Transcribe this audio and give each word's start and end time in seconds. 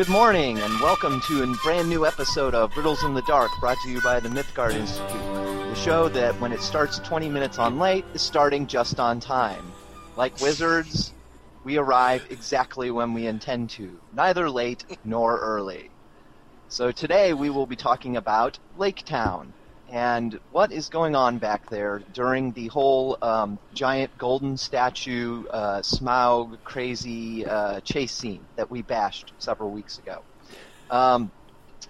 Good 0.00 0.08
morning, 0.08 0.58
and 0.58 0.80
welcome 0.80 1.20
to 1.26 1.42
a 1.42 1.54
brand 1.62 1.90
new 1.90 2.06
episode 2.06 2.54
of 2.54 2.74
Riddles 2.74 3.04
in 3.04 3.12
the 3.12 3.20
Dark, 3.20 3.50
brought 3.60 3.76
to 3.82 3.90
you 3.90 4.00
by 4.00 4.18
the 4.18 4.30
Mythgard 4.30 4.72
Institute. 4.72 5.20
The 5.20 5.74
show 5.74 6.08
that, 6.08 6.40
when 6.40 6.52
it 6.52 6.62
starts 6.62 7.00
20 7.00 7.28
minutes 7.28 7.58
on 7.58 7.78
late, 7.78 8.06
is 8.14 8.22
starting 8.22 8.66
just 8.66 8.98
on 8.98 9.20
time. 9.20 9.62
Like 10.16 10.40
wizards, 10.40 11.12
we 11.64 11.76
arrive 11.76 12.26
exactly 12.30 12.90
when 12.90 13.12
we 13.12 13.26
intend 13.26 13.68
to, 13.70 14.00
neither 14.14 14.48
late 14.48 14.86
nor 15.04 15.38
early. 15.38 15.90
So 16.68 16.92
today 16.92 17.34
we 17.34 17.50
will 17.50 17.66
be 17.66 17.76
talking 17.76 18.16
about 18.16 18.58
Lake 18.78 19.04
Town 19.04 19.52
and 19.90 20.38
what 20.52 20.70
is 20.70 20.88
going 20.88 21.16
on 21.16 21.38
back 21.38 21.68
there 21.68 22.02
during 22.12 22.52
the 22.52 22.68
whole 22.68 23.18
um, 23.22 23.58
giant 23.74 24.16
golden 24.18 24.56
statue 24.56 25.44
uh, 25.48 25.80
Smaug 25.80 26.58
crazy 26.62 27.44
uh, 27.44 27.80
chase 27.80 28.12
scene 28.12 28.44
that 28.56 28.70
we 28.70 28.82
bashed 28.82 29.32
several 29.38 29.70
weeks 29.70 29.98
ago. 29.98 30.22
Um, 30.90 31.30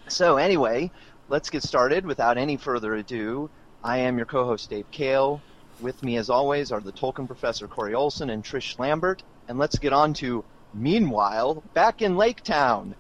so 0.09 0.39
anyway, 0.39 0.91
let's 1.29 1.51
get 1.51 1.63
started 1.63 2.07
without 2.07 2.39
any 2.39 2.57
further 2.57 2.95
ado. 2.95 3.51
I 3.85 3.99
am 3.99 4.17
your 4.17 4.27
co-host 4.27 4.71
Dave 4.71 4.91
Kale. 4.91 5.43
With 5.81 6.03
me, 6.03 6.17
as 6.17 6.29
always, 6.29 6.73
are 6.73 6.81
the 6.81 6.93
Tolkien 6.93 7.27
professor 7.27 7.67
Corey 7.67 7.95
Olsen 7.95 8.29
and 8.31 8.45
Trish 8.45 8.79
Lambert. 8.79 9.23
And 9.49 9.59
let's 9.59 9.79
get 9.79 9.93
on 9.93 10.13
to 10.15 10.45
Meanwhile, 10.73 11.63
back 11.75 12.01
in 12.01 12.17
Lake 12.17 12.43
Town. 12.43 12.95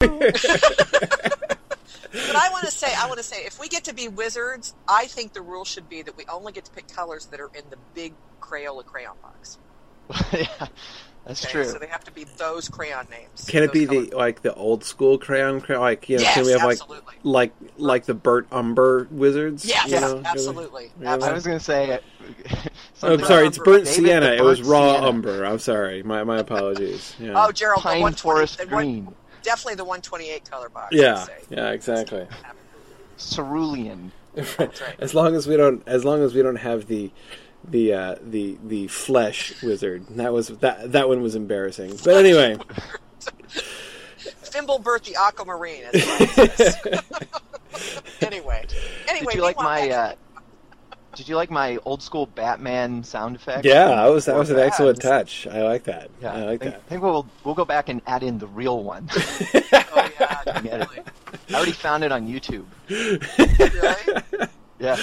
But 2.34 2.42
I 2.42 2.50
want 2.50 2.64
to 2.66 2.70
say, 2.70 2.92
I 2.96 3.06
want 3.06 3.18
to 3.18 3.24
say, 3.24 3.44
if 3.46 3.58
we 3.58 3.68
get 3.68 3.84
to 3.84 3.94
be 3.94 4.08
wizards, 4.08 4.74
I 4.88 5.06
think 5.06 5.32
the 5.32 5.42
rule 5.42 5.64
should 5.64 5.88
be 5.88 6.02
that 6.02 6.16
we 6.16 6.24
only 6.26 6.52
get 6.52 6.64
to 6.66 6.70
pick 6.72 6.88
colors 6.88 7.26
that 7.26 7.40
are 7.40 7.50
in 7.54 7.64
the 7.70 7.76
big 7.94 8.12
Crayola 8.40 8.84
crayon 8.84 9.16
box. 9.22 9.58
yeah, 10.32 10.46
that's 11.24 11.42
Okay, 11.44 11.52
true. 11.52 11.64
So 11.64 11.78
they 11.78 11.86
have 11.86 12.04
to 12.04 12.10
be 12.12 12.24
those 12.36 12.68
crayon 12.68 13.06
names. 13.10 13.46
Can 13.48 13.62
it 13.62 13.72
be 13.72 13.86
colors. 13.86 14.10
the 14.10 14.16
like 14.16 14.42
the 14.42 14.52
old 14.54 14.84
school 14.84 15.16
crayon 15.16 15.62
crayon? 15.62 15.80
Like 15.80 16.08
you 16.10 16.18
know, 16.18 16.22
Yes, 16.24 16.34
can 16.34 16.44
we 16.44 16.50
have 16.52 16.62
like 16.62 16.72
absolutely. 16.80 17.14
like 17.22 17.52
like 17.78 18.04
the 18.04 18.12
Burt 18.12 18.46
Umber 18.52 19.08
wizards? 19.10 19.64
Yes, 19.64 19.88
you 19.90 19.98
know? 20.00 20.20
absolutely. 20.26 20.92
Really? 20.98 21.22
I 21.22 21.32
was 21.32 21.46
going 21.46 21.58
to 21.58 21.64
say. 21.64 21.92
uh, 21.94 21.98
Oh, 23.02 23.14
I'm 23.14 23.24
sorry, 23.24 23.46
it's 23.46 23.58
burnt 23.58 23.84
David 23.84 24.04
the 24.04 24.08
sienna. 24.08 24.26
It 24.32 24.42
was 24.44 24.62
raw 24.62 24.94
sienna. 24.94 25.06
umber. 25.08 25.44
I'm 25.44 25.58
sorry. 25.58 26.02
My 26.02 26.22
my 26.24 26.38
apologies. 26.38 27.14
Yeah. 27.20 27.32
Oh, 27.36 27.50
Gerald, 27.52 27.78
the 27.80 27.88
Pine 27.88 28.00
120 28.02 28.14
Forest 28.36 28.58
the 28.58 28.66
one- 28.66 28.74
Green, 28.84 29.14
definitely 29.44 29.76
the 29.76 29.84
128 29.84 30.50
color 30.50 30.68
box. 30.68 30.88
Yeah, 30.94 31.24
say. 31.24 31.38
yeah, 31.50 31.70
exactly. 31.70 32.26
cerulean. 33.18 34.10
right. 34.58 34.82
as 34.98 35.14
long 35.14 35.36
as 35.36 35.46
we 35.46 35.56
don't, 35.56 35.86
as 35.86 36.04
long 36.04 36.20
as 36.22 36.34
we 36.34 36.42
don't 36.42 36.56
have 36.56 36.88
the 36.88 37.12
the 37.68 37.92
uh, 37.92 38.16
the 38.20 38.58
the 38.64 38.88
flesh 38.88 39.62
wizard. 39.62 40.06
That 40.10 40.32
was 40.32 40.48
that 40.48 40.92
that 40.92 41.08
one 41.08 41.22
was 41.22 41.34
embarrassing. 41.34 41.98
But 42.04 42.16
anyway, 42.16 42.56
Thimblebert 44.18 45.04
the 45.04 45.16
aquamarine. 45.16 45.84
As 45.92 46.76
well 46.84 47.00
anyway, 48.22 48.66
anyway, 49.08 49.26
Did 49.26 49.34
you 49.34 49.42
like 49.42 49.56
my? 49.56 49.90
Uh, 49.90 50.14
did 51.14 51.28
you 51.28 51.36
like 51.36 51.50
my 51.50 51.78
old 51.84 52.02
school 52.02 52.26
Batman 52.26 53.04
sound 53.04 53.36
effect? 53.36 53.64
yeah, 53.64 53.88
that 53.88 54.06
was 54.06 54.24
that 54.26 54.36
was 54.36 54.50
an 54.50 54.58
excellent 54.58 55.00
touch. 55.00 55.46
I 55.46 55.62
like 55.62 55.84
that. 55.84 56.10
Yeah, 56.20 56.32
I 56.32 56.44
like 56.44 56.60
think, 56.60 56.74
that. 56.74 56.86
think 56.86 57.02
we'll 57.02 57.26
we'll 57.44 57.54
go 57.54 57.64
back 57.64 57.88
and 57.88 58.02
add 58.06 58.22
in 58.22 58.38
the 58.38 58.46
real 58.46 58.82
one. 58.82 59.08
oh 59.14 60.10
yeah, 60.20 60.42
definitely. 60.44 61.00
I 61.50 61.54
already 61.54 61.72
found 61.72 62.04
it 62.04 62.12
on 62.12 62.26
YouTube. 62.26 62.66
really? 62.88 64.48
Yeah. 64.78 64.96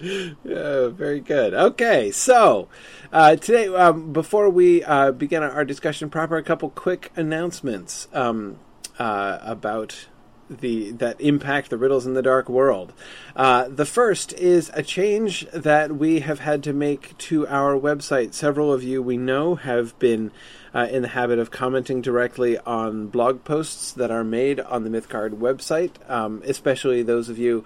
Yeah, 0.44 0.88
very 0.88 1.20
good. 1.20 1.52
Okay, 1.52 2.10
so 2.10 2.68
uh, 3.12 3.36
today, 3.36 3.66
um, 3.68 4.12
before 4.12 4.48
we 4.48 4.84
uh, 4.84 5.12
begin 5.12 5.42
our 5.42 5.64
discussion 5.64 6.10
proper, 6.10 6.36
a 6.36 6.42
couple 6.42 6.70
quick 6.70 7.10
announcements 7.16 8.08
um, 8.12 8.58
uh, 8.98 9.38
about 9.42 10.06
the 10.48 10.92
that 10.92 11.20
impact 11.20 11.70
the 11.70 11.76
riddles 11.76 12.06
in 12.06 12.14
the 12.14 12.22
dark 12.22 12.48
world. 12.48 12.92
Uh, 13.34 13.68
the 13.68 13.86
first 13.86 14.32
is 14.34 14.70
a 14.74 14.82
change 14.82 15.46
that 15.52 15.96
we 15.96 16.20
have 16.20 16.40
had 16.40 16.62
to 16.64 16.72
make 16.72 17.16
to 17.18 17.46
our 17.48 17.78
website. 17.78 18.34
Several 18.34 18.72
of 18.72 18.82
you 18.82 19.02
we 19.02 19.16
know 19.16 19.54
have 19.56 19.98
been. 19.98 20.30
Uh, 20.74 20.86
in 20.90 21.00
the 21.00 21.08
habit 21.08 21.38
of 21.38 21.50
commenting 21.50 22.02
directly 22.02 22.58
on 22.58 23.06
blog 23.06 23.42
posts 23.44 23.92
that 23.92 24.10
are 24.10 24.22
made 24.22 24.60
on 24.60 24.84
the 24.84 24.90
Mythgard 24.90 25.30
website, 25.30 25.92
um, 26.06 26.42
especially 26.44 27.02
those 27.02 27.30
of 27.30 27.38
you 27.38 27.64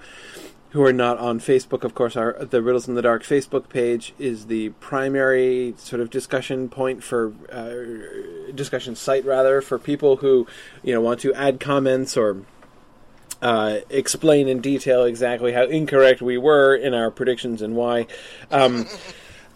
who 0.70 0.84
are 0.84 0.92
not 0.92 1.18
on 1.18 1.40
Facebook, 1.40 1.82
of 1.82 1.94
course, 1.94 2.16
our 2.16 2.44
the 2.44 2.62
Riddles 2.62 2.86
in 2.86 2.94
the 2.94 3.02
Dark 3.02 3.24
Facebook 3.24 3.68
page 3.68 4.14
is 4.18 4.46
the 4.46 4.68
primary 4.70 5.74
sort 5.76 6.00
of 6.00 6.10
discussion 6.10 6.68
point 6.68 7.02
for 7.02 7.32
uh, 7.50 8.52
discussion 8.52 8.94
site 8.94 9.24
rather 9.24 9.60
for 9.60 9.78
people 9.78 10.16
who 10.16 10.46
you 10.82 10.94
know 10.94 11.00
want 11.00 11.20
to 11.20 11.34
add 11.34 11.58
comments 11.58 12.16
or 12.16 12.42
uh, 13.42 13.78
explain 13.88 14.48
in 14.48 14.60
detail 14.60 15.04
exactly 15.04 15.52
how 15.52 15.64
incorrect 15.64 16.20
we 16.20 16.38
were 16.38 16.74
in 16.74 16.94
our 16.94 17.10
predictions 17.10 17.62
and 17.62 17.74
why. 17.76 18.06
Um, 18.50 18.86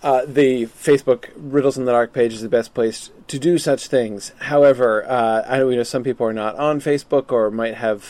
uh, 0.03 0.27
the 0.27 0.67
Facebook 0.67 1.31
Riddles 1.35 1.79
in 1.79 1.87
the 1.87 1.93
Dark 1.93 2.13
page 2.13 2.35
is 2.35 2.43
the 2.43 2.49
best 2.49 2.75
place 2.75 3.11
to 3.29 3.39
do 3.39 3.57
such 3.57 3.87
things. 3.87 4.33
However, 4.39 5.03
uh, 5.09 5.45
I 5.49 5.59
know 5.59 5.71
you 5.71 5.77
know 5.77 5.83
some 5.83 6.05
people 6.05 6.27
are 6.27 6.33
not 6.33 6.57
on 6.57 6.81
Facebook 6.81 7.33
or 7.33 7.51
might 7.51 7.77
have 7.77 8.03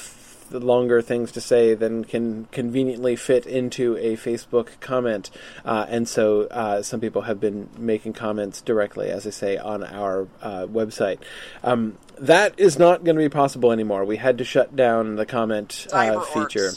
the 0.55 0.65
longer 0.65 1.03
things 1.03 1.33
to 1.33 1.41
say 1.41 1.75
than 1.75 2.05
can 2.05 2.47
conveniently 2.53 3.17
fit 3.17 3.45
into 3.45 3.97
a 3.97 4.17
Facebook 4.17 4.69
comment, 4.79 5.29
uh, 5.65 5.85
and 5.89 6.09
so 6.09 6.43
uh, 6.43 6.81
some 6.81 7.01
people 7.01 7.23
have 7.23 7.41
been 7.41 7.69
making 7.77 8.13
comments 8.13 8.61
directly, 8.61 9.11
as 9.11 9.27
I 9.27 9.31
say, 9.31 9.57
on 9.57 9.83
our 9.83 10.29
uh, 10.41 10.67
website. 10.67 11.19
Um, 11.65 11.99
that 12.21 12.55
is 12.57 12.79
not 12.79 13.03
going 13.03 13.17
to 13.17 13.23
be 13.23 13.29
possible 13.29 13.73
anymore. 13.73 14.05
We 14.05 14.17
had 14.17 14.39
to 14.39 14.45
shut 14.45 14.77
down 14.77 15.17
the 15.17 15.27
comment 15.27 15.89
uh, 15.93 16.21
feature. 16.21 16.71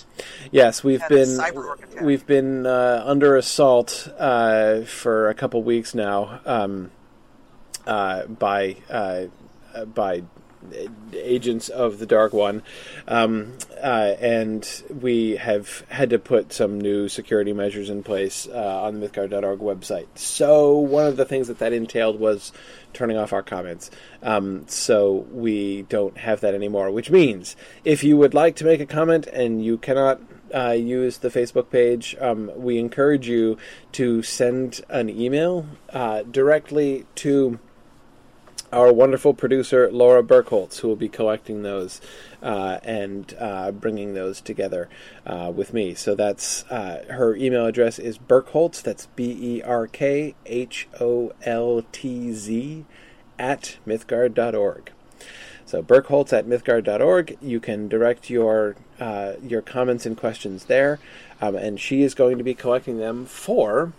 Yes, 0.51 0.83
we've 0.83 1.07
been 1.07 1.27
cyber 1.27 1.67
orc 1.67 1.83
attack. 1.83 2.01
we've 2.01 2.25
been 2.25 2.65
uh, 2.65 3.03
under 3.05 3.37
assault 3.37 4.09
uh, 4.17 4.81
for 4.81 5.29
a 5.29 5.35
couple 5.35 5.61
weeks 5.61 5.93
now 5.93 6.39
um, 6.47 6.89
uh, 7.85 8.25
by 8.25 8.77
uh, 8.89 9.25
uh, 9.75 9.85
by 9.85 10.23
agents 11.13 11.69
of 11.69 11.99
the 11.99 12.05
Dark 12.05 12.33
One, 12.33 12.63
um, 13.07 13.53
uh, 13.81 14.15
and 14.19 14.83
we 14.89 15.37
have 15.37 15.85
had 15.89 16.09
to 16.09 16.19
put 16.19 16.53
some 16.53 16.79
new 16.79 17.07
security 17.09 17.53
measures 17.53 17.89
in 17.89 18.03
place 18.03 18.47
uh, 18.47 18.83
on 18.83 18.99
the 18.99 19.07
Mythgard.org 19.07 19.59
website. 19.59 20.07
So 20.15 20.77
one 20.77 21.05
of 21.05 21.17
the 21.17 21.25
things 21.25 21.47
that 21.47 21.59
that 21.59 21.73
entailed 21.73 22.19
was 22.19 22.51
turning 22.93 23.17
off 23.17 23.33
our 23.33 23.43
comments. 23.43 23.91
Um, 24.23 24.67
so 24.67 25.27
we 25.31 25.83
don't 25.83 26.17
have 26.17 26.41
that 26.41 26.53
anymore. 26.53 26.91
Which 26.91 27.11
means 27.11 27.55
if 27.83 28.03
you 28.03 28.17
would 28.17 28.33
like 28.33 28.55
to 28.57 28.65
make 28.65 28.79
a 28.79 28.85
comment 28.85 29.27
and 29.27 29.63
you 29.63 29.77
cannot 29.77 30.19
uh, 30.53 30.71
use 30.71 31.17
the 31.17 31.29
Facebook 31.29 31.69
page, 31.69 32.15
um, 32.19 32.51
we 32.55 32.79
encourage 32.79 33.27
you 33.27 33.57
to 33.93 34.23
send 34.23 34.81
an 34.89 35.09
email 35.09 35.67
uh, 35.91 36.23
directly 36.23 37.05
to 37.15 37.59
our 38.71 38.91
wonderful 38.91 39.33
producer 39.33 39.89
Laura 39.91 40.23
Burkholtz, 40.23 40.79
who 40.79 40.87
will 40.87 40.95
be 40.95 41.09
collecting 41.09 41.63
those 41.63 42.01
uh, 42.41 42.79
and 42.83 43.35
uh, 43.39 43.71
bringing 43.71 44.13
those 44.13 44.41
together 44.41 44.89
uh, 45.25 45.51
with 45.55 45.73
me. 45.73 45.93
So 45.93 46.15
that's 46.15 46.63
uh, 46.65 47.05
her 47.09 47.35
email 47.35 47.65
address 47.65 47.99
is 47.99 48.17
Burkholtz. 48.17 48.81
That's 48.81 49.07
B 49.15 49.37
E 49.39 49.61
R 49.61 49.87
K 49.87 50.35
H 50.45 50.87
O 50.99 51.31
L 51.43 51.83
T 51.91 52.33
Z 52.33 52.85
at 53.39 53.77
mythgard.org. 53.87 54.91
So 55.65 55.81
Burkholtz 55.81 56.33
at 56.33 56.47
mythgard.org. 56.47 57.37
You 57.41 57.59
can 57.59 57.87
direct 57.87 58.29
your 58.29 58.75
uh, 58.99 59.33
your 59.41 59.61
comments 59.61 60.05
and 60.05 60.17
questions 60.17 60.65
there, 60.65 60.99
um, 61.41 61.55
and 61.55 61.79
she 61.79 62.03
is 62.03 62.13
going 62.13 62.37
to 62.37 62.43
be 62.43 62.53
collecting 62.53 62.97
them 62.97 63.25
for 63.25 63.93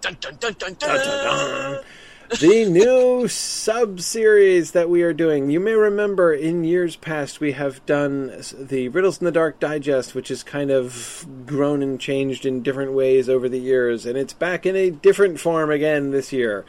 Dun, 0.00 0.16
dun, 0.20 0.36
dun, 0.38 0.74
dun. 0.74 0.76
Um, 0.94 0.94
Here's 1.02 1.20
another 1.20 1.78
one. 1.78 1.84
The 2.28 2.66
new 2.66 3.26
sub 3.26 4.02
series 4.02 4.72
that 4.72 4.90
we 4.90 5.02
are 5.02 5.14
doing. 5.14 5.50
You 5.50 5.60
may 5.60 5.72
remember 5.72 6.34
in 6.34 6.62
years 6.62 6.94
past 6.94 7.40
we 7.40 7.52
have 7.52 7.84
done 7.86 8.42
the 8.54 8.88
Riddles 8.90 9.18
in 9.18 9.24
the 9.24 9.32
Dark 9.32 9.58
digest, 9.58 10.14
which 10.14 10.28
has 10.28 10.42
kind 10.42 10.70
of 10.70 11.26
grown 11.46 11.82
and 11.82 11.98
changed 11.98 12.44
in 12.44 12.62
different 12.62 12.92
ways 12.92 13.30
over 13.30 13.48
the 13.48 13.58
years, 13.58 14.04
and 14.04 14.18
it's 14.18 14.34
back 14.34 14.66
in 14.66 14.76
a 14.76 14.90
different 14.90 15.40
form 15.40 15.70
again 15.70 16.10
this 16.10 16.30
year. 16.30 16.66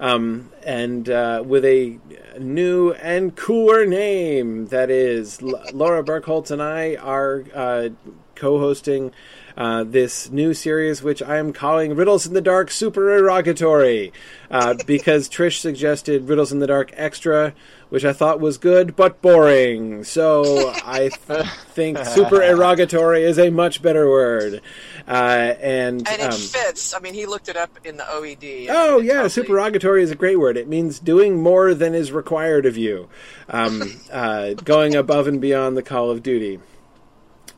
Um, 0.00 0.50
and 0.64 1.08
uh, 1.10 1.44
with 1.46 1.66
a 1.66 1.98
new 2.38 2.92
and 2.92 3.36
cooler 3.36 3.84
name 3.84 4.68
that 4.68 4.90
is 4.90 5.42
Laura 5.42 6.02
Burkholtz 6.02 6.50
and 6.50 6.62
I 6.62 6.96
are 6.96 7.44
uh, 7.54 7.88
co-hosting 8.34 9.12
uh, 9.56 9.84
this 9.84 10.30
new 10.30 10.54
series, 10.54 11.02
which 11.02 11.22
I 11.22 11.36
am 11.38 11.52
calling 11.52 11.94
Riddles 11.94 12.26
in 12.26 12.34
the 12.34 12.40
Dark 12.40 12.70
Super 12.70 13.10
Erogatory, 13.10 14.12
uh, 14.50 14.74
because 14.86 15.28
Trish 15.28 15.58
suggested 15.58 16.28
Riddles 16.28 16.52
in 16.52 16.58
the 16.58 16.66
Dark 16.66 16.92
Extra, 16.96 17.54
which 17.90 18.04
I 18.04 18.12
thought 18.12 18.40
was 18.40 18.56
good 18.58 18.96
but 18.96 19.20
boring. 19.20 20.04
So 20.04 20.72
I 20.84 21.10
th- 21.26 21.46
think 21.68 21.98
Super 21.98 22.42
Erogatory 22.42 23.22
is 23.22 23.38
a 23.38 23.50
much 23.50 23.82
better 23.82 24.08
word. 24.08 24.62
Uh, 25.06 25.54
and 25.60 26.08
And 26.08 26.22
it 26.22 26.32
um, 26.32 26.38
fits. 26.38 26.94
I 26.94 27.00
mean, 27.00 27.12
he 27.12 27.26
looked 27.26 27.48
it 27.48 27.56
up 27.56 27.78
in 27.84 27.96
the 27.96 28.04
OED. 28.04 28.68
Oh 28.70 28.98
yeah, 29.00 29.14
totally- 29.14 29.28
supererogatory 29.30 30.02
is 30.02 30.10
a 30.10 30.14
great 30.14 30.38
word. 30.38 30.56
It 30.56 30.68
means 30.68 30.98
doing 30.98 31.42
more 31.42 31.74
than 31.74 31.94
is 31.94 32.12
required 32.12 32.66
of 32.66 32.76
you, 32.76 33.08
um, 33.48 34.00
uh, 34.12 34.54
going 34.54 34.94
above 34.94 35.26
and 35.26 35.40
beyond 35.40 35.76
the 35.76 35.82
call 35.82 36.10
of 36.10 36.22
duty. 36.22 36.60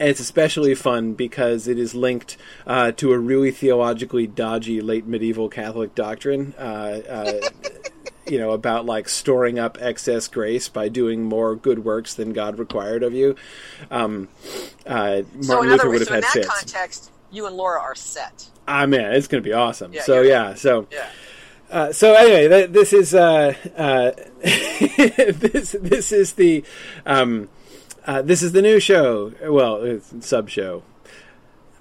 And 0.00 0.08
it's 0.08 0.20
especially 0.20 0.75
fun 0.75 1.14
because 1.14 1.69
it 1.69 1.79
is 1.79 1.94
linked 1.94 2.37
uh, 2.67 2.93
to 2.93 3.12
a 3.12 3.19
really 3.19 3.50
theologically 3.50 4.26
dodgy 4.26 4.81
late 4.81 5.06
medieval 5.06 5.49
Catholic 5.49 5.94
doctrine. 5.94 6.55
Uh, 6.58 7.00
uh, 7.08 7.41
you 8.26 8.38
know 8.38 8.52
about 8.52 8.87
like 8.87 9.08
storing 9.08 9.58
up 9.58 9.79
excess 9.81 10.29
grace 10.29 10.69
by 10.69 10.88
doing 10.88 11.23
more 11.25 11.55
good 11.55 11.85
works 11.85 12.14
than 12.14 12.32
God 12.32 12.58
required 12.58 13.02
of 13.02 13.12
you. 13.12 13.37
Um, 13.91 14.29
uh, 14.87 15.23
Martin 15.35 15.43
So 15.43 15.62
in 15.62 15.69
Luther 15.70 15.91
would 15.91 16.00
have 16.00 16.08
so 16.08 16.14
in 16.14 16.23
had 16.23 16.25
that 16.25 16.32
fits. 16.32 16.49
context, 16.49 17.11
you 17.31 17.47
and 17.47 17.56
Laura 17.56 17.81
are 17.81 17.94
set. 17.94 18.49
Ah 18.67 18.87
man, 18.87 19.12
it's 19.12 19.29
going 19.29 19.43
to 19.43 19.49
be 19.49 19.52
awesome. 19.52 19.93
Yeah, 19.93 20.02
so 20.02 20.23
yeah. 20.23 20.49
yeah, 20.49 20.55
so. 20.55 20.87
Yeah. 20.90 21.06
Uh, 21.70 21.93
so 21.93 22.14
anyway, 22.14 22.47
th- 22.47 22.70
this 22.70 22.93
is 22.93 23.14
uh, 23.14 23.52
uh, 23.76 24.12
this 24.43 25.75
this 25.81 26.12
is 26.12 26.35
the 26.35 26.62
um, 27.05 27.49
uh, 28.06 28.22
this 28.22 28.42
is 28.42 28.52
the 28.52 28.62
new 28.62 28.78
show. 28.80 29.32
Well, 29.42 29.82
it's 29.82 30.26
sub 30.26 30.48
show. 30.50 30.82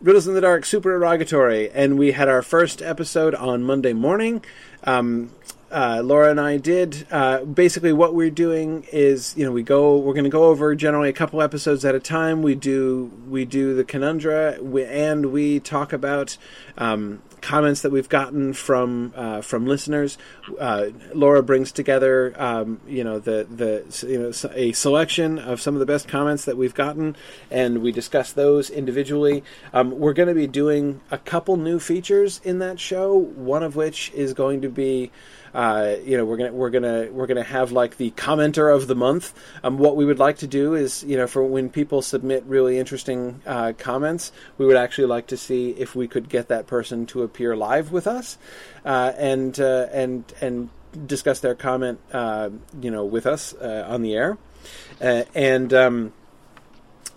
Riddles 0.01 0.27
in 0.27 0.33
the 0.33 0.41
Dark 0.41 0.65
Super 0.65 0.93
Erogatory, 0.93 1.69
and 1.73 1.97
we 1.97 2.11
had 2.11 2.27
our 2.27 2.41
first 2.41 2.81
episode 2.81 3.33
on 3.35 3.63
Monday 3.63 3.93
morning. 3.93 4.43
Um, 4.83 5.31
uh, 5.71 6.01
Laura 6.03 6.29
and 6.29 6.39
I 6.39 6.57
did. 6.57 7.07
Uh, 7.09 7.43
basically, 7.45 7.93
what 7.93 8.13
we're 8.13 8.29
doing 8.29 8.85
is, 8.91 9.33
you 9.35 9.43
know, 9.45 9.51
we 9.51 9.63
go. 9.63 9.97
We're 9.97 10.13
going 10.13 10.25
to 10.25 10.29
go 10.29 10.45
over 10.45 10.75
generally 10.75 11.09
a 11.09 11.13
couple 11.13 11.41
episodes 11.41 11.83
at 11.83 11.95
a 11.95 11.99
time. 11.99 12.41
We 12.41 12.53
do 12.53 13.11
we 13.27 13.43
do 13.45 13.73
the 13.73 13.83
conundra, 13.83 14.59
we, 14.61 14.85
and 14.85 15.31
we 15.31 15.59
talk 15.59 15.93
about 15.93 16.37
um, 16.77 17.21
comments 17.43 17.81
that 17.81 17.91
we've 17.91 18.09
gotten 18.09 18.53
from 18.53 19.13
uh, 19.15 19.41
from 19.41 19.67
listeners. 19.67 20.17
Uh, 20.59 20.87
Laura 21.13 21.43
brings 21.43 21.71
together, 21.71 22.33
um, 22.37 22.79
you 22.87 23.03
know, 23.03 23.19
the 23.19 23.45
the 23.49 24.07
you 24.07 24.19
know 24.19 24.31
a 24.55 24.71
selection 24.71 25.37
of 25.37 25.61
some 25.61 25.75
of 25.75 25.79
the 25.79 25.85
best 25.85 26.07
comments 26.07 26.45
that 26.45 26.57
we've 26.57 26.73
gotten, 26.73 27.15
and 27.51 27.83
we 27.83 27.91
discuss 27.91 28.31
those 28.31 28.69
individually. 28.69 29.43
Um, 29.73 29.91
we're 29.91 30.13
going 30.13 30.29
to 30.29 30.33
be 30.33 30.47
doing 30.47 31.01
a 31.11 31.17
couple 31.17 31.57
new 31.57 31.79
features 31.79 32.39
in 32.43 32.59
that 32.59 32.79
show. 32.79 33.13
One 33.13 33.61
of 33.61 33.75
which 33.75 34.11
is 34.13 34.33
going 34.33 34.61
to 34.61 34.69
be. 34.69 35.11
Uh, 35.53 35.95
you 36.03 36.17
know, 36.17 36.25
we're 36.25 36.37
gonna 36.37 36.53
we're 36.53 36.69
gonna 36.69 37.07
we're 37.11 37.27
gonna 37.27 37.43
have 37.43 37.71
like 37.71 37.97
the 37.97 38.11
commenter 38.11 38.73
of 38.73 38.87
the 38.87 38.95
month. 38.95 39.33
Um, 39.63 39.77
what 39.77 39.95
we 39.95 40.05
would 40.05 40.19
like 40.19 40.37
to 40.39 40.47
do 40.47 40.73
is, 40.73 41.03
you 41.03 41.17
know, 41.17 41.27
for 41.27 41.43
when 41.43 41.69
people 41.69 42.01
submit 42.01 42.43
really 42.45 42.79
interesting 42.79 43.41
uh, 43.45 43.73
comments, 43.77 44.31
we 44.57 44.65
would 44.65 44.77
actually 44.77 45.07
like 45.07 45.27
to 45.27 45.37
see 45.37 45.71
if 45.71 45.95
we 45.95 46.07
could 46.07 46.29
get 46.29 46.47
that 46.47 46.67
person 46.67 47.05
to 47.07 47.23
appear 47.23 47.55
live 47.55 47.91
with 47.91 48.07
us, 48.07 48.37
uh, 48.85 49.13
and 49.17 49.59
uh, 49.59 49.87
and 49.91 50.31
and 50.41 50.69
discuss 51.05 51.39
their 51.39 51.55
comment, 51.55 51.99
uh, 52.11 52.49
you 52.81 52.91
know, 52.91 53.05
with 53.05 53.25
us 53.25 53.53
uh, 53.53 53.85
on 53.87 54.01
the 54.01 54.15
air, 54.15 54.37
and. 54.99 55.73
Um, 55.73 56.13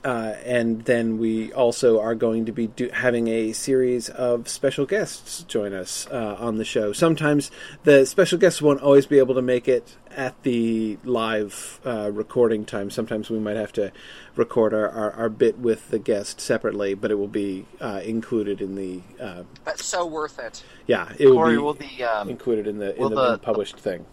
uh, 0.06 0.36
and 0.44 0.84
then 0.84 1.18
we 1.18 1.52
also 1.52 2.00
are 2.00 2.14
going 2.14 2.46
to 2.46 2.52
be 2.52 2.68
do- 2.68 2.90
having 2.92 3.26
a 3.26 3.52
series 3.52 4.08
of 4.08 4.48
special 4.48 4.86
guests 4.86 5.42
join 5.48 5.72
us 5.74 6.06
uh, 6.12 6.36
on 6.38 6.58
the 6.58 6.64
show. 6.64 6.92
Sometimes 6.92 7.50
the 7.82 8.06
special 8.06 8.38
guests 8.38 8.62
won't 8.62 8.80
always 8.80 9.04
be 9.06 9.18
able 9.18 9.34
to 9.34 9.42
make 9.42 9.66
it 9.66 9.96
at 10.12 10.40
the 10.44 10.96
live 11.04 11.80
uh, 11.84 12.10
recording 12.12 12.64
time. 12.64 12.88
Sometimes 12.90 13.30
we 13.30 13.40
might 13.40 13.56
have 13.56 13.72
to 13.72 13.90
record 14.36 14.72
our, 14.72 14.88
our, 14.88 15.10
our 15.12 15.28
bit 15.28 15.58
with 15.58 15.90
the 15.90 15.98
guest 15.98 16.40
separately, 16.40 16.94
but 16.94 17.10
it 17.10 17.16
will 17.16 17.26
be 17.26 17.66
uh, 17.80 18.00
included 18.04 18.60
in 18.60 18.76
the 18.76 19.00
uh, 19.20 19.42
But 19.64 19.80
so 19.80 20.06
worth 20.06 20.38
it. 20.38 20.62
yeah 20.86 21.12
it 21.18 21.26
will 21.26 21.46
be 21.50 21.56
will 21.58 21.74
the 21.74 22.04
um, 22.04 22.30
included 22.30 22.66
in 22.68 22.78
the 22.78 22.94
in 22.96 23.02
the, 23.02 23.08
the- 23.08 23.24
in 23.26 23.32
the 23.32 23.38
published 23.38 23.76
thing. 23.78 24.06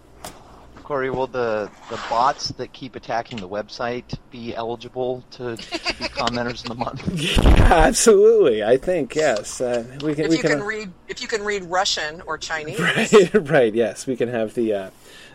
Corey, 0.83 1.09
will 1.09 1.27
the 1.27 1.69
the 1.89 1.99
bots 2.09 2.49
that 2.49 2.73
keep 2.73 2.95
attacking 2.95 3.39
the 3.39 3.47
website 3.47 4.17
be 4.31 4.53
eligible 4.55 5.23
to, 5.31 5.55
to 5.55 5.93
be 5.95 6.05
commenters 6.05 6.63
in 6.63 6.69
the 6.69 6.75
month? 6.75 7.01
Yeah, 7.23 7.73
absolutely. 7.73 8.63
I 8.63 8.77
think 8.77 9.15
yes. 9.15 9.61
Uh, 9.61 9.85
we 10.03 10.13
can 10.15 10.25
If 10.25 10.29
we 10.31 10.37
you 10.37 10.41
can, 10.41 10.51
can 10.51 10.63
read, 10.63 10.91
if 11.07 11.21
you 11.21 11.27
can 11.27 11.43
read 11.43 11.63
Russian 11.63 12.21
or 12.21 12.37
Chinese, 12.37 12.79
right, 13.33 13.49
right. 13.49 13.73
Yes, 13.73 14.05
we 14.05 14.15
can 14.15 14.29
have 14.29 14.53
the 14.53 14.73
uh, 14.73 14.89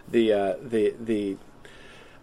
the 0.08 0.32
uh, 0.32 0.54
the 0.62 0.94
the 1.00 1.36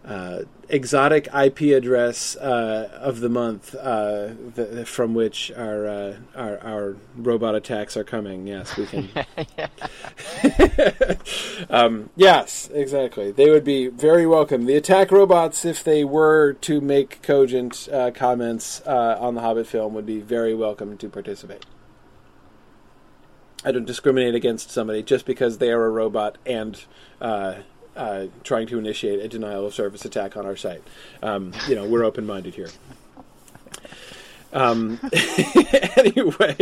uh, 0.06 0.42
exotic 0.68 1.28
IP 1.34 1.60
address 1.76 2.36
uh, 2.36 2.88
of 2.92 3.20
the 3.20 3.28
month 3.28 3.74
uh, 3.74 4.28
the, 4.54 4.84
from 4.86 5.14
which 5.14 5.50
our, 5.52 5.86
uh, 5.86 6.16
our 6.34 6.58
our 6.60 6.96
robot 7.16 7.54
attacks 7.54 7.96
are 7.96 8.04
coming. 8.04 8.46
Yes, 8.46 8.76
we 8.76 8.86
can. 8.86 9.08
um, 11.70 12.10
yes, 12.14 12.70
exactly. 12.72 13.32
They 13.32 13.50
would 13.50 13.64
be 13.64 13.88
very 13.88 14.26
welcome. 14.26 14.66
The 14.66 14.76
attack 14.76 15.10
robots, 15.10 15.64
if 15.64 15.82
they 15.82 16.04
were 16.04 16.52
to 16.52 16.80
make 16.80 17.22
cogent 17.22 17.88
uh, 17.92 18.12
comments 18.12 18.82
uh, 18.86 19.16
on 19.18 19.34
the 19.34 19.40
Hobbit 19.40 19.66
film, 19.66 19.94
would 19.94 20.06
be 20.06 20.20
very 20.20 20.54
welcome 20.54 20.96
to 20.98 21.08
participate. 21.08 21.66
I 23.64 23.72
don't 23.72 23.84
discriminate 23.84 24.36
against 24.36 24.70
somebody 24.70 25.02
just 25.02 25.26
because 25.26 25.58
they 25.58 25.72
are 25.72 25.86
a 25.86 25.90
robot 25.90 26.38
and 26.46 26.84
uh, 27.96 28.26
trying 28.44 28.66
to 28.68 28.78
initiate 28.78 29.20
a 29.20 29.28
denial 29.28 29.66
of 29.66 29.74
service 29.74 30.04
attack 30.04 30.36
on 30.36 30.46
our 30.46 30.56
site. 30.56 30.82
Um, 31.22 31.52
you 31.68 31.74
know, 31.74 31.86
we're 31.86 32.04
open 32.04 32.26
minded 32.26 32.54
here. 32.54 32.70
Um, 34.56 34.98
anyway, 35.96 36.56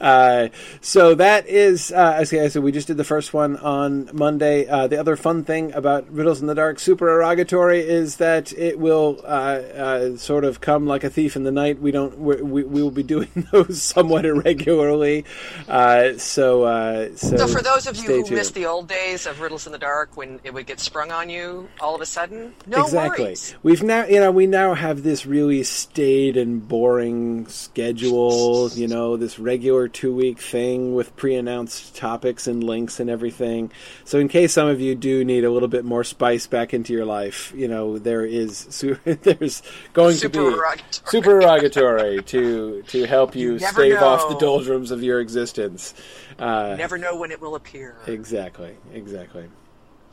uh, 0.00 0.48
so 0.80 1.14
that 1.14 1.46
is, 1.46 1.92
uh, 1.92 2.14
as 2.16 2.32
I 2.32 2.48
said, 2.48 2.64
we 2.64 2.72
just 2.72 2.88
did 2.88 2.96
the 2.96 3.04
first 3.04 3.32
one 3.32 3.56
on 3.58 4.10
Monday. 4.12 4.66
Uh, 4.66 4.88
the 4.88 4.98
other 4.98 5.14
fun 5.14 5.44
thing 5.44 5.72
about 5.72 6.10
Riddles 6.10 6.40
in 6.40 6.48
the 6.48 6.54
Dark 6.56 6.80
Super 6.80 7.08
Erogatory 7.08 7.78
is 7.78 8.16
that 8.16 8.52
it 8.54 8.80
will 8.80 9.20
uh, 9.22 9.26
uh, 9.26 10.16
sort 10.16 10.44
of 10.44 10.60
come 10.60 10.88
like 10.88 11.04
a 11.04 11.10
thief 11.10 11.36
in 11.36 11.44
the 11.44 11.52
night. 11.52 11.80
We 11.80 11.92
don't, 11.92 12.18
we, 12.18 12.42
we, 12.42 12.64
will 12.64 12.90
be 12.90 13.04
doing 13.04 13.30
those 13.52 13.80
somewhat 13.80 14.26
irregularly. 14.26 15.24
Uh, 15.68 16.18
so, 16.18 16.64
uh, 16.64 17.14
so, 17.14 17.36
So 17.36 17.46
for 17.46 17.62
those 17.62 17.86
of 17.86 17.96
you 17.96 18.02
who 18.02 18.22
tuned. 18.24 18.30
missed 18.36 18.54
the 18.54 18.66
old 18.66 18.88
days 18.88 19.26
of 19.26 19.40
Riddles 19.40 19.66
in 19.66 19.72
the 19.72 19.78
Dark 19.78 20.16
when 20.16 20.40
it 20.42 20.52
would 20.52 20.66
get 20.66 20.80
sprung 20.80 21.12
on 21.12 21.30
you 21.30 21.68
all 21.80 21.94
of 21.94 22.00
a 22.00 22.06
sudden, 22.06 22.52
no 22.66 22.82
exactly. 22.82 23.26
worries. 23.26 23.54
We've 23.62 23.82
now, 23.84 24.06
you 24.06 24.18
know, 24.18 24.32
we 24.32 24.48
now 24.48 24.74
have 24.74 25.04
this 25.04 25.24
really 25.24 25.62
staid 25.62 26.36
and 26.36 26.66
boring 26.66 27.11
schedule. 27.48 28.70
You 28.70 28.88
know, 28.88 29.16
this 29.16 29.38
regular 29.38 29.88
two-week 29.88 30.38
thing 30.38 30.94
with 30.94 31.14
pre-announced 31.16 31.94
topics 31.96 32.46
and 32.46 32.62
links 32.62 33.00
and 33.00 33.08
everything. 33.10 33.70
So, 34.04 34.18
in 34.18 34.28
case 34.28 34.52
some 34.52 34.68
of 34.68 34.80
you 34.80 34.94
do 34.94 35.24
need 35.24 35.44
a 35.44 35.50
little 35.50 35.68
bit 35.68 35.84
more 35.84 36.04
spice 36.04 36.46
back 36.46 36.74
into 36.74 36.92
your 36.92 37.04
life, 37.04 37.52
you 37.56 37.68
know, 37.68 37.98
there 37.98 38.24
is 38.24 38.56
su- 38.70 38.98
there's 39.04 39.62
going 39.92 40.14
Super 40.16 40.32
to 40.38 40.50
be 40.50 40.56
erogatory. 40.56 41.10
super 41.10 41.40
erogatory 41.40 42.22
to 42.22 42.82
to 42.88 43.06
help 43.06 43.34
you, 43.34 43.52
You 43.54 43.58
stave 43.58 43.98
off 44.02 44.28
the 44.28 44.38
doldrums 44.38 44.90
of 44.90 45.02
your 45.02 45.20
existence. 45.20 45.94
Uh, 46.38 46.74
Never 46.78 46.98
know 46.98 47.16
when 47.16 47.30
it 47.30 47.40
will 47.40 47.54
appear. 47.54 47.96
Exactly, 48.06 48.76
exactly. 48.92 49.48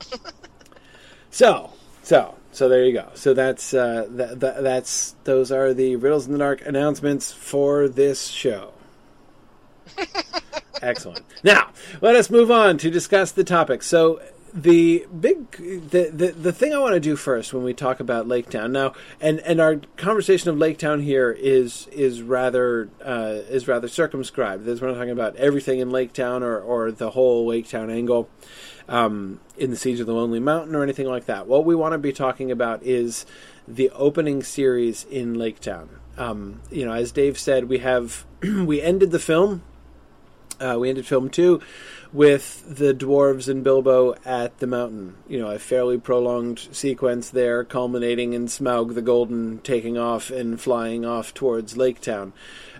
so, 1.30 1.70
so, 2.02 2.34
so 2.52 2.68
there 2.68 2.84
you 2.84 2.92
go. 2.92 3.08
So 3.14 3.34
that's 3.34 3.72
uh, 3.72 4.06
that, 4.10 4.40
that 4.40 4.62
that's 4.62 5.14
those 5.24 5.52
are 5.52 5.72
the 5.72 5.96
riddles 5.96 6.26
in 6.26 6.32
the 6.32 6.38
dark 6.38 6.66
announcements 6.66 7.32
for 7.32 7.88
this 7.88 8.28
show. 8.28 8.72
Excellent. 10.82 11.24
Now, 11.44 11.70
let 12.00 12.16
us 12.16 12.30
move 12.30 12.50
on 12.50 12.78
to 12.78 12.90
discuss 12.90 13.32
the 13.32 13.44
topic. 13.44 13.82
So, 13.82 14.20
the 14.52 15.06
big 15.20 15.50
the, 15.52 16.10
the 16.12 16.32
the 16.32 16.52
thing 16.52 16.74
I 16.74 16.78
want 16.78 16.94
to 16.94 17.00
do 17.00 17.14
first 17.14 17.52
when 17.54 17.62
we 17.62 17.72
talk 17.72 18.00
about 18.00 18.26
Lake 18.26 18.50
Town 18.50 18.72
now, 18.72 18.94
and 19.20 19.38
and 19.40 19.60
our 19.60 19.80
conversation 19.96 20.50
of 20.50 20.58
Lake 20.58 20.78
Town 20.78 21.02
here 21.02 21.30
is 21.30 21.86
is 21.92 22.22
rather 22.22 22.88
uh, 23.04 23.38
is 23.48 23.68
rather 23.68 23.86
circumscribed. 23.86 24.64
There's 24.64 24.80
we're 24.80 24.88
not 24.88 24.94
talking 24.94 25.10
about 25.10 25.36
everything 25.36 25.78
in 25.78 25.90
Lake 25.90 26.12
Town 26.12 26.42
or 26.42 26.58
or 26.58 26.90
the 26.90 27.10
whole 27.10 27.46
Lake 27.46 27.68
Town 27.68 27.90
angle 27.90 28.28
um, 28.90 29.40
in 29.56 29.70
the 29.70 29.76
Siege 29.76 30.00
of 30.00 30.06
the 30.06 30.12
Lonely 30.12 30.40
Mountain 30.40 30.74
or 30.74 30.82
anything 30.82 31.06
like 31.06 31.24
that. 31.24 31.46
What 31.46 31.64
we 31.64 31.74
want 31.74 31.92
to 31.92 31.98
be 31.98 32.12
talking 32.12 32.50
about 32.50 32.82
is 32.82 33.24
the 33.66 33.88
opening 33.90 34.42
series 34.42 35.04
in 35.04 35.34
Lake 35.34 35.60
Town. 35.60 35.88
Um, 36.18 36.60
you 36.70 36.84
know, 36.84 36.92
as 36.92 37.12
Dave 37.12 37.38
said, 37.38 37.64
we 37.64 37.78
have 37.78 38.26
we 38.42 38.82
ended 38.82 39.10
the 39.10 39.18
film 39.18 39.62
uh, 40.60 40.76
we 40.78 40.90
ended 40.90 41.06
film 41.06 41.30
two 41.30 41.60
with 42.12 42.64
the 42.68 42.92
dwarves 42.92 43.48
and 43.48 43.64
Bilbo 43.64 44.14
at 44.24 44.58
the 44.58 44.66
mountain. 44.66 45.16
You 45.26 45.40
know, 45.40 45.50
a 45.50 45.58
fairly 45.58 45.98
prolonged 45.98 46.68
sequence 46.72 47.30
there, 47.30 47.64
culminating 47.64 48.34
in 48.34 48.46
Smaug 48.46 48.94
the 48.94 49.02
Golden 49.02 49.58
taking 49.60 49.96
off 49.96 50.30
and 50.30 50.60
flying 50.60 51.04
off 51.04 51.32
towards 51.32 51.76
Lake 51.76 52.00
Town. 52.00 52.32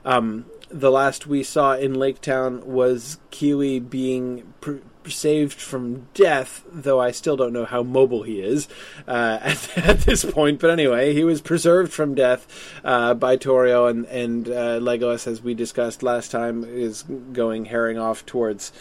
Um, 0.05 0.47
the 0.69 0.91
last 0.91 1.27
we 1.27 1.43
saw 1.43 1.75
in 1.75 1.95
Lake 1.95 2.21
Town 2.21 2.67
was 2.67 3.19
Kili 3.31 3.89
being 3.89 4.53
pr- 4.61 4.77
saved 5.07 5.61
from 5.61 6.07
death, 6.15 6.65
though 6.71 7.01
I 7.01 7.11
still 7.11 7.37
don't 7.37 7.53
know 7.53 7.65
how 7.65 7.83
mobile 7.83 8.23
he 8.23 8.41
is 8.41 8.69
uh, 9.09 9.39
at, 9.43 9.79
at, 9.79 10.01
this 10.01 10.25
point. 10.25 10.61
But 10.61 10.71
anyway, 10.71 11.15
he 11.15 11.25
was 11.25 11.41
preserved 11.41 11.93
from 11.93 12.15
death 12.15 12.47
uh, 12.85 13.15
by 13.15 13.37
Tauriel, 13.37 13.89
and, 13.89 14.07
and 14.07 14.49
uh, 14.49 14.79
Legolas, 14.81 15.27
as 15.27 15.43
we 15.43 15.55
discussed 15.55 16.03
last 16.03 16.31
time, 16.31 16.65
is 16.65 17.03
going 17.33 17.67
herring 17.67 17.99
off 17.99 18.27
towards 18.27 18.73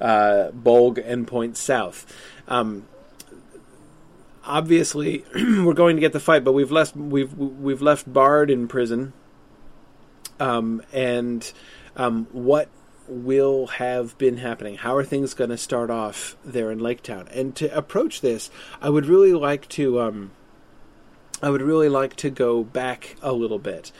uh, 0.00 0.50
Bolg 0.50 1.02
and 1.04 1.26
points 1.26 1.60
south. 1.60 2.06
Um, 2.48 2.86
obviously, 4.44 5.24
we're 5.34 5.74
going 5.74 5.96
to 5.96 6.00
get 6.00 6.12
the 6.12 6.20
fight, 6.20 6.44
but 6.44 6.52
we've 6.52 6.72
left 6.72 6.96
we've 6.96 7.32
we've 7.34 7.82
left 7.82 8.10
Bard 8.12 8.50
in 8.50 8.68
prison. 8.68 9.12
Um, 10.40 10.82
and 10.92 11.50
um, 11.96 12.26
what 12.32 12.68
will 13.08 13.66
have 13.66 14.16
been 14.18 14.38
happening? 14.38 14.76
How 14.76 14.96
are 14.96 15.04
things 15.04 15.34
going 15.34 15.50
to 15.50 15.58
start 15.58 15.90
off 15.90 16.36
there 16.44 16.70
in 16.70 16.78
Lake 16.78 17.02
Town? 17.02 17.28
And 17.32 17.54
to 17.56 17.74
approach 17.76 18.20
this, 18.20 18.50
I 18.80 18.90
would 18.90 19.06
really 19.06 19.32
like 19.32 19.68
to. 19.70 20.00
Um, 20.00 20.30
I 21.42 21.50
would 21.50 21.62
really 21.62 21.88
like 21.90 22.16
to 22.16 22.30
go 22.30 22.64
back 22.64 23.16
a 23.20 23.32
little 23.32 23.58
bit 23.58 23.92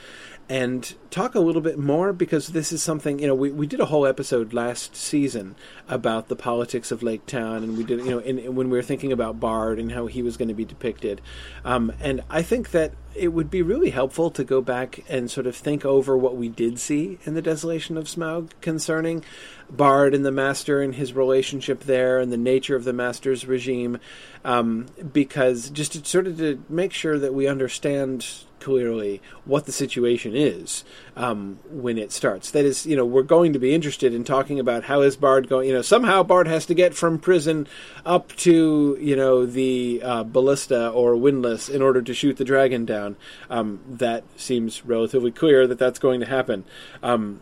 and 0.49 0.95
talk 1.11 1.35
a 1.35 1.41
little 1.41 1.63
bit 1.63 1.79
more 1.79 2.13
because 2.13 2.49
this 2.49 2.73
is 2.73 2.83
something 2.83 3.19
you 3.19 3.27
know 3.27 3.35
we, 3.35 3.51
we 3.51 3.67
did 3.67 3.81
a 3.81 3.87
whole 3.87 4.07
episode 4.07 4.53
last 4.53 4.95
season 4.95 5.55
about 5.89 6.29
the 6.29 6.37
politics 6.37 6.91
of 6.91 7.03
Lake 7.03 7.25
Town 7.27 7.63
and 7.63 7.79
we 7.79 7.85
did 7.85 8.01
you 8.01 8.11
know 8.11 8.19
in, 8.19 8.39
in, 8.39 8.55
when 8.55 8.69
we 8.69 8.77
were 8.77 8.83
thinking 8.83 9.13
about 9.13 9.41
Bard 9.41 9.79
and 9.79 9.93
how 9.93 10.07
he 10.07 10.23
was 10.23 10.37
going 10.37 10.49
to 10.49 10.55
be 10.55 10.65
depicted. 10.65 11.21
Um, 11.65 11.93
and 12.01 12.23
I 12.29 12.43
think 12.43 12.73
that 12.73 12.93
it 13.15 13.29
would 13.29 13.51
be 13.51 13.63
really 13.63 13.91
helpful 13.91 14.31
to 14.33 14.43
go 14.43 14.61
back 14.61 15.05
and 15.09 15.31
sort 15.31 15.47
of 15.47 15.55
think 15.55 15.85
over 15.85 16.17
what 16.17 16.37
we 16.37 16.49
did 16.49 16.81
see 16.81 17.19
in 17.25 17.35
the 17.35 17.43
Desolation 17.43 17.97
of 17.97 18.07
Smaug 18.07 18.51
concerning 18.61 19.25
Bard 19.71 20.15
and 20.15 20.27
the 20.27 20.33
Master 20.33 20.83
and 20.83 20.95
his 20.95 21.13
relationship 21.13 21.85
there 21.85 22.19
and 22.19 22.33
the 22.33 22.37
nature 22.37 22.77
of 22.77 22.85
the 22.85 22.93
Master's 22.93 23.47
regime 23.47 23.99
um, 24.45 24.87
because 25.13 25.71
just 25.71 25.93
to 25.93 26.05
sort 26.05 26.27
of 26.27 26.39
to 26.39 26.63
make 26.69 26.93
sure 26.93 27.19
that 27.19 27.33
we 27.33 27.47
understand 27.47 28.27
clearly 28.65 29.21
what 29.45 29.67
the 29.67 29.73
situation 29.73 30.35
is 30.35 30.85
um, 31.17 31.59
when 31.69 31.99
it 31.99 32.11
starts. 32.11 32.51
That 32.51 32.65
is, 32.65 32.87
you 32.87 32.97
know, 32.97 33.05
we're 33.05 33.23
going 33.23 33.53
to 33.53 33.59
be 33.59 33.75
interested 33.75 34.15
in 34.15 34.25
talking 34.25 34.59
about 34.59 34.85
how 34.85 35.03
is 35.03 35.17
Bard 35.17 35.49
going. 35.51 35.69
You 35.69 35.75
know, 35.75 35.83
somehow 35.83 36.23
Bard 36.23 36.49
has 36.49 36.65
to 36.67 36.75
get 36.75 36.95
from 36.95 37.19
prison 37.19 37.69
up 38.07 38.35
to 38.37 38.97
you 38.99 39.17
know 39.17 39.45
the 39.45 40.01
uh, 40.03 40.23
ballista 40.25 40.89
or 40.89 41.15
windlass 41.15 41.69
in 41.69 41.83
order 41.83 42.01
to 42.01 42.15
shoot 42.15 42.39
the 42.39 42.45
dragon 42.45 42.87
down. 42.87 43.17
Um, 43.51 43.81
that 43.87 44.25
seems 44.37 44.85
relatively 44.87 45.31
clear 45.31 45.67
that 45.67 45.79
that's 45.79 45.99
going 45.99 46.21
to 46.21 46.27
happen. 46.27 46.65
Um, 47.03 47.41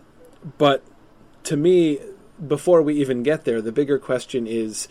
but 0.59 0.83
to 1.45 1.57
me, 1.57 2.01
before 2.45 2.83
we 2.83 3.01
even 3.01 3.23
get 3.23 3.45
there, 3.45 3.63
the 3.63 3.71
bigger 3.71 3.99
question 3.99 4.49
is 4.49 4.89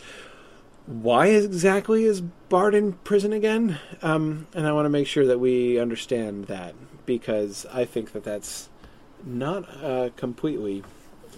why 0.86 1.28
exactly 1.28 2.04
is 2.04 2.22
Bard 2.22 2.76
in 2.76 2.94
prison 2.94 3.34
again? 3.34 3.80
Um, 4.02 4.48
and 4.54 4.68
I 4.68 4.74
want 4.74 4.86
to 4.86 4.90
make 4.90 5.08
sure 5.08 5.26
that 5.26 5.40
we 5.40 5.80
understand 5.80 6.46
that 6.46 6.76
because 7.06 7.66
I 7.72 7.86
think 7.86 8.12
that 8.14 8.24
that's 8.24 8.70
not 9.24 9.64
uh, 9.84 10.10
completely 10.16 10.84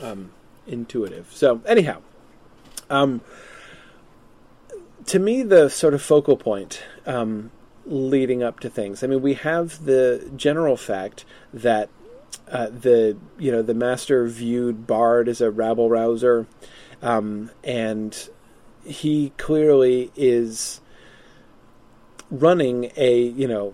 um, 0.02 0.32
intuitive. 0.66 1.28
So, 1.32 1.62
anyhow, 1.66 2.02
um, 2.90 3.22
to 5.06 5.20
me, 5.20 5.44
the 5.44 5.70
sort 5.70 5.94
of 5.94 6.02
focal 6.02 6.38
point 6.38 6.84
um, 7.06 7.52
leading 7.86 8.42
up 8.42 8.60
to 8.62 8.70
things. 8.70 9.04
I 9.04 9.08
mean, 9.08 9.22
we 9.22 9.34
have 9.36 9.86
the 9.86 10.32
general 10.36 10.78
fact 10.78 11.26
that 11.54 11.90
uh, 12.48 12.68
the 12.68 13.18
you 13.38 13.52
know 13.52 13.62
the 13.62 13.74
master 13.74 14.28
viewed 14.28 14.88
Bard 14.88 15.28
as 15.28 15.42
a 15.42 15.52
rabble 15.52 15.90
rouser, 15.90 16.48
um, 17.02 17.52
and 17.64 18.30
he 18.86 19.32
clearly 19.38 20.12
is 20.16 20.82
running 22.30 22.92
a 22.96 23.20
you 23.20 23.48
know 23.48 23.74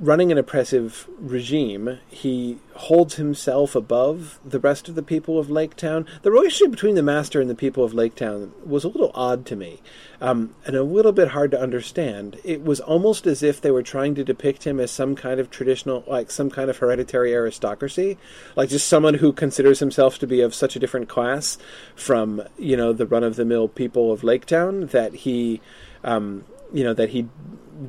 running 0.00 0.32
an 0.32 0.38
oppressive 0.38 1.06
regime, 1.18 1.98
he 2.08 2.58
holds 2.74 3.16
himself 3.16 3.74
above 3.74 4.40
the 4.42 4.58
rest 4.58 4.88
of 4.88 4.94
the 4.94 5.02
people 5.02 5.38
of 5.38 5.50
Lake 5.50 5.76
Town. 5.76 6.06
The 6.22 6.30
relationship 6.30 6.70
between 6.70 6.94
the 6.94 7.02
master 7.02 7.38
and 7.38 7.50
the 7.50 7.54
people 7.54 7.84
of 7.84 7.92
Lake 7.92 8.14
Town 8.14 8.52
was 8.64 8.82
a 8.82 8.88
little 8.88 9.10
odd 9.14 9.44
to 9.46 9.56
me, 9.56 9.82
um, 10.18 10.54
and 10.64 10.74
a 10.74 10.82
little 10.82 11.12
bit 11.12 11.28
hard 11.28 11.50
to 11.50 11.60
understand. 11.60 12.40
It 12.42 12.64
was 12.64 12.80
almost 12.80 13.26
as 13.26 13.42
if 13.42 13.60
they 13.60 13.70
were 13.70 13.82
trying 13.82 14.14
to 14.14 14.24
depict 14.24 14.64
him 14.66 14.80
as 14.80 14.90
some 14.90 15.14
kind 15.14 15.38
of 15.38 15.50
traditional, 15.50 16.02
like 16.06 16.30
some 16.30 16.50
kind 16.50 16.70
of 16.70 16.78
hereditary 16.78 17.34
aristocracy, 17.34 18.16
like 18.56 18.70
just 18.70 18.88
someone 18.88 19.14
who 19.14 19.34
considers 19.34 19.80
himself 19.80 20.18
to 20.20 20.26
be 20.26 20.40
of 20.40 20.54
such 20.54 20.76
a 20.76 20.78
different 20.78 21.10
class 21.10 21.58
from, 21.94 22.42
you 22.56 22.76
know, 22.76 22.94
the 22.94 23.06
run 23.06 23.22
of 23.22 23.36
the 23.36 23.44
mill 23.44 23.68
people 23.68 24.12
of 24.12 24.24
Lake 24.24 24.46
Town 24.46 24.86
that 24.86 25.14
he, 25.14 25.60
um, 26.04 26.46
you 26.72 26.84
know, 26.84 26.94
that 26.94 27.10
he 27.10 27.28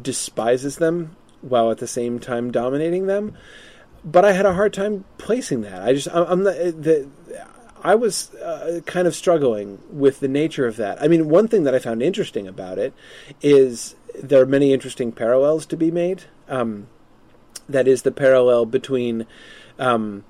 despises 0.02 0.76
them 0.76 1.16
while 1.42 1.72
at 1.72 1.80
the 1.80 1.88
same 1.88 2.20
time 2.20 2.52
dominating 2.52 3.08
them. 3.08 3.36
But 4.04 4.26
I 4.26 4.32
had 4.32 4.46
a 4.46 4.54
hard 4.54 4.74
time 4.74 5.06
placing 5.18 5.62
that. 5.62 5.82
I 5.82 5.94
just 5.94 6.08
I'm 6.12 6.44
the, 6.44 7.08
I 7.84 7.96
was 7.96 8.34
uh, 8.36 8.82
kind 8.86 9.08
of 9.08 9.16
struggling 9.16 9.80
with 9.90 10.20
the 10.20 10.28
nature 10.28 10.68
of 10.68 10.78
that. 10.78 11.02
I 11.02 11.08
mean, 11.08 11.30
one 11.30 11.48
thing 11.48 11.64
that 11.64 11.76
I 11.76 11.80
found 11.80 12.02
interesting 12.02 12.48
about 12.48 12.78
it 12.78 12.94
is 13.42 13.96
there 14.16 14.42
are 14.42 14.46
many 14.46 14.74
interesting 14.74 15.12
parallels 15.12 15.66
to 15.68 15.78
be 15.78 15.92
made. 15.92 16.24
Um, 16.48 16.88
that 17.68 17.88
is 17.88 18.02
the 18.02 18.12
parallel 18.12 18.66
between 18.66 19.26
um, 19.80 20.24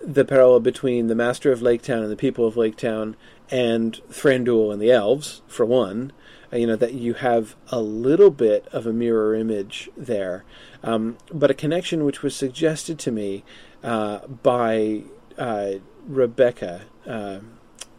the 0.00 0.24
parallel 0.24 0.60
between 0.60 1.08
the 1.08 1.14
master 1.14 1.52
of 1.52 1.62
Lake 1.62 1.82
Town 1.82 2.02
and 2.02 2.10
the 2.10 2.16
people 2.16 2.46
of 2.46 2.56
Lake 2.56 2.76
Town 2.76 3.16
and 3.50 4.00
Thranduil 4.10 4.72
and 4.72 4.80
the 4.80 4.90
elves, 4.90 5.42
for 5.46 5.64
one, 5.64 6.12
you 6.52 6.66
know 6.66 6.76
that 6.76 6.94
you 6.94 7.14
have 7.14 7.56
a 7.68 7.80
little 7.80 8.30
bit 8.30 8.66
of 8.68 8.86
a 8.86 8.92
mirror 8.92 9.34
image 9.34 9.90
there, 9.96 10.44
um, 10.82 11.16
but 11.32 11.50
a 11.50 11.54
connection 11.54 12.04
which 12.04 12.22
was 12.22 12.36
suggested 12.36 12.98
to 13.00 13.10
me 13.10 13.44
uh, 13.82 14.26
by 14.26 15.02
uh, 15.38 15.74
Rebecca. 16.06 16.82
Uh, 17.06 17.40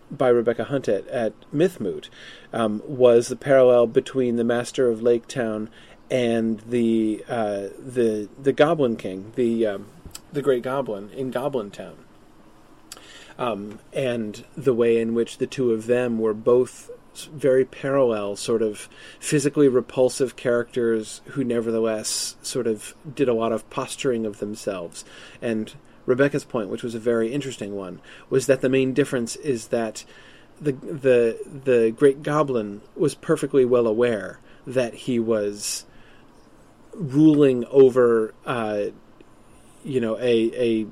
by 0.10 0.30
Rebecca 0.30 0.64
Hunt 0.64 0.88
at, 0.88 1.06
at 1.10 1.34
Mythmoot 1.54 2.08
um, 2.54 2.82
was 2.86 3.28
the 3.28 3.36
parallel 3.36 3.88
between 3.88 4.38
the 4.38 4.46
Master 4.46 4.90
of 4.90 5.02
Lake 5.02 5.28
Town 5.28 5.70
and 6.10 6.62
the 6.62 7.26
uh, 7.28 7.68
the 7.78 8.30
the 8.42 8.54
Goblin 8.54 8.96
King, 8.96 9.34
the 9.36 9.66
um, 9.66 9.88
the 10.32 10.42
Great 10.42 10.64
Goblin 10.64 11.10
in 11.10 11.32
Goblin 11.32 11.72
Town, 11.72 11.98
um, 13.38 13.80
and 13.92 14.46
the 14.56 14.74
way 14.74 14.98
in 15.00 15.14
which 15.14 15.38
the 15.38 15.48
two 15.48 15.72
of 15.72 15.88
them 15.88 16.20
were 16.20 16.34
both 16.34 16.90
very 17.26 17.66
parallel, 17.66 18.36
sort 18.36 18.62
of 18.62 18.90
physically 19.20 19.68
repulsive 19.68 20.36
characters 20.36 21.22
who 21.32 21.44
nevertheless 21.44 22.36
sort 22.42 22.68
of 22.68 22.96
did 23.16 23.28
a 23.28 23.34
lot 23.34 23.52
of 23.52 23.70
posturing 23.70 24.26
of 24.26 24.40
themselves. 24.40 25.04
And 25.42 25.74
Rebecca's 26.06 26.46
point, 26.46 26.70
which 26.70 26.84
was 26.84 26.96
a 26.96 27.00
very 27.00 27.34
interesting 27.34 27.76
one, 27.76 28.02
was 28.30 28.48
that 28.48 28.62
the 28.62 28.70
main 28.70 28.94
difference 28.94 29.36
is 29.38 29.68
that 29.68 30.06
the 30.60 30.72
the 30.72 31.40
the 31.66 31.94
great 31.96 32.24
goblin 32.24 32.82
was 32.96 33.14
perfectly 33.14 33.64
well 33.64 33.86
aware 33.86 34.40
that 34.66 34.94
he 34.94 35.20
was 35.20 35.86
ruling 36.94 37.64
over 37.66 38.34
uh, 38.46 38.86
you 39.84 40.02
know 40.02 40.18
a 40.18 40.52
a 40.56 40.88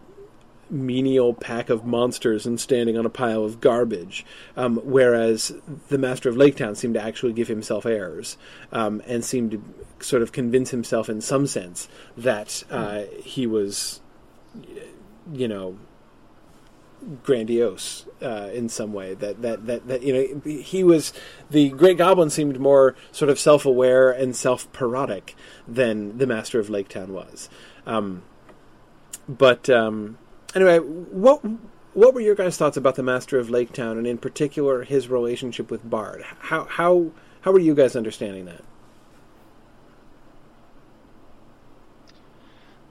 menial 0.69 1.33
pack 1.33 1.69
of 1.69 1.85
monsters 1.85 2.45
and 2.45 2.59
standing 2.59 2.97
on 2.97 3.05
a 3.05 3.09
pile 3.09 3.43
of 3.43 3.61
garbage. 3.61 4.25
Um, 4.57 4.77
whereas 4.77 5.53
the 5.89 5.97
Master 5.97 6.29
of 6.29 6.37
Lake 6.37 6.55
Town 6.55 6.75
seemed 6.75 6.95
to 6.95 7.01
actually 7.01 7.33
give 7.33 7.47
himself 7.47 7.85
airs 7.85 8.37
um, 8.71 9.01
and 9.07 9.23
seemed 9.23 9.51
to 9.51 9.63
sort 9.99 10.21
of 10.21 10.31
convince 10.31 10.71
himself, 10.71 11.09
in 11.09 11.21
some 11.21 11.47
sense, 11.47 11.87
that 12.17 12.63
uh, 12.69 13.03
he 13.23 13.47
was, 13.47 14.01
you 15.31 15.47
know, 15.47 15.77
grandiose 17.23 18.05
uh, 18.21 18.49
in 18.53 18.69
some 18.69 18.93
way. 18.93 19.13
That, 19.13 19.41
that 19.41 19.65
that 19.67 19.87
that 19.87 20.03
you 20.03 20.13
know 20.13 20.41
he 20.61 20.83
was 20.83 21.13
the 21.49 21.69
Great 21.69 21.97
Goblin 21.97 22.29
seemed 22.29 22.59
more 22.59 22.95
sort 23.11 23.29
of 23.29 23.39
self 23.39 23.65
aware 23.65 24.11
and 24.11 24.35
self 24.35 24.71
parodic 24.73 25.35
than 25.67 26.17
the 26.17 26.27
Master 26.27 26.59
of 26.59 26.69
Lake 26.69 26.87
Town 26.87 27.13
was. 27.13 27.49
Um, 27.85 28.23
but 29.27 29.69
um, 29.69 30.17
Anyway, 30.55 30.79
what 30.79 31.41
what 31.93 32.13
were 32.13 32.21
your 32.21 32.35
guys' 32.35 32.57
thoughts 32.57 32.77
about 32.77 32.95
the 32.95 33.03
Master 33.03 33.37
of 33.37 33.49
Lake 33.49 33.73
Town, 33.73 33.97
and 33.97 34.07
in 34.07 34.17
particular 34.17 34.83
his 34.83 35.09
relationship 35.09 35.69
with 35.69 35.87
Bard? 35.87 36.23
How 36.39 36.63
how 36.63 37.11
how 37.41 37.51
were 37.51 37.59
you 37.59 37.75
guys 37.75 37.95
understanding 37.95 38.45
that? 38.45 38.63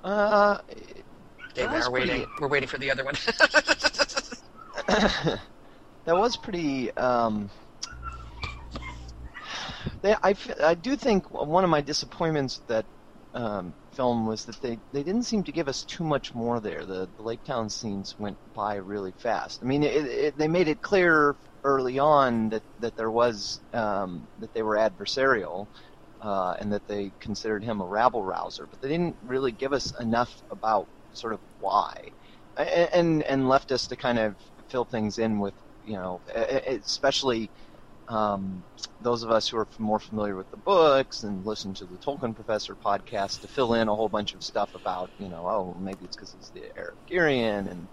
Uh, 0.05 0.59
okay, 1.53 1.67
we're 1.67 1.91
waiting. 1.91 2.27
We're 2.39 2.49
waiting 2.49 2.69
for 2.69 2.77
the 2.77 2.91
other 2.91 3.05
one. 3.05 3.15
that 4.87 5.41
was 6.07 6.37
pretty. 6.37 6.91
Um, 6.93 7.49
they, 10.03 10.15
I, 10.23 10.35
I 10.63 10.75
do 10.75 10.97
think 10.97 11.31
one 11.31 11.65
of 11.65 11.71
my 11.71 11.81
disappointments 11.81 12.61
that 12.67 12.85
um, 13.33 13.73
film 13.97 14.27
was 14.27 14.45
that 14.47 14.61
they, 14.63 14.81
they 14.93 15.03
didn't 15.05 15.25
seem 15.25 15.45
to 15.45 15.53
give 15.53 15.69
us 15.69 15.85
too 15.85 16.05
much 16.05 16.35
more 16.35 16.61
there. 16.61 16.87
The, 16.87 17.11
the 17.17 17.23
Lake 17.23 17.45
Town 17.45 17.71
scenes 17.71 18.15
went 18.19 18.39
by 18.55 18.77
really 18.77 19.15
fast. 19.19 19.61
I 19.63 19.67
mean, 19.67 19.83
it, 19.85 20.07
it, 20.07 20.39
they 20.39 20.49
made 20.49 20.69
it 20.69 20.83
clear 20.83 21.37
early 21.65 21.99
on 21.99 22.51
that, 22.51 22.65
that 22.81 22.97
there 22.97 23.11
was 23.11 23.61
um, 23.73 24.29
that 24.39 24.53
they 24.55 24.63
were 24.63 24.77
adversarial 24.77 25.69
uh, 26.21 26.55
and 26.61 26.73
that 26.73 26.87
they 26.89 27.15
considered 27.21 27.65
him 27.65 27.81
a 27.81 27.87
rabble 27.87 28.25
rouser, 28.25 28.67
but 28.71 28.81
they 28.81 28.89
didn't 28.89 29.17
really 29.23 29.53
give 29.53 29.73
us 29.73 29.93
enough 30.01 30.43
about 30.51 30.89
sort 31.13 31.35
of 31.35 31.41
why, 31.59 32.11
and 32.57 33.23
and 33.25 33.49
left 33.49 33.73
us 33.73 33.89
to 33.89 33.97
kind 33.97 34.19
of 34.19 34.37
fill 34.71 34.85
things 34.87 35.19
in 35.19 35.41
with 35.41 35.55
you 35.83 35.95
know, 35.97 36.23
especially 36.67 37.51
um, 38.09 38.65
those 39.01 39.23
of 39.23 39.31
us 39.31 39.49
who 39.49 39.59
are 39.59 39.69
more 39.79 39.99
familiar 40.01 40.37
with 40.37 40.51
the 40.51 40.57
books 40.59 41.23
and 41.23 41.45
listen 41.45 41.75
to 41.75 41.87
the 41.87 41.99
Tolkien 41.99 42.35
Professor 42.35 42.77
podcast 42.77 43.41
to 43.41 43.49
fill 43.49 43.75
in 43.75 43.89
a 43.89 43.95
whole 43.95 44.09
bunch 44.09 44.35
of 44.35 44.43
stuff 44.45 44.75
about, 44.75 45.11
you 45.19 45.29
know, 45.29 45.47
oh, 45.49 45.77
maybe 45.81 46.05
it's 46.05 46.17
because 46.17 46.33
he's 46.33 46.51
the 46.51 46.65
heir 46.77 46.95
of 46.95 47.07
Girion 47.07 47.71
and 47.71 47.89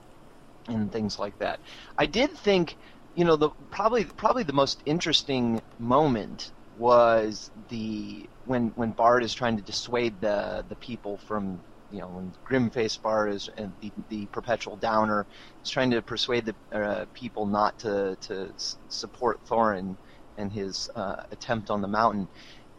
and 0.67 0.91
things 0.91 1.19
like 1.19 1.37
that. 1.39 1.59
I 1.97 2.05
did 2.05 2.31
think, 2.31 2.77
you 3.15 3.25
know, 3.25 3.35
the 3.35 3.51
probably 3.71 4.05
probably 4.05 4.43
the 4.43 4.53
most 4.53 4.81
interesting 4.85 5.61
moment 5.79 6.51
was 6.75 7.51
the 7.69 8.29
when 8.45 8.69
when 8.75 8.91
Bard 8.91 9.23
is 9.23 9.33
trying 9.33 9.57
to 9.57 9.63
dissuade 9.63 10.21
the 10.21 10.65
the 10.67 10.75
people 10.77 11.17
from 11.17 11.63
you 11.91 11.99
know 11.99 12.07
when 12.07 12.33
Grimface 12.49 13.01
Bard 13.01 13.33
is 13.33 13.49
and 13.57 13.73
the, 13.81 13.91
the 14.09 14.25
perpetual 14.27 14.77
downer 14.77 15.27
is 15.63 15.69
trying 15.69 15.91
to 15.91 16.01
persuade 16.01 16.45
the 16.45 16.55
uh, 16.71 17.05
people 17.13 17.45
not 17.45 17.77
to 17.79 18.17
to 18.21 18.53
support 18.89 19.39
Thorin 19.45 19.97
and 20.37 20.51
his 20.51 20.89
uh, 20.95 21.17
attempt 21.31 21.69
on 21.69 21.81
the 21.81 21.87
mountain. 21.87 22.27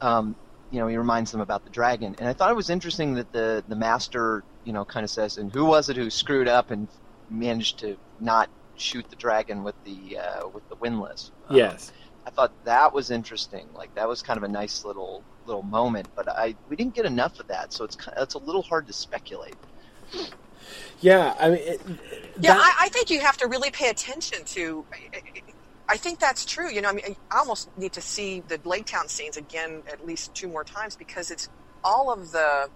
Um, 0.00 0.37
you 0.71 0.81
know, 0.81 0.87
he 0.88 0.97
reminds 0.97 1.31
them 1.31 1.40
about 1.40 1.64
the 1.64 1.71
dragon, 1.71 2.16
and 2.19 2.28
I 2.28 2.33
thought 2.33 2.50
it 2.50 2.57
was 2.57 2.71
interesting 2.71 3.14
that 3.14 3.31
the 3.33 3.62
the 3.69 3.76
master, 3.76 4.42
you 4.64 4.73
know, 4.73 4.85
kind 4.85 5.04
of 5.04 5.11
says, 5.11 5.37
"And 5.37 5.52
who 5.52 5.66
was 5.66 5.88
it 5.88 5.97
who 5.97 6.09
screwed 6.11 6.49
up 6.49 6.71
and 6.71 6.88
managed 7.28 7.78
to 7.81 7.97
not 8.19 8.49
shoot 8.75 9.07
the 9.11 9.16
dragon 9.16 9.62
with 9.62 9.75
the 9.85 10.19
uh, 10.19 10.49
with 10.49 10.66
the 10.69 10.76
windlass?" 10.76 11.31
Yes, 11.50 11.92
I 12.26 12.31
thought 12.31 12.52
that 12.64 12.93
was 12.93 13.11
interesting. 13.11 13.69
Like 13.75 13.95
that 13.95 14.09
was 14.09 14.23
kind 14.23 14.37
of 14.37 14.45
a 14.45 14.49
nice 14.49 14.85
little 14.85 15.25
little 15.47 15.62
moment, 15.62 16.09
but 16.14 16.29
I 16.29 16.55
we 16.69 16.76
didn't 16.76 16.95
get 16.95 17.07
enough 17.07 17.41
of 17.41 17.49
that, 17.49 17.73
so 17.73 17.85
it's 17.85 17.97
kind 17.97 18.17
of, 18.17 18.23
it's 18.23 18.35
a 18.35 18.38
little 18.38 18.62
hard 18.62 18.87
to 18.87 18.93
speculate. 18.93 19.57
Yeah, 21.00 21.35
I 21.38 21.50
mean, 21.50 21.59
it, 21.61 21.81
yeah, 22.41 22.57
I, 22.57 22.75
I, 22.83 22.88
think 22.91 23.11
you 23.11 23.21
have 23.21 23.37
to 23.38 23.49
really 23.49 23.71
pay 23.71 23.88
attention 23.88 24.45
to. 24.45 24.85
I 25.88 25.97
think 25.97 26.21
that's 26.21 26.45
true. 26.45 26.71
You 26.71 26.81
know, 26.81 26.91
I 26.91 26.93
mean, 26.93 27.17
I 27.31 27.38
almost 27.38 27.76
need 27.76 27.93
to 27.95 28.00
see 28.00 28.41
the 28.47 28.61
Lake 28.64 28.87
Town 28.87 29.09
scenes 29.09 29.37
again 29.37 29.83
at 29.93 30.07
least 30.07 30.35
two 30.35 30.47
more 30.47 30.64
times 30.64 30.97
because 30.97 31.31
it's 31.31 31.49
all 31.83 32.12
of 32.12 32.31
the. 32.31 32.69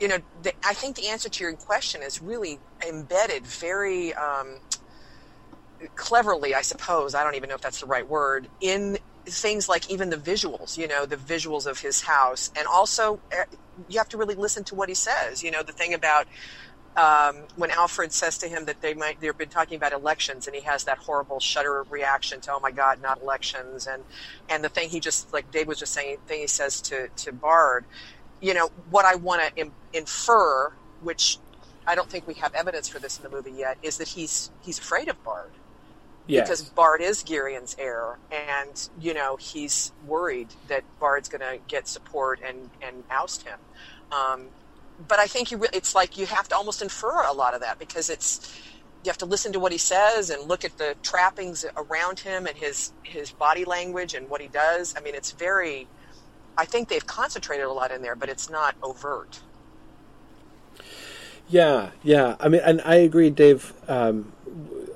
You 0.00 0.06
know, 0.06 0.18
the, 0.42 0.52
I 0.64 0.74
think 0.74 0.94
the 0.94 1.08
answer 1.08 1.28
to 1.28 1.42
your 1.42 1.52
question 1.54 2.02
is 2.02 2.22
really 2.22 2.60
embedded 2.86 3.44
very 3.44 4.14
um, 4.14 4.60
cleverly, 5.96 6.54
I 6.54 6.62
suppose. 6.62 7.14
I 7.14 7.24
don't 7.24 7.36
even 7.36 7.48
know 7.50 7.56
if 7.56 7.62
that's 7.62 7.80
the 7.80 7.86
right 7.86 8.08
word 8.08 8.48
in 8.60 8.98
things 9.28 9.68
like 9.68 9.90
even 9.90 10.10
the 10.10 10.16
visuals, 10.16 10.76
you 10.76 10.88
know, 10.88 11.06
the 11.06 11.16
visuals 11.16 11.66
of 11.66 11.80
his 11.80 12.02
house, 12.02 12.50
and 12.56 12.66
also 12.68 13.20
eh, 13.32 13.44
you 13.88 13.98
have 13.98 14.08
to 14.10 14.18
really 14.18 14.34
listen 14.36 14.64
to 14.64 14.74
what 14.76 14.88
he 14.88 14.96
says. 14.96 15.42
You 15.42 15.50
know, 15.52 15.62
the 15.64 15.72
thing 15.72 15.94
about 15.94 16.26
um, 16.96 17.46
when 17.56 17.70
Alfred 17.70 18.12
says 18.12 18.38
to 18.38 18.48
him 18.48 18.66
that 18.66 18.80
they 18.82 18.94
might 18.94 19.20
they've 19.20 19.36
been 19.36 19.48
talking 19.50 19.76
about 19.76 19.92
elections, 19.92 20.46
and 20.46 20.56
he 20.56 20.62
has 20.62 20.84
that 20.84 20.98
horrible 20.98 21.40
shudder 21.40 21.84
reaction 21.90 22.40
to 22.42 22.52
"Oh 22.52 22.60
my 22.60 22.72
God, 22.72 23.00
not 23.00 23.20
elections!" 23.22 23.86
and 23.86 24.04
and 24.48 24.64
the 24.64 24.68
thing 24.68 24.90
he 24.90 25.00
just 25.00 25.32
like 25.32 25.50
Dave 25.50 25.68
was 25.68 25.78
just 25.78 25.92
saying, 25.94 26.18
thing 26.26 26.40
he 26.42 26.46
says 26.48 26.82
to 26.82 27.08
to 27.16 27.32
Bard, 27.32 27.86
you 28.40 28.54
know, 28.54 28.70
what 28.90 29.06
I 29.06 29.16
want 29.16 29.42
to 29.42 29.60
Im- 29.62 29.76
infer, 29.92 30.74
which 31.00 31.38
I 31.86 31.94
don't 31.94 32.10
think 32.10 32.26
we 32.26 32.34
have 32.36 32.54
evidence 32.54 32.88
for 32.88 33.00
this 33.00 33.18
in 33.18 33.24
the 33.24 33.30
movie 33.30 33.52
yet, 33.52 33.78
is 33.82 33.98
that 33.98 34.08
he's 34.10 34.50
he's 34.60 34.78
afraid 34.78 35.08
of 35.08 35.22
Bard 35.24 35.54
yes. 36.28 36.48
because 36.48 36.68
Bard 36.70 37.00
is 37.00 37.22
Girion's 37.22 37.74
heir, 37.78 38.18
and 38.30 38.88
you 39.00 39.14
know 39.14 39.36
he's 39.36 39.92
worried 40.06 40.48
that 40.68 40.84
Bard's 41.00 41.28
going 41.28 41.40
to 41.40 41.58
get 41.66 41.88
support 41.88 42.40
and 42.46 42.70
and 42.80 43.02
oust 43.10 43.42
him. 43.42 43.58
Um, 44.12 44.46
but 45.06 45.18
I 45.18 45.26
think 45.26 45.50
you 45.50 45.58
re- 45.58 45.68
it's 45.72 45.94
like 45.94 46.16
you 46.18 46.26
have 46.26 46.48
to 46.48 46.56
almost 46.56 46.82
infer 46.82 47.22
a 47.24 47.32
lot 47.32 47.54
of 47.54 47.60
that 47.60 47.78
because 47.78 48.10
it's 48.10 48.54
you 49.04 49.10
have 49.10 49.18
to 49.18 49.26
listen 49.26 49.52
to 49.52 49.60
what 49.60 49.72
he 49.72 49.78
says 49.78 50.30
and 50.30 50.48
look 50.48 50.64
at 50.64 50.76
the 50.78 50.96
trappings 51.02 51.64
around 51.76 52.20
him 52.20 52.46
and 52.46 52.56
his 52.56 52.92
his 53.02 53.30
body 53.30 53.64
language 53.64 54.14
and 54.14 54.28
what 54.28 54.40
he 54.40 54.48
does. 54.48 54.94
I 54.96 55.00
mean, 55.00 55.14
it's 55.14 55.32
very. 55.32 55.86
I 56.56 56.64
think 56.64 56.88
they've 56.88 57.06
concentrated 57.06 57.66
a 57.66 57.72
lot 57.72 57.92
in 57.92 58.02
there, 58.02 58.16
but 58.16 58.28
it's 58.28 58.50
not 58.50 58.74
overt. 58.82 59.40
Yeah, 61.48 61.90
yeah. 62.02 62.34
I 62.40 62.48
mean, 62.48 62.60
and 62.64 62.82
I 62.84 62.96
agree, 62.96 63.30
Dave. 63.30 63.72
Um, 63.88 64.32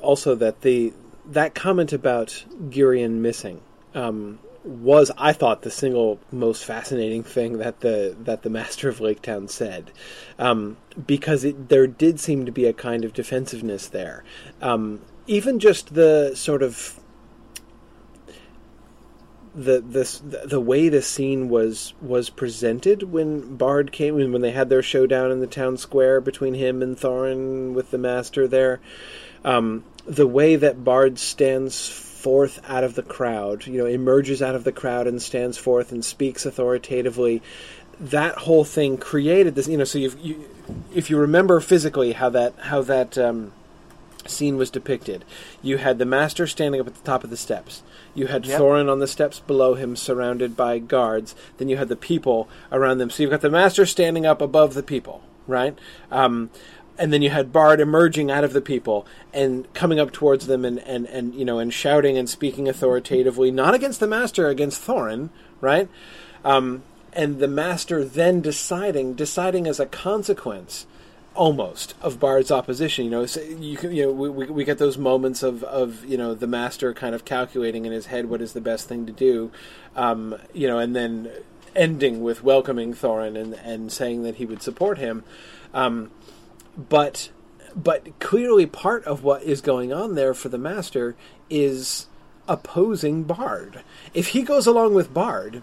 also, 0.01 0.35
that 0.35 0.63
the 0.63 0.93
that 1.25 1.55
comment 1.55 1.93
about 1.93 2.45
Girion 2.69 3.21
missing 3.21 3.61
um, 3.95 4.39
was, 4.65 5.11
I 5.19 5.33
thought, 5.33 5.63
the 5.63 5.71
single 5.71 6.21
most 6.31 6.65
fascinating 6.65 7.23
thing 7.23 7.59
that 7.59 7.81
the 7.81 8.17
that 8.21 8.43
the 8.43 8.51
master 8.61 8.89
of 8.89 9.01
Lake 9.01 9.23
Town 9.23 9.49
said, 9.49 9.91
um, 10.39 10.77
because 11.07 11.45
it, 11.45 11.69
there 11.69 11.87
did 11.87 12.21
seem 12.21 12.47
to 12.47 12.53
be 12.53 12.67
a 12.67 12.73
kind 12.73 13.05
of 13.05 13.13
defensiveness 13.13 13.89
there. 13.89 14.25
Um, 14.61 15.01
even 15.27 15.59
just 15.59 15.95
the 15.95 16.33
sort 16.35 16.63
of 16.63 17.01
the 19.55 19.81
this 19.81 20.23
the 20.25 20.61
way 20.61 20.89
the 20.89 21.03
scene 21.03 21.49
was 21.49 21.93
was 22.01 22.31
presented 22.31 23.03
when 23.05 23.57
Bard 23.57 23.93
came 23.93 24.15
when 24.15 24.41
they 24.41 24.51
had 24.51 24.71
their 24.71 24.83
showdown 24.83 25.31
in 25.31 25.41
the 25.41 25.47
town 25.47 25.77
square 25.77 26.21
between 26.21 26.55
him 26.55 26.83
and 26.83 26.97
Thorin 26.97 27.75
with 27.75 27.91
the 27.91 27.99
master 27.99 28.49
there. 28.49 28.81
Um, 29.45 29.85
the 30.07 30.27
way 30.27 30.57
that 30.57 30.85
Bard 30.85 31.19
stands 31.19 31.89
forth 31.89 32.61
out 32.69 32.85
of 32.85 32.95
the 32.95 33.03
crowd, 33.03 33.67
you 33.67 33.79
know, 33.79 33.87
emerges 33.87 34.43
out 34.43 34.55
of 34.55 34.65
the 34.65 34.73
crowd 34.73 35.07
and 35.07 35.21
stands 35.21 35.59
forth 35.59 35.93
and 35.93 36.05
speaks 36.05 36.47
authoritatively, 36.47 37.43
that 37.99 38.37
whole 38.39 38.65
thing 38.65 38.97
created 38.97 39.55
this. 39.55 39.69
You 39.69 39.79
know, 39.79 39.85
so 39.85 39.99
you, 39.99 40.49
if 40.95 41.11
you 41.11 41.19
remember 41.19 41.61
physically 41.61 42.13
how 42.13 42.29
that 42.31 42.55
how 42.59 42.83
that 42.83 43.19
um, 43.19 43.53
scene 44.27 44.57
was 44.57 44.71
depicted, 44.71 45.25
you 45.63 45.79
had 45.79 45.99
the 45.99 46.05
master 46.05 46.47
standing 46.47 46.81
up 46.81 46.87
at 46.87 46.95
the 46.95 47.03
top 47.03 47.25
of 47.25 47.31
the 47.31 47.37
steps. 47.37 47.83
You 48.15 48.27
had 48.27 48.45
yep. 48.45 48.61
Thorin 48.61 48.91
on 48.91 48.99
the 48.99 49.07
steps 49.07 49.41
below 49.41 49.75
him, 49.75 49.97
surrounded 49.97 50.57
by 50.57 50.79
guards. 50.79 51.35
Then 51.59 51.69
you 51.69 51.77
had 51.77 51.89
the 51.89 51.97
people 51.97 52.49
around 52.71 52.99
them. 52.99 53.11
So 53.11 53.23
you've 53.23 53.31
got 53.31 53.41
the 53.41 53.51
master 53.51 53.87
standing 53.87 54.27
up 54.27 54.43
above 54.43 54.75
the 54.75 54.83
people, 54.83 55.23
right? 55.47 55.79
Um, 56.11 56.51
and 56.99 57.13
then 57.13 57.23
you 57.23 57.31
had 57.31 57.53
Bard 57.53 57.81
emerging 57.81 58.31
out 58.31 58.45
of 58.45 58.53
the 58.53 58.61
people 58.61 59.07
and 59.33 59.73
coming 59.75 59.99
up 59.99 60.13
towards 60.13 60.47
them 60.47 60.65
and, 60.65 60.79
and, 60.81 61.07
and 61.07 61.35
you 61.35 61.45
know 61.45 61.59
and 61.59 61.73
shouting 61.73 62.19
and 62.19 62.29
speaking 62.29 62.69
authoritatively, 62.69 63.51
not 63.51 63.75
against 63.75 64.01
the 64.01 64.07
master, 64.07 64.49
against 64.49 64.87
Thorin, 64.87 65.31
right? 65.61 65.89
Um, 66.45 66.83
and 67.13 67.39
the 67.39 67.49
master 67.49 68.05
then 68.05 68.41
deciding, 68.41 69.15
deciding 69.15 69.67
as 69.67 69.79
a 69.79 69.87
consequence, 69.87 70.87
almost 71.35 71.95
of 72.01 72.21
Bard's 72.21 72.51
opposition. 72.51 73.05
You 73.05 73.11
know, 73.11 73.27
so 73.27 73.41
you 73.41 73.79
you 73.83 74.07
know, 74.07 74.13
we, 74.13 74.47
we 74.47 74.65
get 74.65 74.79
those 74.79 74.99
moments 74.99 75.43
of, 75.43 75.63
of 75.65 76.05
you 76.05 76.17
know 76.17 76.35
the 76.35 76.47
master 76.47 76.93
kind 76.95 77.15
of 77.15 77.25
calculating 77.25 77.85
in 77.85 77.93
his 77.93 78.07
head 78.07 78.27
what 78.27 78.41
is 78.41 78.53
the 78.53 78.61
best 78.61 78.89
thing 78.89 79.07
to 79.07 79.13
do, 79.13 79.51
um, 79.97 80.37
you 80.53 80.67
know, 80.67 80.79
and 80.79 80.95
then 80.95 81.31
ending 81.75 82.23
with 82.23 82.43
welcoming 82.43 82.95
Thorin 82.95 83.41
and 83.41 83.55
and 83.55 83.93
saying 83.93 84.23
that 84.25 84.37
he 84.37 84.47
would 84.47 84.63
support 84.63 84.99
him. 84.99 85.25
Um, 85.75 86.11
but 86.77 87.31
but 87.75 88.19
clearly 88.19 88.67
part 88.67 89.05
of 89.05 89.25
what 89.25 89.43
is 89.43 89.61
going 89.61 89.93
on 89.93 90.15
there 90.15 90.35
for 90.35 90.49
the 90.49 90.59
master 90.59 91.17
is 91.49 92.07
opposing 92.49 93.23
Bard. 93.23 93.83
If 94.13 94.29
he 94.29 94.43
goes 94.43 94.67
along 94.67 94.95
with 94.95 95.15
Bard, 95.15 95.63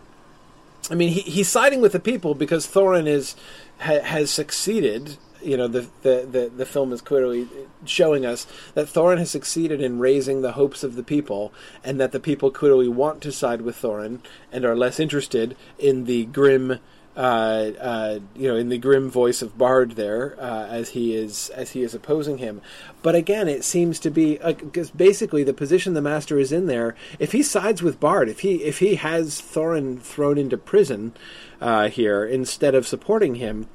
I 0.89 0.95
mean, 0.95 1.09
he, 1.09 1.21
he's 1.21 1.47
siding 1.47 1.81
with 1.81 1.91
the 1.91 1.99
people 1.99 2.33
because 2.33 2.65
Thorin 2.65 3.07
is 3.07 3.35
ha, 3.79 3.99
has 3.99 4.31
succeeded. 4.31 5.17
You 5.41 5.55
know, 5.55 5.67
the, 5.67 5.87
the, 6.01 6.27
the 6.29 6.51
the 6.57 6.65
film 6.65 6.91
is 6.91 7.01
clearly 7.01 7.47
showing 7.85 8.25
us 8.25 8.45
that 8.73 8.87
Thorin 8.87 9.19
has 9.19 9.31
succeeded 9.31 9.81
in 9.81 9.99
raising 9.99 10.41
the 10.41 10.53
hopes 10.53 10.83
of 10.83 10.95
the 10.95 11.03
people, 11.03 11.53
and 11.83 11.99
that 11.99 12.11
the 12.11 12.19
people 12.19 12.51
clearly 12.51 12.87
want 12.87 13.21
to 13.21 13.31
side 13.31 13.61
with 13.61 13.81
Thorin 13.81 14.19
and 14.51 14.65
are 14.65 14.75
less 14.75 14.99
interested 14.99 15.55
in 15.77 16.05
the 16.05 16.25
grim 16.25 16.79
uh, 17.19 17.73
uh, 17.81 18.19
you 18.33 18.47
know, 18.47 18.55
in 18.55 18.69
the 18.69 18.77
grim 18.77 19.09
voice 19.09 19.41
of 19.41 19.57
Bard 19.57 19.91
there, 19.97 20.37
uh, 20.39 20.67
as 20.67 20.91
he 20.91 21.13
is 21.13 21.49
as 21.49 21.71
he 21.71 21.83
is 21.83 21.93
opposing 21.93 22.37
him. 22.37 22.61
But 23.01 23.13
again, 23.13 23.49
it 23.49 23.65
seems 23.65 23.99
to 23.99 24.09
be 24.09 24.37
because 24.37 24.89
basically 24.89 25.43
the 25.43 25.53
position 25.53 25.95
the 25.95 26.01
Master 26.01 26.39
is 26.39 26.53
in 26.53 26.67
there. 26.67 26.95
If 27.19 27.33
he 27.33 27.43
sides 27.43 27.83
with 27.83 27.99
Bard, 27.99 28.29
if 28.29 28.39
he 28.39 28.63
if 28.63 28.79
he 28.79 28.95
has 28.95 29.41
Thorin 29.41 29.99
thrown 29.99 30.37
into 30.37 30.57
prison 30.57 31.11
uh, 31.59 31.89
here 31.89 32.23
instead 32.23 32.73
of 32.73 32.87
supporting 32.87 33.35
him, 33.35 33.67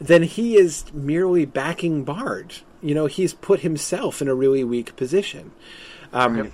then 0.00 0.22
he 0.22 0.56
is 0.56 0.84
merely 0.94 1.46
backing 1.46 2.04
Bard. 2.04 2.54
You 2.80 2.94
know, 2.94 3.06
he's 3.06 3.34
put 3.34 3.60
himself 3.60 4.22
in 4.22 4.28
a 4.28 4.36
really 4.36 4.62
weak 4.62 4.94
position. 4.94 5.50
Um, 6.12 6.52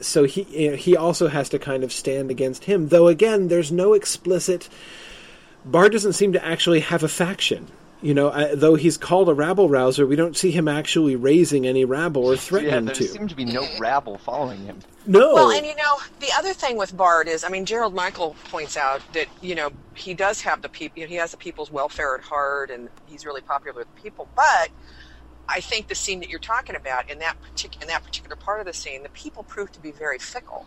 So 0.00 0.24
he 0.24 0.76
he 0.76 0.96
also 0.96 1.26
has 1.26 1.48
to 1.48 1.58
kind 1.58 1.82
of 1.82 1.92
stand 1.92 2.30
against 2.30 2.64
him. 2.64 2.88
Though 2.88 3.08
again, 3.08 3.48
there's 3.48 3.72
no 3.72 3.94
explicit 3.94 4.68
Bard 5.64 5.92
doesn't 5.92 6.14
seem 6.14 6.32
to 6.32 6.44
actually 6.44 6.80
have 6.80 7.02
a 7.02 7.08
faction. 7.08 7.68
You 8.02 8.14
know, 8.14 8.28
uh, 8.28 8.56
though 8.56 8.74
he's 8.74 8.96
called 8.96 9.28
a 9.28 9.34
rabble 9.34 9.68
rouser, 9.68 10.04
we 10.04 10.16
don't 10.16 10.36
see 10.36 10.50
him 10.50 10.66
actually 10.66 11.14
raising 11.14 11.68
any 11.68 11.84
rabble 11.84 12.24
or 12.24 12.34
Yeah, 12.34 12.40
threatening 12.40 12.84
there 12.86 12.94
to. 12.94 13.04
There 13.04 13.12
seem 13.12 13.28
to 13.28 13.36
be 13.36 13.44
no 13.44 13.64
rabble 13.78 14.18
following 14.18 14.58
him. 14.58 14.80
No. 15.06 15.34
Well, 15.34 15.52
and 15.52 15.64
you 15.64 15.76
know, 15.76 15.98
the 16.18 16.30
other 16.36 16.52
thing 16.52 16.76
with 16.76 16.96
Bard 16.96 17.28
is, 17.28 17.44
I 17.44 17.48
mean, 17.48 17.64
Gerald 17.64 17.94
Michael 17.94 18.34
points 18.50 18.76
out 18.76 19.02
that 19.12 19.28
you 19.40 19.54
know 19.54 19.70
he 19.94 20.14
does 20.14 20.40
have 20.40 20.62
the 20.62 20.68
people, 20.68 20.98
you 20.98 21.06
know, 21.06 21.10
he 21.10 21.14
has 21.14 21.30
the 21.30 21.36
people's 21.36 21.70
welfare 21.70 22.16
at 22.16 22.22
heart, 22.22 22.70
and 22.70 22.88
he's 23.06 23.24
really 23.24 23.40
popular 23.40 23.78
with 23.78 24.02
people. 24.02 24.28
But 24.34 24.70
I 25.48 25.60
think 25.60 25.86
the 25.86 25.94
scene 25.94 26.18
that 26.20 26.28
you're 26.28 26.40
talking 26.40 26.74
about 26.74 27.08
in 27.08 27.20
that 27.20 27.40
particular 27.40 27.82
in 27.82 27.88
that 27.88 28.02
particular 28.02 28.34
part 28.34 28.58
of 28.58 28.66
the 28.66 28.72
scene, 28.72 29.04
the 29.04 29.10
people 29.10 29.44
prove 29.44 29.70
to 29.72 29.80
be 29.80 29.92
very 29.92 30.18
fickle. 30.18 30.66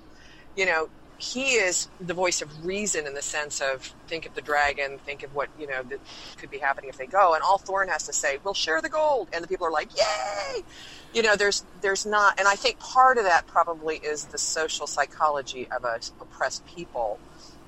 You 0.56 0.68
know, 0.68 0.90
he 1.18 1.54
is 1.54 1.90
the 2.00 2.14
voice 2.14 2.42
of 2.42 2.66
reason 2.66 3.08
in 3.08 3.14
the 3.14 3.22
sense 3.22 3.62
of 3.62 3.94
think 4.08 4.26
of 4.26 4.34
the 4.36 4.42
dragon, 4.42 5.00
think 5.00 5.24
of 5.24 5.34
what 5.34 5.50
you 5.58 5.68
know 5.68 5.84
that 5.84 6.00
could 6.38 6.50
be 6.50 6.60
happening 6.60 6.90
if 6.90 6.98
they 6.98 7.08
go, 7.08 7.34
and 7.34 7.44
all 7.44 7.60
Thorin 7.60 7.90
has 7.90 8.04
to 8.06 8.14
say, 8.14 8.40
"We'll 8.44 8.54
share 8.54 8.82
the 8.82 8.90
gold," 8.90 9.30
and 9.34 9.44
the 9.44 9.48
people 9.48 9.68
are 9.68 9.72
like, 9.72 9.90
"Yay!" 9.98 10.64
You 11.14 11.22
know, 11.24 11.36
there's 11.36 11.66
there's 11.82 12.06
not, 12.06 12.38
and 12.40 12.48
I 12.48 12.56
think 12.56 12.80
part 12.80 13.18
of 13.18 13.24
that 13.26 13.48
probably 13.48 13.98
is 13.98 14.26
the 14.26 14.38
social 14.38 14.88
psychology 14.88 15.68
of 15.72 15.86
a 15.86 16.00
oppressed 16.22 16.66
people. 16.66 17.20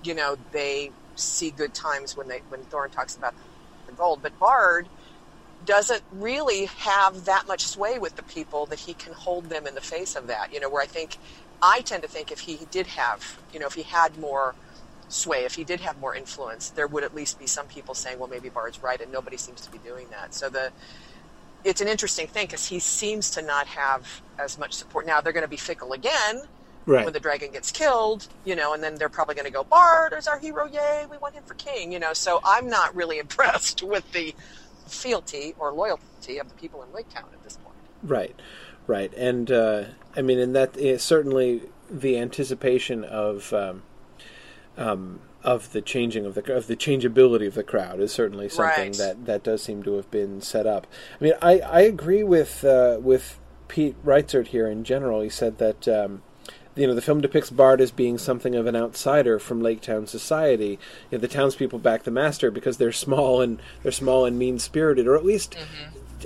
You 0.03 0.15
know, 0.15 0.37
they 0.51 0.91
see 1.15 1.51
good 1.51 1.73
times 1.73 2.17
when 2.17 2.27
they 2.27 2.41
when 2.49 2.63
Thorin 2.65 2.91
talks 2.91 3.15
about 3.15 3.35
the 3.87 3.93
gold, 3.93 4.21
but 4.21 4.37
Bard 4.39 4.89
doesn't 5.65 6.03
really 6.11 6.65
have 6.65 7.25
that 7.25 7.47
much 7.47 7.63
sway 7.65 7.99
with 7.99 8.15
the 8.15 8.23
people 8.23 8.65
that 8.67 8.79
he 8.81 8.93
can 8.93 9.13
hold 9.13 9.49
them 9.49 9.67
in 9.67 9.75
the 9.75 9.81
face 9.81 10.15
of 10.15 10.27
that. 10.27 10.53
You 10.53 10.59
know, 10.59 10.69
where 10.69 10.83
I 10.83 10.87
think 10.87 11.17
I 11.61 11.81
tend 11.81 12.03
to 12.03 12.09
think 12.09 12.31
if 12.31 12.41
he 12.41 12.59
did 12.71 12.87
have, 12.87 13.39
you 13.53 13.59
know, 13.59 13.67
if 13.67 13.73
he 13.73 13.83
had 13.83 14.17
more 14.17 14.55
sway, 15.09 15.45
if 15.45 15.55
he 15.55 15.63
did 15.63 15.79
have 15.81 15.99
more 15.99 16.15
influence, 16.15 16.69
there 16.69 16.87
would 16.87 17.03
at 17.03 17.15
least 17.15 17.39
be 17.39 17.47
some 17.47 17.65
people 17.67 17.93
saying, 17.93 18.19
well, 18.19 18.27
maybe 18.27 18.49
Bard's 18.49 18.83
right, 18.83 18.99
and 18.99 19.11
nobody 19.11 19.37
seems 19.37 19.61
to 19.61 19.71
be 19.71 19.77
doing 19.79 20.07
that. 20.11 20.33
So 20.33 20.49
the 20.49 20.71
it's 21.63 21.81
an 21.81 21.87
interesting 21.87 22.27
thing 22.27 22.45
because 22.45 22.67
he 22.67 22.79
seems 22.79 23.31
to 23.31 23.41
not 23.41 23.67
have 23.67 24.21
as 24.39 24.57
much 24.57 24.73
support. 24.73 25.05
Now 25.05 25.21
they're 25.21 25.33
going 25.33 25.43
to 25.43 25.49
be 25.49 25.57
fickle 25.57 25.91
again 25.93 26.41
right. 26.85 27.03
when 27.03 27.13
the 27.13 27.19
dragon 27.19 27.51
gets 27.51 27.71
killed, 27.71 28.27
you 28.45 28.55
know, 28.55 28.73
and 28.73 28.81
then 28.81 28.95
they're 28.95 29.09
probably 29.09 29.35
going 29.35 29.45
to 29.45 29.51
go, 29.51 29.63
Bard 29.63 30.13
is 30.13 30.27
our 30.27 30.39
hero, 30.39 30.65
yay, 30.65 31.05
we 31.09 31.17
want 31.17 31.35
him 31.35 31.43
for 31.43 31.55
king, 31.55 31.91
you 31.91 31.99
know. 31.99 32.13
So 32.13 32.39
I'm 32.43 32.67
not 32.69 32.95
really 32.95 33.19
impressed 33.25 33.83
with 33.83 34.09
the 34.13 34.33
fealty 34.87 35.53
or 35.59 35.73
loyalty 35.73 36.39
of 36.39 36.47
the 36.47 36.55
people 36.55 36.83
in 36.83 36.91
Lake 36.93 37.09
Town 37.09 37.25
at 37.33 37.43
this 37.43 37.57
point. 37.57 37.75
Right, 38.03 38.39
right, 38.85 39.13
and 39.15 39.51
uh, 39.51 39.83
I 40.17 40.21
mean, 40.21 40.39
and 40.39 40.55
that 40.55 40.75
is 40.77 41.03
certainly 41.03 41.61
the 41.89 42.17
anticipation 42.17 43.03
of 43.03 43.53
um, 43.53 43.83
um, 44.77 45.19
of 45.43 45.71
the 45.71 45.81
changing 45.81 46.25
of 46.25 46.35
the 46.35 46.53
of 46.55 46.67
the 46.67 46.75
changeability 46.75 47.45
of 47.45 47.53
the 47.53 47.63
crowd 47.63 47.99
is 47.99 48.11
certainly 48.11 48.49
something 48.49 48.87
Right. 48.91 48.97
that 48.97 49.25
that 49.25 49.43
does 49.43 49.63
seem 49.63 49.83
to 49.83 49.93
have 49.95 50.09
been 50.11 50.41
set 50.41 50.65
up. 50.67 50.87
I 51.19 51.23
mean, 51.23 51.33
I 51.41 51.59
I 51.59 51.81
agree 51.81 52.23
with 52.23 52.63
uh, 52.65 52.97
with 53.01 53.39
Pete 53.67 53.95
Reitzert 54.05 54.47
here 54.47 54.67
in 54.67 54.83
general. 54.83 55.21
He 55.21 55.29
said 55.29 55.57
that. 55.59 55.87
Um, 55.87 56.23
you 56.75 56.85
know, 56.85 56.93
the 56.93 57.01
film 57.01 57.21
depicts 57.21 57.49
Bard 57.49 57.81
as 57.81 57.89
being 57.89 58.19
something 58.19 58.53
of 58.53 58.67
an 58.67 58.75
outsider 58.75 59.39
from 59.39 59.63
Lake 59.63 59.81
Town 59.81 60.05
society. 60.05 60.77
You 61.09 61.17
know, 61.17 61.17
the 61.17 61.27
townspeople 61.27 61.79
back 61.79 62.03
the 62.03 62.11
master 62.11 62.51
because 62.51 62.77
they're 62.77 62.91
small 63.07 63.41
and 63.41 63.59
they're 63.81 63.91
small 63.91 64.25
and 64.25 64.37
mean 64.37 64.59
spirited, 64.59 65.07
or 65.07 65.15
at 65.17 65.25
least 65.25 65.55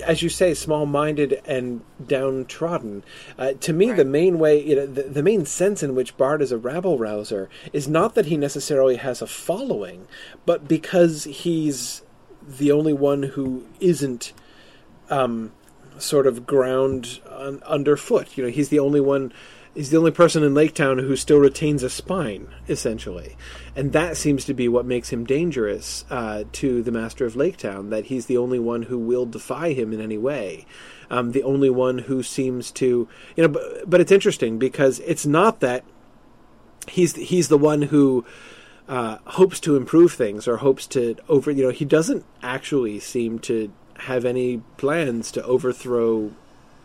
as 0.00 0.22
you 0.22 0.28
say, 0.28 0.54
small-minded 0.54 1.42
and 1.44 1.82
downtrodden. 2.04 3.04
Uh, 3.38 3.52
to 3.60 3.72
me, 3.72 3.92
the 3.92 4.04
main 4.04 4.38
way, 4.38 4.62
you 4.62 4.76
know, 4.76 4.86
the, 4.86 5.02
the 5.02 5.22
main 5.22 5.44
sense 5.44 5.82
in 5.82 5.94
which 5.94 6.16
Bard 6.16 6.40
is 6.40 6.52
a 6.52 6.58
rabble 6.58 6.98
rouser 6.98 7.50
is 7.72 7.88
not 7.88 8.14
that 8.14 8.26
he 8.26 8.36
necessarily 8.36 8.96
has 8.96 9.20
a 9.20 9.26
following, 9.26 10.06
but 10.46 10.66
because 10.66 11.24
he's 11.24 12.02
the 12.46 12.72
only 12.72 12.92
one 12.92 13.22
who 13.22 13.66
isn't 13.80 14.32
um, 15.10 15.52
sort 15.98 16.26
of 16.26 16.46
ground 16.46 17.20
un- 17.28 17.62
underfoot. 17.66 18.36
You 18.36 18.44
know, 18.44 18.50
he's 18.50 18.70
the 18.70 18.78
only 18.78 19.00
one. 19.00 19.32
He's 19.74 19.88
the 19.88 19.96
only 19.96 20.10
person 20.10 20.42
in 20.42 20.52
Lake 20.52 20.74
Town 20.74 20.98
who 20.98 21.16
still 21.16 21.38
retains 21.38 21.82
a 21.82 21.88
spine, 21.88 22.48
essentially, 22.68 23.36
and 23.74 23.92
that 23.92 24.18
seems 24.18 24.44
to 24.44 24.52
be 24.52 24.68
what 24.68 24.84
makes 24.84 25.10
him 25.10 25.24
dangerous 25.24 26.04
uh, 26.10 26.44
to 26.52 26.82
the 26.82 26.92
Master 26.92 27.24
of 27.24 27.36
Lake 27.36 27.56
Town. 27.56 27.88
That 27.88 28.06
he's 28.06 28.26
the 28.26 28.36
only 28.36 28.58
one 28.58 28.82
who 28.82 28.98
will 28.98 29.24
defy 29.24 29.72
him 29.72 29.94
in 29.94 30.00
any 30.00 30.18
way, 30.18 30.66
um, 31.10 31.32
the 31.32 31.42
only 31.42 31.70
one 31.70 31.98
who 31.98 32.22
seems 32.22 32.70
to, 32.72 33.08
you 33.34 33.42
know. 33.42 33.48
But, 33.48 33.88
but 33.88 34.00
it's 34.02 34.12
interesting 34.12 34.58
because 34.58 34.98
it's 35.00 35.24
not 35.24 35.60
that 35.60 35.84
he's 36.86 37.16
he's 37.16 37.48
the 37.48 37.56
one 37.56 37.82
who 37.82 38.26
uh, 38.88 39.18
hopes 39.24 39.58
to 39.60 39.76
improve 39.76 40.12
things 40.12 40.46
or 40.46 40.58
hopes 40.58 40.86
to 40.88 41.16
over. 41.30 41.50
You 41.50 41.64
know, 41.64 41.70
he 41.70 41.86
doesn't 41.86 42.26
actually 42.42 43.00
seem 43.00 43.38
to 43.40 43.72
have 44.00 44.26
any 44.26 44.58
plans 44.76 45.30
to 45.32 45.42
overthrow 45.44 46.32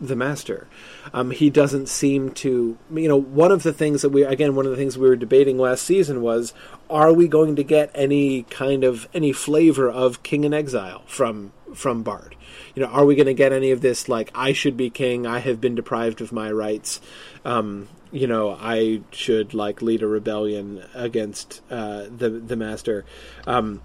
the 0.00 0.16
master. 0.16 0.66
Um, 1.12 1.30
he 1.30 1.50
doesn't 1.50 1.88
seem 1.88 2.30
to. 2.32 2.78
You 2.92 3.08
know, 3.08 3.20
one 3.20 3.52
of 3.52 3.62
the 3.62 3.72
things 3.72 4.02
that 4.02 4.10
we 4.10 4.24
again, 4.24 4.54
one 4.54 4.66
of 4.66 4.70
the 4.70 4.76
things 4.76 4.96
we 4.96 5.08
were 5.08 5.16
debating 5.16 5.58
last 5.58 5.84
season 5.84 6.22
was, 6.22 6.52
are 6.88 7.12
we 7.12 7.28
going 7.28 7.56
to 7.56 7.64
get 7.64 7.90
any 7.94 8.42
kind 8.44 8.84
of 8.84 9.08
any 9.14 9.32
flavor 9.32 9.90
of 9.90 10.22
King 10.22 10.44
in 10.44 10.54
Exile 10.54 11.02
from 11.06 11.52
from 11.74 12.02
Bard? 12.02 12.36
You 12.74 12.82
know, 12.82 12.88
are 12.88 13.04
we 13.04 13.14
going 13.14 13.26
to 13.26 13.34
get 13.34 13.52
any 13.52 13.70
of 13.70 13.80
this 13.80 14.08
like 14.08 14.30
I 14.34 14.52
should 14.52 14.76
be 14.76 14.90
king? 14.90 15.26
I 15.26 15.40
have 15.40 15.60
been 15.60 15.74
deprived 15.74 16.20
of 16.20 16.32
my 16.32 16.50
rights. 16.50 17.00
Um, 17.44 17.88
you 18.10 18.26
know, 18.26 18.56
I 18.58 19.02
should 19.10 19.52
like 19.54 19.82
lead 19.82 20.02
a 20.02 20.06
rebellion 20.06 20.84
against 20.94 21.60
uh, 21.70 22.04
the 22.04 22.30
the 22.30 22.56
master. 22.56 23.04
Um, 23.46 23.82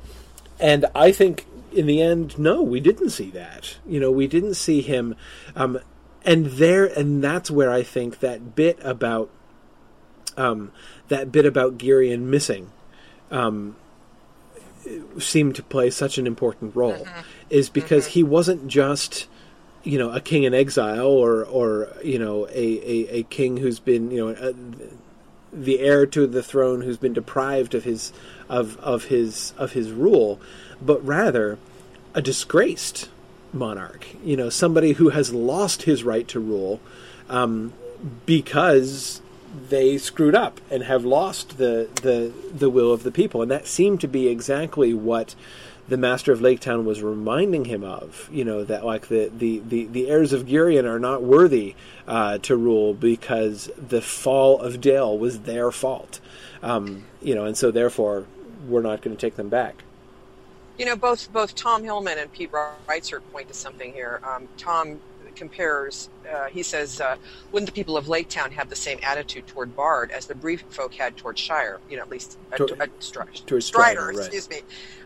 and 0.60 0.86
I 0.96 1.12
think 1.12 1.46
in 1.72 1.88
the 1.88 2.02
end, 2.02 2.38
no, 2.38 2.62
we 2.62 2.80
didn't 2.80 3.10
see 3.10 3.32
that. 3.32 3.78
You 3.86 4.00
know, 4.00 4.12
we 4.12 4.28
didn't 4.28 4.54
see 4.56 4.82
him. 4.82 5.16
Um, 5.56 5.80
and 6.26 6.46
there, 6.46 6.86
and 6.86 7.24
that's 7.24 7.52
where 7.52 7.72
I 7.72 7.84
think 7.84 8.20
that 8.20 8.56
bit 8.56 8.80
about 8.82 9.30
um, 10.38 10.72
that 11.10 11.32
bit 11.32 11.46
about 11.46 11.78
Girion 11.78 12.22
missing 12.22 12.72
um, 13.32 13.76
seemed 15.20 15.56
to 15.56 15.64
play 15.64 15.90
such 15.90 16.18
an 16.18 16.28
important 16.28 16.76
role, 16.76 17.06
is 17.50 17.70
because 17.70 18.08
he 18.08 18.24
wasn't 18.24 18.68
just 18.68 19.28
you 19.84 19.98
know 19.98 20.12
a 20.12 20.22
king 20.22 20.44
in 20.44 20.54
exile 20.54 21.08
or 21.08 21.44
or 21.46 21.90
you 22.04 22.18
know 22.18 22.48
a, 22.48 22.52
a, 22.52 23.18
a 23.18 23.24
king 23.24 23.58
who's 23.58 23.80
been 23.80 24.12
you 24.12 24.26
know 24.26 24.30
a, 24.30 24.54
the 25.52 25.80
heir 25.80 26.06
to 26.06 26.26
the 26.26 26.42
throne 26.42 26.82
who's 26.82 26.98
been 26.98 27.14
deprived 27.14 27.76
of 27.76 27.84
his 27.84 28.12
of 28.50 28.78
of 28.78 29.06
his 29.06 29.54
of 29.58 29.74
his 29.74 29.92
rule, 29.92 30.40
but 30.82 31.06
rather 31.06 31.58
a 32.14 32.22
disgraced 32.22 33.10
monarch. 33.54 34.08
You 34.24 34.36
know, 34.36 34.50
somebody 34.50 34.94
who 34.94 35.10
has 35.10 35.34
lost 35.34 35.84
his 35.84 36.04
right 36.04 36.28
to 36.30 36.40
rule 36.40 36.82
um, 37.30 37.74
because 38.26 39.22
they 39.70 39.98
screwed 39.98 40.36
up 40.36 40.60
and 40.70 40.84
have 40.84 41.06
lost 41.06 41.58
the, 41.58 41.88
the 42.02 42.34
the 42.52 42.70
will 42.70 42.92
of 42.92 43.04
the 43.04 43.12
people, 43.12 43.42
and 43.42 43.52
that 43.52 43.68
seemed 43.68 44.02
to 44.02 44.08
be 44.08 44.28
exactly 44.28 44.94
what 44.94 45.36
the 45.88 45.98
master 45.98 46.32
of 46.32 46.42
Lake 46.42 46.60
Town 46.60 46.86
was 46.86 47.04
reminding 47.04 47.66
him 47.66 47.84
of. 47.84 48.30
You 48.32 48.46
know 48.46 48.64
that 48.64 48.86
like 48.86 49.08
the 49.08 49.30
the, 49.30 49.60
the, 49.60 49.86
the 49.86 50.10
heirs 50.10 50.34
of 50.34 50.46
Girion 50.46 50.86
are 50.86 51.00
not 51.00 51.22
worthy 51.22 51.76
uh, 52.08 52.40
to 52.40 52.56
rule 52.56 52.94
because 52.94 53.70
the 53.78 54.02
fall 54.02 54.60
of 54.60 54.82
Dale 54.82 55.18
was 55.18 55.42
their 55.42 55.72
fault. 55.72 56.20
Um, 56.62 57.06
you 57.22 57.36
know, 57.36 57.46
and 57.46 57.58
so 57.58 57.72
therefore 57.72 58.26
we're 58.68 58.82
not 58.82 59.02
going 59.02 59.16
to 59.16 59.22
take 59.22 59.36
them 59.36 59.50
back. 59.50 59.84
You 60.78 60.86
know, 60.86 60.96
both 60.96 61.32
both 61.32 61.54
Tom 61.54 61.84
Hillman 61.84 62.18
and 62.18 62.32
Pete 62.32 62.52
Reitzert 62.52 63.22
point 63.32 63.48
to 63.48 63.54
something 63.54 63.94
here. 63.94 64.20
Um, 64.28 64.50
Tom 64.58 65.02
compares. 65.36 66.10
Uh, 66.32 66.46
he 66.52 66.64
says, 66.64 67.00
uh, 67.00 67.16
"Wouldn't 67.52 67.68
the 67.68 67.74
people 67.74 67.96
of 67.96 68.08
Lake 68.08 68.28
Town 68.28 68.52
have 68.52 68.70
the 68.70 68.76
same 68.76 69.00
attitude 69.04 69.46
toward 69.46 69.76
Bard 69.76 70.10
as 70.12 70.26
the 70.26 70.34
Bree 70.34 70.58
folk 70.70 70.96
had 70.96 71.16
toward 71.16 71.38
Shire? 71.38 71.80
You 71.88 71.98
know, 71.98 72.04
at 72.04 72.10
least 72.10 72.40
uh, 72.52 72.58
Toward- 72.58 72.82
uh, 72.82 72.88
Stri- 73.00 73.46
toward 73.46 73.64
Strider, 73.64 74.02
Strider, 74.02 74.08
right. 74.08 74.18
excuse 74.18 74.50
me. 74.50 74.62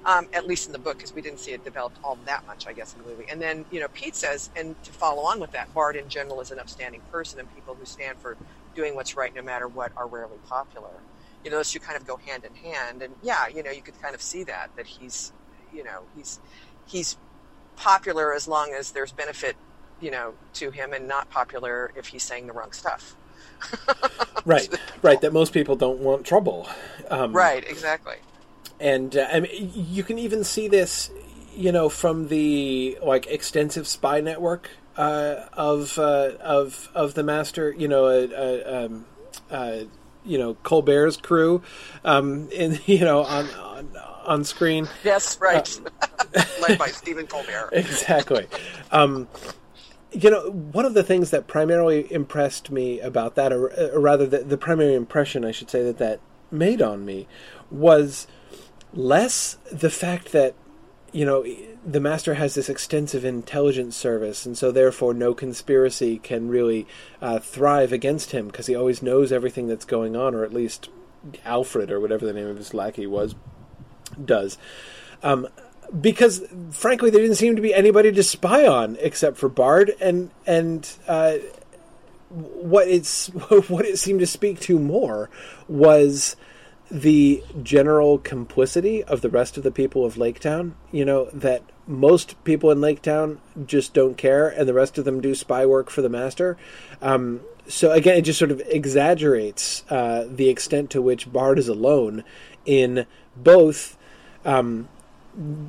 Um, 0.05 0.27
at 0.31 0.47
least 0.47 0.67
in 0.67 0.71
the 0.73 0.79
book, 0.79 0.97
because 0.97 1.13
we 1.13 1.21
didn't 1.21 1.39
see 1.39 1.51
it 1.51 1.63
developed 1.65 1.99
all 2.01 2.17
that 2.25 2.45
much, 2.45 2.65
I 2.65 2.71
guess, 2.73 2.93
in 2.95 3.03
the 3.03 3.09
movie. 3.09 3.25
And 3.29 3.41
then, 3.41 3.65
you 3.69 3.81
know, 3.81 3.87
Pete 3.93 4.15
says, 4.15 4.49
and 4.55 4.81
to 4.83 4.93
follow 4.93 5.23
on 5.23 5.39
with 5.41 5.51
that, 5.51 5.73
Bard 5.73 5.97
in 5.97 6.07
general 6.07 6.39
is 6.39 6.49
an 6.51 6.59
upstanding 6.59 7.01
person, 7.11 7.39
and 7.41 7.49
people 7.49 7.75
who 7.75 7.85
stand 7.85 8.17
for 8.19 8.37
doing 8.73 8.95
what's 8.95 9.17
right, 9.17 9.33
no 9.35 9.41
matter 9.41 9.67
what, 9.67 9.91
are 9.97 10.07
rarely 10.07 10.37
popular. 10.47 11.03
You 11.43 11.51
know, 11.51 11.57
those 11.57 11.71
two 11.71 11.79
kind 11.81 11.97
of 11.97 12.05
go 12.07 12.17
hand 12.25 12.45
in 12.45 12.53
hand. 12.55 13.01
And 13.01 13.15
yeah, 13.21 13.47
you 13.53 13.63
know, 13.63 13.71
you 13.71 13.81
could 13.81 13.99
kind 14.01 14.15
of 14.15 14.21
see 14.21 14.45
that 14.45 14.69
that 14.77 14.87
he's, 14.87 15.33
you 15.77 15.83
know, 15.83 16.01
he's 16.15 16.39
he's 16.87 17.17
popular 17.75 18.33
as 18.33 18.47
long 18.47 18.73
as 18.73 18.91
there's 18.91 19.11
benefit, 19.11 19.55
you 20.01 20.09
know, 20.11 20.33
to 20.55 20.71
him, 20.71 20.91
and 20.93 21.07
not 21.07 21.29
popular 21.29 21.91
if 21.95 22.07
he's 22.07 22.23
saying 22.23 22.47
the 22.47 22.53
wrong 22.53 22.71
stuff. 22.73 23.15
Right, 24.45 24.69
right. 25.01 25.19
That 25.19 25.33
most 25.33 25.51
people 25.51 25.75
don't 25.75 25.99
want 25.99 26.25
trouble. 26.25 26.69
Um, 27.09 27.33
Right, 27.33 27.65
exactly. 27.67 28.15
and 28.79 29.13
uh, 29.17 29.27
I 29.29 29.41
mean, 29.41 29.71
you 29.75 30.03
can 30.03 30.17
even 30.17 30.45
see 30.45 30.69
this, 30.69 31.09
you 31.53 31.73
know, 31.73 31.89
from 31.89 32.29
the 32.29 32.97
like 33.03 33.27
extensive 33.27 33.85
spy 33.85 34.21
network 34.21 34.69
uh, 34.95 35.47
of 35.51 35.99
uh, 35.99 36.31
of 36.39 36.89
of 36.95 37.13
the 37.15 37.23
master. 37.23 37.73
You 37.77 37.89
know, 37.89 38.05
uh, 38.05 38.27
uh, 38.31 38.85
um, 38.85 39.05
uh, 39.51 39.79
you 40.23 40.37
know 40.37 40.53
Colbert's 40.63 41.17
crew, 41.17 41.61
um, 42.05 42.47
in 42.51 42.79
you 42.85 42.99
know 42.99 43.23
on 43.25 43.49
on, 43.49 43.97
on 44.27 44.43
screen. 44.43 44.87
Yes, 45.03 45.39
right. 45.39 45.79
Uh, 46.35 46.43
Led 46.67 46.77
by 46.77 46.87
Stephen 46.87 47.25
Colbert. 47.25 47.69
Exactly. 47.71 48.45
Um, 48.91 49.27
you 50.11 50.29
know, 50.29 50.51
one 50.51 50.85
of 50.85 50.93
the 50.93 51.03
things 51.03 51.31
that 51.31 51.47
primarily 51.47 52.11
impressed 52.11 52.69
me 52.69 52.99
about 52.99 53.35
that, 53.35 53.51
or, 53.51 53.71
or 53.93 53.99
rather, 53.99 54.25
the, 54.25 54.39
the 54.39 54.57
primary 54.57 54.93
impression 54.93 55.43
I 55.43 55.51
should 55.51 55.69
say 55.69 55.83
that 55.83 55.97
that 55.97 56.19
made 56.51 56.81
on 56.81 57.05
me, 57.05 57.27
was 57.71 58.27
less 58.93 59.57
the 59.71 59.89
fact 59.89 60.31
that 60.31 60.55
you 61.11 61.25
know 61.25 61.45
the 61.85 61.99
master 61.99 62.35
has 62.35 62.55
this 62.55 62.69
extensive 62.69 63.25
intelligence 63.25 63.95
service, 63.95 64.45
and 64.45 64.57
so 64.57 64.71
therefore 64.71 65.13
no 65.13 65.33
conspiracy 65.33 66.19
can 66.19 66.47
really 66.47 66.87
uh, 67.21 67.39
thrive 67.39 67.91
against 67.91 68.31
him 68.31 68.47
because 68.47 68.67
he 68.67 68.75
always 68.75 69.01
knows 69.01 69.31
everything 69.31 69.67
that's 69.67 69.85
going 69.85 70.15
on, 70.15 70.35
or 70.35 70.43
at 70.43 70.53
least 70.53 70.89
Alfred 71.45 71.91
or 71.91 71.99
whatever 71.99 72.25
the 72.25 72.33
name 72.33 72.47
of 72.47 72.57
his 72.57 72.73
lackey 72.73 73.07
was 73.07 73.35
does. 74.23 74.57
Um, 75.23 75.47
because 75.99 76.43
frankly, 76.71 77.09
there 77.09 77.21
didn't 77.21 77.37
seem 77.37 77.55
to 77.55 77.61
be 77.61 77.73
anybody 77.73 78.11
to 78.11 78.23
spy 78.23 78.67
on 78.67 78.97
except 78.99 79.37
for 79.37 79.49
Bard, 79.49 79.93
and 79.99 80.31
and 80.45 80.89
uh, 81.07 81.35
what 82.29 82.87
it's 82.87 83.27
what 83.67 83.85
it 83.85 83.97
seemed 83.97 84.19
to 84.19 84.27
speak 84.27 84.59
to 84.61 84.79
more 84.79 85.29
was 85.67 86.35
the 86.89 87.43
general 87.63 88.17
complicity 88.17 89.03
of 89.03 89.21
the 89.21 89.29
rest 89.29 89.57
of 89.57 89.63
the 89.63 89.71
people 89.71 90.05
of 90.05 90.15
Laketown. 90.15 90.73
You 90.91 91.05
know 91.05 91.25
that 91.33 91.63
most 91.87 92.41
people 92.43 92.69
in 92.71 92.79
Laketown 92.79 93.37
just 93.65 93.93
don't 93.93 94.17
care, 94.17 94.47
and 94.49 94.67
the 94.67 94.73
rest 94.73 94.97
of 94.97 95.05
them 95.05 95.21
do 95.21 95.33
spy 95.35 95.65
work 95.65 95.89
for 95.89 96.01
the 96.01 96.09
master. 96.09 96.57
Um, 97.01 97.41
so 97.67 97.91
again, 97.91 98.17
it 98.17 98.21
just 98.21 98.39
sort 98.39 98.51
of 98.51 98.61
exaggerates 98.67 99.83
uh, 99.89 100.25
the 100.29 100.49
extent 100.49 100.89
to 100.91 101.01
which 101.01 101.31
Bard 101.31 101.59
is 101.59 101.67
alone 101.67 102.23
in 102.65 103.05
both 103.35 103.96
um, 104.47 104.87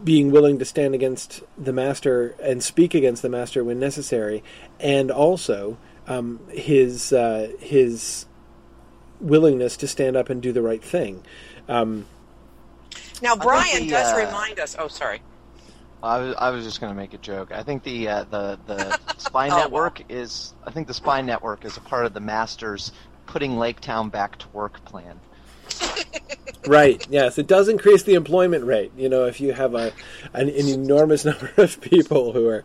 being 0.02 0.30
willing 0.30 0.58
to 0.58 0.64
stand 0.64 0.94
against 0.94 1.42
the 1.58 1.72
master 1.72 2.34
and 2.42 2.62
speak 2.62 2.94
against 2.94 3.20
the 3.20 3.28
master 3.28 3.62
when 3.62 3.78
necessary, 3.78 4.42
and 4.80 5.10
also 5.10 5.76
um, 6.06 6.40
his 6.48 7.12
uh, 7.12 7.52
his 7.58 8.24
willingness 9.20 9.76
to 9.76 9.86
stand 9.86 10.16
up 10.16 10.30
and 10.30 10.40
do 10.40 10.52
the 10.52 10.62
right 10.62 10.82
thing. 10.82 11.22
Um, 11.68 12.06
now, 13.20 13.36
Brian 13.36 13.82
the, 13.82 13.90
does 13.90 14.14
uh, 14.14 14.26
remind 14.26 14.58
us. 14.58 14.76
Oh, 14.78 14.88
sorry. 14.88 15.20
I 16.02 16.18
was, 16.20 16.34
I 16.38 16.50
was 16.50 16.64
just 16.64 16.80
going 16.80 16.92
to 16.92 16.96
make 16.96 17.12
a 17.12 17.18
joke. 17.18 17.50
I 17.52 17.64
think 17.64 17.82
the 17.82 18.08
uh, 18.08 18.24
the 18.24 18.58
the 18.66 18.98
spy 19.18 19.48
oh, 19.48 19.58
network 19.58 19.98
wow. 19.98 20.06
is 20.08 20.54
I 20.64 20.70
think 20.70 20.86
the 20.86 20.94
spy 20.94 21.20
network 21.20 21.64
is 21.64 21.76
a 21.76 21.80
part 21.80 22.06
of 22.06 22.14
the 22.14 22.20
master's 22.20 22.92
putting 23.26 23.52
Laketown 23.52 24.10
back 24.10 24.38
to 24.38 24.48
work 24.52 24.82
plan. 24.84 25.20
right. 26.66 27.04
Yes, 27.10 27.38
it 27.38 27.46
does 27.46 27.68
increase 27.68 28.02
the 28.02 28.14
employment 28.14 28.64
rate. 28.64 28.92
You 28.96 29.08
know, 29.08 29.24
if 29.24 29.40
you 29.40 29.52
have 29.52 29.74
a 29.74 29.92
an, 30.32 30.48
an 30.48 30.68
enormous 30.68 31.24
number 31.24 31.52
of 31.56 31.80
people 31.80 32.32
who 32.32 32.48
are, 32.48 32.64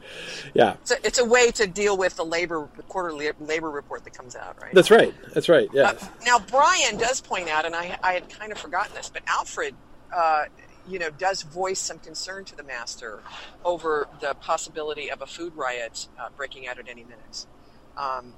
yeah. 0.54 0.74
It's 0.82 0.92
a, 0.92 1.06
it's 1.06 1.20
a, 1.20 1.26
way 1.26 1.52
to 1.52 1.68
deal 1.68 1.98
with 1.98 2.16
the 2.16 2.26
labor 2.26 2.68
the 2.76 2.84
quarterly 2.84 3.30
labor 3.40 3.70
report 3.70 4.04
that 4.04 4.14
comes 4.14 4.36
out, 4.36 4.62
right? 4.62 4.74
That's 4.74 4.92
right. 4.92 5.14
That's 5.34 5.50
right. 5.50 5.70
Yeah. 5.74 5.90
Uh, 5.90 6.08
now 6.26 6.40
Brian 6.40 6.98
does 6.98 7.22
point 7.22 7.50
out, 7.50 7.66
and 7.66 7.76
I 7.76 7.98
I 8.04 8.14
had 8.14 8.30
kind 8.30 8.52
of 8.52 8.58
forgotten 8.58 8.94
this, 8.96 9.10
but 9.10 9.24
Alfred. 9.28 9.76
Uh, 10.14 10.46
you 10.88 11.00
know, 11.00 11.10
does 11.10 11.44
voice 11.44 11.80
some 11.80 11.98
concern 12.00 12.44
to 12.46 12.56
the 12.58 12.64
master 12.64 13.22
over 13.64 14.08
the 14.20 14.34
possibility 14.36 15.10
of 15.10 15.22
a 15.22 15.26
food 15.26 15.56
riot 15.56 16.08
uh, 16.20 16.28
breaking 16.36 16.68
out 16.68 16.78
at 16.78 16.90
any 16.90 17.04
minute. 17.04 17.46
Um, 17.96 18.34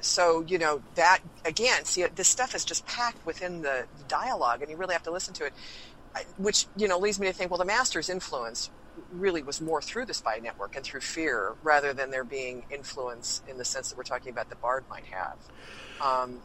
so 0.00 0.44
you 0.46 0.58
know 0.58 0.82
that 0.94 1.20
again 1.44 1.84
see 1.84 2.04
this 2.14 2.28
stuff 2.28 2.54
is 2.54 2.64
just 2.64 2.86
packed 2.86 3.24
within 3.26 3.62
the 3.62 3.84
dialogue 4.08 4.62
and 4.62 4.70
you 4.70 4.76
really 4.76 4.94
have 4.94 5.02
to 5.02 5.10
listen 5.10 5.34
to 5.34 5.44
it 5.44 5.52
which 6.38 6.66
you 6.76 6.88
know 6.88 6.98
leads 6.98 7.20
me 7.20 7.26
to 7.26 7.32
think 7.32 7.50
well 7.50 7.58
the 7.58 7.64
master's 7.64 8.08
influence 8.08 8.70
really 9.12 9.42
was 9.42 9.60
more 9.60 9.80
through 9.80 10.06
the 10.06 10.14
spy 10.14 10.38
network 10.42 10.76
and 10.76 10.84
through 10.84 11.00
fear 11.00 11.54
rather 11.62 11.92
than 11.92 12.10
there 12.10 12.24
being 12.24 12.64
influence 12.70 13.42
in 13.48 13.58
the 13.58 13.64
sense 13.64 13.88
that 13.90 13.96
we're 13.96 14.04
talking 14.04 14.30
about 14.30 14.48
the 14.50 14.56
bard 14.56 14.84
might 14.88 15.06
have. 15.06 15.36
Um, 16.00 16.40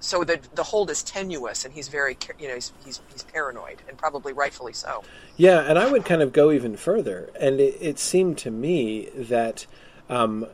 so 0.00 0.22
the 0.22 0.40
the 0.54 0.62
hold 0.62 0.90
is 0.90 1.02
tenuous 1.02 1.64
and 1.64 1.74
he's 1.74 1.88
very 1.88 2.16
you 2.38 2.46
know 2.46 2.54
he's, 2.54 2.72
he's, 2.84 3.00
he's 3.12 3.24
paranoid 3.24 3.82
and 3.88 3.98
probably 3.98 4.32
rightfully 4.32 4.72
so. 4.72 5.02
Yeah 5.36 5.60
and 5.60 5.76
i 5.76 5.90
would 5.90 6.04
kind 6.04 6.22
of 6.22 6.32
go 6.32 6.52
even 6.52 6.76
further 6.76 7.30
and 7.40 7.58
it, 7.58 7.76
it 7.80 7.98
seemed 7.98 8.38
to 8.38 8.50
me 8.52 9.08
that 9.16 9.66
um, 10.08 10.46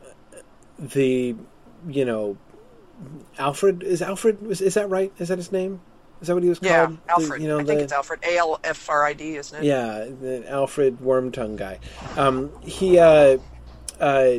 the 0.79 1.35
you 1.87 2.05
know 2.05 2.37
Alfred 3.37 3.83
is 3.83 4.01
Alfred 4.01 4.43
is, 4.43 4.61
is 4.61 4.73
that 4.75 4.89
right? 4.89 5.11
Is 5.19 5.29
that 5.29 5.37
his 5.37 5.51
name? 5.51 5.81
Is 6.21 6.27
that 6.27 6.33
what 6.33 6.43
he 6.43 6.49
was 6.49 6.59
yeah, 6.61 6.85
called? 6.85 6.97
Alfred. 7.09 7.39
The, 7.39 7.43
you 7.43 7.49
know, 7.49 7.59
I 7.59 7.63
the, 7.63 7.67
think 7.67 7.81
it's 7.81 7.93
Alfred. 7.93 8.21
A 8.23 8.37
L 8.37 8.59
F 8.63 8.89
R 8.89 9.05
I 9.05 9.13
D, 9.13 9.35
isn't 9.35 9.59
it? 9.59 9.65
Yeah, 9.65 10.05
the 10.05 10.49
Alfred 10.49 10.99
Wormtongue 10.99 11.57
guy. 11.57 11.79
Um, 12.15 12.51
he 12.61 12.97
uh, 12.97 13.37
uh, 13.99 14.31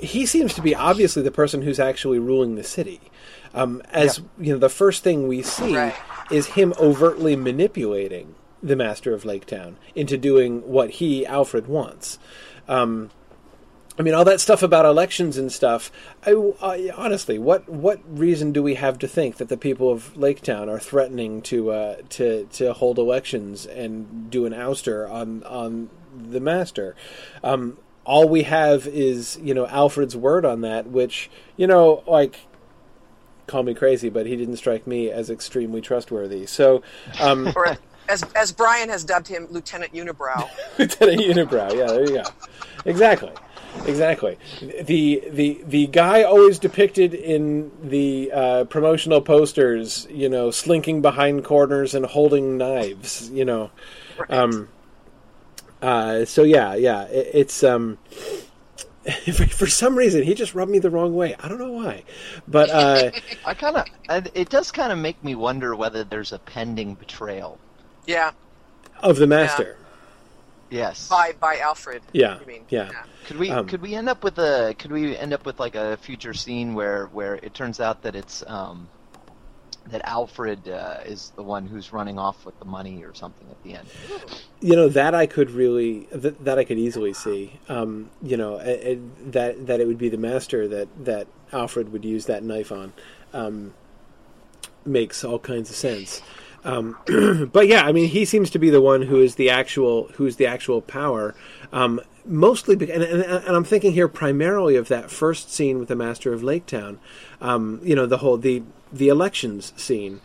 he 0.00 0.26
seems 0.26 0.54
to 0.54 0.62
be 0.62 0.74
obviously 0.74 1.22
the 1.22 1.30
person 1.30 1.62
who's 1.62 1.78
actually 1.78 2.18
ruling 2.18 2.54
the 2.54 2.64
city. 2.64 3.00
Um, 3.52 3.82
as 3.90 4.20
you 4.38 4.52
know, 4.52 4.58
the 4.58 4.68
first 4.68 5.04
thing 5.04 5.28
we 5.28 5.42
see 5.42 5.76
right. 5.76 5.94
is 6.30 6.46
him 6.46 6.74
overtly 6.78 7.36
manipulating 7.36 8.34
the 8.62 8.74
master 8.74 9.12
of 9.12 9.24
Laketown 9.24 9.74
into 9.94 10.16
doing 10.16 10.62
what 10.62 10.90
he 10.92 11.26
Alfred 11.26 11.66
wants. 11.66 12.18
Um, 12.66 13.10
I 13.98 14.02
mean, 14.02 14.14
all 14.14 14.24
that 14.24 14.40
stuff 14.40 14.62
about 14.62 14.84
elections 14.84 15.36
and 15.36 15.52
stuff. 15.52 15.92
I, 16.26 16.32
I, 16.60 16.90
honestly, 16.96 17.38
what 17.38 17.68
what 17.68 18.00
reason 18.06 18.50
do 18.52 18.62
we 18.62 18.74
have 18.74 18.98
to 19.00 19.08
think 19.08 19.36
that 19.36 19.48
the 19.48 19.56
people 19.56 19.90
of 19.90 20.12
Laketown 20.14 20.68
are 20.68 20.80
threatening 20.80 21.42
to 21.42 21.70
uh, 21.70 21.96
to 22.10 22.46
to 22.52 22.72
hold 22.72 22.98
elections 22.98 23.66
and 23.66 24.30
do 24.30 24.46
an 24.46 24.52
ouster 24.52 25.08
on 25.08 25.44
on 25.44 25.90
the 26.12 26.40
master? 26.40 26.96
Um, 27.44 27.78
all 28.04 28.28
we 28.28 28.42
have 28.42 28.88
is 28.88 29.38
you 29.40 29.54
know 29.54 29.66
Alfred's 29.68 30.16
word 30.16 30.44
on 30.44 30.62
that, 30.62 30.88
which 30.88 31.30
you 31.56 31.68
know 31.68 32.02
like 32.06 32.40
call 33.46 33.62
me 33.62 33.74
crazy, 33.74 34.08
but 34.08 34.26
he 34.26 34.34
didn't 34.34 34.56
strike 34.56 34.88
me 34.88 35.08
as 35.10 35.30
extremely 35.30 35.80
trustworthy. 35.80 36.46
So. 36.46 36.82
Um, 37.20 37.52
as 38.08 38.24
as 38.34 38.50
Brian 38.50 38.88
has 38.88 39.04
dubbed 39.04 39.28
him, 39.28 39.46
Lieutenant 39.50 39.92
Unibrow. 39.92 40.48
Lieutenant 40.78 41.20
Unibrow. 41.20 41.72
Yeah, 41.72 41.86
there 41.86 42.02
you 42.02 42.14
go. 42.16 42.24
Exactly 42.86 43.30
exactly. 43.86 44.38
The 44.60 45.22
the 45.30 45.62
the 45.66 45.86
guy 45.88 46.22
always 46.22 46.58
depicted 46.58 47.14
in 47.14 47.70
the 47.82 48.30
uh, 48.32 48.64
promotional 48.64 49.20
posters, 49.20 50.06
you 50.10 50.28
know, 50.28 50.50
slinking 50.50 51.02
behind 51.02 51.44
corners 51.44 51.94
and 51.94 52.06
holding 52.06 52.56
knives, 52.58 53.30
you 53.30 53.44
know. 53.44 53.70
Right. 54.18 54.30
Um, 54.30 54.68
uh, 55.82 56.24
so 56.24 56.42
yeah, 56.42 56.74
yeah, 56.74 57.04
it, 57.04 57.30
it's 57.34 57.62
um, 57.62 57.98
for 59.50 59.66
some 59.66 59.96
reason 59.96 60.22
he 60.22 60.34
just 60.34 60.54
rubbed 60.54 60.70
me 60.70 60.78
the 60.78 60.90
wrong 60.90 61.14
way. 61.14 61.34
I 61.38 61.48
don't 61.48 61.58
know 61.58 61.72
why, 61.72 62.04
but 62.48 62.70
uh, 62.70 63.10
I 63.44 63.54
kind 63.54 63.76
of 63.76 64.30
it 64.34 64.48
does 64.48 64.72
kind 64.72 64.92
of 64.92 64.98
make 64.98 65.22
me 65.22 65.34
wonder 65.34 65.76
whether 65.76 66.04
there's 66.04 66.32
a 66.32 66.38
pending 66.38 66.94
betrayal. 66.94 67.58
Yeah. 68.06 68.32
Of 69.00 69.16
the 69.16 69.26
master. 69.26 69.76
Yes. 70.70 71.08
By 71.08 71.32
by 71.32 71.58
Alfred. 71.58 72.02
Yeah. 72.12 72.38
Yeah. 72.46 72.90
yeah. 72.90 72.90
Could 73.26 73.38
we 73.38 73.50
um, 73.50 73.66
could 73.66 73.82
we 73.82 73.94
end 73.94 74.08
up 74.08 74.24
with 74.24 74.38
a 74.38 74.74
could 74.78 74.92
we 74.92 75.16
end 75.16 75.32
up 75.32 75.46
with 75.46 75.60
like 75.60 75.74
a 75.74 75.96
future 75.96 76.34
scene 76.34 76.74
where 76.74 77.06
where 77.06 77.36
it 77.36 77.54
turns 77.54 77.80
out 77.80 78.02
that 78.02 78.14
it's 78.14 78.42
um, 78.46 78.88
that 79.86 80.02
Alfred 80.04 80.68
uh, 80.68 81.00
is 81.04 81.32
the 81.36 81.42
one 81.42 81.66
who's 81.66 81.92
running 81.92 82.18
off 82.18 82.44
with 82.46 82.58
the 82.58 82.64
money 82.64 83.04
or 83.04 83.14
something 83.14 83.46
at 83.50 83.62
the 83.62 83.74
end. 83.74 83.88
You 84.60 84.76
know 84.76 84.88
that 84.88 85.14
I 85.14 85.26
could 85.26 85.50
really 85.50 86.08
that, 86.12 86.44
that 86.44 86.58
I 86.58 86.64
could 86.64 86.78
easily 86.78 87.12
see. 87.12 87.58
Um, 87.68 88.10
you 88.22 88.36
know 88.36 88.58
it, 88.58 88.80
it, 88.80 89.32
that 89.32 89.66
that 89.66 89.80
it 89.80 89.86
would 89.86 89.98
be 89.98 90.08
the 90.08 90.18
master 90.18 90.66
that 90.68 90.88
that 91.04 91.26
Alfred 91.52 91.92
would 91.92 92.04
use 92.04 92.26
that 92.26 92.42
knife 92.42 92.72
on. 92.72 92.92
Um, 93.32 93.74
makes 94.86 95.24
all 95.24 95.38
kinds 95.38 95.70
of 95.70 95.76
sense. 95.76 96.20
Um, 96.64 96.96
but 97.52 97.68
yeah, 97.68 97.82
I 97.82 97.92
mean, 97.92 98.08
he 98.08 98.24
seems 98.24 98.50
to 98.50 98.58
be 98.58 98.70
the 98.70 98.80
one 98.80 99.02
who 99.02 99.20
is 99.20 99.34
the 99.34 99.50
actual 99.50 100.08
who's 100.14 100.36
the 100.36 100.46
actual 100.46 100.80
power. 100.80 101.34
Um, 101.72 102.00
mostly, 102.24 102.74
and, 102.74 103.02
and, 103.02 103.22
and, 103.22 103.56
I'm 103.56 103.64
thinking 103.64 103.92
here 103.92 104.08
primarily 104.08 104.76
of 104.76 104.88
that 104.88 105.10
first 105.10 105.52
scene 105.52 105.78
with 105.78 105.88
the 105.88 105.96
Master 105.96 106.32
of 106.32 106.40
Laketown. 106.40 106.98
Um, 107.40 107.80
you 107.82 107.94
know, 107.94 108.06
the 108.06 108.18
whole 108.18 108.38
the 108.38 108.62
the 108.92 109.08
elections 109.08 109.72
scene. 109.76 110.20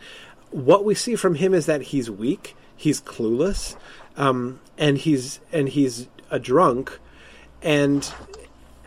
What 0.50 0.84
we 0.84 0.94
see 0.94 1.14
from 1.14 1.36
him 1.36 1.54
is 1.54 1.66
that 1.66 1.82
he's 1.82 2.10
weak, 2.10 2.56
he's 2.76 3.00
clueless, 3.00 3.76
um, 4.16 4.60
and 4.78 4.98
he's 4.98 5.40
and 5.52 5.68
he's 5.68 6.08
a 6.30 6.38
drunk, 6.38 6.98
and 7.62 8.10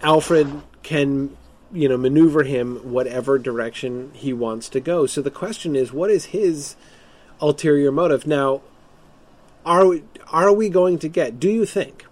Alfred 0.01 0.61
can 0.81 1.37
you 1.71 1.87
know 1.87 1.97
maneuver 1.97 2.43
him 2.43 2.77
whatever 2.77 3.37
direction 3.37 4.11
he 4.13 4.33
wants 4.33 4.69
to 4.69 4.79
go. 4.79 5.05
So 5.05 5.21
the 5.21 5.31
question 5.31 5.75
is, 5.75 5.93
what 5.93 6.09
is 6.09 6.25
his 6.25 6.75
ulterior 7.43 7.91
motive. 7.91 8.25
Now, 8.25 8.61
are 9.65 9.85
we, 9.87 10.03
are 10.27 10.51
we 10.53 10.69
going 10.69 10.97
to 10.99 11.07
get? 11.09 11.39
Do 11.39 11.49
you 11.49 11.65
think 11.65 12.05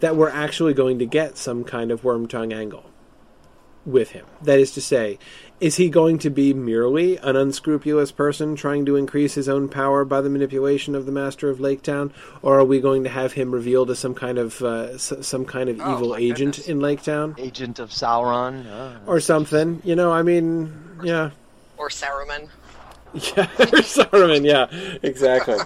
that 0.00 0.16
we're 0.16 0.30
actually 0.30 0.74
going 0.74 0.98
to 0.98 1.06
get 1.06 1.36
some 1.38 1.64
kind 1.64 1.90
of 1.90 2.02
Wormtongue 2.02 2.52
angle? 2.52 2.84
with 3.84 4.10
him. 4.12 4.24
That 4.42 4.60
is 4.60 4.70
to 4.74 4.80
say, 4.80 5.18
is 5.58 5.74
he 5.74 5.90
going 5.90 6.18
to 6.20 6.30
be 6.30 6.54
merely 6.54 7.16
an 7.16 7.34
unscrupulous 7.34 8.12
person 8.12 8.54
trying 8.54 8.86
to 8.86 8.94
increase 8.94 9.34
his 9.34 9.48
own 9.48 9.68
power 9.68 10.04
by 10.04 10.20
the 10.20 10.30
manipulation 10.30 10.94
of 10.94 11.04
the 11.04 11.10
master 11.10 11.50
of 11.50 11.58
Lake 11.58 11.82
Town, 11.82 12.12
or 12.42 12.60
are 12.60 12.64
we 12.64 12.78
going 12.78 13.02
to 13.02 13.08
have 13.10 13.32
him 13.32 13.50
revealed 13.50 13.90
as 13.90 13.98
some 13.98 14.14
kind 14.14 14.38
of 14.38 14.62
uh, 14.62 14.82
s- 14.94 15.12
some 15.22 15.44
kind 15.44 15.68
of 15.68 15.80
Oh, 15.80 15.96
evil 15.96 16.14
agent 16.14 16.54
goodness. 16.58 16.68
in 16.68 16.78
Lake 16.78 17.02
Town, 17.02 17.34
Agent 17.38 17.80
of 17.80 17.90
Sauron. 17.90 19.00
Or 19.06 19.18
something? 19.18 19.82
You 19.82 19.96
know, 19.96 20.12
I 20.12 20.22
mean, 20.22 20.72
yeah. 21.02 21.30
Or 21.76 21.88
Saruman. 21.88 22.50
Yeah, 23.36 23.46
Saruman. 23.46 24.44
Yeah, 24.44 24.68
exactly. 25.02 25.58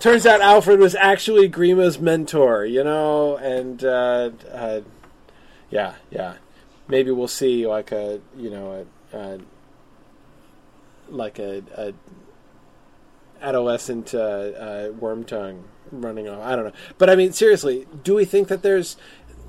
Turns 0.00 0.26
out 0.26 0.40
Alfred 0.40 0.80
was 0.80 0.96
actually 0.96 1.46
Grima's 1.46 2.00
mentor. 2.00 2.64
You 2.64 2.82
know, 2.82 3.36
and 3.36 3.84
uh, 3.84 4.30
uh, 4.52 4.80
yeah, 5.70 5.94
yeah. 6.10 6.34
Maybe 6.88 7.12
we'll 7.12 7.28
see 7.28 7.68
like 7.68 7.92
a 7.92 8.20
you 8.36 8.50
know 8.50 8.84
a, 9.12 9.16
a 9.16 9.38
like 11.08 11.38
a, 11.38 11.62
a 11.76 11.94
adolescent 13.40 14.12
uh, 14.14 14.18
uh, 14.18 14.88
Wormtongue 14.90 15.62
running 15.92 16.28
off. 16.28 16.42
I 16.42 16.56
don't 16.56 16.64
know, 16.64 16.72
but 16.98 17.08
I 17.08 17.14
mean, 17.14 17.32
seriously, 17.32 17.86
do 18.02 18.16
we 18.16 18.24
think 18.24 18.48
that 18.48 18.62
there's 18.62 18.96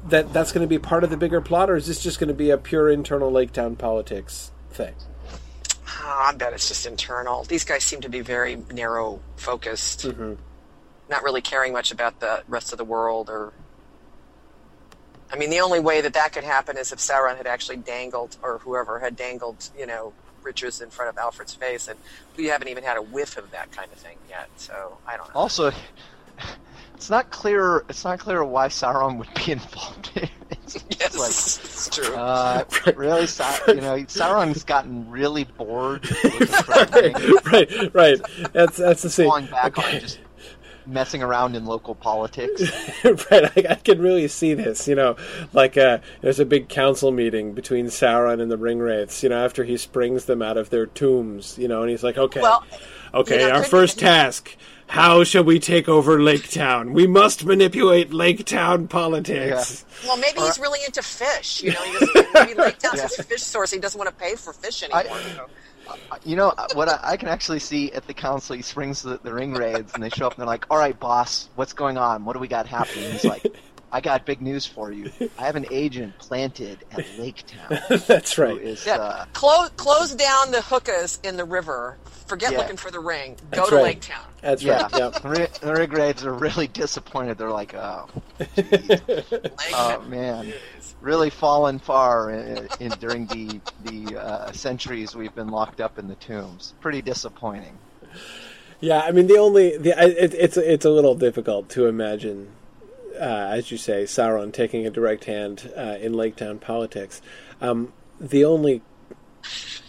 that 0.10 0.34
that's 0.34 0.52
going 0.52 0.64
to 0.64 0.68
be 0.68 0.80
part 0.80 1.04
of 1.04 1.10
the 1.10 1.18
bigger 1.18 1.42
plot, 1.42 1.70
or 1.70 1.76
is 1.76 1.88
this 1.88 2.02
just 2.02 2.20
going 2.20 2.28
to 2.28 2.34
be 2.34 2.52
a 2.52 2.58
pure 2.58 2.90
internal 2.90 3.32
Lake 3.32 3.54
Town 3.54 3.76
politics 3.76 4.52
thing? 4.70 4.94
Oh, 6.02 6.22
I 6.30 6.34
bet 6.36 6.54
it's 6.54 6.68
just 6.68 6.86
internal. 6.86 7.44
These 7.44 7.64
guys 7.64 7.84
seem 7.84 8.02
to 8.02 8.10
be 8.10 8.22
very 8.22 8.58
narrow 8.72 9.20
focused, 9.36 10.02
Mm-hmm. 10.06 10.34
not 11.10 11.24
really 11.24 11.42
caring 11.42 11.74
much 11.74 11.92
about 11.92 12.20
the 12.20 12.44
rest 12.48 12.72
of 12.72 12.78
the 12.78 12.84
world. 12.86 13.30
Or, 13.30 13.54
I 15.32 15.36
mean, 15.38 15.50
the 15.50 15.60
only 15.60 15.80
way 15.80 16.02
that 16.02 16.14
that 16.14 16.34
could 16.34 16.44
happen 16.44 16.78
is 16.78 16.92
if 16.92 17.00
Sauron 17.00 17.38
had 17.38 17.48
actually 17.48 17.78
dangled, 17.78 18.38
or 18.44 18.60
whoever 18.60 19.00
had 19.00 19.16
dangled, 19.16 19.70
you 19.78 19.86
know, 19.86 20.14
riches 20.42 20.82
in 20.82 20.90
front 20.90 21.10
of 21.10 21.18
Alfred's 21.18 21.54
face, 21.54 21.88
and 21.88 21.98
we 22.38 22.46
haven't 22.48 22.68
even 22.68 22.84
had 22.84 22.98
a 22.98 23.02
whiff 23.02 23.38
of 23.38 23.52
that 23.52 23.72
kind 23.72 23.92
of 23.92 23.98
thing 23.98 24.18
yet. 24.30 24.50
So 24.58 24.98
I 25.08 25.16
don't 25.18 25.28
know. 25.34 25.40
Also, 25.40 25.72
it's 26.96 27.10
not 27.10 27.30
clear. 27.32 27.84
It's 27.90 28.04
not 28.04 28.20
clear 28.20 28.44
why 28.44 28.68
Sauron 28.68 29.18
would 29.18 29.34
be 29.46 29.52
involved. 29.58 30.12
It's 30.16 30.32
yes, 31.00 31.18
like, 31.18 31.30
it's 31.66 31.90
true. 31.90 32.16
uh, 32.16 32.64
really, 32.96 33.28
Sa- 33.28 33.58
you 33.68 33.76
know, 33.76 33.96
Sauron's 34.06 34.64
gotten 34.64 35.10
really 35.10 35.44
bored 35.46 36.10
looking 36.24 36.48
for 36.48 37.50
right, 37.50 37.94
right. 37.94 38.22
That's 38.54 38.78
that's 38.78 39.02
the 39.02 39.10
same. 39.10 39.28
falling 39.28 39.46
back 39.48 39.78
Okay. 39.78 39.96
on 39.96 40.02
just 40.02 40.20
messing 40.86 41.24
around 41.24 41.56
in 41.56 41.66
local 41.66 41.96
politics. 41.96 42.62
right, 43.06 43.46
I, 43.58 43.66
I 43.72 43.76
can 43.76 44.02
really 44.02 44.28
see 44.28 44.54
this. 44.54 44.88
You 44.88 44.96
know, 44.96 45.16
like 45.54 45.78
uh, 45.78 46.00
there's 46.22 46.40
a 46.40 46.46
big 46.46 46.68
council 46.70 47.12
meeting 47.12 47.54
between 47.54 47.86
Sauron 47.88 48.42
and 48.42 48.52
the 48.52 48.58
Ringwraiths. 48.58 49.24
You 49.24 49.30
know, 49.30 49.44
after 49.46 49.64
he 49.64 49.78
springs 49.78 50.26
them 50.26 50.42
out 50.42 50.58
of 50.58 50.70
their 50.72 50.86
tombs. 50.86 51.58
You 51.58 51.68
know, 51.70 51.82
and 51.82 51.90
he's 51.90 52.04
like, 52.04 52.18
"Okay, 52.18 52.42
Well, 52.42 52.66
okay, 53.14 53.42
you 53.44 53.48
know, 53.50 53.56
our 53.56 53.64
first 53.64 53.98
even- 54.00 54.10
task: 54.10 54.58
how 54.94 55.24
shall 55.24 55.44
we 55.44 55.58
take 55.58 55.90
over 55.90 56.22
Lake 56.22 56.52
Town? 56.52 56.94
We 56.94 57.08
must 57.08 57.44
manipulate 57.46 58.14
Lake 58.14 58.46
Town 58.46 58.88
politics." 58.88 59.86
Well, 60.06 60.18
maybe 60.18 60.40
he's 60.40 60.60
uh, 60.60 60.62
really 60.62 60.80
into 60.86 61.02
fish. 61.02 61.64
You 61.64 61.72
know, 61.74 61.82
he 61.82 61.94
doesn't, 62.06 62.34
maybe 62.34 62.54
Lake 62.54 62.78
Town's 62.78 62.98
Yeah. 62.98 63.08
his 63.08 63.26
fish 63.26 63.42
source. 63.42 63.72
He 63.72 63.80
doesn't 63.80 63.98
want 63.98 64.10
to 64.12 64.16
pay 64.16 64.36
for 64.36 64.54
fish 64.54 64.84
anymore. 64.84 65.04
I- 65.04 65.10
uh, 65.10 65.18
you 65.26 65.36
know? 65.36 65.46
You 66.24 66.36
know 66.38 66.54
what 66.76 66.88
I, 66.90 67.00
I 67.04 67.18
can 67.18 67.28
actually 67.28 67.60
see 67.60 67.92
at 67.92 68.06
the 68.08 68.14
council. 68.14 68.56
He 68.56 68.62
springs 68.62 69.02
the, 69.02 69.20
the 69.22 69.32
Ringwraiths, 69.32 69.94
and 69.96 70.04
they 70.04 70.10
show 70.10 70.28
up, 70.28 70.34
and 70.34 70.40
they're 70.42 70.48
like, 70.48 70.66
"All 70.70 70.78
right, 70.78 70.98
boss, 70.98 71.50
what's 71.56 71.74
going 71.74 71.98
on? 71.98 72.24
What 72.24 72.34
do 72.34 72.40
we 72.40 72.48
got 72.48 72.68
happening?" 72.68 73.12
He's 73.12 73.26
like, 73.26 73.46
"I 73.94 74.02
got 74.02 74.26
big 74.26 74.42
news 74.42 74.66
for 74.66 74.92
you. 74.92 75.10
I 75.40 75.44
have 75.46 75.56
an 75.56 75.66
agent 75.72 76.18
planted 76.18 76.80
at 76.92 77.06
Lake 77.18 77.44
Town 77.48 77.80
That's 78.08 78.38
right. 78.38 78.58
is 78.58 78.86
Yeah, 78.86 78.96
uh, 78.98 79.26
close 79.34 79.70
close 79.78 80.14
down 80.14 80.52
the 80.52 80.62
hookahs 80.62 81.20
in 81.24 81.38
the 81.38 81.46
river. 81.46 81.98
Forget 82.28 82.52
Yeah. 82.54 82.58
looking 82.60 82.78
for 82.78 82.90
the 82.92 83.00
ring. 83.00 83.36
Go 83.52 83.58
That's 83.58 83.70
to 83.70 83.76
right. 83.76 83.84
Lake 83.84 84.02
Town. 84.02 84.26
That's 84.42 84.64
yeah." 84.64 84.82
right. 84.84 84.98
Yep. 84.98 85.22
The 85.22 85.30
rig- 85.30 85.54
The 85.54 85.88
wraiths 85.98 86.26
are 86.26 86.34
really 86.34 86.68
disappointed. 86.68 87.38
They're 87.38 87.52
like, 87.52 87.74
"Oh, 87.76 88.10
Lake 88.58 89.02
oh 89.74 90.02
man." 90.08 90.52
Really 91.02 91.30
fallen 91.30 91.80
far 91.80 92.32
in, 92.32 92.68
in, 92.80 92.90
during 92.92 93.26
the 93.28 93.60
the 93.84 94.18
uh, 94.18 94.52
centuries 94.54 95.16
we've 95.16 95.36
been 95.36 95.50
locked 95.50 95.82
up 95.82 96.00
in 96.00 96.08
the 96.08 96.16
tombs. 96.16 96.74
Pretty 96.82 97.02
disappointing. 97.02 97.78
Yeah, 98.80 99.02
I 99.02 99.12
mean 99.12 99.28
the 99.28 99.38
only 99.38 99.78
the 99.78 99.90
it, 100.02 100.34
it's 100.34 100.56
it's 100.58 100.86
a 100.86 100.90
little 100.90 101.16
difficult 101.16 101.68
to 101.72 101.88
imagine, 101.88 102.48
as 103.20 103.72
you 103.72 103.78
say, 103.78 104.04
Sauron 104.04 104.52
taking 104.52 104.86
a 104.86 104.90
direct 104.90 105.26
hand 105.26 105.72
uh, 105.76 105.98
in 106.00 106.14
Lake 106.14 106.36
Town 106.36 106.60
politics. 106.60 107.22
Um, 107.62 107.94
the 108.20 108.46
only, 108.46 108.82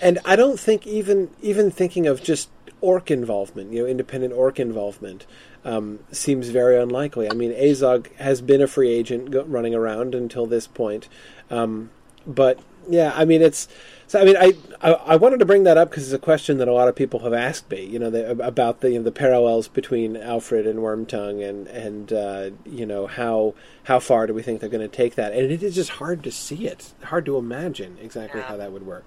and 0.01 0.19
I 0.25 0.37
don't 0.37 0.59
think 0.59 0.87
even 0.87 1.31
even 1.41 1.71
thinking 1.71 2.07
of 2.07 2.23
just 2.23 2.51
orc 2.81 3.11
involvement, 3.11 3.73
you 3.73 3.83
know, 3.83 3.87
independent 3.87 4.33
orc 4.33 4.61
involvement, 4.61 5.27
um, 5.65 6.01
seems 6.11 6.49
very 6.49 6.79
unlikely. 6.81 7.31
I 7.31 7.35
mean, 7.35 7.53
Azog 7.53 8.15
has 8.17 8.41
been 8.41 8.61
a 8.61 8.67
free 8.67 8.91
agent 8.91 9.31
go, 9.31 9.45
running 9.45 9.75
around 9.75 10.15
until 10.15 10.47
this 10.47 10.67
point, 10.67 11.09
um, 11.51 11.91
but 12.27 12.59
yeah, 12.89 13.13
I 13.15 13.25
mean 13.25 13.43
it's. 13.43 13.69
So 14.07 14.21
I 14.21 14.25
mean, 14.25 14.37
I 14.37 14.55
I, 14.81 14.93
I 14.93 15.17
wanted 15.17 15.38
to 15.38 15.45
bring 15.47 15.64
that 15.64 15.77
up 15.77 15.90
because 15.90 16.05
it's 16.05 16.12
a 16.12 16.19
question 16.19 16.59
that 16.59 16.69
a 16.69 16.73
lot 16.73 16.88
of 16.88 16.95
people 16.95 17.21
have 17.21 17.33
asked 17.33 17.71
me. 17.71 17.85
You 17.85 17.99
know, 17.99 18.09
about 18.40 18.81
the 18.81 18.90
you 18.93 18.99
know, 18.99 19.05
the 19.05 19.12
parallels 19.12 19.69
between 19.69 20.17
Alfred 20.17 20.67
and 20.67 20.79
Wormtongue, 20.81 21.47
and 21.49 21.67
and 21.69 22.12
uh, 22.12 22.51
you 22.64 22.87
know 22.87 23.07
how 23.07 23.55
how 23.85 23.99
far 24.01 24.27
do 24.27 24.35
we 24.35 24.43
think 24.43 24.61
they're 24.61 24.69
going 24.69 24.88
to 24.88 24.97
take 24.97 25.14
that? 25.14 25.33
And 25.33 25.51
it 25.51 25.62
is 25.62 25.75
just 25.75 25.90
hard 25.90 26.23
to 26.25 26.31
see 26.31 26.67
it, 26.67 26.93
hard 27.05 27.25
to 27.27 27.37
imagine 27.37 27.97
exactly 28.03 28.40
Yeah. 28.40 28.47
how 28.49 28.57
that 28.57 28.73
would 28.73 28.87
work. 28.87 29.07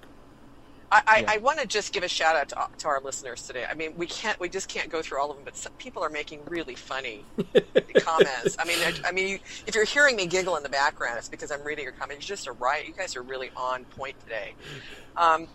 I, 0.90 1.02
I, 1.06 1.18
Yeah. 1.20 1.30
I 1.32 1.36
want 1.38 1.58
to 1.60 1.66
just 1.66 1.92
give 1.92 2.02
a 2.02 2.08
shout 2.08 2.36
out 2.36 2.48
to, 2.50 2.68
to 2.78 2.88
our 2.88 3.00
listeners 3.00 3.46
today. 3.46 3.66
I 3.68 3.74
mean, 3.74 3.94
we 3.96 4.06
can't, 4.06 4.38
we 4.40 4.48
just 4.48 4.68
can't 4.68 4.88
go 4.90 5.02
through 5.02 5.20
all 5.20 5.30
of 5.30 5.36
them, 5.36 5.44
but 5.44 5.56
some 5.56 5.72
people 5.72 6.02
are 6.02 6.08
making 6.08 6.40
really 6.46 6.74
funny 6.74 7.24
comments. 7.98 8.56
I 8.58 8.64
mean, 8.64 8.78
I, 8.80 9.08
I 9.08 9.12
mean, 9.12 9.28
you, 9.28 9.38
if 9.66 9.74
you're 9.74 9.84
hearing 9.84 10.16
me 10.16 10.26
giggle 10.26 10.56
in 10.56 10.62
the 10.62 10.68
background, 10.68 11.18
it's 11.18 11.28
because 11.28 11.50
I'm 11.50 11.62
reading 11.62 11.84
your 11.84 11.92
comments. 11.92 12.28
You're 12.28 12.36
just 12.36 12.46
a 12.46 12.52
riot. 12.52 12.86
You 12.86 12.94
guys 12.94 13.16
are 13.16 13.22
really 13.22 13.50
on 13.56 13.84
point 13.84 14.18
today. 14.20 14.54
Um, 15.16 15.46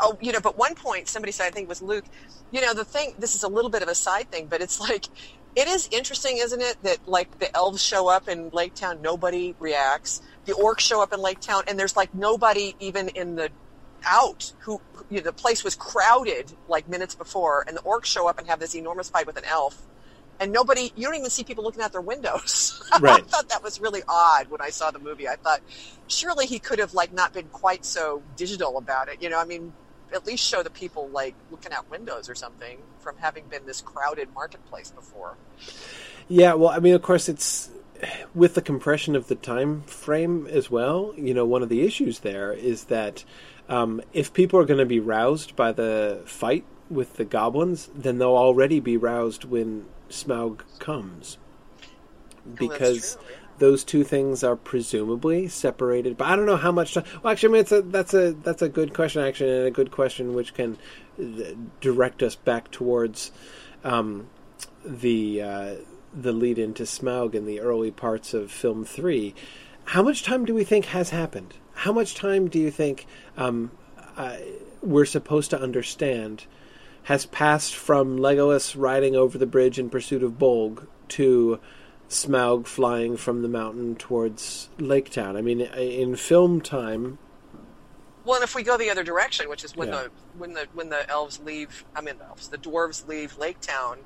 oh, 0.00 0.18
you 0.20 0.32
know, 0.32 0.40
but 0.40 0.58
one 0.58 0.74
point 0.74 1.08
somebody 1.08 1.32
said, 1.32 1.46
I 1.46 1.50
think 1.50 1.66
it 1.66 1.68
was 1.68 1.82
Luke. 1.82 2.04
You 2.50 2.60
know, 2.60 2.74
the 2.74 2.84
thing. 2.84 3.14
This 3.18 3.34
is 3.34 3.44
a 3.44 3.48
little 3.48 3.70
bit 3.70 3.82
of 3.82 3.88
a 3.88 3.94
side 3.94 4.30
thing, 4.30 4.46
but 4.46 4.60
it's 4.60 4.80
like. 4.80 5.06
It 5.54 5.68
is 5.68 5.86
interesting, 5.92 6.38
isn't 6.38 6.62
it, 6.62 6.78
that 6.82 7.06
like 7.06 7.38
the 7.38 7.54
elves 7.54 7.82
show 7.82 8.08
up 8.08 8.26
in 8.26 8.48
Lake 8.54 8.72
Town, 8.72 9.02
nobody 9.02 9.54
reacts. 9.58 10.22
The 10.46 10.54
orcs 10.54 10.80
show 10.80 11.02
up 11.02 11.12
in 11.12 11.20
Lake 11.20 11.40
Town, 11.40 11.64
and 11.68 11.78
there's 11.78 11.94
like 11.94 12.14
nobody 12.14 12.74
even 12.80 13.08
in 13.08 13.36
the 13.36 13.50
out 14.06 14.52
who 14.60 14.80
you 15.10 15.18
know, 15.18 15.24
the 15.24 15.32
place 15.32 15.64
was 15.64 15.74
crowded 15.74 16.52
like 16.68 16.88
minutes 16.88 17.14
before 17.14 17.64
and 17.66 17.76
the 17.76 17.82
orcs 17.82 18.06
show 18.06 18.28
up 18.28 18.38
and 18.38 18.48
have 18.48 18.60
this 18.60 18.74
enormous 18.74 19.08
fight 19.08 19.26
with 19.26 19.36
an 19.36 19.44
elf 19.44 19.82
and 20.40 20.52
nobody 20.52 20.92
you 20.96 21.06
don't 21.06 21.14
even 21.14 21.30
see 21.30 21.44
people 21.44 21.64
looking 21.64 21.82
out 21.82 21.92
their 21.92 22.00
windows. 22.00 22.82
I 22.92 23.20
thought 23.20 23.48
that 23.50 23.62
was 23.62 23.80
really 23.80 24.02
odd 24.08 24.50
when 24.50 24.60
i 24.60 24.70
saw 24.70 24.90
the 24.90 24.98
movie. 24.98 25.28
I 25.28 25.36
thought 25.36 25.60
surely 26.08 26.46
he 26.46 26.58
could 26.58 26.78
have 26.78 26.94
like 26.94 27.12
not 27.12 27.32
been 27.32 27.48
quite 27.48 27.84
so 27.84 28.22
digital 28.36 28.76
about 28.76 29.08
it 29.08 29.22
you 29.22 29.30
know 29.30 29.40
i 29.40 29.44
mean 29.44 29.72
at 30.14 30.26
least 30.26 30.46
show 30.46 30.62
the 30.62 30.70
people 30.70 31.08
like 31.08 31.34
looking 31.50 31.72
out 31.72 31.90
windows 31.90 32.28
or 32.28 32.34
something 32.34 32.78
from 32.98 33.16
having 33.18 33.44
been 33.46 33.66
this 33.66 33.80
crowded 33.80 34.32
marketplace 34.34 34.90
before. 34.90 35.36
Yeah, 36.28 36.54
well, 36.54 36.70
I 36.70 36.78
mean, 36.78 36.94
of 36.94 37.02
course, 37.02 37.28
it's 37.28 37.70
with 38.34 38.54
the 38.54 38.62
compression 38.62 39.16
of 39.16 39.28
the 39.28 39.34
time 39.34 39.82
frame 39.82 40.46
as 40.46 40.70
well. 40.70 41.14
You 41.16 41.34
know, 41.34 41.44
one 41.44 41.62
of 41.62 41.68
the 41.68 41.82
issues 41.82 42.20
there 42.20 42.52
is 42.52 42.84
that 42.84 43.24
um, 43.72 44.02
if 44.12 44.34
people 44.34 44.60
are 44.60 44.66
going 44.66 44.78
to 44.78 44.86
be 44.86 45.00
roused 45.00 45.56
by 45.56 45.72
the 45.72 46.22
fight 46.26 46.64
with 46.90 47.16
the 47.16 47.24
goblins, 47.24 47.88
then 47.94 48.18
they'll 48.18 48.36
already 48.36 48.80
be 48.80 48.98
roused 48.98 49.44
when 49.44 49.86
Smaug 50.10 50.60
comes, 50.78 51.38
because 52.54 53.14
true, 53.14 53.24
yeah. 53.30 53.36
those 53.58 53.82
two 53.82 54.04
things 54.04 54.44
are 54.44 54.56
presumably 54.56 55.48
separated. 55.48 56.18
But 56.18 56.28
I 56.28 56.36
don't 56.36 56.44
know 56.44 56.58
how 56.58 56.72
much 56.72 56.92
time. 56.92 57.04
Well, 57.22 57.32
actually, 57.32 57.48
I 57.48 57.52
mean, 57.52 57.60
it's 57.62 57.72
a 57.72 57.82
that's 57.82 58.14
a 58.14 58.32
that's 58.32 58.62
a 58.62 58.68
good 58.68 58.92
question, 58.92 59.22
actually, 59.22 59.56
and 59.56 59.66
a 59.66 59.70
good 59.70 59.90
question 59.90 60.34
which 60.34 60.52
can 60.52 60.76
uh, 61.18 61.54
direct 61.80 62.22
us 62.22 62.36
back 62.36 62.70
towards. 62.70 63.32
Um, 63.84 64.28
the 64.84 65.42
uh, 65.42 65.74
the 66.12 66.32
lead 66.32 66.58
into 66.58 66.82
Smaug 66.82 67.34
in 67.34 67.46
the 67.46 67.60
early 67.60 67.90
parts 67.90 68.34
of 68.34 68.50
film 68.50 68.84
three. 68.84 69.34
How 69.86 70.02
much 70.02 70.22
time 70.22 70.44
do 70.44 70.54
we 70.54 70.64
think 70.64 70.86
has 70.86 71.10
happened? 71.10 71.54
How 71.74 71.92
much 71.92 72.14
time 72.14 72.48
do 72.48 72.58
you 72.58 72.70
think 72.70 73.06
um, 73.36 73.70
uh, 74.16 74.36
we're 74.82 75.04
supposed 75.04 75.50
to 75.50 75.60
understand 75.60 76.44
has 77.04 77.26
passed 77.26 77.74
from 77.74 78.18
Legolas 78.18 78.74
riding 78.78 79.16
over 79.16 79.36
the 79.36 79.46
bridge 79.46 79.78
in 79.78 79.90
pursuit 79.90 80.22
of 80.22 80.32
Bolg 80.38 80.86
to 81.08 81.58
Smaug 82.08 82.66
flying 82.66 83.16
from 83.16 83.42
the 83.42 83.48
mountain 83.48 83.96
towards 83.96 84.68
Lake 84.78 85.10
Town? 85.10 85.36
I 85.36 85.42
mean, 85.42 85.60
in 85.62 86.14
film 86.14 86.60
time, 86.60 87.18
Well, 88.24 88.36
and 88.36 88.44
if 88.44 88.54
we 88.54 88.62
go 88.62 88.76
the 88.76 88.88
other 88.90 89.02
direction, 89.02 89.48
which 89.48 89.64
is 89.64 89.74
when 89.74 89.88
Yeah. 89.88 90.02
the 90.04 90.10
when 90.38 90.52
the 90.52 90.68
when 90.74 90.90
the 90.90 91.08
elves 91.10 91.40
leave, 91.40 91.84
I 91.96 92.00
mean 92.02 92.18
the 92.18 92.26
elves, 92.26 92.48
the 92.48 92.58
dwarves 92.58 93.08
leave 93.08 93.36
Lake 93.36 93.60
Town, 93.60 93.98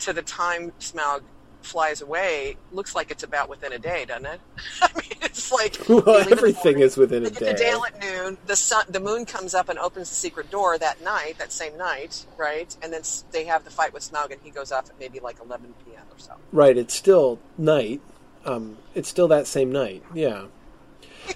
to 0.00 0.12
the 0.12 0.22
time 0.22 0.72
Smaug 0.80 1.22
flies 1.64 2.00
away, 2.02 2.56
looks 2.72 2.94
like 2.94 3.10
it's 3.10 3.22
about 3.22 3.48
within 3.48 3.72
a 3.72 3.78
day, 3.78 4.04
doesn't 4.04 4.26
it? 4.26 4.40
I 4.82 4.88
mean, 4.94 5.12
it's 5.22 5.50
like 5.52 5.78
Well, 5.88 6.00
they 6.02 6.12
leave 6.12 6.22
in 6.22 6.30
the 6.30 6.36
everything 6.36 6.62
morning, 6.72 6.82
is 6.82 6.96
within 6.96 7.26
a 7.26 7.30
get 7.30 7.38
to 7.38 7.44
day. 7.54 7.70
Dale 7.70 7.84
at 7.84 8.00
noon. 8.00 8.38
The 8.46 8.56
sun, 8.56 8.84
the 8.88 9.00
moon 9.00 9.24
comes 9.26 9.54
up 9.54 9.68
and 9.68 9.78
opens 9.78 10.08
the 10.10 10.14
secret 10.16 10.50
door 10.50 10.78
that 10.78 11.02
night, 11.02 11.38
that 11.38 11.52
same 11.52 11.76
night, 11.76 12.26
right? 12.36 12.74
And 12.82 12.92
then 12.92 13.02
they 13.30 13.44
have 13.44 13.64
the 13.64 13.70
fight 13.70 13.92
with 13.92 14.02
Smaug, 14.10 14.30
and 14.32 14.40
he 14.42 14.50
goes 14.50 14.72
off 14.72 14.90
at 14.90 14.98
maybe 14.98 15.20
like 15.20 15.38
11 15.44 15.74
p.m. 15.84 16.02
or 16.10 16.18
so. 16.18 16.34
Right, 16.52 16.76
it's 16.76 16.94
still 16.94 17.38
night. 17.58 18.00
Um, 18.44 18.76
it's 18.94 19.08
still 19.08 19.28
that 19.28 19.46
same 19.46 19.70
night. 19.72 20.02
Yeah. 20.14 20.46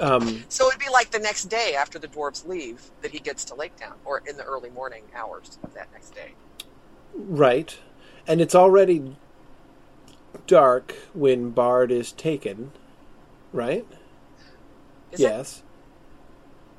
Um, 0.00 0.44
So 0.48 0.68
it'd 0.68 0.78
be 0.78 0.88
like 0.90 1.10
the 1.10 1.18
next 1.18 1.46
day 1.46 1.74
after 1.74 1.98
the 1.98 2.06
dwarves 2.06 2.46
leave 2.46 2.80
that 3.02 3.10
he 3.10 3.18
gets 3.18 3.44
to 3.46 3.56
Lake 3.56 3.74
Town, 3.74 3.94
or 4.04 4.22
in 4.28 4.36
the 4.36 4.44
early 4.44 4.70
morning 4.70 5.02
hours 5.12 5.58
of 5.64 5.74
that 5.74 5.88
next 5.92 6.14
day. 6.14 6.34
right, 7.16 7.76
and 8.28 8.40
it's 8.40 8.54
already 8.54 9.16
dark 10.48 10.96
when 11.14 11.50
Bard 11.50 11.92
is 11.92 12.10
taken. 12.10 12.72
Right. 13.52 13.86
Is 15.12 15.20
it? 15.20 15.22
yes. 15.22 15.62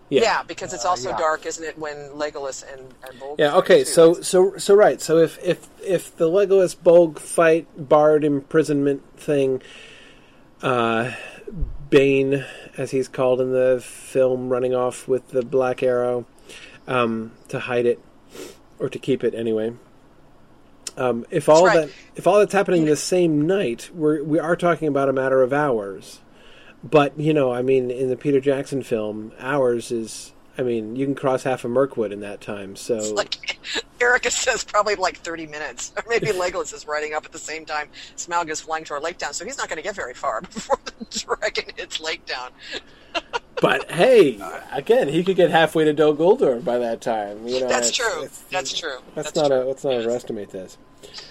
Yeah. 0.09 0.41
because 0.43 0.73
it's 0.73 0.85
Uh, 0.85 0.89
also 0.89 1.09
yeah. 1.11 1.17
dark, 1.17 1.45
isn't 1.45 1.63
it, 1.63 1.77
when 1.77 1.95
Legolas 2.09 2.63
and, 2.73 2.81
and 3.07 3.19
Bolg 3.21 3.35
Yeah. 3.39 3.51
fight, 3.51 3.57
Okay. 3.59 3.79
too? 3.79 3.85
So 3.85 4.13
so 4.21 4.57
so 4.57 4.75
right. 4.75 4.99
So 5.01 5.17
if 5.19 5.37
if 5.43 5.69
if 5.85 6.15
the 6.17 6.27
Legolas 6.29 6.75
Bolg 6.75 7.19
fight 7.19 7.67
Bard 7.77 8.23
imprisonment 8.23 9.03
thing, 9.17 9.61
uh, 10.63 11.11
Bane, 11.89 12.45
as 12.77 12.91
he's 12.91 13.07
called 13.07 13.39
in 13.41 13.51
the 13.51 13.79
film, 13.83 14.49
running 14.49 14.73
off 14.75 15.07
with 15.07 15.29
the 15.29 15.41
black 15.43 15.81
arrow 15.83 16.25
um, 16.87 17.31
to 17.47 17.59
hide 17.59 17.85
it 17.85 17.99
or 18.79 18.89
to 18.89 18.99
keep 18.99 19.23
it 19.23 19.33
anyway. 19.35 19.73
Um, 20.99 21.25
if 21.31 21.47
all 21.47 21.65
right. 21.65 21.87
that 21.87 21.89
if 22.15 22.27
all 22.27 22.39
that's 22.39 22.53
happening 22.53 22.85
the 22.85 22.97
same 22.97 23.47
night, 23.47 23.89
we're 23.93 24.21
we 24.21 24.37
are 24.37 24.57
talking 24.57 24.87
about 24.87 25.07
a 25.07 25.13
matter 25.13 25.41
of 25.41 25.53
hours. 25.53 26.19
But 26.83 27.17
you 27.17 27.33
know, 27.33 27.53
I 27.53 27.61
mean, 27.61 27.89
in 27.89 28.09
the 28.09 28.17
Peter 28.17 28.39
Jackson 28.39 28.83
film, 28.83 29.31
hours 29.39 29.91
is. 29.91 30.33
I 30.57 30.61
mean, 30.61 30.97
you 30.97 31.05
can 31.05 31.15
cross 31.15 31.43
half 31.43 31.63
of 31.63 31.71
Mirkwood 31.71 32.11
in 32.11 32.19
that 32.19 32.41
time. 32.41 32.75
So 32.75 32.97
like 33.13 33.57
Erica 34.01 34.29
says, 34.29 34.65
probably 34.65 34.95
like 34.95 35.17
30 35.17 35.47
minutes, 35.47 35.93
or 35.95 36.03
maybe 36.09 36.27
Legolas 36.27 36.73
is 36.73 36.85
riding 36.85 37.13
up 37.13 37.23
at 37.23 37.31
the 37.31 37.39
same 37.39 37.65
time 37.65 37.87
Smaug 38.17 38.49
is 38.49 38.59
flying 38.59 38.83
toward 38.83 39.01
Lake 39.01 39.17
Town, 39.17 39.33
so 39.33 39.45
he's 39.45 39.57
not 39.57 39.69
going 39.69 39.77
to 39.77 39.83
get 39.83 39.95
very 39.95 40.13
far 40.13 40.41
before 40.53 40.77
the 40.83 41.05
dragon 41.17 41.73
hits 41.77 42.01
Lake 42.01 42.25
Town. 42.25 42.51
But 43.61 43.91
hey, 43.91 44.39
again, 44.71 45.07
he 45.07 45.23
could 45.23 45.35
get 45.35 45.49
halfway 45.51 45.83
to 45.85 45.93
Dol 45.93 46.15
Guldur 46.15 46.63
by 46.63 46.77
that 46.79 47.01
time. 47.01 47.47
You 47.47 47.61
know, 47.61 47.67
That's 47.67 47.89
it's- 47.89 47.95
true. 48.11 48.23
it's- 48.23 48.43
That's 48.51 48.77
true. 48.77 48.97
Let's 49.15 49.31
That's 49.31 49.35
not 49.35 49.47
true. 49.47 49.61
A, 49.61 49.65
let's 49.65 49.83
not 49.83 49.93
overestimate 49.93 50.49
this. 50.49 50.77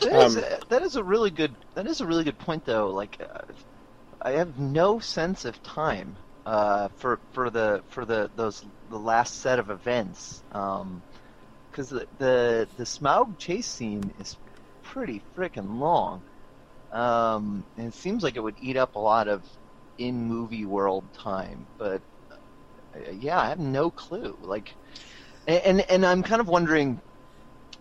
That 0.01 0.26
is, 0.26 0.37
Um, 0.37 0.45
that 0.68 0.83
is 0.83 0.97
a 0.97 1.05
really 1.05 1.31
good. 1.31 1.55
That 1.74 1.87
is 1.87 2.01
a 2.01 2.07
really 2.07 2.24
good 2.24 2.39
point, 2.39 2.64
though. 2.64 2.91
Like, 2.91 3.18
uh, 3.20 3.41
I 4.20 4.33
have 4.33 4.59
no 4.59 4.99
sense 4.99 5.45
of 5.45 5.62
time 5.62 6.16
uh, 6.47 6.89
for 6.97 7.18
for 7.33 7.51
the 7.51 7.83
for 7.91 8.05
the 8.05 8.31
those 8.37 8.64
the 8.91 8.99
last 8.99 9.41
set 9.41 9.59
of 9.59 9.70
events, 9.70 10.43
because 10.51 11.89
the, 11.91 12.07
the 12.18 12.66
the 12.76 12.85
Smaug 12.85 13.39
chase 13.39 13.66
scene 13.66 14.12
is 14.20 14.37
pretty 14.83 15.22
freaking 15.37 15.79
long, 15.79 16.22
um, 16.93 17.64
and 17.76 17.89
it 17.89 17.95
seems 17.95 18.22
like 18.22 18.37
it 18.37 18.41
would 18.41 18.57
eat 18.61 18.76
up 18.79 18.97
a 18.97 18.99
lot 18.99 19.29
of 19.29 19.43
in 19.99 20.24
movie 20.26 20.64
world 20.64 21.05
time. 21.12 21.66
But 21.76 22.01
yeah, 23.12 23.40
I 23.40 23.49
have 23.49 23.59
no 23.59 23.90
clue. 23.90 24.36
Like, 24.40 24.76
and 25.46 25.80
and, 25.90 26.07
I'm 26.07 26.22
kind 26.22 26.40
of 26.40 26.49
wondering. 26.49 27.03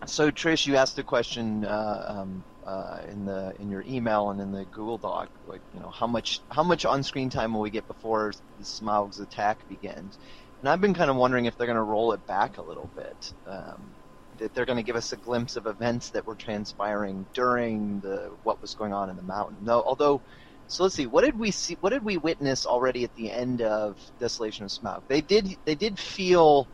So 0.06 0.30
Trish, 0.30 0.66
you 0.66 0.76
asked 0.76 0.98
a 0.98 1.04
question 1.04 1.64
uh, 1.64 2.04
um, 2.08 2.44
uh, 2.64 3.00
in 3.08 3.24
the 3.24 3.54
in 3.60 3.70
your 3.70 3.82
email 3.86 4.30
and 4.30 4.40
in 4.40 4.52
the 4.52 4.66
Google 4.66 4.98
Doc, 4.98 5.30
like 5.44 5.62
you 5.72 5.80
know 5.80 5.90
how 5.90 6.06
much 6.06 6.42
how 6.50 6.62
much 6.64 6.84
on 6.86 7.02
screen 7.02 7.30
time 7.30 7.54
will 7.54 7.62
we 7.62 7.70
get 7.70 7.86
before 7.88 8.32
the 8.58 8.64
Smaug's 8.64 9.20
attack 9.20 9.66
begins? 9.68 10.18
And 10.60 10.68
I've 10.68 10.80
been 10.80 10.94
kind 10.94 11.10
of 11.10 11.16
wondering 11.16 11.46
if 11.46 11.56
they're 11.56 11.66
going 11.66 11.76
to 11.76 11.82
roll 11.82 12.12
it 12.12 12.26
back 12.26 12.58
a 12.58 12.62
little 12.62 12.90
bit. 12.96 13.32
Um, 13.46 13.94
that 14.38 14.54
they're 14.54 14.66
going 14.66 14.78
to 14.78 14.84
give 14.84 14.96
us 14.96 15.12
a 15.12 15.16
glimpse 15.16 15.56
of 15.56 15.66
events 15.66 16.10
that 16.10 16.26
were 16.26 16.36
transpiring 16.36 17.26
during 17.34 18.00
the 18.00 18.36
what 18.42 18.60
was 18.62 18.74
going 18.74 18.92
on 18.94 19.10
in 19.10 19.16
the 19.16 19.22
mountain. 19.22 19.58
No, 19.62 19.82
although. 19.82 20.22
So 20.68 20.82
let's 20.84 20.94
see. 20.94 21.06
What 21.06 21.24
did 21.24 21.38
we 21.38 21.50
see? 21.50 21.76
What 21.80 21.90
did 21.90 22.04
we 22.04 22.18
witness 22.18 22.66
already 22.66 23.02
at 23.04 23.14
the 23.14 23.30
end 23.30 23.62
of 23.62 23.98
Desolation 24.20 24.64
of 24.66 24.70
Smaug? 24.70 25.02
They 25.08 25.20
did. 25.22 25.56
They 25.64 25.74
did 25.74 25.98
feel. 25.98 26.68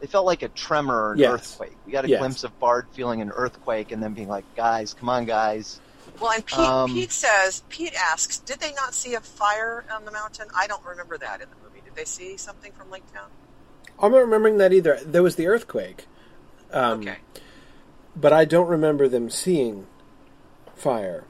They 0.00 0.06
felt 0.06 0.24
like 0.24 0.42
a 0.42 0.48
tremor 0.48 1.08
or 1.08 1.12
an 1.12 1.18
Yes. 1.18 1.30
earthquake. 1.32 1.76
We 1.84 1.92
got 1.92 2.04
a 2.04 2.08
Yes. 2.08 2.20
glimpse 2.20 2.44
of 2.44 2.58
Bard 2.58 2.86
feeling 2.92 3.20
an 3.20 3.30
earthquake 3.30 3.92
and 3.92 4.02
then 4.02 4.14
being 4.14 4.28
like, 4.28 4.46
"Guys, 4.56 4.94
come 4.94 5.08
on, 5.10 5.26
guys." 5.26 5.80
Well, 6.20 6.30
and 6.32 6.46
Pete, 6.46 6.58
Um, 6.58 6.94
Pete 6.94 7.12
says, 7.12 7.62
Pete 7.68 7.94
asks, 7.94 8.38
did 8.38 8.60
they 8.60 8.72
not 8.74 8.94
see 8.94 9.14
a 9.14 9.20
fire 9.20 9.84
on 9.90 10.04
the 10.04 10.10
mountain? 10.10 10.48
I 10.54 10.66
don't 10.66 10.84
remember 10.84 11.16
that 11.18 11.40
in 11.40 11.48
the 11.48 11.56
movie. 11.62 11.80
Did 11.82 11.94
they 11.94 12.04
see 12.04 12.36
something 12.36 12.72
from 12.72 12.90
Lake 12.90 13.10
Town? 13.12 13.30
I'm 13.98 14.12
not 14.12 14.18
remembering 14.18 14.58
that 14.58 14.72
either. 14.72 14.98
There 15.04 15.22
was 15.22 15.36
the 15.36 15.46
earthquake, 15.46 16.06
um, 16.72 17.00
okay. 17.00 17.18
but 18.14 18.32
I 18.32 18.44
don't 18.44 18.68
remember 18.68 19.08
them 19.08 19.30
seeing 19.30 19.86
fire. 20.74 21.24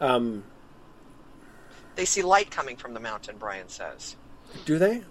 Um, 0.00 0.44
They 1.96 2.04
see 2.04 2.22
light 2.22 2.50
coming 2.50 2.76
from 2.76 2.94
the 2.94 3.00
mountain, 3.00 3.36
Brian 3.38 3.68
says. 3.68 4.16
do 4.64 4.78
they? 4.78 5.02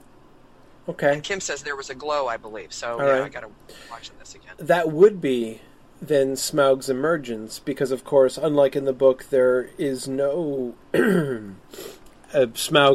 Okay. 0.90 1.14
And 1.14 1.24
Kim 1.24 1.42
says 1.42 1.64
there 1.64 1.76
was 1.76 1.90
a 1.90 1.96
glow, 1.96 2.28
I 2.28 2.38
believe. 2.38 2.72
So, 2.72 2.98
yeah, 2.98 3.10
right. 3.10 3.22
I 3.24 3.30
got 3.30 3.42
to 3.42 3.50
watch 3.92 4.10
this 4.20 4.36
again. 4.36 4.54
that 4.58 4.92
would 4.92 5.20
be 5.20 5.62
then 6.02 6.34
Smaug's 6.34 6.90
emergence, 6.90 7.60
because 7.60 7.92
of 7.92 8.04
course, 8.04 8.38
unlike 8.38 8.76
in 8.76 8.86
the 8.86 8.94
book, 8.94 9.26
there 9.30 9.70
is 9.78 10.08
no 10.08 10.76
Smaug 10.94 11.56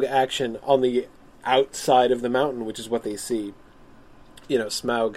action 0.08 0.58
on 0.62 0.80
the 0.80 1.08
outside 1.44 2.12
of 2.12 2.22
the 2.22 2.28
mountain, 2.28 2.64
which 2.64 2.78
is 2.78 2.88
what 2.88 3.02
they 3.02 3.16
see. 3.16 3.52
You 4.48 4.58
know, 4.58 4.66
Smaug 4.66 5.16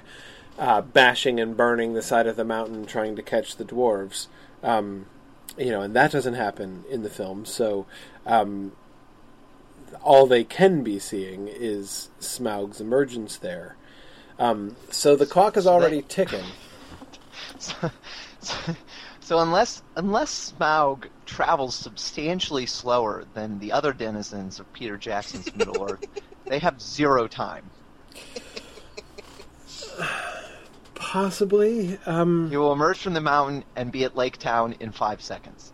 uh, 0.58 0.82
bashing 0.82 1.40
and 1.40 1.56
burning 1.56 1.94
the 1.94 2.02
side 2.02 2.28
of 2.28 2.36
the 2.36 2.46
mountain, 2.46 2.86
trying 2.86 3.16
to 3.16 3.24
catch 3.24 3.56
the 3.56 3.66
dwarves. 3.66 4.28
Um, 4.64 5.06
you 5.58 5.72
know, 5.72 5.82
and 5.82 5.96
that 5.96 6.12
doesn't 6.12 6.34
happen 6.34 6.84
in 6.90 7.04
the 7.04 7.10
film. 7.10 7.46
So, 7.46 7.86
um, 8.26 8.74
all 10.04 10.28
they 10.28 10.44
can 10.44 10.84
be 10.84 11.00
seeing 11.00 11.48
is 11.48 12.10
Smaug's 12.20 12.82
emergence 12.82 13.38
there. 13.38 13.76
Um, 14.38 14.76
so 14.90 15.16
the 15.16 15.26
clock 15.26 15.58
is 15.58 15.66
already 15.66 16.02
ticking. 16.02 16.44
So, 17.60 17.92
so 19.20 19.40
unless 19.40 19.82
unless 19.96 20.52
Smaug 20.52 21.08
travels 21.26 21.76
substantially 21.76 22.66
slower 22.66 23.26
than 23.34 23.60
the 23.60 23.72
other 23.72 23.94
denizens 23.94 24.60
of 24.60 24.72
Peter 24.74 24.98
Jackson's 24.98 25.56
Middle 25.56 25.90
Earth, 25.90 26.06
they 26.46 26.60
have 26.60 26.82
zero 26.82 27.28
time. 27.28 27.70
Possibly. 31.16 31.98
Um, 32.06 32.50
He 32.50 32.58
will 32.58 32.74
emerge 32.74 32.98
from 32.98 33.14
the 33.14 33.22
mountain 33.22 33.64
and 33.78 33.90
be 33.90 34.04
at 34.04 34.18
Lake 34.18 34.38
Town 34.38 34.76
in 34.82 34.92
five 34.92 35.22
seconds. 35.22 35.72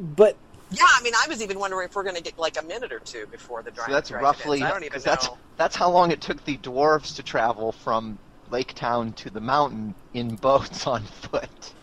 but 0.00 0.36
Yeah, 0.72 0.82
I 0.88 1.00
mean, 1.04 1.12
I 1.14 1.28
was 1.28 1.40
even 1.40 1.60
wondering 1.60 1.86
if 1.86 1.94
we're 1.94 2.02
going 2.02 2.16
to 2.16 2.22
get 2.22 2.36
like 2.36 2.60
a 2.60 2.64
minute 2.64 2.92
or 2.92 2.98
two 2.98 3.26
before 3.28 3.62
the 3.62 3.70
So 3.76 3.92
that's 3.92 4.08
dragon 4.08 4.24
roughly 4.24 4.58
ends. 4.58 4.64
I 4.64 4.70
don't 4.70 4.82
even 4.82 4.88
because 4.88 5.04
that's 5.04 5.28
know. 5.28 5.38
that's 5.56 5.76
how 5.76 5.88
long 5.88 6.10
it 6.10 6.20
took 6.20 6.44
the 6.46 6.56
dwarves 6.56 7.14
to 7.14 7.22
travel 7.22 7.70
from 7.70 8.18
Lake 8.50 8.74
Town 8.74 9.12
to 9.12 9.30
the 9.30 9.40
mountain 9.40 9.94
in 10.12 10.34
boats 10.34 10.84
on 10.88 11.04
foot. 11.04 11.74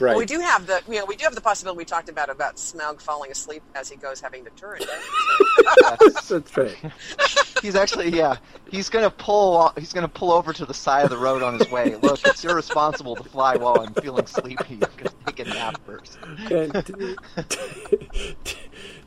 Right. 0.00 0.10
Well, 0.10 0.18
we 0.18 0.26
do 0.26 0.40
have 0.40 0.66
the, 0.66 0.82
you 0.88 0.98
know, 0.98 1.04
we 1.04 1.16
do 1.16 1.24
have 1.24 1.34
the 1.34 1.40
possibility 1.40 1.78
we 1.78 1.84
talked 1.84 2.08
about 2.08 2.30
about 2.30 2.56
Smaug 2.56 3.00
falling 3.00 3.30
asleep 3.30 3.62
as 3.74 3.88
he 3.88 3.96
goes 3.96 4.20
having 4.20 4.44
the 4.44 4.50
turret. 4.50 4.86
Right? 4.86 5.98
That's 6.28 6.56
right. 6.56 6.76
He's 7.62 7.74
actually 7.74 8.10
yeah. 8.10 8.36
He's 8.70 8.88
gonna 8.88 9.10
pull. 9.10 9.72
He's 9.78 9.92
gonna 9.92 10.08
pull 10.08 10.30
over 10.32 10.52
to 10.52 10.64
the 10.64 10.74
side 10.74 11.04
of 11.04 11.10
the 11.10 11.16
road 11.18 11.42
on 11.42 11.58
his 11.58 11.68
way. 11.70 11.96
Look, 11.96 12.20
it's 12.24 12.44
irresponsible 12.44 13.16
to 13.16 13.24
fly 13.24 13.56
while 13.56 13.80
I'm 13.80 13.94
feeling 13.94 14.26
sleepy. 14.26 14.74
I'm 14.74 14.90
gonna 14.96 15.10
take 15.26 15.40
a 15.40 15.44
nap 15.44 15.80
first. 15.84 16.18
Okay, 16.46 16.80
t- 16.82 17.16
t- 17.48 18.36
t- 18.44 18.56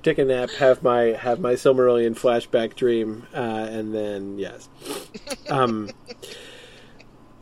Take 0.03 0.17
a 0.17 0.25
nap, 0.25 0.49
have 0.57 0.81
my 0.83 1.01
have 1.11 1.39
my 1.39 1.53
Silmarillion 1.53 2.15
flashback 2.15 2.75
dream, 2.75 3.27
uh, 3.33 3.37
and 3.37 3.93
then 3.93 4.37
yes, 4.39 4.67
um, 5.49 5.89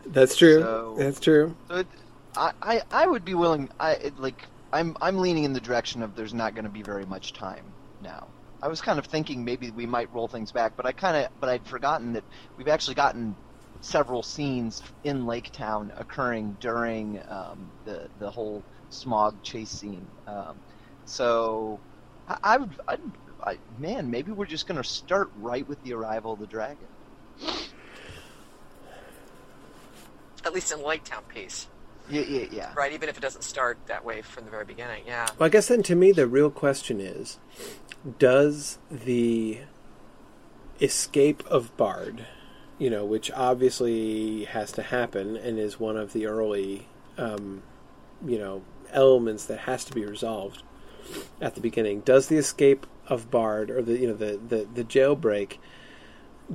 that's 0.06 0.36
true. 0.36 0.60
So- 0.62 0.96
that's 1.00 1.20
true. 1.20 1.56
So 1.70 1.76
it, 1.78 1.88
I, 2.36 2.52
I 2.62 2.82
I 2.92 3.08
would 3.08 3.26
be 3.26 3.34
willing. 3.34 3.70
I 3.80 4.12
like. 4.18 4.46
I'm 4.72 4.96
I'm 5.02 5.18
leaning 5.18 5.46
in 5.46 5.54
the 5.54 5.60
direction 5.60 6.04
of 6.04 6.16
there's 6.16 6.34
not 6.34 6.54
going 6.54 6.66
to 6.66 6.72
be 6.72 6.84
very 6.84 7.06
much 7.06 7.34
time 7.34 7.66
now. 8.02 8.28
I 8.62 8.68
was 8.68 8.82
kind 8.82 9.00
of 9.00 9.06
thinking 9.06 9.46
maybe 9.46 9.72
we 9.72 9.86
might 9.86 10.14
roll 10.14 10.28
things 10.28 10.52
back, 10.52 10.74
but 10.76 10.86
I 10.86 10.92
kind 10.92 11.18
of 11.18 11.30
but 11.40 11.50
I'd 11.50 11.66
forgotten 11.66 12.14
that 12.14 12.24
we've 12.58 12.68
actually 12.68 12.96
gotten 12.96 13.36
several 13.82 14.22
scenes 14.22 14.84
in 15.04 15.26
Lake 15.26 15.52
Town 15.52 15.92
occurring 15.98 16.58
during 16.60 17.22
um, 17.30 17.72
the 17.86 18.10
the 18.20 18.30
whole 18.30 18.64
Smaug 18.92 19.42
chase 19.44 19.70
scene. 19.70 20.06
Um, 20.28 20.60
so 21.06 21.80
I, 22.28 22.38
I 22.44 22.58
would 22.58 22.80
I'd, 22.88 23.02
I, 23.44 23.58
man 23.80 24.12
maybe 24.12 24.32
we're 24.32 24.46
just 24.46 24.68
going 24.68 24.82
to 24.82 24.88
start 24.88 25.32
right 25.40 25.68
with 25.68 25.82
the 25.84 25.94
arrival 25.94 26.34
of 26.34 26.40
the 26.40 26.48
dragon. 26.48 26.88
At 30.46 30.54
least 30.54 30.72
in 30.72 30.84
Lake 30.84 31.04
Town 31.04 31.24
piece. 31.34 31.68
Yeah, 32.10 32.22
yeah, 32.22 32.46
yeah. 32.52 32.74
right? 32.76 32.92
Even 32.92 33.10
if 33.10 33.18
it 33.18 33.22
doesn't 33.22 33.44
start 33.44 33.78
that 33.88 34.04
way 34.04 34.22
from 34.22 34.46
the 34.46 34.52
very 34.52 34.66
beginning. 34.66 35.04
Yeah. 35.06 35.28
Well, 35.38 35.48
I 35.48 35.50
guess 35.50 35.68
then 35.68 35.84
to 35.84 35.96
me 35.96 36.12
the 36.12 36.28
real 36.28 36.50
question 36.50 37.00
is 37.00 37.40
does 38.18 38.80
the 38.90 39.60
escape 40.82 41.46
of 41.48 41.76
Bard, 41.78 42.26
you 42.78 42.90
know, 42.90 43.06
which 43.06 43.30
obviously 43.32 44.46
has 44.46 44.72
to 44.74 44.82
happen 44.82 45.36
and 45.36 45.60
is 45.60 45.80
one 45.80 45.98
of 45.98 46.14
the 46.14 46.26
early, 46.26 46.88
um, 47.18 47.62
you 48.26 48.40
know, 48.40 48.64
elements 48.92 49.46
that 49.46 49.60
has 49.60 49.84
to 49.86 49.94
be 49.94 50.06
resolved 50.06 50.64
at 51.42 51.56
the 51.56 51.62
beginning, 51.62 52.02
does 52.02 52.28
the 52.28 52.38
escape 52.38 52.86
of 53.08 53.32
Bard 53.32 53.70
or 53.70 53.82
the 53.82 53.98
you 53.98 54.08
know 54.08 54.14
the 54.14 54.40
the, 54.48 54.68
the 54.74 54.84
jailbreak 54.84 55.58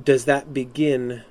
does 0.01 0.25
that 0.25 0.53
begin 0.53 1.23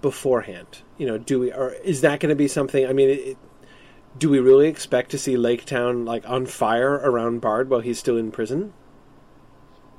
beforehand? 0.00 0.82
You 0.98 1.06
know, 1.06 1.18
do 1.18 1.40
we 1.40 1.52
or 1.52 1.72
is 1.72 2.00
that 2.00 2.20
going 2.20 2.30
to 2.30 2.36
be 2.36 2.48
something? 2.48 2.86
I 2.86 2.92
mean, 2.92 3.10
it, 3.10 3.38
do 4.18 4.30
we 4.30 4.38
really 4.38 4.68
expect 4.68 5.10
to 5.10 5.18
see 5.18 5.36
Lake 5.36 5.64
Town 5.64 6.04
like 6.04 6.28
on 6.28 6.46
fire 6.46 6.94
around 6.94 7.40
Bard 7.40 7.68
while 7.68 7.80
he's 7.80 7.98
still 7.98 8.16
in 8.16 8.30
prison? 8.30 8.72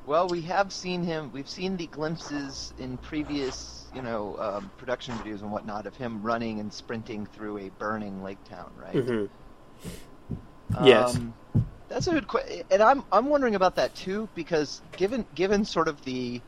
Well, 0.05 0.27
we 0.27 0.41
have 0.43 0.71
seen 0.71 1.03
him. 1.03 1.31
We've 1.33 1.49
seen 1.49 1.75
the 1.75 1.87
glimpses 1.87 2.73
in 2.79 2.97
previous, 2.97 3.87
you 3.93 4.01
know, 4.01 4.37
um, 4.39 4.71
production 4.77 5.13
videos 5.15 5.41
and 5.41 5.51
whatnot 5.51 5.85
of 5.85 5.97
him 5.97 6.23
running 6.23 6.61
and 6.61 6.71
sprinting 6.71 7.25
through 7.25 7.57
a 7.57 7.69
burning 7.71 8.23
lake 8.23 8.41
town, 8.45 8.71
right? 8.81 8.95
Mm-hmm. 8.95 10.85
Yes. 10.85 11.17
Um, 11.17 11.33
that's 11.89 12.07
a 12.07 12.11
good 12.11 12.27
question, 12.27 12.63
and 12.71 12.81
I'm 12.81 13.03
I'm 13.11 13.27
wondering 13.27 13.55
about 13.55 13.75
that 13.75 13.95
too 13.95 14.27
because 14.35 14.81
given 14.95 15.25
given 15.35 15.63
sort 15.63 15.87
of 15.87 16.03
the 16.03 16.41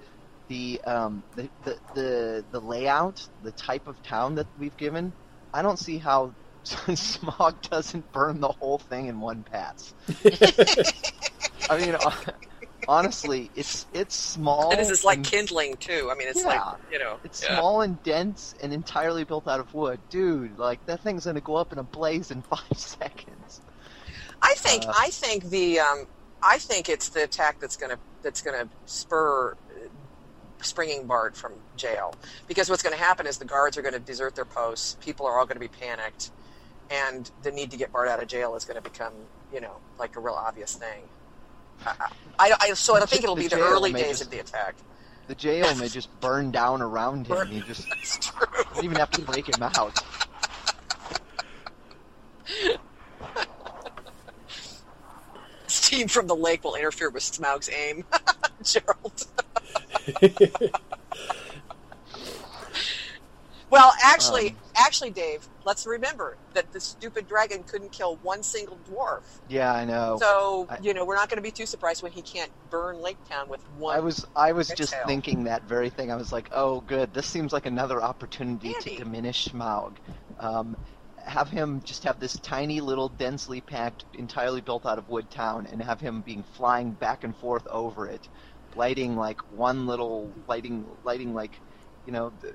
the 0.50 0.82
um 0.86 1.24
the, 1.36 1.50
the 1.64 1.78
the 1.96 2.46
the 2.52 2.60
layout, 2.60 3.26
the 3.44 3.52
type 3.54 3.88
of 3.88 4.02
town 4.04 4.36
that 4.36 4.48
we've 4.58 4.76
given, 4.78 5.14
I 5.54 5.62
don't 5.62 5.80
see 5.80 5.98
how 5.98 6.34
Smaug 6.66 7.62
doesn't 7.70 8.12
burn 8.12 8.42
the 8.42 8.50
whole 8.60 8.80
thing 8.80 9.08
in 9.08 9.20
one 9.22 9.44
pass. 9.44 9.94
I 11.70 11.78
mean, 11.80 11.96
honestly, 12.88 13.52
it's 13.56 13.86
it's 13.94 14.16
small. 14.16 14.72
And 14.72 14.80
this 14.80 14.90
is 14.90 15.04
like 15.04 15.18
and- 15.18 15.26
kindling 15.26 15.76
too. 15.78 16.10
I 16.12 16.16
mean, 16.18 16.28
it's 16.28 16.42
Yeah. 16.42 16.48
like 16.48 16.62
you 16.92 17.00
know, 17.00 17.18
It's 17.24 17.44
yeah. 17.44 17.58
small 17.58 17.82
and 17.82 18.02
dense 18.04 18.54
and 18.62 18.74
entirely 18.74 19.24
built 19.24 19.48
out 19.48 19.60
of 19.60 19.74
wood, 19.74 20.02
dude. 20.10 20.58
Like 20.58 20.86
that 20.88 21.02
thing's 21.02 21.26
gonna 21.26 21.42
go 21.42 21.56
up 21.56 21.72
in 21.72 21.80
a 21.80 21.84
blaze 21.84 22.32
in 22.32 22.42
five 22.54 22.62
seconds. 22.76 23.62
I 24.42 24.54
think 24.56 24.86
Uh, 24.88 24.94
I 24.98 25.10
think 25.12 25.46
the 25.46 25.80
um, 25.80 26.06
I 26.42 26.58
think 26.58 26.90
it's 26.90 27.10
the 27.10 27.24
attack 27.24 27.60
that's 27.60 27.78
gonna 27.78 28.00
that's 28.24 28.42
gonna 28.42 28.70
spur 28.86 29.56
springing 30.62 31.08
Bard 31.08 31.36
from 31.36 31.54
jail 31.78 32.14
because 32.48 32.70
what's 32.70 32.84
going 32.84 32.96
to 32.96 33.02
happen 33.02 33.26
is 33.28 33.38
the 33.38 33.46
guards 33.46 33.78
are 33.78 33.82
going 33.82 33.94
to 33.94 34.00
desert 34.00 34.36
their 34.36 34.46
posts. 34.46 34.98
People 35.02 35.26
are 35.26 35.38
all 35.40 35.46
going 35.46 35.56
to 35.56 35.60
be 35.62 35.68
panicked, 35.68 36.32
and 36.90 37.30
the 37.44 37.52
need 37.52 37.72
to 37.72 37.78
get 37.78 37.92
Bard 37.92 38.08
out 38.08 38.22
of 38.22 38.28
jail 38.28 38.56
is 38.56 38.66
going 38.66 38.82
to 38.82 38.88
become 38.90 39.14
you 39.54 39.62
know 39.62 39.78
like 39.98 40.16
a 40.16 40.20
real 40.20 40.36
obvious 40.36 40.76
thing. 40.76 41.04
I, 41.86 42.12
I, 42.38 42.54
I 42.62 42.74
so 42.74 42.96
I 42.96 43.06
think 43.06 43.24
it'll 43.24 43.36
The 43.36 43.44
be 43.44 43.48
the 43.48 43.60
early 43.60 43.94
days 43.94 44.20
just- 44.20 44.24
of 44.24 44.30
the 44.32 44.40
attack. 44.40 44.76
The 45.28 45.36
jail 45.36 45.76
may 45.76 45.88
just 45.90 46.10
burn 46.22 46.50
down 46.52 46.82
around 46.82 47.28
him. 47.28 47.36
Burn- 47.38 47.52
You 47.52 47.62
just 47.62 47.88
That's 47.90 48.18
true. 48.18 48.48
don't 48.74 48.84
even 48.84 48.98
have 48.98 49.12
to 49.12 49.22
break 49.22 49.48
him 49.48 49.62
out. 49.62 49.98
Steam 55.68 56.08
from 56.08 56.28
the 56.28 56.36
lake 56.36 56.64
will 56.64 56.76
interfere 56.76 57.10
with 57.10 57.24
Smaug's 57.24 57.70
aim. 57.70 58.04
Gerald. 58.64 59.26
well, 63.70 63.92
actually, 64.04 64.50
Um. 64.50 64.56
actually, 64.78 65.12
Dave, 65.12 65.48
let's 65.66 65.86
remember 65.86 66.38
that 66.54 66.72
the 66.72 66.80
stupid 66.80 67.28
dragon 67.28 67.64
couldn't 67.64 67.92
kill 67.92 68.18
one 68.18 68.42
single 68.44 68.78
dwarf. 68.90 69.40
Yeah, 69.48 69.74
I 69.74 69.86
know. 69.86 70.18
So, 70.20 70.68
I- 70.70 70.80
you 70.82 70.94
know, 70.94 71.06
we're 71.06 71.16
not 71.16 71.30
going 71.30 71.38
to 71.38 71.44
be 71.44 71.52
too 71.52 71.66
surprised 71.66 72.02
when 72.02 72.12
he 72.12 72.22
can't 72.22 72.52
burn 72.70 73.00
Lake 73.02 73.18
Town 73.30 73.48
with 73.50 73.62
one. 73.78 73.96
I 73.96 74.00
was 74.00 74.26
I 74.36 74.52
was 74.54 74.68
just 74.70 74.94
exhale. 74.94 75.06
thinking 75.08 75.44
that 75.44 75.64
very 75.64 75.90
thing. 75.90 76.12
I 76.12 76.16
was 76.16 76.32
like, 76.32 76.50
oh, 76.52 76.82
good. 76.82 77.14
This 77.14 77.28
seems 77.28 77.54
like 77.54 77.66
another 77.66 78.02
opportunity 78.02 78.74
Andy. 78.74 78.92
to 78.98 79.04
diminish 79.04 79.46
Smaug. 79.48 79.98
Um, 80.40 80.76
have 81.26 81.50
him 81.50 81.82
just 81.84 82.04
have 82.06 82.20
this 82.20 82.40
tiny 82.40 82.80
little 82.82 83.10
densely 83.10 83.62
packed, 83.62 84.06
entirely 84.14 84.62
built 84.62 84.86
out 84.86 84.98
of 84.98 85.10
wood 85.10 85.30
town, 85.30 85.68
and 85.72 85.82
have 85.82 86.00
him 86.00 86.22
being 86.22 86.44
flying 86.44 86.94
back 86.94 87.24
and 87.24 87.36
forth 87.38 87.68
over 87.68 88.08
it, 88.08 88.30
lighting 88.80 89.16
like 89.16 89.40
one 89.50 89.86
little 89.86 90.34
lighting, 90.48 90.88
lighting 91.04 91.34
like, 91.34 91.62
you 92.06 92.14
know, 92.14 92.32
the, 92.42 92.52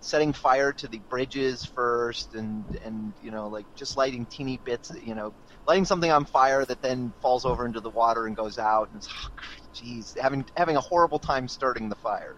setting 0.00 0.32
fire 0.32 0.72
to 0.72 0.88
the 0.88 1.00
bridges 1.10 1.64
first, 1.64 2.34
and 2.34 2.64
and 2.84 3.14
you 3.20 3.30
know 3.30 3.48
like 3.48 3.66
just 3.76 3.96
lighting 3.96 4.26
teeny 4.26 4.60
bits, 4.64 4.90
you 5.02 5.14
know, 5.14 5.34
lighting 5.68 5.84
something 5.84 6.10
on 6.10 6.24
fire 6.24 6.64
that 6.64 6.80
then 6.82 7.12
falls 7.20 7.44
over 7.44 7.66
into 7.66 7.80
the 7.80 7.90
water 7.90 8.26
and 8.26 8.36
goes 8.36 8.58
out, 8.58 8.88
and 8.88 8.96
it's, 8.98 9.08
oh, 9.08 9.28
jeez, 9.74 10.18
having 10.18 10.44
having 10.56 10.76
a 10.76 10.80
horrible 10.80 11.18
time 11.18 11.48
starting 11.48 11.88
the 11.88 11.96
fire. 11.96 12.36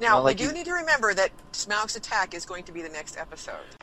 now, 0.00 0.14
well, 0.16 0.24
like 0.24 0.38
we 0.38 0.44
do 0.44 0.50
you- 0.50 0.54
need 0.58 0.66
to 0.66 0.72
remember 0.72 1.14
that 1.14 1.30
Smaug's 1.52 1.96
attack 1.96 2.34
is 2.34 2.44
going 2.44 2.64
to 2.64 2.72
be 2.72 2.82
the 2.82 2.90
next 2.90 3.16
episode. 3.16 3.76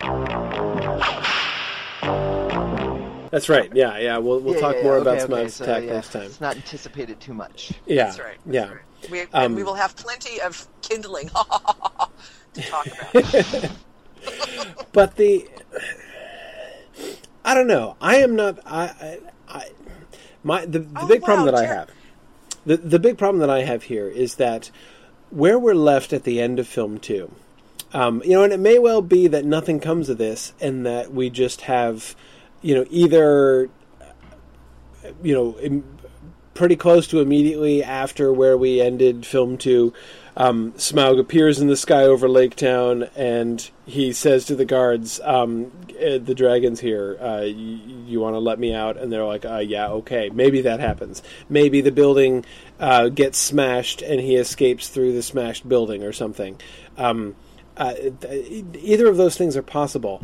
That's 3.31 3.49
right. 3.49 3.71
Yeah, 3.73 3.97
yeah. 3.99 4.17
We'll 4.17 4.39
we'll 4.39 4.55
Yeah, 4.55 4.61
talk 4.61 4.75
yeah, 4.77 4.83
more 4.83 4.95
yeah, 4.95 5.01
about 5.01 5.19
okay, 5.19 5.23
okay, 5.23 5.47
Smaug's 5.47 5.53
so, 5.55 5.63
attack 5.65 5.83
yeah, 5.83 5.93
next 5.93 6.11
time. 6.11 6.23
Let's 6.23 6.41
not 6.41 6.55
anticipated 6.55 7.19
too 7.19 7.33
much. 7.33 7.81
Yeah, 7.85 8.05
That's 8.05 8.19
right. 8.19 8.37
that's 8.45 8.55
yeah. 8.55 8.69
right. 8.69 8.85
We, 9.09 9.21
Um, 9.33 9.55
we 9.55 9.63
will 9.63 9.75
have 9.75 9.95
plenty 9.95 10.41
of 10.41 10.67
kindling 10.81 11.29
to 12.53 12.61
talk 12.63 12.91
about. 12.91 13.13
but 14.91 15.15
the 15.15 15.47
I 17.45 17.53
don't 17.53 17.67
know. 17.67 17.95
I 18.01 18.17
am 18.17 18.35
not. 18.35 18.59
I. 18.65 18.83
I, 18.83 19.19
I 19.47 19.63
my 20.43 20.65
the, 20.65 20.79
the 20.79 20.87
Oh, 20.95 21.07
big 21.07 21.23
problem 21.23 21.45
wow, 21.45 21.51
that 21.51 21.55
I 21.55 21.65
have. 21.65 21.91
The 22.65 22.77
the 22.77 22.99
big 22.99 23.17
problem 23.17 23.39
that 23.39 23.49
I 23.49 23.63
have 23.63 23.83
here 23.83 24.07
is 24.07 24.35
that 24.35 24.71
where 25.29 25.59
we're 25.59 25.75
left 25.75 26.13
at 26.13 26.23
the 26.23 26.41
end 26.41 26.59
of 26.59 26.67
film 26.67 26.97
two. 26.99 27.31
Um, 27.93 28.21
you 28.23 28.31
know, 28.31 28.43
and 28.43 28.53
it 28.53 28.59
may 28.59 28.77
well 28.79 29.01
be 29.01 29.27
that 29.27 29.45
nothing 29.45 29.79
comes 29.79 30.09
of 30.09 30.17
this, 30.19 30.53
and 30.59 30.85
that 30.85 31.11
we 31.11 31.29
just 31.31 31.61
have, 31.61 32.15
you 32.61 32.75
know, 32.75 32.85
either, 32.89 33.69
you 35.23 35.33
know, 35.33 35.83
pretty 36.53 36.75
close 36.75 37.07
to 37.07 37.21
immediately 37.21 37.83
after 37.83 38.33
where 38.33 38.57
we 38.57 38.81
ended 38.81 39.25
film 39.25 39.57
two, 39.57 39.93
um, 40.35 40.71
Smaug 40.73 41.19
appears 41.19 41.59
in 41.59 41.67
the 41.67 41.75
sky 41.75 42.03
over 42.03 42.29
Lake 42.29 42.55
Town, 42.55 43.03
and 43.15 43.69
he 43.85 44.13
says 44.13 44.45
to 44.45 44.55
the 44.55 44.63
guards, 44.63 45.19
um, 45.25 45.71
eh, 45.97 46.17
"The 46.17 46.33
dragon's 46.33 46.79
here. 46.79 47.17
Uh, 47.19 47.41
you, 47.41 47.79
you 48.05 48.19
want 48.21 48.35
to 48.35 48.39
let 48.39 48.57
me 48.57 48.73
out?" 48.73 48.95
And 48.95 49.11
they're 49.11 49.25
like, 49.25 49.43
uh, 49.45 49.57
"Yeah, 49.57 49.89
okay." 49.89 50.29
Maybe 50.29 50.61
that 50.61 50.79
happens. 50.79 51.21
Maybe 51.49 51.81
the 51.81 51.91
building 51.91 52.45
uh, 52.79 53.09
gets 53.09 53.37
smashed, 53.37 54.01
and 54.01 54.21
he 54.21 54.37
escapes 54.37 54.87
through 54.87 55.11
the 55.11 55.23
smashed 55.23 55.67
building 55.67 56.03
or 56.03 56.13
something. 56.13 56.57
Um, 56.97 57.35
uh, 57.75 57.95
either 58.75 59.07
of 59.07 59.17
those 59.17 59.35
things 59.35 59.57
are 59.57 59.63
possible, 59.63 60.23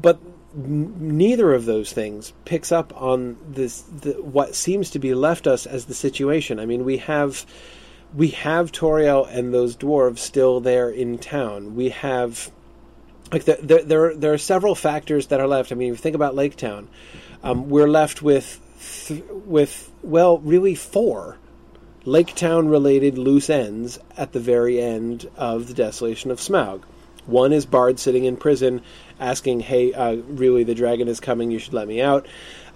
but 0.00 0.20
neither 0.56 1.52
of 1.52 1.66
those 1.66 1.92
things 1.92 2.32
picks 2.44 2.72
up 2.72 2.92
on 3.00 3.36
this 3.46 3.82
the, 3.82 4.12
what 4.12 4.54
seems 4.54 4.90
to 4.90 4.98
be 4.98 5.14
left 5.14 5.46
us 5.46 5.66
as 5.66 5.84
the 5.84 5.94
situation. 5.94 6.58
I 6.58 6.66
mean, 6.66 6.84
we 6.84 6.96
have 6.98 7.44
we 8.14 8.28
have 8.28 8.72
Tauriel 8.72 9.28
and 9.30 9.52
those 9.52 9.76
dwarves 9.76 10.18
still 10.18 10.60
there 10.60 10.88
in 10.88 11.18
town. 11.18 11.76
We 11.76 11.90
have 11.90 12.50
like 13.30 13.44
the, 13.44 13.58
there 13.62 13.82
there 13.82 14.04
are, 14.06 14.14
there 14.14 14.32
are 14.32 14.38
several 14.38 14.74
factors 14.74 15.26
that 15.26 15.40
are 15.40 15.48
left. 15.48 15.72
I 15.72 15.74
mean, 15.74 15.92
if 15.92 15.98
you 15.98 16.02
think 16.02 16.16
about 16.16 16.34
Lake 16.34 16.56
Town, 16.56 16.88
um, 17.42 17.68
we're 17.68 17.88
left 17.88 18.22
with 18.22 18.60
th- 19.06 19.24
with 19.30 19.92
well, 20.02 20.38
really 20.38 20.74
four 20.74 21.36
Lake 22.04 22.34
Town 22.34 22.68
related 22.68 23.18
loose 23.18 23.50
ends 23.50 23.98
at 24.16 24.32
the 24.32 24.40
very 24.40 24.80
end 24.80 25.28
of 25.36 25.68
the 25.68 25.74
Desolation 25.74 26.30
of 26.30 26.38
Smaug. 26.38 26.82
One 27.26 27.52
is 27.52 27.66
Bard 27.66 27.98
sitting 27.98 28.24
in 28.24 28.36
prison 28.36 28.82
asking, 29.18 29.60
hey, 29.60 29.92
uh, 29.92 30.16
really, 30.28 30.64
the 30.64 30.74
dragon 30.74 31.08
is 31.08 31.20
coming, 31.20 31.50
you 31.50 31.58
should 31.58 31.74
let 31.74 31.88
me 31.88 32.00
out. 32.00 32.26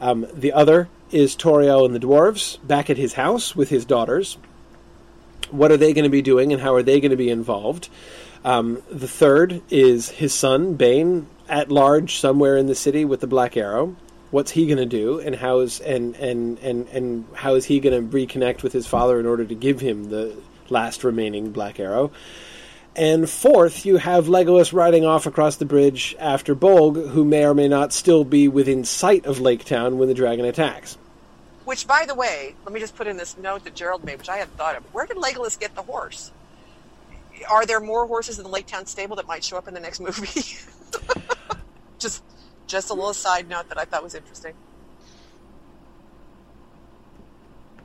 Um, 0.00 0.26
the 0.32 0.52
other 0.52 0.88
is 1.10 1.36
Tauriel 1.36 1.84
and 1.84 1.94
the 1.94 2.00
dwarves 2.00 2.58
back 2.66 2.90
at 2.90 2.96
his 2.96 3.14
house 3.14 3.54
with 3.54 3.68
his 3.68 3.84
daughters. 3.84 4.38
What 5.50 5.70
are 5.70 5.76
they 5.76 5.92
going 5.92 6.04
to 6.04 6.10
be 6.10 6.22
doing 6.22 6.52
and 6.52 6.62
how 6.62 6.74
are 6.74 6.82
they 6.82 7.00
going 7.00 7.10
to 7.10 7.16
be 7.16 7.30
involved? 7.30 7.88
Um, 8.44 8.82
the 8.90 9.08
third 9.08 9.62
is 9.70 10.08
his 10.08 10.32
son, 10.32 10.74
Bane, 10.74 11.26
at 11.48 11.70
large 11.70 12.16
somewhere 12.16 12.56
in 12.56 12.66
the 12.66 12.74
city 12.74 13.04
with 13.04 13.20
the 13.20 13.26
Black 13.26 13.56
Arrow. 13.56 13.96
What's 14.30 14.52
he 14.52 14.66
going 14.66 14.78
to 14.78 14.86
do, 14.86 15.18
and 15.18 15.34
how 15.34 15.58
is 15.58 15.80
and, 15.80 16.14
and, 16.14 16.56
and, 16.60 16.86
and 16.88 17.26
how 17.34 17.56
is 17.56 17.64
he 17.64 17.80
going 17.80 18.08
to 18.08 18.16
reconnect 18.16 18.62
with 18.62 18.72
his 18.72 18.86
father 18.86 19.18
in 19.18 19.26
order 19.26 19.44
to 19.44 19.54
give 19.56 19.80
him 19.80 20.08
the 20.08 20.36
last 20.68 21.02
remaining 21.02 21.50
Black 21.50 21.80
Arrow? 21.80 22.12
And 23.00 23.30
fourth, 23.30 23.86
you 23.86 23.96
have 23.96 24.26
Legolas 24.26 24.74
riding 24.74 25.06
off 25.06 25.24
across 25.24 25.56
the 25.56 25.64
bridge 25.64 26.14
after 26.18 26.54
Bolg, 26.54 27.12
who 27.12 27.24
may 27.24 27.46
or 27.46 27.54
may 27.54 27.66
not 27.66 27.94
still 27.94 28.24
be 28.24 28.46
within 28.46 28.84
sight 28.84 29.24
of 29.24 29.40
Lake 29.40 29.64
Town 29.64 29.96
when 29.96 30.06
the 30.06 30.12
dragon 30.12 30.44
attacks. 30.44 30.98
Which, 31.64 31.86
by 31.86 32.04
the 32.04 32.14
way, 32.14 32.54
let 32.66 32.74
me 32.74 32.78
just 32.78 32.94
put 32.94 33.06
in 33.06 33.16
this 33.16 33.38
note 33.38 33.64
that 33.64 33.74
Gerald 33.74 34.04
made, 34.04 34.18
which 34.18 34.28
I 34.28 34.36
hadn't 34.36 34.54
thought 34.58 34.76
of. 34.76 34.82
Where 34.92 35.06
did 35.06 35.16
Legolas 35.16 35.58
get 35.58 35.74
the 35.74 35.80
horse? 35.80 36.30
Are 37.48 37.64
there 37.64 37.80
more 37.80 38.06
horses 38.06 38.36
in 38.36 38.44
the 38.44 38.50
Lake 38.50 38.66
Town 38.66 38.84
stable 38.84 39.16
that 39.16 39.26
might 39.26 39.42
show 39.42 39.56
up 39.56 39.66
in 39.66 39.72
the 39.72 39.80
next 39.80 40.00
movie? 40.00 40.28
just 41.98 42.22
Just 42.66 42.90
a 42.90 42.94
little 42.94 43.14
side 43.14 43.48
note 43.48 43.70
that 43.70 43.78
I 43.78 43.86
thought 43.86 44.02
was 44.02 44.14
interesting. 44.14 44.52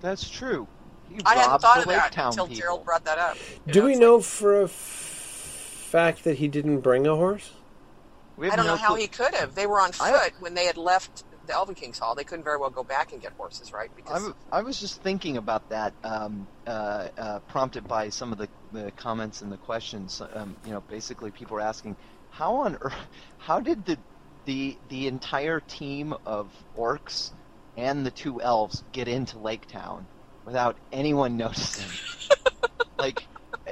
That's 0.01 0.29
true. 0.29 0.67
He 1.09 1.19
I 1.25 1.35
hadn't 1.35 1.61
thought 1.61 1.79
of 1.81 1.87
that 1.87 2.11
Town 2.11 2.29
until 2.31 2.47
people. 2.47 2.61
Gerald 2.61 2.85
brought 2.85 3.05
that 3.05 3.17
up. 3.17 3.37
Do 3.69 3.79
know, 3.79 3.85
we 3.85 3.95
know 3.95 4.15
like, 4.15 4.25
for 4.25 4.61
a 4.61 4.63
f- 4.65 4.69
fact 5.91 6.23
that 6.23 6.37
he 6.37 6.47
didn't 6.47 6.79
bring 6.81 7.05
a 7.07 7.15
horse? 7.15 7.51
I 8.39 8.55
don't 8.55 8.65
no 8.65 8.71
know 8.73 8.75
how 8.77 8.89
clue. 8.89 8.97
he 9.01 9.07
could 9.07 9.33
have. 9.35 9.55
They 9.55 9.65
were 9.67 9.79
on 9.79 9.91
foot 9.91 10.07
I- 10.07 10.31
when 10.39 10.53
they 10.55 10.65
had 10.65 10.77
left 10.77 11.23
the 11.45 11.53
Elven 11.53 11.75
King's 11.75 11.99
Hall. 11.99 12.15
They 12.15 12.23
couldn't 12.23 12.43
very 12.43 12.57
well 12.57 12.69
go 12.69 12.83
back 12.83 13.11
and 13.13 13.21
get 13.21 13.33
horses, 13.33 13.71
right? 13.71 13.89
I, 13.89 13.95
Because 13.95 14.13
w- 14.13 14.35
I 14.51 14.61
was 14.63 14.79
just 14.79 15.01
thinking 15.03 15.37
about 15.37 15.69
that, 15.69 15.93
um, 16.03 16.47
uh, 16.67 17.07
uh, 17.17 17.39
prompted 17.47 17.87
by 17.87 18.09
some 18.09 18.31
of 18.31 18.37
the, 18.37 18.49
the 18.71 18.91
comments 18.93 19.41
and 19.41 19.51
the 19.51 19.57
questions. 19.57 20.21
Um, 20.33 20.57
you 20.65 20.71
know, 20.71 20.81
basically 20.81 21.31
people 21.31 21.57
are 21.57 21.61
asking, 21.61 21.95
how 22.29 22.55
on 22.55 22.77
earth, 22.81 22.93
how 23.37 23.59
did 23.59 23.85
the 23.85 23.97
the 24.45 24.77
the 24.89 25.07
entire 25.07 25.59
team 25.59 26.13
of 26.25 26.51
orcs 26.77 27.31
and 27.77 28.05
the 28.05 28.11
two 28.11 28.41
elves 28.41 28.83
get 28.91 29.07
into 29.07 29.39
Lake 29.39 29.65
Town 29.67 30.07
without 30.45 30.77
anyone 30.91 31.37
noticing? 31.37 31.89
like, 32.97 33.27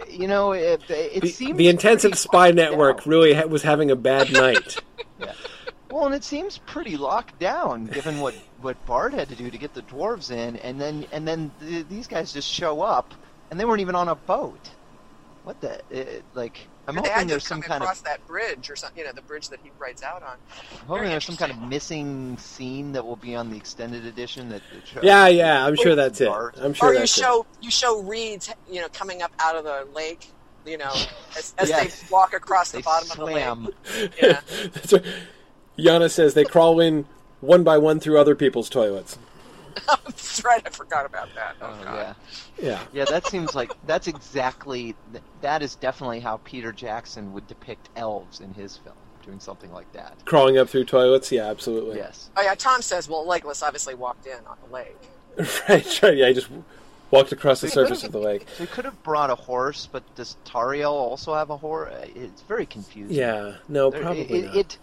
you 0.09 0.27
know, 0.27 0.51
it, 0.53 0.83
it 0.89 1.21
The, 1.21 1.29
seems 1.29 1.57
the 1.57 1.67
intensive 1.69 2.17
spy 2.17 2.51
network 2.51 3.03
down. 3.03 3.09
really 3.09 3.33
ha- 3.33 3.45
was 3.45 3.63
having 3.63 3.91
a 3.91 3.95
bad 3.95 4.31
night. 4.33 4.77
yeah. 5.19 5.33
Well, 5.89 6.07
and 6.07 6.15
it 6.15 6.23
seems 6.23 6.57
pretty 6.57 6.97
locked 6.97 7.39
down, 7.39 7.85
given 7.85 8.19
what 8.19 8.33
what 8.61 8.83
Bard 8.85 9.13
had 9.13 9.29
to 9.29 9.35
do 9.35 9.51
to 9.51 9.57
get 9.57 9.73
the 9.75 9.83
dwarves 9.83 10.31
in, 10.31 10.55
and 10.57 10.81
then 10.81 11.05
and 11.11 11.27
then 11.27 11.51
th- 11.59 11.87
these 11.87 12.07
guys 12.07 12.33
just 12.33 12.49
show 12.49 12.81
up, 12.81 13.13
and 13.51 13.59
they 13.59 13.65
weren't 13.65 13.81
even 13.81 13.93
on 13.95 14.09
a 14.09 14.15
boat. 14.15 14.71
What 15.43 15.61
the 15.61 15.81
it, 15.91 16.23
like? 16.33 16.57
I'm 16.87 16.95
they 16.95 16.99
hoping 17.01 17.13
had 17.13 17.21
to 17.21 17.27
there's 17.27 17.45
some 17.47 17.61
kind 17.61 17.81
across 17.81 17.99
of 17.99 18.05
that 18.05 18.25
bridge 18.27 18.69
or 18.69 18.75
something. 18.75 18.99
You 18.99 19.05
know, 19.05 19.13
the 19.13 19.21
bridge 19.21 19.49
that 19.49 19.59
he 19.63 19.71
rides 19.79 20.03
out 20.03 20.21
on. 20.23 20.33
I'm 20.33 20.87
hoping 20.87 20.95
very 21.03 21.09
there's 21.09 21.25
some 21.25 21.37
kind 21.37 21.51
of 21.51 21.59
missing 21.61 22.37
scene 22.37 22.91
that 22.93 23.05
will 23.05 23.15
be 23.15 23.35
on 23.35 23.49
the 23.49 23.57
extended 23.57 24.05
edition 24.05 24.49
that. 24.49 24.61
that 24.73 24.87
shows 24.87 25.03
yeah, 25.03 25.27
yeah, 25.27 25.65
I'm 25.65 25.75
sure 25.75 25.95
that's 25.95 26.19
it. 26.21 26.29
I'm 26.29 26.73
sure 26.73 26.89
or 26.89 26.93
you 26.93 26.99
that's 26.99 27.11
show 27.13 27.45
you 27.61 27.71
show 27.71 28.01
reeds, 28.01 28.49
you 28.69 28.81
know, 28.81 28.89
coming 28.89 29.21
up 29.21 29.31
out 29.39 29.55
of 29.55 29.63
the 29.63 29.87
lake. 29.93 30.27
You 30.65 30.77
know, 30.77 30.91
as, 31.37 31.53
as 31.57 31.67
Yes. 31.69 32.01
they 32.01 32.07
walk 32.09 32.33
across 32.33 32.71
the 32.71 32.77
They 32.77 32.83
bottom 32.83 33.07
slam. 33.09 33.67
of 33.67 33.73
the 33.85 34.01
lake. 34.01 34.13
Yeah. 34.21 34.39
That's 34.73 34.91
what 34.93 35.03
Yana 35.77 36.09
says 36.09 36.35
they 36.35 36.45
crawl 36.45 36.79
in 36.79 37.05
one 37.41 37.63
by 37.65 37.77
one 37.77 37.99
through 37.99 38.17
other 38.17 38.33
people's 38.33 38.69
toilets. 38.69 39.17
That's 39.87 40.43
right. 40.43 40.61
I 40.65 40.69
forgot 40.69 41.05
about 41.05 41.29
that. 41.35 41.55
Oh, 41.61 41.75
Oh, 41.79 41.83
God. 41.83 41.95
yeah, 41.95 42.13
Yeah. 42.69 42.79
yeah. 42.93 43.05
That 43.05 43.27
seems 43.27 43.55
like 43.55 43.71
that's 43.87 44.07
exactly 44.07 44.95
that 45.41 45.61
is 45.61 45.75
definitely 45.75 46.19
how 46.19 46.37
Peter 46.43 46.71
Jackson 46.71 47.33
would 47.33 47.47
depict 47.47 47.89
elves 47.95 48.39
in 48.39 48.53
his 48.53 48.77
film, 48.77 48.95
doing 49.25 49.39
something 49.39 49.71
like 49.73 49.91
that. 49.93 50.13
Crawling 50.25 50.57
up 50.57 50.69
through 50.69 50.85
toilets, 50.85 51.31
yeah, 51.31 51.45
absolutely. 51.49 51.97
Yes. 51.97 52.29
Oh 52.37 52.41
yeah. 52.41 52.55
Tom 52.55 52.81
says, 52.81 53.07
well, 53.09 53.25
Legolas 53.25 53.63
obviously 53.63 53.95
walked 53.95 54.25
in 54.27 54.37
on 54.47 54.57
the 54.67 54.73
lake. 54.73 54.97
right, 55.69 56.03
right, 56.03 56.15
yeah, 56.17 56.27
he 56.27 56.33
just 56.35 56.49
walked 57.09 57.31
across 57.31 57.61
the 57.61 57.67
They 57.67 57.73
surface 57.73 58.03
of 58.03 58.11
the 58.11 58.19
lake. 58.19 58.45
They 58.59 58.67
could 58.67 58.85
have 58.85 59.01
brought 59.03 59.29
a 59.31 59.35
horse, 59.35 59.87
but 59.91 60.03
does 60.15 60.37
Tauriel 60.45 60.91
also 60.91 61.33
have 61.33 61.49
a 61.49 61.57
horse? 61.57 61.91
It's 62.15 62.41
very 62.43 62.65
confusing. 62.67 63.15
Yeah, 63.15 63.55
no, 63.67 63.89
There- 63.89 64.01
probably 64.01 64.21
it, 64.23 64.45
not. 64.45 64.55
it- 64.55 64.77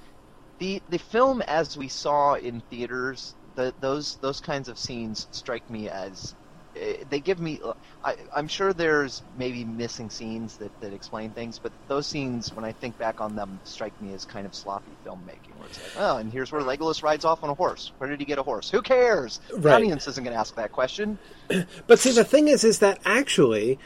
the 0.59 0.83
the 0.91 0.99
film 0.99 1.41
as 1.43 1.79
we 1.79 1.89
saw 1.89 2.35
in 2.35 2.61
theaters, 2.69 3.35
the, 3.55 3.75
those 3.81 4.17
those 4.17 4.41
kinds 4.41 4.69
of 4.69 4.79
scenes 4.79 5.27
strike 5.31 5.69
me 5.71 5.89
as 5.89 6.35
eh, 6.77 7.05
they 7.09 7.21
give 7.21 7.41
me. 7.41 7.61
I, 8.05 8.17
I'm 8.35 8.49
sure 8.49 8.73
there's 8.73 9.23
maybe 9.37 9.65
missing 9.65 10.09
scenes 10.11 10.57
that, 10.59 10.71
that 10.81 10.93
explain 10.93 11.31
things, 11.31 11.59
but 11.59 11.73
those 11.89 12.07
scenes, 12.07 12.55
when 12.55 12.65
I 12.65 12.73
think 12.73 12.97
back 12.99 13.21
on 13.21 13.37
them, 13.37 13.61
strike 13.65 14.01
me 14.01 14.15
as 14.15 14.25
kind 14.25 14.47
of 14.47 14.55
sloppy 14.55 14.93
filmmaking. 15.05 15.57
Where 15.59 15.69
it's 15.69 15.79
like, 15.79 15.93
oh, 15.99 16.17
and 16.17 16.33
here's 16.33 16.51
where 16.51 16.63
Legolas 16.63 17.03
rides 17.03 17.25
off 17.25 17.43
on 17.45 17.51
a 17.51 17.55
horse. 17.55 17.93
Where 17.99 18.09
did 18.09 18.21
he 18.21 18.25
get 18.25 18.39
a 18.39 18.43
horse? 18.43 18.71
Who 18.71 18.81
cares? 18.83 19.41
The 19.55 19.75
audience 19.75 20.09
isn't 20.09 20.25
going 20.25 20.35
to 20.35 20.41
ask 20.41 20.55
that 20.57 20.73
question. 20.73 21.19
But 21.87 21.99
see, 21.99 22.13
the 22.13 22.25
thing 22.25 22.49
is, 22.49 22.63
is 22.65 22.79
that 22.79 23.01
actually, 23.05 23.79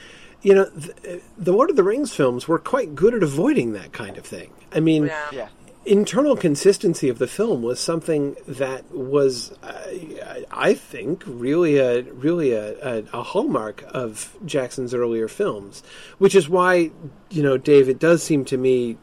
you 0.43 0.55
know, 0.55 0.65
the, 0.67 1.23
the 1.39 1.53
Lord 1.53 1.71
of 1.71 1.77
the 1.77 1.83
Rings 1.83 2.15
films 2.15 2.47
were 2.47 2.59
quite 2.59 2.95
good 2.95 3.15
at 3.15 3.23
avoiding 3.23 3.73
that 3.73 3.93
kind 3.93 4.19
of 4.19 4.27
thing. 4.27 4.53
I 4.73 4.81
mean, 4.81 5.07
Yeah. 5.07 5.49
Internal 5.87 6.35
consistency 6.35 7.11
of 7.11 7.19
the 7.19 7.27
film 7.27 7.63
was 7.63 7.79
something 7.79 8.37
that 8.49 8.91
was, 8.91 9.53
uh, 9.63 10.41
I 10.51 10.73
think, 10.73 11.23
really 11.27 11.77
a 11.77 12.03
really 12.03 12.53
a, 12.53 12.75
a, 12.81 13.05
a 13.13 13.23
hallmark 13.23 13.85
of 13.89 14.35
Jackson's 14.47 14.95
earlier 14.95 15.29
films, 15.29 15.83
which 16.19 16.35
is 16.35 16.49
why 16.49 16.91
you 17.31 17.43
know, 17.43 17.59
Dave, 17.59 17.89
it 17.89 17.99
does 17.99 18.23
seem 18.23 18.47
to 18.47 18.57
me, 18.57 18.97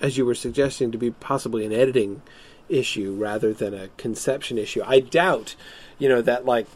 as 0.00 0.18
you 0.18 0.26
were 0.26 0.34
suggesting, 0.34 0.92
to 0.92 0.98
be 0.98 1.10
possibly 1.10 1.64
an 1.64 1.72
editing 1.72 2.20
issue 2.68 3.14
rather 3.14 3.54
than 3.54 3.72
a 3.72 3.88
conception 3.96 4.58
issue. 4.58 4.82
I 4.84 5.00
doubt, 5.00 5.56
you 5.98 6.08
know, 6.08 6.22
that 6.22 6.44
like. 6.44 6.66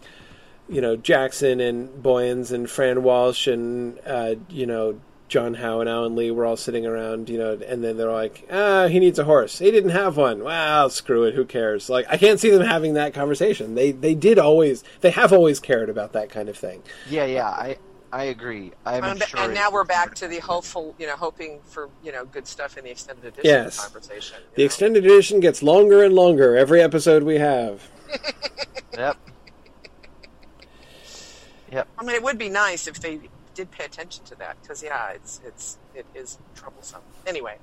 You 0.68 0.80
know 0.80 0.94
Jackson 0.94 1.58
and 1.58 2.00
Boyens 2.00 2.52
and 2.52 2.70
Fran 2.70 3.02
Walsh 3.02 3.48
and 3.48 3.98
uh, 4.06 4.36
you 4.48 4.66
know 4.66 5.00
John 5.30 5.54
Howe 5.54 5.80
and 5.80 5.88
Alan 5.88 6.16
Lee 6.16 6.30
were 6.32 6.44
all 6.44 6.56
sitting 6.56 6.84
around, 6.84 7.28
you 7.30 7.38
know, 7.38 7.52
and 7.66 7.82
then 7.84 7.96
they're 7.96 8.10
like, 8.12 8.46
ah, 8.50 8.88
he 8.88 8.98
needs 8.98 9.16
a 9.18 9.24
horse. 9.24 9.60
He 9.60 9.70
didn't 9.70 9.90
have 9.90 10.16
one. 10.16 10.42
Well, 10.42 10.90
screw 10.90 11.22
it. 11.22 11.34
Who 11.34 11.44
cares? 11.44 11.88
Like, 11.88 12.04
I 12.10 12.16
can't 12.16 12.40
see 12.40 12.50
them 12.50 12.62
having 12.66 12.94
that 12.94 13.14
conversation. 13.14 13.76
They 13.76 13.92
they 13.92 14.14
did 14.16 14.38
always, 14.38 14.82
they 15.00 15.10
have 15.12 15.32
always 15.32 15.60
cared 15.60 15.88
about 15.88 16.12
that 16.14 16.30
kind 16.30 16.48
of 16.48 16.56
thing. 16.58 16.82
Yeah, 17.08 17.24
yeah. 17.26 17.48
I 17.48 17.78
I 18.12 18.24
agree. 18.24 18.72
I'm 18.84 19.04
And, 19.04 19.22
sure. 19.22 19.38
and 19.38 19.54
now 19.54 19.70
we're 19.70 19.84
back 19.84 20.16
to 20.16 20.26
the 20.26 20.40
hopeful, 20.40 20.96
you 20.98 21.06
know, 21.06 21.14
hoping 21.14 21.60
for 21.64 21.88
you 22.02 22.10
know 22.10 22.24
good 22.24 22.48
stuff 22.48 22.76
in 22.76 22.82
the 22.82 22.90
extended 22.90 23.24
edition 23.24 23.44
Yes. 23.44 23.78
conversation. 23.80 24.38
The 24.56 24.62
know? 24.62 24.66
extended 24.66 25.06
edition 25.06 25.38
gets 25.38 25.62
longer 25.62 26.02
and 26.02 26.12
longer 26.12 26.56
every 26.56 26.82
episode 26.82 27.22
we 27.22 27.36
have. 27.38 27.88
Yep. 28.98 29.16
Yep. 31.72 31.86
I 31.98 32.02
mean, 32.02 32.16
it 32.16 32.22
would 32.24 32.36
be 32.36 32.48
nice 32.48 32.88
if 32.88 32.98
they 33.00 33.20
did 33.60 33.70
pay 33.70 33.84
attention 33.84 34.24
to 34.24 34.34
that 34.36 34.56
because 34.62 34.82
yeah, 34.82 35.10
it's 35.14 35.40
it's 35.44 35.78
it 35.94 36.06
is 36.14 36.38
troublesome. 36.54 37.02
Anyway. 37.26 37.56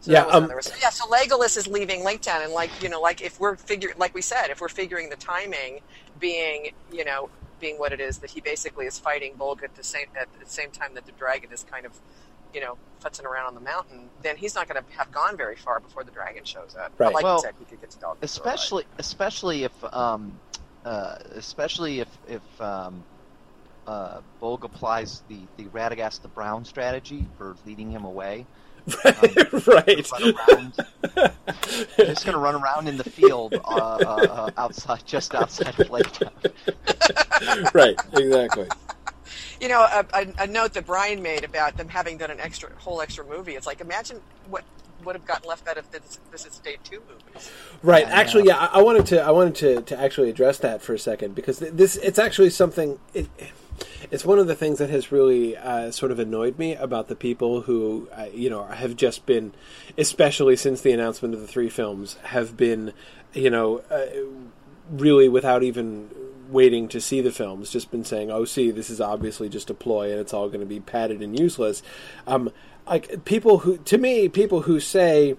So 0.00 0.12
Yeah, 0.12 0.24
um, 0.24 0.50
so 0.60 0.74
yeah. 0.82 0.90
So 0.90 1.06
Legolas 1.06 1.56
is 1.56 1.66
leaving 1.68 2.04
Lake 2.04 2.22
Town, 2.22 2.42
and 2.42 2.52
like 2.52 2.70
you 2.82 2.88
know, 2.88 3.00
like 3.00 3.20
if 3.22 3.38
we're 3.38 3.56
figuring, 3.56 3.94
like 3.96 4.14
we 4.14 4.22
said, 4.22 4.48
if 4.50 4.60
we're 4.60 4.68
figuring 4.68 5.08
the 5.10 5.16
timing 5.16 5.80
being, 6.18 6.70
you 6.92 7.04
know, 7.04 7.30
being 7.60 7.76
what 7.78 7.92
it 7.92 8.00
is 8.00 8.18
that 8.18 8.30
he 8.30 8.40
basically 8.40 8.86
is 8.86 8.98
fighting 8.98 9.34
Bolg 9.38 9.62
at 9.62 9.74
the 9.76 9.84
same 9.84 10.06
at 10.20 10.28
the 10.40 10.46
same 10.46 10.70
time 10.72 10.94
that 10.94 11.06
the 11.06 11.12
dragon 11.12 11.50
is 11.52 11.62
kind 11.62 11.86
of, 11.86 12.00
you 12.52 12.60
know, 12.60 12.76
futzing 13.00 13.24
around 13.24 13.46
on 13.46 13.54
the 13.54 13.60
mountain, 13.60 14.10
then 14.22 14.36
he's 14.36 14.54
not 14.56 14.68
going 14.68 14.82
to 14.82 14.92
have 14.96 15.12
gone 15.12 15.36
very 15.36 15.56
far 15.56 15.78
before 15.78 16.02
the 16.02 16.10
dragon 16.10 16.44
shows 16.44 16.74
up. 16.74 16.92
But 16.98 17.04
Right. 17.06 17.14
like 17.14 17.22
Well, 17.22 17.36
you 17.36 17.42
said, 17.42 17.54
he 17.58 17.64
could 17.64 17.80
get 17.80 17.90
to 17.90 17.98
Dog. 18.00 18.16
especially 18.22 18.84
especially 18.98 19.64
if 19.64 19.84
um, 19.94 20.40
uh, 20.84 21.14
especially 21.36 22.00
if 22.00 22.08
if 22.26 22.60
um, 22.60 23.04
uh, 23.86 24.20
Bolg 24.40 24.64
applies 24.64 25.22
the 25.28 25.40
the 25.56 25.64
Radagast 25.64 26.22
the 26.22 26.28
Brown 26.28 26.64
strategy 26.64 27.26
for 27.36 27.56
leading 27.66 27.90
him 27.90 28.04
away. 28.04 28.46
right. 29.04 30.10
Run 30.12 30.34
around. 30.48 30.74
Just 31.96 32.24
going 32.24 32.32
to 32.32 32.38
run 32.38 32.54
around 32.54 32.88
in 32.88 32.96
the 32.96 33.04
field 33.04 33.54
uh, 33.54 33.58
uh, 33.66 34.50
outside, 34.56 35.04
just 35.04 35.34
outside 35.34 35.78
of 35.78 35.90
Lake 35.90 36.10
Town. 36.12 36.32
right. 37.74 38.00
Exactly. 38.14 38.68
You 39.60 39.68
know, 39.68 39.82
a, 39.82 40.06
a, 40.14 40.44
a 40.44 40.46
note 40.46 40.72
that 40.74 40.86
Brian 40.86 41.22
made 41.22 41.44
about 41.44 41.76
them 41.76 41.88
having 41.88 42.16
done 42.16 42.30
an 42.30 42.40
extra 42.40 42.70
whole 42.78 43.02
extra 43.02 43.24
movie. 43.24 43.52
It's 43.52 43.66
like 43.66 43.80
imagine 43.80 44.20
what 44.48 44.64
would 45.04 45.14
have 45.14 45.26
gotten 45.26 45.48
left 45.48 45.68
out 45.68 45.78
of 45.78 45.90
this, 45.90 46.18
this 46.30 46.46
is 46.46 46.58
day 46.58 46.76
two 46.84 47.02
movies. 47.08 47.50
Right. 47.82 48.06
Yeah, 48.06 48.14
actually, 48.14 48.44
yeah, 48.44 48.56
I, 48.56 48.78
I 48.78 48.82
wanted 48.82 49.06
to. 49.06 49.22
I 49.22 49.30
wanted 49.30 49.54
to, 49.56 49.82
to 49.82 50.00
actually 50.00 50.30
address 50.30 50.58
that 50.58 50.82
for 50.82 50.94
a 50.94 50.98
second 50.98 51.34
because 51.34 51.58
th- 51.58 51.72
this. 51.72 51.96
It's 51.96 52.18
actually 52.18 52.50
something. 52.50 52.98
It, 53.14 53.28
it's 54.10 54.24
one 54.24 54.38
of 54.38 54.46
the 54.46 54.54
things 54.54 54.78
that 54.78 54.90
has 54.90 55.12
really 55.12 55.56
uh, 55.56 55.90
sort 55.90 56.12
of 56.12 56.18
annoyed 56.18 56.58
me 56.58 56.74
about 56.74 57.08
the 57.08 57.16
people 57.16 57.62
who, 57.62 58.08
uh, 58.16 58.26
you 58.32 58.50
know, 58.50 58.64
have 58.64 58.96
just 58.96 59.26
been, 59.26 59.52
especially 59.96 60.56
since 60.56 60.80
the 60.80 60.92
announcement 60.92 61.34
of 61.34 61.40
the 61.40 61.46
three 61.46 61.68
films, 61.68 62.16
have 62.24 62.56
been, 62.56 62.92
you 63.32 63.50
know, 63.50 63.78
uh, 63.90 64.06
really 64.90 65.28
without 65.28 65.62
even 65.62 66.10
waiting 66.48 66.88
to 66.88 67.00
see 67.00 67.20
the 67.20 67.30
films, 67.30 67.70
just 67.70 67.90
been 67.90 68.04
saying, 68.04 68.30
"Oh, 68.30 68.44
see, 68.44 68.70
this 68.70 68.90
is 68.90 69.00
obviously 69.00 69.48
just 69.48 69.70
a 69.70 69.74
ploy, 69.74 70.10
and 70.10 70.20
it's 70.20 70.34
all 70.34 70.48
going 70.48 70.60
to 70.60 70.66
be 70.66 70.80
padded 70.80 71.22
and 71.22 71.38
useless." 71.38 71.82
Um, 72.26 72.50
like 72.86 73.24
people 73.24 73.58
who, 73.58 73.78
to 73.78 73.98
me, 73.98 74.28
people 74.28 74.62
who 74.62 74.80
say 74.80 75.36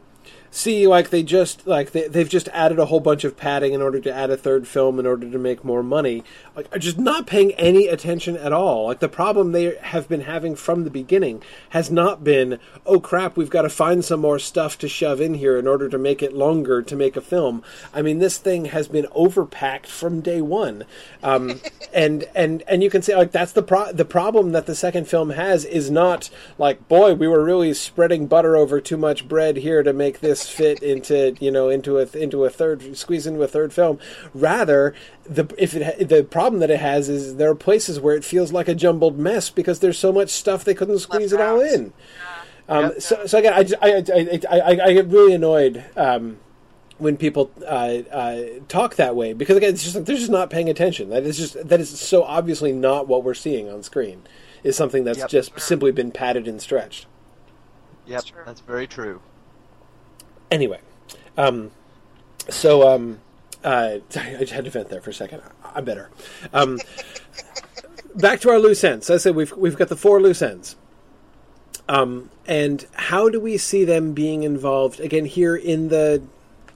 see 0.51 0.85
like 0.85 1.09
they 1.09 1.23
just 1.23 1.65
like 1.65 1.91
they, 1.91 2.07
they've 2.07 2.29
just 2.29 2.49
added 2.49 2.77
a 2.77 2.85
whole 2.85 2.99
bunch 2.99 3.23
of 3.23 3.37
padding 3.37 3.73
in 3.73 3.81
order 3.81 3.99
to 3.99 4.13
add 4.13 4.29
a 4.29 4.37
third 4.37 4.67
film 4.67 4.99
in 4.99 5.07
order 5.07 5.29
to 5.29 5.37
make 5.39 5.63
more 5.63 5.81
money 5.81 6.23
like 6.55 6.67
are 6.73 6.79
just 6.79 6.97
not 6.97 7.25
paying 7.25 7.53
any 7.53 7.87
attention 7.87 8.35
at 8.35 8.51
all. 8.51 8.85
Like 8.85 8.99
the 8.99 9.07
problem 9.07 9.51
they 9.51 9.75
have 9.77 10.09
been 10.09 10.21
having 10.21 10.55
from 10.55 10.83
the 10.83 10.89
beginning 10.89 11.41
has 11.69 11.89
not 11.89 12.23
been, 12.23 12.59
oh 12.85 12.99
crap, 12.99 13.37
we've 13.37 13.49
got 13.49 13.61
to 13.61 13.69
find 13.69 14.03
some 14.03 14.19
more 14.19 14.39
stuff 14.39 14.77
to 14.79 14.89
shove 14.89 15.21
in 15.21 15.35
here 15.35 15.57
in 15.57 15.67
order 15.67 15.87
to 15.87 15.97
make 15.97 16.21
it 16.21 16.33
longer 16.33 16.81
to 16.81 16.95
make 16.95 17.15
a 17.15 17.21
film. 17.21 17.63
I 17.93 18.01
mean, 18.01 18.19
this 18.19 18.37
thing 18.37 18.65
has 18.65 18.87
been 18.87 19.05
overpacked 19.15 19.87
from 19.87 20.21
day 20.21 20.41
one, 20.41 20.83
um, 21.23 21.61
and 21.93 22.25
and 22.35 22.63
and 22.67 22.83
you 22.83 22.89
can 22.89 23.01
say 23.01 23.15
like 23.15 23.31
that's 23.31 23.53
the 23.53 23.63
pro- 23.63 23.93
the 23.93 24.05
problem 24.05 24.51
that 24.51 24.65
the 24.65 24.75
second 24.75 25.07
film 25.07 25.31
has 25.31 25.63
is 25.63 25.89
not 25.89 26.29
like 26.57 26.87
boy 26.87 27.13
we 27.13 27.27
were 27.27 27.43
really 27.43 27.73
spreading 27.73 28.27
butter 28.27 28.57
over 28.57 28.81
too 28.81 28.97
much 28.97 29.27
bread 29.27 29.57
here 29.57 29.83
to 29.83 29.93
make 29.93 30.19
this 30.19 30.49
fit 30.49 30.83
into 30.83 31.35
you 31.39 31.51
know 31.51 31.69
into 31.69 31.97
a 31.97 32.07
into 32.17 32.43
a 32.43 32.49
third 32.49 32.97
squeeze 32.97 33.25
into 33.25 33.41
a 33.41 33.47
third 33.47 33.71
film. 33.71 33.99
Rather, 34.33 34.93
the 35.33 35.53
if 35.57 35.73
it 35.75 36.09
the 36.09 36.23
problem 36.23 36.59
that 36.59 36.69
it 36.69 36.79
has 36.79 37.09
is 37.09 37.35
there 37.37 37.49
are 37.49 37.55
places 37.55 37.99
where 37.99 38.15
it 38.15 38.23
feels 38.25 38.51
like 38.51 38.67
a 38.67 38.75
jumbled 38.75 39.17
mess 39.17 39.49
because 39.49 39.79
there's 39.79 39.97
so 39.97 40.11
much 40.11 40.29
stuff 40.29 40.63
they 40.63 40.73
couldn't 40.73 40.99
squeeze 40.99 41.31
Left 41.31 41.41
it 41.43 41.47
all 41.49 41.61
out. 41.61 41.67
in. 41.73 41.93
Um, 42.69 42.83
Yep. 42.85 43.01
So, 43.01 43.25
so 43.25 43.37
again, 43.39 43.53
I, 43.53 43.63
just- 43.63 43.81
I, 43.81 43.89
I, 43.95 44.39
I, 44.49 44.59
I, 44.59 44.85
I 44.87 44.93
get 44.93 45.07
really 45.07 45.33
annoyed 45.33 45.83
um, 45.97 46.37
when 46.99 47.17
people 47.17 47.51
uh, 47.65 47.65
uh, 48.11 48.43
talk 48.67 48.95
that 48.95 49.15
way 49.15 49.33
because 49.33 49.57
again, 49.57 49.73
it's 49.73 49.83
just 49.83 49.95
like 49.95 50.05
they're 50.05 50.15
just 50.15 50.29
not 50.31 50.49
paying 50.49 50.69
attention. 50.69 51.09
That 51.09 51.23
is 51.23 51.37
just 51.37 51.67
that 51.67 51.79
is 51.79 51.89
so 51.99 52.23
obviously 52.23 52.71
not 52.71 53.07
what 53.07 53.23
we're 53.23 53.33
seeing 53.33 53.69
on 53.69 53.83
screen. 53.83 54.23
Is 54.63 54.75
something 54.75 55.03
that's 55.05 55.17
Yep. 55.19 55.29
just 55.29 55.59
simply 55.59 55.91
been 55.91 56.11
padded 56.11 56.47
and 56.47 56.61
stretched. 56.61 57.07
Yep, 58.05 58.25
true. 58.25 58.41
that's 58.45 58.61
very 58.61 58.85
true. 58.87 59.21
Anyway, 60.51 60.79
um, 61.37 61.71
so 62.49 62.87
um, 62.93 63.19
uh, 63.63 63.99
I 64.15 64.37
just 64.39 64.53
had 64.53 64.65
to 64.65 64.71
vent 64.71 64.89
there 64.89 65.01
for 65.01 65.09
a 65.09 65.13
second. 65.13 65.41
I'm 65.63 65.85
better. 65.85 66.09
Um, 66.53 66.79
back 68.15 68.41
to 68.41 68.49
our 68.49 68.59
loose 68.59 68.83
ends. 68.83 69.09
As 69.09 69.21
I 69.21 69.23
said 69.23 69.35
we've 69.35 69.51
we've 69.53 69.77
got 69.77 69.89
the 69.89 69.95
four 69.95 70.21
loose 70.21 70.41
ends. 70.41 70.75
Um, 71.89 72.29
and 72.47 72.85
how 72.93 73.29
do 73.29 73.39
we 73.39 73.57
see 73.57 73.83
them 73.83 74.13
being 74.13 74.43
involved 74.43 74.99
again 74.99 75.25
here 75.25 75.55
in 75.55 75.89
the 75.89 76.21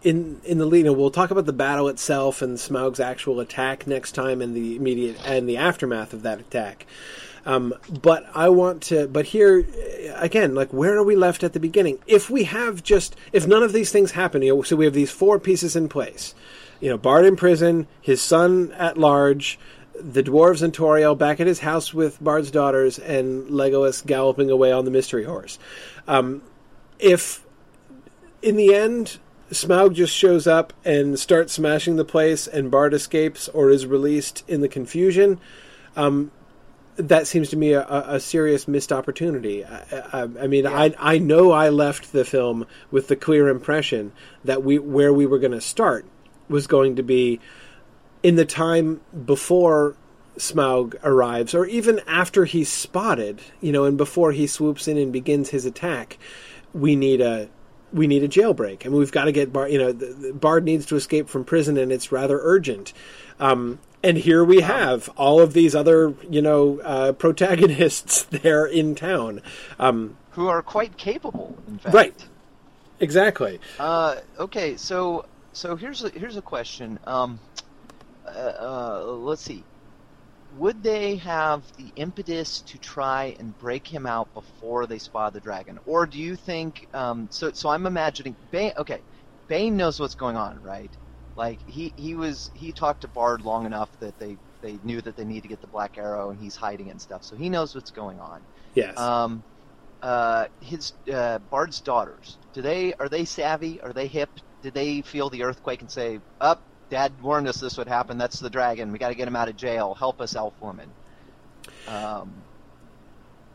in 0.04 0.42
in 0.44 0.58
the 0.58 0.66
lead? 0.66 0.86
Know, 0.86 0.94
we'll 0.94 1.12
talk 1.12 1.32
about 1.32 1.46
the 1.46 1.54
battle 1.54 1.88
itself 1.88 2.42
and 2.42 2.60
Smaug's 2.60 3.00
actual 3.00 3.40
attack 3.40 3.88
next 3.88 4.14
time 4.14 4.42
and 4.42 4.56
the 4.56 4.76
immediate 4.76 5.18
and 5.26 5.48
the 5.48 5.58
aftermath 5.58 6.14
of 6.14 6.24
that 6.24 6.40
attack. 6.40 6.86
Um, 7.46 7.76
but 8.02 8.26
I 8.34 8.50
want 8.50 8.82
to. 8.84 9.08
But 9.08 9.28
here 9.28 9.66
again, 10.16 10.56
like 10.56 10.74
where 10.74 10.98
are 10.98 11.04
we 11.04 11.16
left 11.16 11.44
at 11.44 11.54
the 11.54 11.60
beginning? 11.60 12.00
If 12.08 12.30
we 12.30 12.46
have 12.46 12.84
just 12.84 13.16
if 13.32 13.48
none 13.48 13.64
of 13.64 13.72
these 13.72 13.92
things 13.92 14.12
happen, 14.12 14.42
you 14.42 14.56
know, 14.56 14.62
so 14.64 14.76
we 14.76 14.86
have 14.86 14.94
these 14.94 15.12
four 15.12 15.40
pieces 15.40 15.76
in 15.76 15.88
place. 15.88 16.34
You 16.86 16.92
know, 16.92 17.00
Bard 17.00 17.26
in 17.26 17.36
prison, 17.36 17.88
his 18.00 18.22
son 18.22 18.72
at 18.74 18.96
large, 18.96 19.58
the 20.00 20.22
dwarves 20.22 20.62
and 20.62 20.72
Tauriel 20.72 21.18
back 21.18 21.40
at 21.40 21.48
his 21.48 21.62
house 21.62 21.96
with 21.96 22.24
Bard's 22.24 22.52
daughters, 22.52 23.00
and 23.00 23.48
Legolas 23.50 24.06
galloping 24.06 24.52
away 24.52 24.72
on 24.72 24.86
the 24.86 24.92
mystery 24.92 25.24
horse. 25.24 25.58
Um, 26.08 26.44
if 27.00 27.44
in 28.44 28.56
the 28.56 28.76
end 28.76 29.18
Smaug 29.50 29.96
just 29.96 30.14
shows 30.14 30.46
up 30.46 30.74
and 30.86 31.18
starts 31.18 31.54
smashing 31.54 31.96
the 31.96 32.06
place, 32.06 32.46
and 32.46 32.70
Bard 32.70 32.94
escapes 32.94 33.50
or 33.50 33.72
is 33.72 33.88
released 33.88 34.44
in 34.48 34.62
the 34.62 34.70
confusion, 34.70 35.40
um, 35.96 36.30
that 36.98 37.26
seems 37.26 37.50
to 37.50 37.58
me 37.58 37.74
a, 37.74 37.84
a 37.88 38.20
serious 38.20 38.68
missed 38.68 38.94
opportunity. 38.94 39.66
I, 39.66 39.80
I, 40.14 40.22
I 40.22 40.46
mean, 40.46 40.68
I 40.68 40.94
I 41.00 41.18
know 41.18 41.52
I 41.52 41.70
left 41.70 42.12
the 42.12 42.26
film 42.26 42.68
with 42.92 43.08
the 43.08 43.16
clear 43.16 43.48
impression 43.48 44.12
that 44.44 44.62
we 44.62 44.78
where 44.78 45.12
we 45.12 45.26
were 45.26 45.40
going 45.40 45.52
to 45.52 45.62
start 45.62 46.06
was 46.48 46.68
going 46.68 46.96
to 46.96 47.04
be 47.04 47.40
in 48.24 48.36
the 48.36 48.46
time 48.46 49.02
before 49.26 49.96
Smaug 50.38 50.96
arrives, 51.04 51.54
or 51.54 51.66
even 51.66 52.02
after 52.08 52.46
he's 52.46 52.70
spotted, 52.70 53.42
you 53.62 53.72
know, 53.72 53.86
and 53.86 53.98
before 53.98 54.32
he 54.32 54.48
swoops 54.48 54.88
in 54.88 54.98
and 54.98 55.14
begins 55.14 55.50
his 55.50 55.66
attack, 55.66 56.18
we 56.74 56.96
need 56.96 57.22
a 57.22 57.50
we 57.94 58.08
need 58.08 58.24
a 58.24 58.28
jailbreak, 58.28 58.84
and 58.84 58.94
we've 58.94 59.12
got 59.12 59.26
to 59.26 59.32
get 59.32 59.54
Bard. 59.54 59.72
You 59.72 59.78
know, 59.78 59.92
the, 59.92 60.08
the 60.08 60.34
Bard 60.34 60.66
needs 60.66 60.86
to 60.88 60.96
escape 60.96 61.30
from 61.30 61.46
prison, 61.46 61.78
and 61.78 61.92
it's 61.92 62.12
rather 62.12 62.40
urgent. 62.42 62.94
Um, 63.40 63.80
and 64.04 64.18
here 64.18 64.44
we 64.44 64.62
have 64.62 65.10
all 65.18 65.40
of 65.40 65.54
these 65.54 65.74
other, 65.74 66.14
you 66.30 66.42
know, 66.42 66.80
uh, 66.82 67.12
protagonists 67.14 68.24
there 68.30 68.66
in 68.66 68.96
town. 68.96 69.42
Um, 69.80 70.18
Who 70.32 70.48
are 70.48 70.62
quite 70.62 70.98
capable, 70.98 71.58
in 71.68 71.80
fact. 71.80 71.96
right, 71.96 72.28
exactly. 73.00 73.60
Uh, 73.80 74.18
okay, 74.38 74.78
so 74.78 75.26
so 75.56 75.76
here's 75.76 76.04
a, 76.04 76.10
here's 76.10 76.38
a 76.38 76.42
question. 76.42 77.00
Um, 77.06 77.40
uh, 78.28 78.54
uh, 78.60 79.04
let's 79.06 79.42
see. 79.44 79.64
Would 80.52 80.84
they 80.84 81.16
have 81.18 81.66
the 81.78 81.92
impetus 81.96 82.62
to 82.64 82.78
try 82.78 83.36
and 83.40 83.58
break 83.58 83.88
him 83.88 84.06
out 84.06 84.34
before 84.34 84.86
they 84.86 85.00
spot 85.00 85.34
the 85.34 85.42
dragon, 85.42 85.80
or 85.86 86.06
do 86.06 86.20
you 86.20 86.36
think? 86.36 86.88
Um, 86.94 87.28
so 87.32 87.52
so 87.54 87.70
I'm 87.70 87.86
imagining 87.86 88.38
Bane. 88.52 88.74
Okay, 88.78 89.02
Bane 89.48 89.76
knows 89.78 90.00
what's 90.00 90.16
going 90.16 90.38
on, 90.38 90.62
right? 90.62 90.96
Like 91.36 91.62
he 91.66 91.94
he 91.98 92.16
was 92.16 92.52
he 92.54 92.72
talked 92.72 93.02
to 93.02 93.08
Bard 93.08 93.42
long 93.42 93.66
enough 93.66 93.90
that 94.00 94.18
they 94.20 94.38
they 94.62 94.80
knew 94.84 95.02
that 95.02 95.16
they 95.16 95.26
need 95.26 95.42
to 95.42 95.50
get 95.50 95.62
the 95.62 95.68
Black 95.68 95.98
Arrow, 95.98 96.30
and 96.30 96.40
he's 96.40 96.56
hiding 96.56 96.88
it 96.88 96.92
and 96.92 97.02
stuff. 97.02 97.24
So 97.24 97.36
he 97.36 97.50
knows 97.50 97.76
what's 97.76 97.92
going 97.92 98.20
on. 98.20 98.46
Yes. 98.76 98.98
Um, 98.98 99.44
uh, 100.02 100.46
his 100.62 100.94
uh, 101.12 101.40
Bard's 101.50 101.82
daughters. 101.82 102.38
Do 102.54 102.62
they 102.62 102.94
are 103.00 103.10
they 103.10 103.26
savvy? 103.26 103.82
Are 103.82 103.94
they 103.94 104.08
hip? 104.08 104.30
Did 104.66 104.74
they 104.74 105.04
feel 105.04 105.30
the 105.30 105.44
earthquake 105.44 105.82
and 105.82 105.92
say, 105.92 106.20
"Up, 106.42 106.66
Dad 106.90 107.22
warned 107.22 107.48
us 107.48 107.58
this 107.58 107.78
would 107.78 107.88
happen. 107.88 108.18
That's 108.18 108.40
the 108.40 108.50
dragon. 108.50 108.92
We 108.92 108.98
got 108.98 109.10
to 109.10 109.16
get 109.16 109.28
him 109.28 109.36
out 109.36 109.48
of 109.48 109.56
jail. 109.56 109.94
Help 109.94 110.20
us, 110.22 110.36
Elf 110.36 110.56
Woman." 110.60 110.90
Um, 111.88 112.34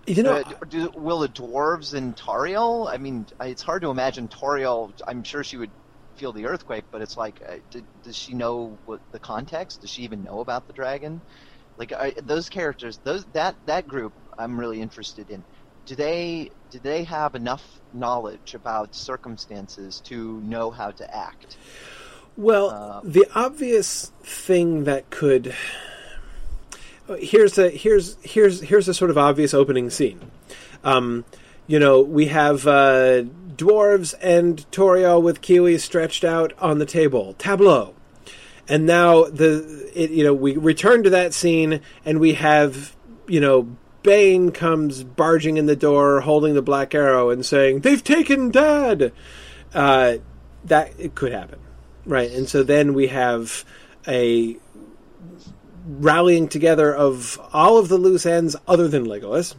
you 0.07 0.23
know, 0.23 0.37
uh, 0.37 0.65
do, 0.69 0.89
will 0.95 1.19
the 1.19 1.29
dwarves 1.29 1.95
and 1.95 2.17
Tauriel? 2.17 2.89
I 2.89 2.97
mean, 2.99 3.27
it's 3.41 3.63
hard 3.63 3.83
to 3.83 3.91
imagine 3.91 4.29
Tauriel. 4.29 4.93
I'm 5.09 5.25
sure 5.25 5.43
she 5.43 5.57
would 5.57 5.73
feel 6.15 6.33
the 6.33 6.47
earthquake, 6.47 6.85
but 6.93 7.03
it's 7.03 7.17
like, 7.17 7.43
uh, 7.45 7.57
d- 7.73 7.83
does 8.05 8.17
she 8.17 8.35
know 8.35 8.79
what 8.85 9.01
the 9.11 9.19
context? 9.19 9.81
Does 9.81 9.91
she 9.91 10.03
even 10.03 10.23
know 10.23 10.39
about 10.39 10.69
the 10.69 10.73
dragon? 10.75 11.23
Like 11.77 11.93
I, 11.93 12.13
those 12.23 12.49
characters, 12.49 13.01
those 13.05 13.25
that 13.33 13.57
that 13.67 13.89
group, 13.89 14.13
I'm 14.39 14.61
really 14.61 14.81
interested 14.81 15.29
in. 15.29 15.45
Do 15.91 15.97
they 15.97 16.53
do 16.71 16.79
they 16.79 17.03
have 17.03 17.35
enough 17.35 17.81
knowledge 17.93 18.55
about 18.55 18.95
circumstances 18.95 19.99
to 20.05 20.41
know 20.43 20.71
how 20.71 20.93
to 20.93 21.17
act? 21.17 21.57
Well, 22.37 22.71
Um, 22.71 23.11
the 23.11 23.27
obvious 23.35 24.13
thing 24.23 24.85
that 24.85 25.11
could 25.11 25.53
here's 27.19 27.59
a 27.59 27.71
here's 27.71 28.17
here's 28.23 28.61
here's 28.61 28.87
a 28.87 28.95
sort 28.95 29.11
of 29.11 29.19
obvious 29.19 29.53
opening 29.53 29.91
scene. 29.91 30.31
Um, 30.85 31.25
you 31.67 31.81
know, 31.81 32.01
we 32.01 32.27
have 32.27 32.69
uh, 32.69 33.25
dwarves 33.57 34.15
and 34.23 34.65
Tauriel 34.71 35.21
with 35.21 35.41
Kili 35.43 35.81
stretched 35.81 36.23
out 36.23 36.53
on 36.61 36.79
the 36.79 36.87
table, 36.87 37.35
tableau, 37.37 37.97
and 38.69 38.87
now 38.87 39.25
the 39.25 39.91
it, 39.93 40.13
you 40.13 40.23
know 40.23 40.35
we 40.35 40.57
return 40.57 41.03
to 41.03 41.11
that 41.11 41.35
scene 41.35 41.81
and 42.05 42.21
we 42.21 42.35
have 42.35 42.95
you 43.27 43.41
know 43.41 43.77
Bane 44.03 44.51
comes 44.51 45.03
barging 45.05 45.57
in 45.57 45.67
the 45.67 45.77
door 45.77 46.21
holding 46.21 46.55
the 46.55 46.63
black 46.63 46.95
arrow 46.95 47.31
and 47.31 47.45
saying 47.45 47.81
they've 47.81 48.03
taken 48.03 48.51
Dad. 48.51 49.13
Uh, 49.75 50.19
that 50.65 50.93
it 50.99 51.15
could 51.15 51.33
happen, 51.33 51.59
right? 52.05 52.31
And 52.31 52.49
so 52.49 52.63
then 52.63 52.95
we 52.95 53.09
have 53.09 53.65
a 54.07 54.57
rallying 55.87 56.49
together 56.49 56.95
of 56.95 57.41
all 57.53 57.79
of 57.79 57.89
the 57.89 57.97
loose 57.97 58.27
ends 58.27 58.57
other 58.67 58.89
than 58.89 59.07
Legolas 59.07 59.55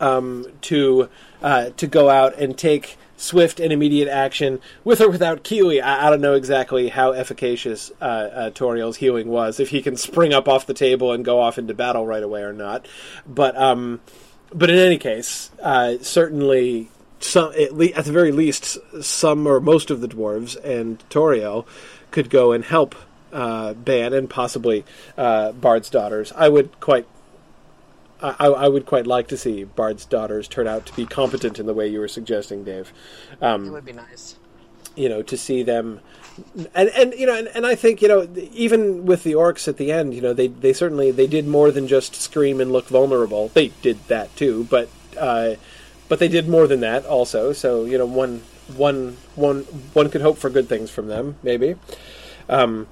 um, 0.00 0.46
to 0.62 1.08
uh, 1.42 1.70
to 1.70 1.86
go 1.86 2.08
out 2.08 2.38
and 2.38 2.56
take 2.56 2.96
swift 3.16 3.60
and 3.60 3.72
immediate 3.72 4.08
action 4.08 4.60
with 4.84 5.00
or 5.00 5.08
without 5.10 5.42
Kili. 5.42 5.82
I, 5.82 6.06
I 6.06 6.10
don't 6.10 6.20
know 6.20 6.34
exactly 6.34 6.88
how 6.88 7.12
efficacious 7.12 7.90
uh, 8.00 8.04
uh, 8.04 8.50
Tauriel's 8.50 8.96
healing 8.96 9.28
was, 9.28 9.58
if 9.60 9.70
he 9.70 9.82
can 9.82 9.96
spring 9.96 10.34
up 10.34 10.48
off 10.48 10.66
the 10.66 10.74
table 10.74 11.12
and 11.12 11.24
go 11.24 11.40
off 11.40 11.58
into 11.58 11.74
battle 11.74 12.06
right 12.06 12.22
away 12.22 12.42
or 12.42 12.52
not. 12.52 12.86
But 13.26 13.56
um, 13.56 14.00
but 14.52 14.70
in 14.70 14.78
any 14.78 14.98
case, 14.98 15.50
uh, 15.62 15.96
certainly. 16.00 16.90
Some, 17.18 17.52
at, 17.58 17.72
le- 17.72 17.86
at 17.86 18.04
the 18.04 18.12
very 18.12 18.30
least, 18.30 18.76
some 19.00 19.46
or 19.46 19.58
most 19.58 19.90
of 19.90 20.02
the 20.02 20.06
dwarves 20.06 20.54
and 20.62 21.02
Tauriel 21.08 21.64
could 22.10 22.28
go 22.28 22.52
and 22.52 22.62
help 22.62 22.94
uh, 23.32 23.72
Bane 23.72 24.12
and 24.12 24.28
possibly 24.28 24.84
uh, 25.16 25.52
Bard's 25.52 25.88
daughters. 25.88 26.30
I 26.36 26.50
would 26.50 26.78
quite, 26.78 27.06
I, 28.22 28.46
I 28.46 28.68
would 28.68 28.86
quite 28.86 29.06
like 29.06 29.28
to 29.28 29.36
see 29.36 29.64
Bard's 29.64 30.04
daughters 30.06 30.48
turn 30.48 30.66
out 30.66 30.86
to 30.86 30.96
be 30.96 31.04
competent 31.06 31.58
in 31.58 31.66
the 31.66 31.74
way 31.74 31.86
you 31.88 32.00
were 32.00 32.08
suggesting, 32.08 32.64
Dave. 32.64 32.92
It 33.32 33.42
Um, 33.44 33.72
would 33.72 33.84
be 33.84 33.92
nice. 33.92 34.36
you 34.94 35.08
know, 35.08 35.22
to 35.22 35.36
see 35.36 35.62
them, 35.62 36.00
and 36.74 36.88
and 36.90 37.12
you 37.14 37.26
know, 37.26 37.34
and, 37.36 37.48
and 37.48 37.66
I 37.66 37.74
think 37.74 38.00
you 38.00 38.08
know, 38.08 38.26
even 38.52 39.04
with 39.04 39.22
the 39.22 39.32
orcs 39.34 39.68
at 39.68 39.76
the 39.76 39.92
end, 39.92 40.14
you 40.14 40.22
know, 40.22 40.32
they 40.32 40.46
they 40.48 40.72
certainly 40.72 41.10
they 41.10 41.26
did 41.26 41.46
more 41.46 41.70
than 41.70 41.86
just 41.86 42.14
scream 42.14 42.60
and 42.60 42.72
look 42.72 42.86
vulnerable. 42.88 43.48
They 43.48 43.68
did 43.82 43.98
that 44.08 44.34
too, 44.36 44.66
but 44.70 44.88
uh, 45.18 45.56
but 46.08 46.18
they 46.18 46.28
did 46.28 46.48
more 46.48 46.66
than 46.66 46.80
that 46.80 47.04
also. 47.04 47.52
So 47.52 47.84
you 47.84 47.98
know, 47.98 48.06
one 48.06 48.42
one 48.74 49.18
one 49.34 49.64
one 49.92 50.08
could 50.10 50.22
hope 50.22 50.38
for 50.38 50.48
good 50.48 50.68
things 50.68 50.90
from 50.90 51.08
them, 51.08 51.36
maybe. 51.42 51.74
Um, 52.48 52.86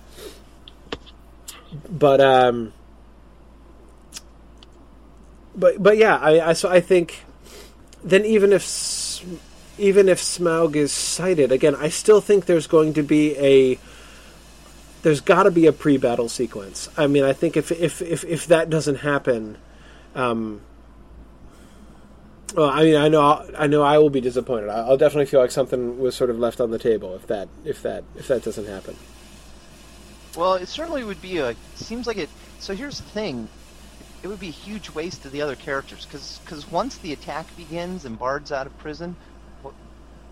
but 1.89 2.21
um, 2.21 2.73
but 5.57 5.83
but 5.83 5.97
yeah, 5.97 6.17
I, 6.17 6.51
I 6.51 6.53
so 6.53 6.69
I 6.69 6.81
think 6.81 7.25
then 8.03 8.25
even 8.25 8.53
if 8.53 8.65
even 9.79 10.09
if 10.09 10.21
Smaug 10.21 10.77
is 10.77 10.93
sighted 10.93 11.53
again, 11.53 11.75
I 11.75 11.89
still 11.89 12.21
think 12.21 12.47
there's 12.47 12.67
going 12.67 12.95
to 12.95 13.03
be 13.03 13.37
a 13.37 13.79
there's 15.03 15.21
got 15.21 15.43
to 15.45 15.51
be 15.51 15.67
a 15.67 15.73
pre-battle 15.73 16.29
sequence. 16.29 16.89
I 16.97 17.07
mean, 17.07 17.25
I 17.25 17.33
think 17.33 17.57
if 17.57 17.71
if 17.73 18.01
if, 18.03 18.25
if 18.25 18.47
that 18.47 18.71
doesn't 18.71 18.97
happen, 18.97 19.59
um, 20.15 20.61
well, 22.55 22.71
I 22.71 22.85
mean, 22.85 22.97
I 22.97 23.09
know 23.09 23.47
I 23.57 23.67
know 23.67 23.83
I 23.83 23.99
will 23.99 24.11
be 24.11 24.21
disappointed. 24.21 24.71
I'll 24.71 24.97
definitely 24.97 25.27
feel 25.27 25.41
like 25.41 25.51
something 25.51 25.99
was 25.99 26.15
sort 26.15 26.31
of 26.31 26.39
left 26.39 26.61
on 26.61 26.71
the 26.71 26.79
table 26.79 27.15
if 27.15 27.27
that 27.27 27.49
if 27.65 27.83
that 27.83 28.05
if 28.17 28.29
that 28.29 28.43
doesn't 28.43 28.67
happen. 28.67 28.97
Well, 30.37 30.55
it 30.55 30.67
certainly 30.67 31.05
would 31.05 31.23
be 31.23 31.39
a. 31.39 31.55
Seems 31.77 32.07
like 32.07 32.17
it. 32.17 32.29
So 32.59 32.75
here's 32.75 32.99
the 32.99 33.05
thing. 33.05 33.49
It 34.25 34.29
would 34.29 34.41
be 34.41 34.49
a 34.49 34.53
huge 34.53 34.91
waste 34.91 35.27
of 35.27 35.33
the 35.33 35.43
other 35.43 35.55
characters 35.55 36.07
because 36.07 36.71
once 36.71 36.99
the 36.99 37.13
attack 37.13 37.55
begins 37.55 38.07
and 38.07 38.19
Bard's 38.19 38.53
out 38.53 38.67
of 38.67 38.77
prison, 38.79 39.19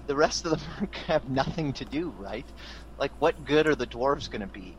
the 0.07 0.17
rest 0.17 0.47
of 0.47 0.53
them 0.53 0.89
have 1.07 1.29
nothing 1.29 1.75
to 1.75 1.85
do, 1.85 2.11
right? 2.17 2.51
Like, 2.99 3.13
what 3.21 3.45
good 3.45 3.67
are 3.67 3.75
the 3.75 3.87
dwarves 3.87 4.31
going 4.31 4.41
to 4.41 4.49
be? 4.49 4.79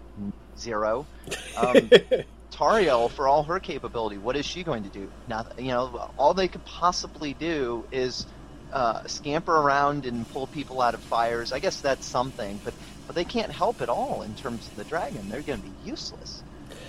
Zero. 0.57 1.07
Um, 1.55 1.91
Tauriel, 2.51 3.11
for 3.11 3.27
all 3.27 3.43
her 3.43 3.59
capability, 3.59 4.17
what 4.17 4.35
is 4.35 4.47
she 4.47 4.63
going 4.63 4.83
to 4.83 4.89
do? 4.89 5.11
Nothing. 5.27 5.65
You 5.67 5.73
know, 5.73 6.07
all 6.17 6.33
they 6.33 6.47
could 6.47 6.65
possibly 6.65 7.35
do 7.35 7.85
is 7.91 8.25
uh, 8.71 9.01
scamper 9.05 9.55
around 9.55 10.07
and 10.07 10.27
pull 10.27 10.47
people 10.47 10.81
out 10.81 10.95
of 10.95 11.03
fires. 11.03 11.51
I 11.51 11.59
guess 11.59 11.81
that's 11.81 12.07
something, 12.07 12.61
but 12.63 12.73
but 13.05 13.15
they 13.15 13.25
can't 13.25 13.51
help 13.51 13.81
at 13.81 13.89
all 13.89 14.23
in 14.23 14.33
terms 14.33 14.67
of 14.67 14.75
the 14.75 14.85
dragon. 14.85 15.29
They're 15.29 15.43
going 15.43 15.61
to 15.61 15.69
be 15.69 15.75
useless. 15.79 16.43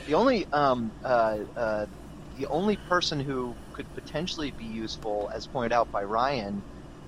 The 0.06 0.14
only 0.14 0.46
um, 0.52 0.94
uh, 1.02 1.38
uh, 1.56 1.86
the 2.38 2.46
only 2.46 2.76
person 2.76 3.20
who 3.20 3.54
could 3.72 3.92
potentially 3.94 4.50
be 4.52 4.64
useful, 4.64 5.30
as 5.34 5.46
pointed 5.46 5.72
out 5.72 5.90
by 5.90 6.04
Ryan, 6.04 6.62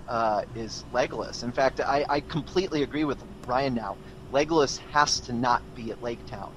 uh, 0.09 0.43
is 0.55 0.85
Legolas. 0.93 1.43
In 1.43 1.53
fact, 1.53 1.81
I, 1.81 2.05
I 2.09 2.21
completely 2.21 2.83
agree 2.83 3.05
with 3.05 3.23
Ryan 3.47 3.75
now. 3.75 3.97
Legolas 4.33 4.79
has 4.93 5.21
to 5.21 5.33
not 5.33 5.63
be 5.75 5.91
at 5.91 6.03
Lake 6.03 6.25
Town. 6.27 6.53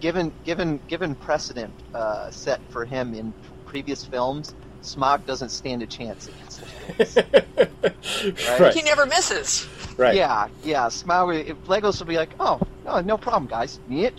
Given 0.00 0.32
given 0.44 0.80
given 0.86 1.16
precedent 1.16 1.72
uh, 1.92 2.30
set 2.30 2.60
for 2.70 2.84
him 2.84 3.14
in 3.14 3.32
previous 3.66 4.04
films, 4.04 4.54
Smaug 4.82 5.26
doesn't 5.26 5.48
stand 5.48 5.82
a 5.82 5.86
chance 5.86 6.28
against 6.28 6.60
Legolas. 6.60 8.58
right. 8.60 8.74
He 8.74 8.82
never 8.82 9.06
misses. 9.06 9.66
Right. 9.96 10.14
Yeah, 10.14 10.48
yeah. 10.64 10.86
Smaug, 10.86 11.44
if 11.44 11.56
Legolas 11.64 11.98
will 11.98 12.06
be 12.06 12.16
like, 12.16 12.30
oh, 12.38 12.60
no, 12.84 13.00
no 13.00 13.18
problem, 13.18 13.48
guys. 13.48 13.80
Yeah, 13.88 14.10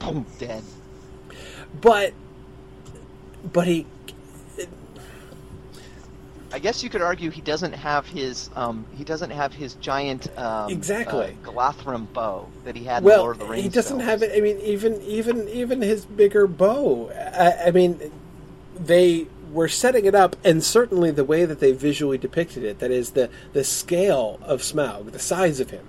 boom, 0.00 0.26
dead. 0.38 0.64
But 1.80 2.14
but 3.52 3.66
he 3.66 3.86
I 6.50 6.58
guess 6.58 6.82
you 6.82 6.88
could 6.88 7.02
argue 7.02 7.30
he 7.30 7.42
doesn't 7.42 7.74
have 7.74 8.06
his 8.06 8.48
um, 8.56 8.86
he 8.96 9.04
doesn't 9.04 9.30
have 9.30 9.52
his 9.52 9.74
giant 9.74 10.28
um, 10.38 10.70
Exactly. 10.70 11.36
uh, 11.46 11.98
bow 11.98 12.48
that 12.64 12.74
he 12.74 12.84
had 12.84 13.02
in 13.02 13.08
Lord 13.08 13.18
well 13.18 13.30
of 13.32 13.38
the 13.38 13.44
Rings. 13.44 13.64
he 13.64 13.68
doesn't 13.68 13.98
films. 13.98 14.10
have 14.10 14.22
it. 14.22 14.32
I 14.36 14.40
mean, 14.40 14.58
even 14.60 15.00
even 15.02 15.46
even 15.48 15.82
his 15.82 16.04
bigger 16.06 16.46
bow. 16.46 17.10
I, 17.10 17.68
I 17.68 17.70
mean, 17.70 18.00
they 18.78 19.26
were 19.52 19.68
setting 19.68 20.06
it 20.06 20.14
up, 20.14 20.36
and 20.42 20.64
certainly 20.64 21.10
the 21.10 21.24
way 21.24 21.44
that 21.44 21.60
they 21.60 21.72
visually 21.72 22.18
depicted 22.18 22.64
it, 22.64 22.78
that 22.78 22.90
is 22.90 23.10
the 23.10 23.28
the 23.52 23.64
scale 23.64 24.38
of 24.42 24.60
Smaug, 24.62 25.12
the 25.12 25.18
size 25.18 25.60
of 25.60 25.70
him, 25.70 25.86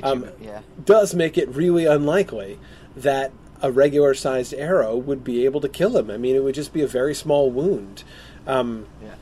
um, 0.04 0.28
yeah. 0.40 0.60
does 0.84 1.14
make 1.14 1.36
it 1.36 1.48
really 1.48 1.84
unlikely 1.86 2.58
that 2.96 3.32
a 3.66 3.70
regular 3.72 4.14
sized 4.14 4.54
arrow 4.54 4.96
would 4.96 5.24
be 5.24 5.44
able 5.44 5.60
to 5.60 5.68
kill 5.68 5.96
him. 5.96 6.10
I 6.10 6.16
mean, 6.16 6.36
it 6.36 6.42
would 6.44 6.54
just 6.54 6.72
be 6.72 6.82
a 6.82 6.86
very 6.86 7.14
small 7.14 7.50
wound. 7.50 8.04
Um, 8.46 8.86
Yeah. 9.02 9.14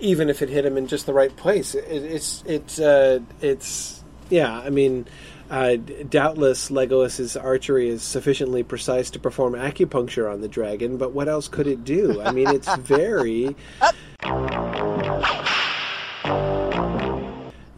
even 0.00 0.28
if 0.28 0.42
it 0.42 0.48
hit 0.50 0.64
him 0.66 0.76
in 0.76 0.86
just 0.86 1.06
the 1.06 1.12
right 1.14 1.34
place. 1.36 1.74
It, 1.74 1.84
it's 2.16 2.42
it's 2.46 2.78
uh, 2.78 3.20
it's 3.40 4.02
yeah. 4.28 4.58
I 4.58 4.70
mean, 4.70 5.06
uh, 5.50 5.76
doubtless 6.08 6.70
Legolas's 6.70 7.36
archery 7.36 7.88
is 7.88 8.02
sufficiently 8.02 8.62
precise 8.62 9.10
to 9.10 9.18
perform 9.18 9.54
acupuncture 9.54 10.30
on 10.32 10.40
the 10.42 10.48
dragon, 10.48 10.96
but 10.96 11.12
what 11.12 11.28
else 11.28 11.48
could 11.48 11.66
it 11.66 11.84
do? 11.84 12.20
I 12.22 12.30
mean, 12.32 12.48
it's 12.48 12.72
very 12.80 13.56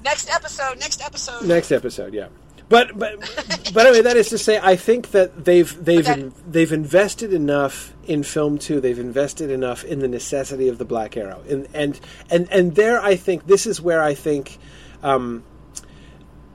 Next 0.04 0.28
episode. 0.30 0.78
Next 0.78 1.00
episode. 1.00 1.46
next 1.46 1.72
episode, 1.72 2.12
yeah. 2.12 2.26
But 2.72 2.98
but 2.98 3.20
but 3.74 3.84
anyway, 3.86 4.00
that 4.00 4.16
is 4.16 4.30
to 4.30 4.38
say, 4.38 4.58
I 4.58 4.76
think 4.76 5.10
that 5.10 5.44
they've 5.44 5.84
they've 5.84 6.08
in, 6.08 6.32
they've 6.48 6.72
invested 6.72 7.34
enough 7.34 7.92
in 8.04 8.22
film 8.22 8.56
two. 8.56 8.80
They've 8.80 8.98
invested 8.98 9.50
enough 9.50 9.84
in 9.84 9.98
the 9.98 10.08
necessity 10.08 10.68
of 10.68 10.78
the 10.78 10.86
Black 10.86 11.14
Arrow, 11.14 11.42
and 11.50 11.68
and 11.74 12.00
and 12.30 12.50
and 12.50 12.74
there, 12.74 12.98
I 12.98 13.16
think 13.16 13.46
this 13.46 13.66
is 13.66 13.78
where 13.78 14.02
I 14.02 14.14
think 14.14 14.56
um, 15.02 15.44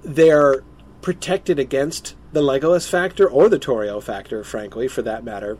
they're 0.01 0.63
protected 1.03 1.59
against 1.59 2.15
the 2.34 2.41
Legolas 2.41 2.89
factor 2.89 3.30
or 3.30 3.47
the 3.47 3.59
Tauriel 3.59 4.01
factor, 4.01 4.43
frankly, 4.43 4.88
for 4.88 5.03
that 5.03 5.24
matter, 5.24 5.59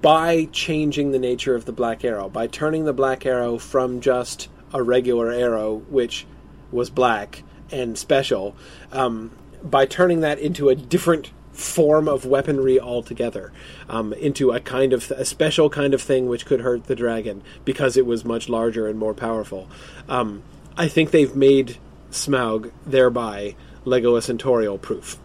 by 0.00 0.46
changing 0.46 1.10
the 1.12 1.18
nature 1.18 1.54
of 1.54 1.66
the 1.66 1.72
Black 1.72 2.06
Arrow, 2.06 2.30
by 2.30 2.46
turning 2.46 2.86
the 2.86 2.94
Black 2.94 3.26
Arrow 3.26 3.58
from 3.58 4.00
just 4.00 4.48
a 4.72 4.82
regular 4.82 5.30
arrow, 5.30 5.82
which 5.90 6.26
was 6.72 6.88
black 6.88 7.42
and 7.70 7.98
special, 7.98 8.56
um, 8.92 9.30
by 9.62 9.86
turning 9.86 10.20
that 10.20 10.38
into 10.38 10.68
a 10.68 10.74
different 10.74 11.30
form 11.52 12.06
of 12.06 12.26
weaponry 12.26 12.78
altogether, 12.78 13.52
um, 13.88 14.12
into 14.14 14.52
a 14.52 14.60
kind 14.60 14.92
of 14.92 15.10
a 15.12 15.24
special 15.24 15.70
kind 15.70 15.94
of 15.94 16.02
thing 16.02 16.26
which 16.26 16.44
could 16.44 16.60
hurt 16.60 16.84
the 16.84 16.94
dragon 16.94 17.42
because 17.64 17.96
it 17.96 18.04
was 18.04 18.24
much 18.24 18.48
larger 18.48 18.86
and 18.86 18.98
more 18.98 19.14
powerful. 19.14 19.68
Um, 20.08 20.42
I 20.76 20.88
think 20.88 21.10
they've 21.10 21.34
made 21.34 21.78
Smaug 22.10 22.70
thereby 22.84 23.56
lego 23.84 24.18
Tauriel 24.20 24.80
proof 24.80 25.18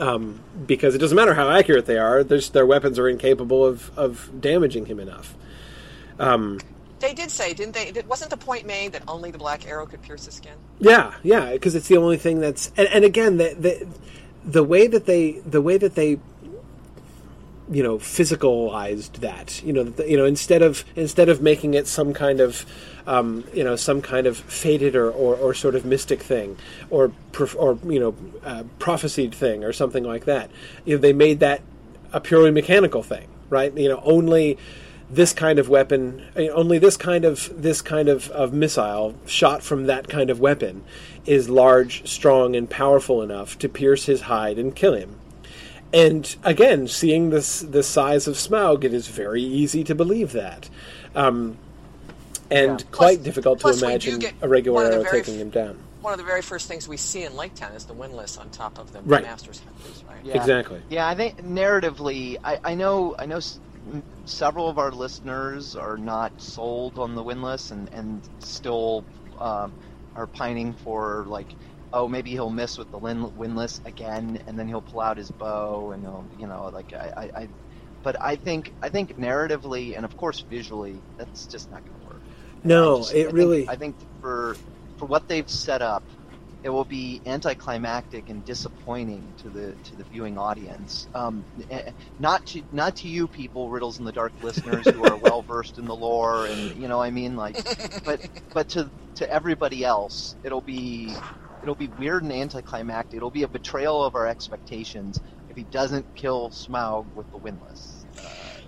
um, 0.00 0.40
because 0.66 0.94
it 0.94 0.98
doesn't 0.98 1.16
matter 1.16 1.34
how 1.34 1.50
accurate 1.50 1.86
they 1.86 1.98
are; 1.98 2.24
their 2.24 2.66
weapons 2.66 2.98
are 2.98 3.08
incapable 3.08 3.64
of, 3.64 3.96
of 3.96 4.30
damaging 4.40 4.86
him 4.86 4.98
enough. 4.98 5.34
They 7.04 7.12
did 7.12 7.30
say, 7.30 7.52
didn't 7.52 7.74
they? 7.74 7.92
Wasn't 8.08 8.30
the 8.30 8.38
point 8.38 8.64
made 8.64 8.92
that 8.92 9.02
only 9.06 9.30
the 9.30 9.36
black 9.36 9.68
arrow 9.68 9.84
could 9.84 10.00
pierce 10.00 10.24
the 10.24 10.32
skin? 10.32 10.54
yeah, 10.80 11.12
yeah, 11.22 11.52
because 11.52 11.74
it's 11.74 11.86
the 11.86 11.98
only 11.98 12.16
thing 12.16 12.40
that's 12.40 12.72
and, 12.78 12.88
and 12.88 13.04
again 13.04 13.36
the, 13.36 13.54
the 13.60 13.86
the 14.42 14.64
way 14.64 14.86
that 14.86 15.04
they 15.04 15.32
the 15.40 15.60
way 15.60 15.76
that 15.76 15.96
they 15.96 16.18
you 17.70 17.82
know 17.82 17.98
physicalized 17.98 19.20
that 19.20 19.62
you 19.62 19.74
know 19.74 19.84
that, 19.84 20.08
you 20.08 20.16
know 20.16 20.24
instead 20.24 20.62
of 20.62 20.82
instead 20.96 21.28
of 21.28 21.42
making 21.42 21.74
it 21.74 21.86
some 21.86 22.14
kind 22.14 22.40
of 22.40 22.64
um, 23.06 23.44
you 23.52 23.64
know 23.64 23.76
some 23.76 24.00
kind 24.00 24.26
of 24.26 24.38
fated 24.38 24.96
or, 24.96 25.10
or, 25.10 25.36
or 25.36 25.52
sort 25.52 25.74
of 25.74 25.84
mystic 25.84 26.22
thing 26.22 26.56
or 26.88 27.12
or 27.58 27.78
you 27.84 28.00
know 28.00 28.14
uh, 28.44 28.64
prophesied 28.78 29.34
thing 29.34 29.62
or 29.62 29.74
something 29.74 30.04
like 30.04 30.24
that 30.24 30.50
you 30.86 30.94
know 30.94 31.00
they 31.02 31.12
made 31.12 31.40
that 31.40 31.60
a 32.14 32.20
purely 32.20 32.50
mechanical 32.50 33.02
thing 33.02 33.28
right 33.50 33.76
you 33.76 33.90
know 33.90 34.00
only 34.06 34.56
this 35.14 35.32
kind 35.32 35.58
of 35.58 35.68
weapon 35.68 36.22
I 36.34 36.38
mean, 36.40 36.50
only 36.54 36.78
this 36.78 36.96
kind 36.96 37.24
of 37.24 37.50
this 37.60 37.80
kind 37.82 38.08
of, 38.08 38.30
of 38.30 38.52
missile 38.52 39.14
shot 39.26 39.62
from 39.62 39.86
that 39.86 40.08
kind 40.08 40.30
of 40.30 40.40
weapon 40.40 40.82
is 41.26 41.48
large 41.48 42.06
strong 42.08 42.54
and 42.56 42.68
powerful 42.68 43.22
enough 43.22 43.58
to 43.60 43.68
pierce 43.68 44.06
his 44.06 44.22
hide 44.22 44.58
and 44.58 44.74
kill 44.74 44.94
him 44.94 45.16
and 45.92 46.34
again, 46.42 46.88
seeing 46.88 47.30
this 47.30 47.60
the 47.60 47.82
size 47.84 48.26
of 48.26 48.34
Smaug, 48.34 48.82
it 48.82 48.92
is 48.92 49.06
very 49.06 49.42
easy 49.42 49.84
to 49.84 49.94
believe 49.94 50.32
that, 50.32 50.68
um, 51.14 51.56
and 52.50 52.80
Yeah. 52.80 52.86
quite 52.90 53.16
Plus- 53.18 53.24
difficult 53.24 53.58
to 53.60 53.62
plus 53.62 53.76
we 53.76 53.80
do 53.80 53.86
imagine 54.16 54.36
a 54.42 54.48
regular 54.48 54.74
one 54.82 54.86
of 54.86 54.92
arrow 54.94 55.10
taking 55.12 55.34
f- 55.34 55.40
him 55.40 55.50
down. 55.50 55.78
One 56.02 56.12
of 56.12 56.18
the 56.18 56.24
very 56.24 56.42
first 56.42 56.66
things 56.66 56.88
we 56.88 56.96
see 56.96 57.22
in 57.22 57.36
Lake 57.36 57.54
Town 57.54 57.70
is 57.72 57.84
the 57.84 57.94
windlass 57.94 58.36
on 58.38 58.50
top 58.50 58.78
of 58.78 58.92
the 58.92 59.00
Right. 59.02 59.22
master's 59.22 59.60
headpiece, 59.60 60.02
right? 60.08 60.18
Yeah. 60.24 60.36
Exactly. 60.36 60.80
Yeah, 60.90 61.06
I 61.06 61.14
think 61.14 61.46
narratively, 61.46 62.38
I, 62.42 62.58
I 62.64 62.74
know, 62.74 63.14
I 63.16 63.26
know, 63.26 63.36
s- 63.36 63.60
m- 63.73 63.73
several 64.24 64.68
of 64.68 64.78
our 64.78 64.90
listeners 64.92 65.76
are 65.76 65.96
not 65.96 66.40
sold 66.40 66.98
on 66.98 67.14
the 67.14 67.22
windlass 67.22 67.70
and 67.70 67.88
and 67.92 68.22
still 68.38 69.04
um, 69.38 69.72
are 70.16 70.26
pining 70.26 70.72
for 70.72 71.24
like, 71.28 71.48
oh, 71.92 72.08
maybe 72.08 72.30
he'll 72.30 72.50
miss 72.50 72.78
with 72.78 72.90
the 72.90 72.98
windlass 72.98 73.80
again, 73.84 74.42
and 74.46 74.58
then 74.58 74.68
he'll 74.68 74.82
pull 74.82 75.00
out 75.00 75.16
his 75.16 75.30
bow, 75.30 75.90
and 75.92 76.02
he'll, 76.02 76.24
you 76.38 76.46
know, 76.46 76.70
like 76.72 76.92
I, 76.92 77.12
I, 77.16 77.40
I 77.42 77.48
but 78.02 78.16
I 78.20 78.36
think 78.36 78.72
I 78.82 78.88
think 78.88 79.18
narratively 79.18 79.96
and 79.96 80.04
of 80.04 80.16
course 80.16 80.40
visually, 80.40 81.02
that's 81.16 81.46
just 81.46 81.70
not 81.70 81.84
going 81.84 82.00
to 82.00 82.06
work. 82.06 82.22
No, 82.62 82.96
I 82.96 82.98
just- 82.98 83.12
I 83.12 83.16
it 83.16 83.24
think- 83.26 83.36
really. 83.36 83.68
I 83.68 83.76
think 83.76 83.96
for 84.20 84.56
for 84.98 85.06
what 85.06 85.26
they've 85.28 85.48
set 85.50 85.82
up, 85.82 86.02
it 86.64 86.70
will 86.70 86.86
be 86.86 87.20
anticlimactic 87.26 88.30
and 88.30 88.42
disappointing 88.42 89.34
to 89.36 89.50
the 89.50 89.76
to 89.84 89.96
the 89.96 90.04
viewing 90.04 90.38
audience. 90.38 91.06
Um, 91.14 91.44
eh, 91.68 91.92
not 92.18 92.44
to 92.46 92.64
not 92.72 92.96
to 92.96 93.08
you 93.08 93.28
people, 93.28 93.70
riddles 93.70 93.98
in 93.98 94.06
the 94.06 94.12
dark 94.12 94.32
listeners 94.40 94.86
who 94.86 95.04
are 95.04 95.18
well 95.18 95.42
versed 95.42 95.76
in 95.76 95.84
the 95.84 95.94
lore, 95.94 96.46
and 96.46 96.74
you 96.74 96.88
know, 96.88 97.02
I 97.02 97.10
mean, 97.10 97.36
like, 97.36 97.62
but 98.06 98.22
but 98.54 98.68
to 98.70 98.90
to 99.16 99.30
everybody 99.30 99.84
else, 99.84 100.36
it'll 100.42 100.62
be 100.62 101.14
it'll 101.62 101.74
be 101.76 101.88
weird 101.88 102.22
and 102.22 102.32
anticlimactic. 102.32 103.18
It'll 103.18 103.30
be 103.30 103.42
a 103.42 103.48
betrayal 103.48 104.02
of 104.02 104.14
our 104.14 104.26
expectations. 104.26 105.20
if 105.50 105.56
he 105.56 105.64
doesn't 105.64 106.06
kill 106.16 106.50
Smaug 106.50 107.12
with 107.14 107.30
the 107.30 107.38
windlass. 107.38 108.06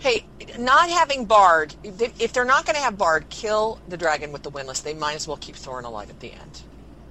Hey, 0.00 0.28
not 0.58 0.90
having 0.90 1.24
Bard, 1.24 1.76
if 1.82 2.20
if 2.20 2.34
they're 2.34 2.44
not 2.44 2.66
going 2.66 2.76
to 2.76 2.82
have 2.82 2.98
Bard 2.98 3.30
kill 3.30 3.80
the 3.88 3.96
dragon 3.96 4.32
with 4.32 4.42
the 4.42 4.50
windlass, 4.50 4.82
they 4.82 4.92
might 4.94 5.14
as 5.14 5.26
well 5.26 5.38
keep 5.38 5.56
Thorin 5.56 5.84
alive 5.84 6.10
at 6.10 6.20
the 6.20 6.34
end. 6.34 6.64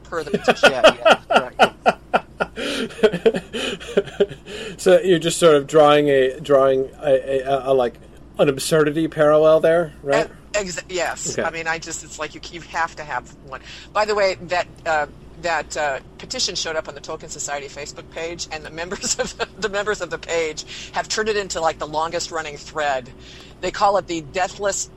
Per 0.10 0.24
the 0.24 0.32
petition. 0.32 0.72
yeah, 0.72 0.96
yeah, 1.00 1.16
correct. 1.30 1.62
so 4.82 5.00
you're 5.02 5.20
just 5.20 5.38
sort 5.40 5.56
of 5.56 5.68
drawing 5.68 6.10
a 6.10 6.40
drawing 6.40 6.90
a, 7.04 7.42
a, 7.42 7.72
a 7.72 7.74
like 7.74 7.96
an 8.38 8.50
absurdity 8.50 9.08
parallel 9.08 9.60
there, 9.60 9.94
right? 10.04 10.30
Ex- 10.54 10.82
yes. 10.90 11.38
Okay. 11.38 11.48
I 11.48 11.52
mean, 11.52 11.68
I 11.68 11.80
just, 11.80 12.04
it's 12.04 12.20
like 12.20 12.36
you, 12.36 12.42
you 12.52 12.62
have 12.62 12.96
to 12.96 13.04
have 13.04 13.30
one. 13.48 13.62
By 13.94 14.06
the 14.06 14.16
way, 14.16 14.36
that, 14.44 14.68
uh, 14.86 15.08
that 15.42 15.76
uh, 15.78 16.00
petition 16.18 16.56
showed 16.56 16.76
up 16.76 16.88
on 16.88 16.96
the 16.96 17.02
Tolkien 17.02 17.30
Society 17.30 17.68
Facebook 17.68 18.10
page, 18.12 18.48
and 18.52 18.64
the 18.64 18.70
members 18.70 19.20
of 19.20 19.38
the, 19.38 19.48
the 19.60 19.70
members 19.70 20.02
of 20.02 20.10
the 20.10 20.18
page 20.18 20.92
have 20.94 21.08
turned 21.08 21.30
it 21.30 21.38
into 21.38 21.60
like 21.62 21.80
the 21.80 21.88
longest 21.88 22.32
running 22.32 22.58
thread. 22.58 23.10
They 23.62 23.72
call 23.72 23.98
it 23.98 24.08
the 24.08 24.22
deathless, 24.22 24.90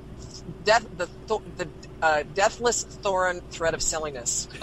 death, 0.65 0.87
the 0.97 1.09
the 1.57 1.69
uh, 2.03 2.25
deathless 2.35 2.85
Thorin 3.03 3.43
thread 3.51 3.75
of 3.75 3.83
silliness. 3.83 4.49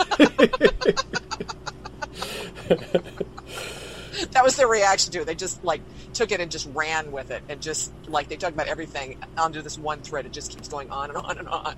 that 4.31 4.43
was 4.43 4.55
their 4.55 4.67
reaction 4.67 5.11
to 5.13 5.21
it. 5.21 5.25
They 5.25 5.35
just 5.35 5.63
like 5.63 5.81
took 6.13 6.31
it 6.31 6.39
and 6.39 6.51
just 6.51 6.67
ran 6.73 7.11
with 7.11 7.31
it, 7.31 7.43
and 7.49 7.61
just 7.61 7.91
like 8.07 8.29
they 8.29 8.37
talk 8.37 8.53
about 8.53 8.67
everything 8.67 9.17
under 9.37 9.61
this 9.61 9.77
one 9.77 10.01
thread. 10.01 10.25
It 10.25 10.31
just 10.31 10.51
keeps 10.51 10.67
going 10.67 10.89
on 10.91 11.09
and 11.09 11.17
on 11.17 11.37
and 11.37 11.49
on. 11.49 11.75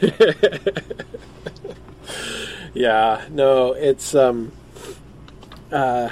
yeah, 2.74 3.24
no, 3.30 3.72
it's 3.72 4.14
um, 4.14 4.52
uh, 5.70 6.08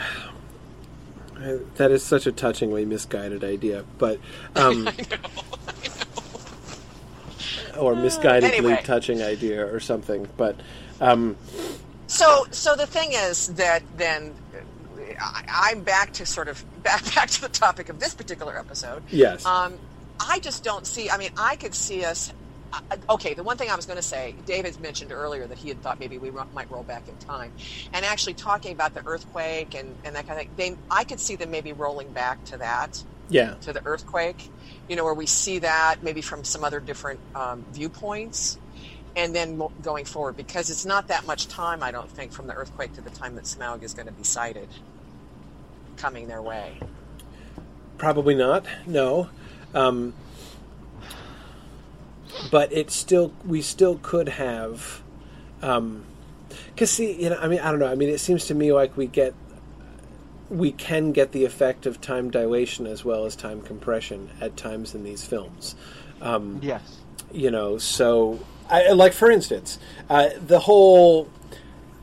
that 1.77 1.91
is 1.91 2.03
such 2.03 2.27
a 2.27 2.33
touchingly 2.33 2.85
misguided 2.85 3.45
idea, 3.45 3.85
but 3.99 4.19
um, 4.57 4.89
or 7.79 7.95
misguidedly 7.95 8.45
Anyway. 8.45 8.81
touching 8.85 9.23
idea 9.23 9.67
or 9.67 9.81
something, 9.81 10.29
but 10.37 10.57
um, 11.01 11.37
So, 12.07 12.47
so 12.51 12.77
the 12.77 12.87
thing 12.87 13.13
is 13.13 13.49
that 13.55 13.83
then 13.97 14.35
I, 15.21 15.45
I'm 15.73 15.83
back 15.83 16.13
to 16.15 16.27
sort 16.27 16.49
of 16.49 16.65
back 16.83 17.15
back 17.15 17.31
to 17.31 17.41
the 17.41 17.49
topic 17.49 17.89
of 17.89 17.99
this 18.01 18.15
particular 18.15 18.59
episode. 18.59 19.03
yes, 19.11 19.45
Um, 19.47 19.75
I 20.21 20.39
just 20.41 20.63
don't 20.65 20.87
see. 20.87 21.11
I 21.11 21.17
mean, 21.19 21.31
I 21.37 21.57
could 21.57 21.75
see 21.75 22.05
us. 22.05 22.33
uh, 22.73 22.81
Okay, 23.11 23.35
the 23.35 23.43
one 23.43 23.57
thing 23.57 23.69
I 23.71 23.75
was 23.77 23.85
going 23.87 23.97
to 23.97 24.03
say, 24.03 24.35
David 24.47 24.79
mentioned 24.81 25.13
earlier 25.13 25.47
that 25.47 25.59
he 25.59 25.69
had 25.69 25.83
thought 25.83 25.99
maybe 25.99 26.19
we 26.19 26.31
might 26.31 26.71
roll 26.71 26.83
back 26.85 27.09
in 27.09 27.17
time, 27.17 27.53
and 27.93 28.05
actually 28.05 28.35
talking 28.35 28.73
about 28.73 28.95
the 28.95 29.05
earthquake 29.07 29.75
and, 29.75 29.95
and 30.05 30.15
that 30.15 30.27
kind 30.27 30.41
of 30.41 30.47
thing. 30.57 30.77
They, 30.77 30.77
I 30.91 31.05
could 31.05 31.19
see 31.21 31.37
them 31.37 31.51
maybe 31.51 31.73
rolling 31.73 32.11
back 32.13 32.45
to 32.47 32.59
that, 32.59 33.03
yeah, 33.29 33.55
to 33.63 33.73
the 33.73 33.85
earthquake, 33.85 34.49
you 34.89 34.97
know, 34.97 35.05
where 35.05 35.15
we 35.15 35.27
see 35.27 35.61
that 35.61 36.03
maybe 36.03 36.21
from 36.21 36.45
some 36.45 36.65
other 36.65 36.81
different 36.81 37.21
um, 37.35 37.65
viewpoints, 37.73 38.59
and 39.17 39.35
then 39.35 39.61
going 39.83 40.05
forward 40.05 40.37
because 40.37 40.71
it's 40.71 40.85
not 40.85 41.09
that 41.09 41.27
much 41.27 41.49
time, 41.49 41.83
I 41.83 41.91
don't 41.91 42.11
think, 42.11 42.33
from 42.33 42.47
the 42.47 42.55
earthquake 42.55 42.95
to 42.95 43.01
the 43.01 43.11
time 43.11 43.37
that 43.37 43.45
Smaug 43.45 43.83
is 43.83 43.95
going 43.95 44.07
to 44.07 44.13
be 44.13 44.25
sighted 44.25 44.69
coming 45.97 46.27
their 46.27 46.43
way. 46.43 46.79
Probably 47.99 48.35
not. 48.35 48.67
No, 48.87 49.29
um, 49.73 50.13
but 52.51 52.73
it 52.73 52.91
still 52.91 53.33
we 53.47 53.63
still 53.63 53.99
could 54.03 54.29
have. 54.29 55.03
Because 55.61 56.91
see, 56.91 57.23
you 57.23 57.31
know, 57.31 57.39
I 57.39 57.49
mean, 57.49 57.61
I 57.61 57.71
don't 57.71 57.81
know. 57.81 57.87
I 57.87 57.95
mean, 57.95 58.09
it 58.09 58.19
seems 58.19 58.47
to 58.47 58.55
me 58.55 58.73
like 58.73 58.97
we 58.97 59.07
get 59.07 59.35
we 60.51 60.73
can 60.73 61.13
get 61.13 61.33
the 61.33 61.45
effect 61.45 61.87
of 61.87 62.01
time 62.01 62.31
dilation 62.31 62.87
as 62.87 63.05
well 63.05 63.25
as 63.25 63.35
time 63.35 63.61
compression 63.63 64.31
at 64.41 64.57
times 64.57 64.95
in 64.95 65.05
these 65.05 65.25
films. 65.25 65.75
Um, 66.21 66.61
yes. 66.63 66.99
you 67.33 67.51
know 67.51 67.77
so 67.77 68.41
I, 68.71 68.93
like 68.93 69.13
for 69.13 69.31
instance 69.31 69.79
uh, 70.09 70.31
the 70.47 70.59
whole 70.61 71.29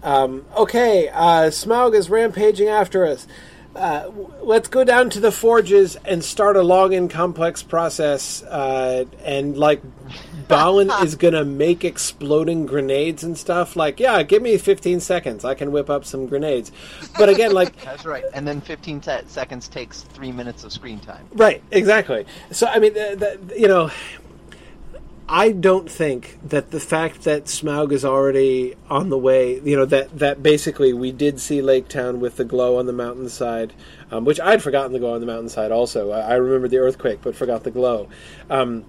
um, 0.04 0.46
okay 0.56 1.08
uh, 1.10 1.50
smaug 1.50 1.96
is 1.96 2.10
rampaging 2.10 2.68
after 2.68 3.06
us 3.06 3.26
uh, 3.76 4.04
w- 4.04 4.34
let's 4.42 4.68
go 4.68 4.84
down 4.84 5.10
to 5.12 5.20
the 5.20 5.32
forges 5.32 5.96
and 6.06 6.24
start 6.24 6.56
a 6.56 6.62
long 6.62 6.94
and 6.94 7.10
complex 7.10 7.64
process 7.64 8.44
uh, 8.44 9.06
and 9.24 9.58
like 9.58 9.82
Balin 10.52 10.91
is 11.04 11.16
gonna 11.16 11.45
make 11.45 11.84
exploding 11.84 12.66
grenades 12.66 13.24
and 13.24 13.38
stuff 13.38 13.76
like 13.76 13.99
yeah 13.99 14.22
give 14.24 14.41
me 14.41 14.58
15 14.58 14.99
seconds 14.99 15.43
I 15.43 15.56
can 15.56 15.72
whip 15.72 15.89
up 15.89 16.06
some 16.06 16.28
grenades 16.28 16.72
but 17.18 17.30
again 17.30 17.52
like 17.52 17.76
That's 17.91 18.06
right. 18.06 18.24
And 18.34 18.47
then 18.47 18.62
15 18.62 19.02
se- 19.02 19.24
seconds 19.28 19.68
takes 19.68 20.02
three 20.02 20.32
minutes 20.32 20.64
of 20.64 20.72
screen 20.72 20.99
time. 20.99 21.28
Right, 21.34 21.62
exactly. 21.72 22.26
So 22.52 22.68
I 22.68 22.80
mean, 22.80 22.93
th 22.93 23.20
th 23.20 23.39
you 23.58 23.68
know, 23.68 23.91
I 25.28 25.52
don't 25.52 25.89
think 25.89 26.39
that 26.47 26.72
the 26.72 26.80
fact 26.80 27.24
that 27.24 27.45
Smaug 27.45 27.91
is 27.91 28.04
already 28.04 28.76
on 28.89 29.10
the 29.10 29.18
way, 29.18 29.60
you 29.62 29.76
know, 29.76 29.86
that 29.86 30.18
that 30.20 30.43
basically 30.43 30.93
we 30.93 31.12
did 31.12 31.39
see 31.39 31.62
Lake 31.62 31.88
Town 31.88 32.20
with 32.20 32.38
the 32.38 32.45
glow 32.45 32.78
on 32.78 32.86
the 32.86 32.93
mountainside, 32.93 33.74
um, 34.12 34.26
which 34.26 34.39
I'd 34.39 34.62
forgotten 34.62 34.93
the 34.93 34.99
glow 34.99 35.14
on 35.14 35.22
the 35.22 35.28
mountainside. 35.28 35.72
Also, 35.72 36.12
I, 36.12 36.22
I 36.22 36.34
remembered 36.36 36.72
the 36.72 36.80
earthquake, 36.80 37.20
but 37.22 37.36
forgot 37.36 37.64
the 37.64 37.72
glow. 37.72 38.10
Um, 38.49 38.86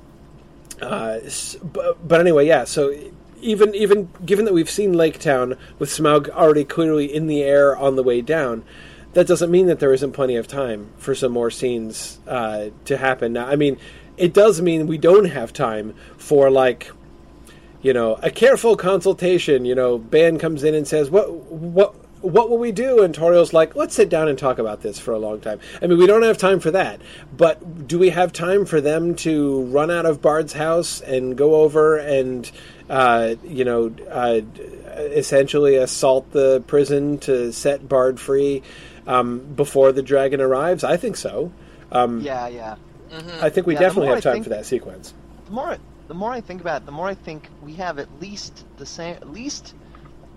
uh, 0.83 1.20
but, 1.62 2.07
but 2.07 2.20
anyway, 2.20 2.47
yeah. 2.47 2.64
So 2.64 2.95
even 3.41 3.74
even 3.74 4.11
given 4.24 4.45
that 4.45 4.55
we've 4.55 4.70
seen 4.70 4.93
Lake 4.93 5.18
Town 5.18 5.57
with 5.78 5.91
Smaug 5.91 6.28
already 6.30 6.64
clearly 6.64 7.12
in 7.12 7.26
the 7.26 7.43
air 7.43 7.76
on 7.76 7.97
the 7.97 8.03
way 8.03 8.20
down, 8.20 8.64
that 9.12 9.26
doesn't 9.26 9.51
mean 9.51 9.66
that 9.66 9.80
there 9.80 9.93
isn't 9.93 10.12
plenty 10.12 10.37
of 10.37 10.47
time 10.47 10.91
for 10.97 11.14
some 11.14 11.33
more 11.33 11.51
scenes 11.51 12.18
uh, 12.26 12.68
to 12.85 12.97
happen. 12.97 13.33
Now, 13.33 13.47
I 13.47 13.57
mean, 13.57 13.78
it 14.16 14.33
does 14.33 14.61
mean 14.61 14.87
we 14.87 14.99
don't 14.99 15.26
have 15.26 15.53
time 15.53 15.95
for 16.16 16.51
like 16.51 16.91
you 17.83 17.93
know, 17.93 18.14
a 18.22 18.30
careful 18.30 18.76
consultation. 18.76 19.64
You 19.64 19.74
know, 19.74 19.99
Bane 19.99 20.39
comes 20.39 20.62
in 20.62 20.74
and 20.74 20.87
says, 20.87 21.11
"What, 21.11 21.33
what, 21.33 21.95
what 22.22 22.48
will 22.50 22.58
we 22.58 22.72
do?" 22.72 23.02
And 23.02 23.14
Tauriel's 23.14 23.52
like, 23.52 23.76
"Let's 23.76 23.94
sit 23.94 24.08
down 24.08 24.28
and 24.28 24.38
talk 24.38 24.58
about 24.58 24.82
this 24.82 24.98
for 24.98 25.12
a 25.12 25.18
long 25.18 25.40
time." 25.40 25.60
I 25.82 25.86
mean, 25.86 25.98
we 25.98 26.06
don't 26.06 26.22
have 26.22 26.38
time 26.38 26.60
for 26.60 26.70
that, 26.70 27.00
but 27.36 27.86
do 27.86 27.98
we 27.98 28.10
have 28.10 28.32
time 28.32 28.64
for 28.64 28.80
them 28.80 29.14
to 29.16 29.62
run 29.64 29.90
out 29.90 30.06
of 30.06 30.22
Bard's 30.22 30.52
house 30.54 31.00
and 31.00 31.36
go 31.36 31.56
over 31.56 31.96
and, 31.98 32.50
uh, 32.88 33.34
you 33.44 33.64
know, 33.64 33.92
uh, 34.10 34.40
essentially 34.96 35.76
assault 35.76 36.30
the 36.32 36.62
prison 36.66 37.18
to 37.18 37.52
set 37.52 37.88
Bard 37.88 38.18
free 38.20 38.62
um, 39.06 39.40
before 39.56 39.92
the 39.92 40.02
dragon 40.02 40.40
arrives? 40.40 40.84
I 40.84 40.96
think 40.96 41.16
so. 41.16 41.52
Yeah, 41.92 42.48
yeah. 42.48 42.76
I 43.42 43.50
think 43.50 43.66
we 43.66 43.74
Yeah, 43.74 43.80
definitely 43.80 44.08
have 44.14 44.22
time 44.22 44.32
think- 44.34 44.44
for 44.44 44.50
that 44.50 44.64
sequence. 44.66 45.12
the 45.46 45.52
more 45.52 45.76
the 46.08 46.14
more 46.14 46.30
I 46.32 46.40
think 46.40 46.60
about 46.60 46.82
it, 46.82 46.86
the 46.86 46.92
more 46.92 47.06
I 47.06 47.14
think 47.14 47.48
we 47.62 47.74
have 47.74 47.98
at 47.98 48.08
least 48.20 48.64
the 48.76 48.84
same, 48.84 49.14
at 49.16 49.30
least 49.32 49.74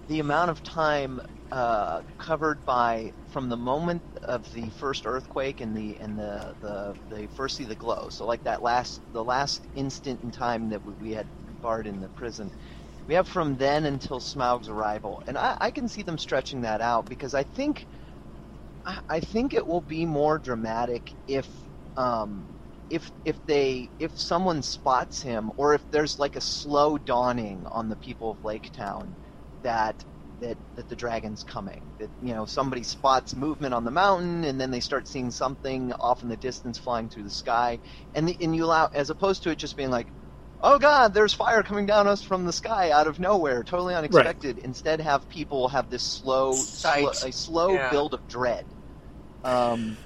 the 0.08 0.20
amount 0.20 0.50
of 0.52 0.64
time 0.64 1.20
uh, 1.52 2.02
covered 2.20 2.66
by 2.66 3.14
from 3.28 3.50
the 3.50 3.58
moment 3.58 4.04
of 4.24 4.52
the 4.52 4.70
first 4.72 5.06
earthquake 5.06 5.62
and 5.62 5.76
the 5.76 5.98
and 6.00 6.18
the 6.18 6.56
the, 6.62 6.96
the 7.10 7.28
first 7.28 7.56
see 7.58 7.66
the 7.66 7.76
glow. 7.76 8.10
So 8.10 8.26
like 8.26 8.44
that 8.44 8.64
last 8.64 9.02
the 9.12 9.24
last 9.24 9.68
instant 9.76 10.22
in 10.24 10.32
time 10.32 10.70
that 10.70 10.84
we, 10.84 10.94
we 10.94 11.12
had 11.12 11.30
Bard 11.62 11.88
in 11.88 12.02
the 12.02 12.10
prison. 12.10 12.52
We 13.08 13.16
have 13.16 13.28
from 13.28 13.58
then 13.58 13.86
until 13.86 14.20
Smaug's 14.20 14.70
arrival, 14.70 15.22
and 15.28 15.38
I, 15.38 15.58
I 15.62 15.72
can 15.72 15.88
see 15.88 16.04
them 16.04 16.18
stretching 16.18 16.62
that 16.62 16.82
out 16.82 17.08
because 17.08 17.34
I 17.36 17.44
think 17.44 17.88
I 18.86 19.00
I 19.10 19.20
think 19.22 19.54
it 19.54 19.68
will 19.68 19.82
be 19.82 20.06
more 20.06 20.40
dramatic 20.40 21.16
if 21.28 21.50
um, 21.98 22.58
if 22.90 23.12
if 23.26 23.40
they 23.48 23.92
if 24.00 24.14
someone 24.20 24.64
spots 24.64 25.22
him 25.22 25.52
or 25.58 25.74
if 25.76 25.86
there's 25.92 26.20
like 26.20 26.36
a 26.36 26.42
slow 26.42 26.98
dawning 26.98 27.66
on 27.72 27.90
the 27.90 27.98
people 27.98 28.32
of 28.32 28.44
Lake 28.44 28.72
Town 28.74 29.18
that 29.64 30.04
that 30.40 30.58
that 30.76 30.88
the 30.90 30.96
dragon's 30.96 31.44
coming 31.44 31.94
that 32.00 32.10
you 32.22 32.34
know 32.34 32.46
somebody 32.46 32.84
spots 32.84 33.36
movement 33.36 33.74
on 33.74 33.84
the 33.84 33.92
mountain 33.92 34.44
and 34.44 34.60
then 34.60 34.72
they 34.72 34.80
start 34.80 35.08
seeing 35.08 35.32
something 35.32 35.94
off 35.94 36.24
in 36.24 36.30
the 36.30 36.38
distance 36.38 36.78
flying 36.78 37.10
through 37.10 37.24
the 37.24 37.30
sky 37.30 37.80
and 38.14 38.28
the, 38.28 38.38
and 38.42 38.56
you 38.56 38.66
allow 38.66 38.90
as 38.94 39.10
opposed 39.10 39.44
to 39.44 39.50
it 39.50 39.58
just 39.58 39.76
being 39.76 39.90
like 39.92 40.08
oh 40.62 40.80
god 40.80 41.14
there's 41.14 41.34
fire 41.34 41.64
coming 41.64 41.86
down 41.86 42.08
us 42.08 42.22
from 42.22 42.46
the 42.46 42.54
sky 42.54 42.92
out 42.92 43.08
of 43.08 43.20
nowhere 43.20 43.64
totally 43.64 43.96
unexpected 43.96 44.58
instead 44.60 45.00
have 45.02 45.28
people 45.30 45.68
have 45.68 45.90
this 45.90 46.04
slow, 46.04 46.54
Sight. 46.54 47.16
slow 47.16 47.30
a 47.30 47.32
slow 47.32 47.74
Yeah. 47.76 47.90
build 47.92 48.14
of 48.14 48.28
dread 48.28 48.66
um 49.44 49.98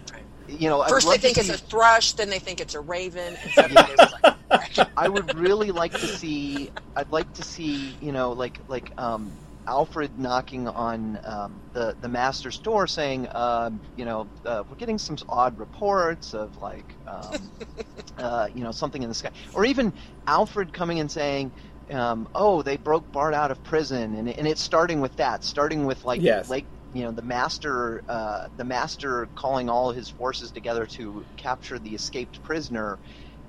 you 0.47 0.67
know 0.69 0.84
First 0.84 1.07
they 1.09 1.17
think 1.17 1.36
see- 1.36 1.41
it's 1.51 1.61
a 1.61 1.63
thrush, 1.63 2.13
then 2.13 2.30
they 2.30 2.39
think 2.39 2.59
it's 2.59 2.73
a 2.73 2.80
raven, 2.82 3.38
and 3.43 3.53
suddenly 3.53 3.84
they 3.84 3.95
was 3.95 4.11
like, 4.11 4.88
I 4.97 5.07
would 5.07 5.36
really 5.36 5.69
like 5.71 5.95
to 5.99 6.07
see. 6.07 6.71
I'd 6.95 7.11
like 7.11 7.32
to 7.34 7.43
see, 7.43 7.97
you 8.01 8.11
know, 8.11 8.32
like 8.32 8.59
like 8.67 8.91
um, 8.97 9.38
Alfred 9.70 10.17
knocking 10.17 10.67
on 10.67 11.20
um, 11.24 11.63
the 11.74 11.95
the 12.01 12.09
master's 12.09 12.59
door, 12.59 12.88
saying, 12.88 13.28
um, 13.36 13.82
you 13.95 14.05
know, 14.05 14.32
uh, 14.45 14.63
we're 14.67 14.76
getting 14.78 14.97
some 14.97 15.17
odd 15.30 15.59
reports 15.59 16.34
of 16.34 16.57
like, 16.57 16.97
um, 17.07 17.51
uh, 18.17 18.47
you 18.53 18.63
know, 18.63 18.72
something 18.72 19.03
in 19.03 19.09
the 19.09 19.15
sky, 19.15 19.32
or 19.53 19.65
even 19.65 19.93
Alfred 20.28 20.74
coming 20.74 20.99
and 20.99 21.11
saying. 21.11 21.53
Um, 21.91 22.28
oh, 22.36 22.61
they 22.63 22.78
broke 22.78 23.11
Bard 23.11 23.34
out 23.34 23.51
of 23.51 23.63
prison, 23.63 24.15
and, 24.15 24.30
and 24.30 24.47
it's 24.47 24.61
starting 24.61 25.01
with 25.01 25.15
that, 25.17 25.43
starting 25.43 25.86
with 25.86 26.05
like 26.05 26.24
Yes. 26.24 26.47
Lake 26.47 26.67
you 26.93 27.03
know 27.03 27.11
the 27.11 27.22
master 27.24 28.01
uh, 28.07 28.47
the 28.57 28.65
master 28.65 29.30
calling 29.36 29.70
all 29.70 29.91
his 29.91 30.09
forces 30.09 30.51
together 30.51 30.88
to 30.88 31.26
capture 31.38 31.80
the 31.80 31.95
escaped 31.95 32.41
prisoner 32.43 32.99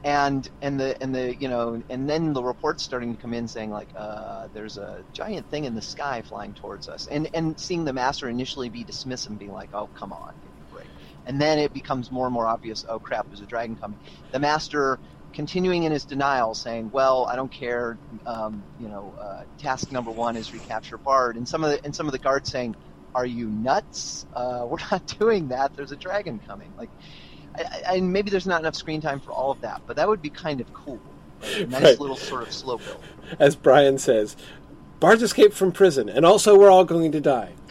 and 0.04 0.48
and 0.62 0.80
the 0.80 1.00
and 1.02 1.14
the 1.14 1.36
you 1.38 1.48
know 1.48 1.82
and 1.90 2.08
then 2.08 2.32
the 2.32 2.42
reports 2.42 2.82
starting 2.84 3.12
to 3.12 3.18
come 3.18 3.34
in 3.34 3.48
saying 3.48 3.70
like 3.70 3.90
uh, 3.96 4.48
there's 4.52 4.78
a 4.78 5.04
giant 5.12 5.48
thing 5.48 5.64
in 5.64 5.74
the 5.74 5.82
sky 5.82 6.22
flying 6.22 6.54
towards 6.54 6.88
us. 6.88 7.06
And 7.06 7.28
and 7.34 7.58
seeing 7.58 7.84
the 7.84 7.92
master 7.92 8.28
initially 8.28 8.70
be 8.70 8.84
dismissive 8.84 9.28
and 9.30 9.38
being 9.38 9.52
like 9.52 9.70
oh 9.72 9.90
come 9.94 10.12
on 10.12 10.32
and 11.26 11.40
then 11.40 11.58
it 11.58 11.72
becomes 11.72 12.10
more 12.10 12.26
and 12.26 12.34
more 12.34 12.46
obvious 12.46 12.84
oh 12.88 13.00
crap 13.00 13.28
there's 13.30 13.42
a 13.42 13.46
dragon 13.46 13.76
coming. 13.76 13.98
The 14.32 14.40
master 14.40 15.00
continuing 15.34 15.84
in 15.84 15.92
his 15.92 16.06
denial 16.06 16.54
saying 16.54 16.90
well 16.92 17.28
I 17.30 17.36
don't 17.36 17.52
care 17.52 18.00
um, 18.26 18.66
you 18.76 18.88
know 18.88 19.14
uh, 19.22 19.42
task 19.58 19.92
number 19.92 20.12
one 20.12 20.36
is 20.36 20.52
recapture 20.52 20.98
Bard. 20.98 21.36
And 21.36 21.48
some 21.48 21.64
of 21.64 21.70
the 21.70 21.84
and 21.84 21.94
some 21.94 22.06
of 22.06 22.12
the 22.12 22.18
guards 22.18 22.50
saying 22.50 22.74
are 23.14 23.26
you 23.26 23.50
nuts? 23.50 24.24
Uh, 24.32 24.64
we're 24.68 24.78
not 24.90 25.04
doing 25.18 25.48
that. 25.48 25.72
There's 25.76 25.92
a 25.92 25.96
dragon 25.96 26.40
coming. 26.40 26.74
Like 26.76 26.90
and 27.86 28.12
maybe 28.12 28.30
there's 28.30 28.46
not 28.46 28.60
enough 28.60 28.74
screen 28.74 29.00
time 29.00 29.20
for 29.20 29.32
all 29.32 29.50
of 29.50 29.60
that, 29.60 29.82
but 29.86 29.96
that 29.96 30.08
would 30.08 30.22
be 30.22 30.30
kind 30.30 30.60
of 30.60 30.72
cool. 30.72 31.00
Nice 31.42 31.82
Right. 31.82 32.00
little 32.00 32.16
sort 32.16 32.42
of 32.42 32.52
slow 32.52 32.78
build. 32.78 33.02
As 33.38 33.56
Brian 33.56 33.98
says, 33.98 34.36
Bard's 35.00 35.22
escaped 35.22 35.54
from 35.54 35.72
prison, 35.72 36.08
and 36.10 36.26
also 36.26 36.58
we're 36.58 36.70
all 36.70 36.84
going 36.84 37.12
to 37.12 37.20
die. 37.20 37.52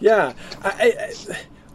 yeah. 0.00 0.32
I, 0.62 0.70
I, 1.00 1.12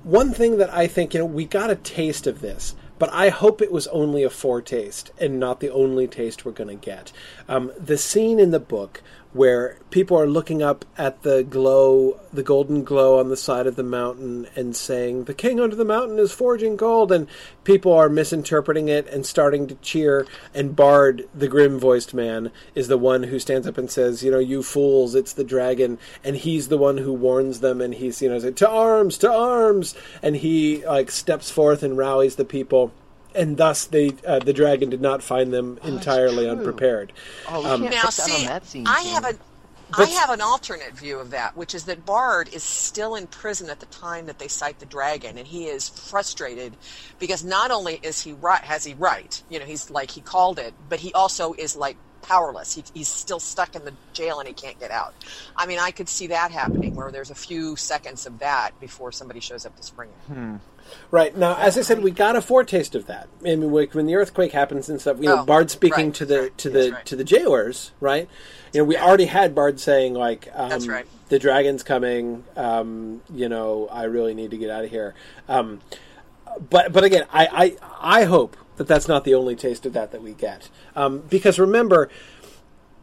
one 0.03 0.31
thing 0.33 0.57
that 0.57 0.73
I 0.73 0.87
think, 0.87 1.13
you 1.13 1.21
know, 1.21 1.25
we 1.25 1.45
got 1.45 1.69
a 1.71 1.75
taste 1.75 2.27
of 2.27 2.41
this, 2.41 2.75
but 2.99 3.11
I 3.11 3.29
hope 3.29 3.61
it 3.61 3.71
was 3.71 3.87
only 3.87 4.23
a 4.23 4.29
foretaste 4.29 5.11
and 5.19 5.39
not 5.39 5.59
the 5.59 5.69
only 5.71 6.07
taste 6.07 6.45
we're 6.45 6.51
going 6.51 6.69
to 6.79 6.85
get. 6.85 7.11
Um, 7.49 7.71
the 7.77 7.97
scene 7.97 8.39
in 8.39 8.51
the 8.51 8.59
book 8.59 9.01
where 9.37 9.77
people 9.91 10.19
are 10.19 10.27
looking 10.27 10.63
up 10.63 10.83
at 10.97 11.21
the 11.21 11.43
glow, 11.43 12.19
the 12.33 12.43
golden 12.43 12.83
glow 12.83 13.19
on 13.19 13.29
the 13.29 13.37
side 13.37 13.67
of 13.67 13.75
the 13.75 13.83
mountain 13.83 14.47
and 14.55 14.75
saying, 14.75 15.25
The 15.25 15.33
king 15.33 15.59
under 15.59 15.75
the 15.75 15.85
mountain 15.85 16.17
is 16.17 16.31
forging 16.31 16.75
gold, 16.75 17.11
and 17.11 17.27
people 17.63 17.93
are 17.93 18.09
misinterpreting 18.09 18.89
it 18.89 19.07
and 19.07 19.25
starting 19.25 19.67
to 19.67 19.75
cheer. 19.75 20.25
And 20.53 20.75
Bard, 20.75 21.29
the 21.33 21.47
grim 21.47 21.79
voiced 21.79 22.13
man, 22.13 22.51
is 22.73 22.87
the 22.87 22.97
one 22.97 23.23
who 23.23 23.39
stands 23.39 23.67
up 23.67 23.77
and 23.77 23.89
says, 23.89 24.23
You 24.23 24.31
know, 24.31 24.39
you 24.39 24.63
fools, 24.63 25.13
it's 25.13 25.33
the 25.33 25.43
dragon. 25.43 25.99
And 26.23 26.35
he's 26.35 26.67
the 26.67 26.77
one 26.77 26.97
who 26.97 27.13
warns 27.13 27.59
them, 27.59 27.79
and 27.79 27.93
he's, 27.93 28.21
you 28.21 28.29
know, 28.29 28.39
To 28.39 28.69
arms, 28.69 29.17
to 29.19 29.31
arms! 29.31 29.95
And 30.21 30.37
he, 30.37 30.83
like, 30.85 31.11
steps 31.11 31.51
forth 31.51 31.83
and 31.83 31.95
rallies 31.95 32.35
the 32.35 32.45
people. 32.45 32.91
And 33.37 33.55
thus, 33.55 33.85
they 33.85 34.13
uh, 34.25 34.39
the 34.39 34.53
dragon 34.53 34.89
did 34.89 35.01
not 35.01 35.21
find 35.21 35.53
them 35.53 35.79
entirely 35.83 36.49
unprepared. 36.49 37.13
Oh, 37.47 37.73
Um, 37.75 37.81
Now, 37.83 37.87
put 37.89 38.01
that 38.01 38.13
see, 38.13 38.41
on 38.41 38.47
that 38.47 38.65
scene. 38.65 38.87
I 38.87 39.01
have 39.01 39.23
a, 39.25 39.27
I 39.29 39.33
But- 39.97 40.09
have 40.09 40.29
an 40.31 40.41
alternate 40.41 40.93
view 40.93 41.19
of 41.19 41.29
that, 41.29 41.55
which 41.55 41.73
is 41.75 41.85
that 41.85 42.05
Bard 42.05 42.49
is 42.51 42.63
still 42.63 43.15
in 43.15 43.27
prison 43.27 43.69
at 43.69 43.79
the 43.79 43.85
time 43.85 44.25
that 44.25 44.39
they 44.39 44.47
sight 44.49 44.79
the 44.79 44.85
dragon, 44.85 45.37
and 45.37 45.47
he 45.47 45.67
is 45.67 45.87
frustrated 45.87 46.75
because 47.19 47.43
not 47.45 47.71
only 47.71 47.99
is 48.03 48.21
he 48.21 48.33
right, 48.33 48.61
has 48.63 48.83
he 48.83 48.95
right, 48.95 49.41
you 49.49 49.59
know, 49.59 49.65
he's 49.65 49.89
like 49.89 50.11
he 50.11 50.19
called 50.21 50.59
it, 50.59 50.73
but 50.89 50.99
he 50.99 51.13
also 51.13 51.53
is 51.53 51.75
like 51.75 51.95
powerless. 52.23 52.73
He, 52.75 52.83
he's 52.93 53.07
still 53.07 53.39
stuck 53.39 53.75
in 53.75 53.85
the 53.85 53.93
jail 54.11 54.39
and 54.39 54.47
he 54.47 54.53
can't 54.53 54.77
get 54.79 54.91
out. 54.91 55.13
I 55.55 55.65
mean, 55.65 55.79
I 55.79 55.91
could 55.91 56.09
see 56.09 56.27
that 56.27 56.51
happening 56.51 56.93
where 56.95 57.09
there's 57.09 57.29
a 57.29 57.35
few 57.35 57.77
seconds 57.77 58.25
of 58.25 58.39
that 58.39 58.77
before 58.81 59.13
somebody 59.13 59.39
shows 59.39 59.65
up 59.65 59.77
to 59.77 59.83
spring 59.83 60.09
him. 60.27 60.59
Right 61.11 61.35
now, 61.35 61.55
as 61.57 61.77
I 61.77 61.81
said, 61.81 62.03
we 62.03 62.11
got 62.11 62.35
a 62.35 62.41
foretaste 62.41 62.95
of 62.95 63.07
that. 63.07 63.27
I 63.41 63.55
mean, 63.55 63.71
when 63.71 64.05
the 64.05 64.15
earthquake 64.15 64.51
happens 64.51 64.89
and 64.89 64.99
stuff, 64.99 65.17
you 65.19 65.25
know, 65.25 65.41
Oh, 65.41 65.45
Bard 65.45 65.71
speaking 65.71 66.07
right, 66.07 66.13
to 66.15 66.25
the 66.25 66.49
to 66.57 66.69
the 66.69 66.91
right. 66.91 67.05
to 67.05 67.15
the 67.15 67.23
jailers, 67.23 67.91
right? 67.99 68.27
You 68.73 68.81
know, 68.81 68.85
we 68.85 68.97
already 68.97 69.25
had 69.25 69.55
Bard 69.55 69.79
saying 69.79 70.13
like, 70.13 70.49
um, 70.53 70.69
That's 70.69 70.87
right. 70.87 71.05
the 71.29 71.39
dragon's 71.39 71.83
coming. 71.83 72.43
Um, 72.55 73.21
you 73.33 73.47
know, 73.49 73.87
I 73.91 74.03
really 74.03 74.33
need 74.33 74.51
to 74.51 74.57
get 74.57 74.69
out 74.69 74.83
of 74.83 74.89
here. 74.89 75.15
Um, 75.47 75.81
but 76.69 76.91
but 76.93 77.03
again, 77.03 77.25
I, 77.31 77.77
I 78.01 78.19
I 78.21 78.23
hope 78.25 78.57
that 78.77 78.87
that's 78.87 79.07
not 79.07 79.23
the 79.23 79.33
only 79.33 79.55
taste 79.55 79.85
of 79.85 79.93
that 79.93 80.11
that 80.11 80.21
we 80.21 80.33
get, 80.33 80.69
um, 80.95 81.19
because 81.29 81.57
remember, 81.59 82.09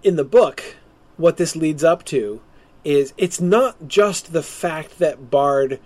in 0.03 0.17
the 0.17 0.25
book, 0.25 0.77
what 1.17 1.37
this 1.37 1.57
leads 1.57 1.83
up 1.85 2.05
to 2.07 2.41
is 2.85 3.15
it's 3.17 3.41
not 3.41 3.89
just 3.89 4.33
the 4.33 4.43
fact 4.43 4.99
that 4.99 5.31
Bard 5.31 5.81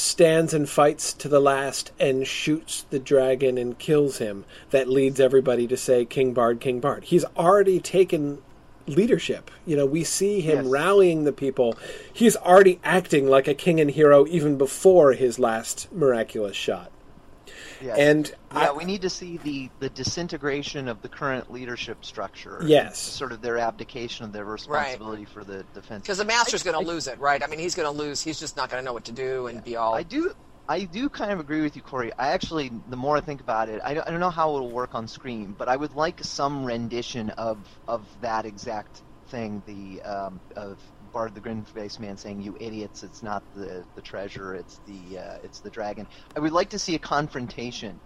stands 0.00 0.52
and 0.54 0.68
fights 0.68 1.12
to 1.14 1.28
the 1.28 1.40
last 1.40 1.92
and 2.00 2.26
shoots 2.26 2.84
the 2.90 2.98
dragon 2.98 3.58
and 3.58 3.78
kills 3.78 4.18
him 4.18 4.44
that 4.70 4.88
leads 4.88 5.20
everybody 5.20 5.66
to 5.66 5.76
say 5.76 6.04
King 6.04 6.32
Bard, 6.32 6.60
King 6.60 6.80
Bard. 6.80 7.04
He's 7.04 7.24
already 7.36 7.78
taken 7.80 8.38
leadership. 8.86 9.50
You 9.66 9.76
know, 9.76 9.86
we 9.86 10.02
see 10.04 10.40
him 10.40 10.64
Yes. 10.64 10.66
rallying 10.66 11.24
the 11.24 11.32
people. 11.32 11.76
He's 12.12 12.36
already 12.36 12.80
acting 12.82 13.28
like 13.28 13.46
a 13.46 13.54
king 13.54 13.80
and 13.80 13.90
hero 13.90 14.26
even 14.26 14.56
before 14.56 15.12
his 15.12 15.38
last 15.38 15.86
miraculous 15.92 16.56
shot. 16.56 16.89
Yes. 17.82 17.98
And 17.98 18.28
yeah, 18.52 18.70
I- 18.70 18.72
we 18.72 18.84
need 18.84 19.02
to 19.02 19.10
see 19.10 19.36
the, 19.38 19.70
the 19.80 19.88
disintegration 19.90 20.88
of 20.88 21.02
the 21.02 21.08
current 21.08 21.50
leadership 21.52 22.04
structure. 22.04 22.60
Yes. 22.64 22.98
Sort 22.98 23.32
of 23.32 23.40
their 23.42 23.58
abdication 23.58 24.24
of 24.24 24.32
their 24.32 24.44
responsibility 24.44 25.24
for 25.24 25.44
the 25.44 25.64
defense. 25.74 26.02
Because 26.02 26.18
the 26.18 26.24
master's 26.24 26.62
going 26.62 26.78
to 26.82 26.86
lose 26.86 27.06
it, 27.06 27.18
right? 27.18 27.42
I 27.42 27.46
mean, 27.46 27.58
he's 27.60 27.74
going 27.74 27.90
to 27.90 27.96
lose. 27.96 28.20
He's 28.20 28.38
just 28.38 28.56
not 28.56 28.70
going 28.70 28.82
to 28.82 28.84
know 28.84 28.92
what 28.92 29.04
to 29.06 29.12
do 29.12 29.46
and 29.46 29.62
be 29.64 29.76
all. 29.76 29.94
I 29.94 30.02
do. 30.02 30.32
I 30.68 30.84
do 30.84 31.08
kind 31.08 31.32
of 31.32 31.40
agree 31.40 31.62
with 31.62 31.74
you, 31.74 31.82
Corey. 31.82 32.12
I 32.16 32.28
actually, 32.28 32.70
the 32.88 32.96
more 32.96 33.16
I 33.16 33.20
think 33.20 33.40
about 33.40 33.68
it, 33.68 33.80
I 33.82 33.92
don't, 33.94 34.06
I 34.06 34.10
don't 34.12 34.20
know 34.20 34.30
how 34.30 34.54
it'll 34.54 34.70
work 34.70 34.94
on 34.94 35.08
screen, 35.08 35.52
but 35.58 35.68
I 35.68 35.74
would 35.74 35.94
like 35.94 36.22
some 36.22 36.64
rendition 36.64 37.30
of 37.30 37.58
of 37.88 38.06
that 38.20 38.46
exact 38.46 39.02
thing. 39.28 39.64
The 39.66 40.00
um, 40.02 40.40
of 40.54 40.78
Bard 41.12 41.34
the 41.34 41.40
Grin 41.42 41.64
Faced 41.64 42.00
Man 42.00 42.16
saying, 42.18 42.40
"You 42.42 42.56
idiots! 42.60 43.02
It's 43.04 43.22
not 43.22 43.44
the 43.54 43.86
the 43.96 44.02
treasure. 44.02 44.54
It's 44.54 44.80
the 44.86 45.18
uh, 45.18 45.36
it's 45.44 45.60
the 45.60 45.70
dragon." 45.70 46.08
I 46.36 46.40
would 46.40 46.52
like 46.52 46.70
to 46.70 46.78
see 46.80 46.94
a 46.96 47.00
confrontation 47.00 48.00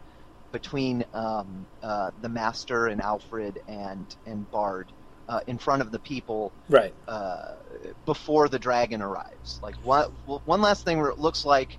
between 0.53 1.05
um, 1.13 1.67
uh, 1.83 2.11
the 2.19 2.29
Master 2.29 2.87
and 2.87 3.01
Alfred 3.01 3.61
and 3.69 4.15
and 4.27 4.51
Bard 4.51 4.93
uh, 5.29 5.41
in 5.47 5.59
front 5.59 5.83
of 5.83 5.93
the 5.93 6.01
people 6.01 6.55
Right. 6.69 6.95
uh, 7.09 7.57
before 8.07 8.49
the 8.49 8.59
dragon 8.59 9.03
arrives. 9.03 9.59
Like 9.63 9.77
one, 9.83 10.07
one 10.25 10.61
last 10.63 10.85
thing 10.85 10.99
where 10.99 11.11
it 11.11 11.19
looks 11.19 11.45
like, 11.45 11.79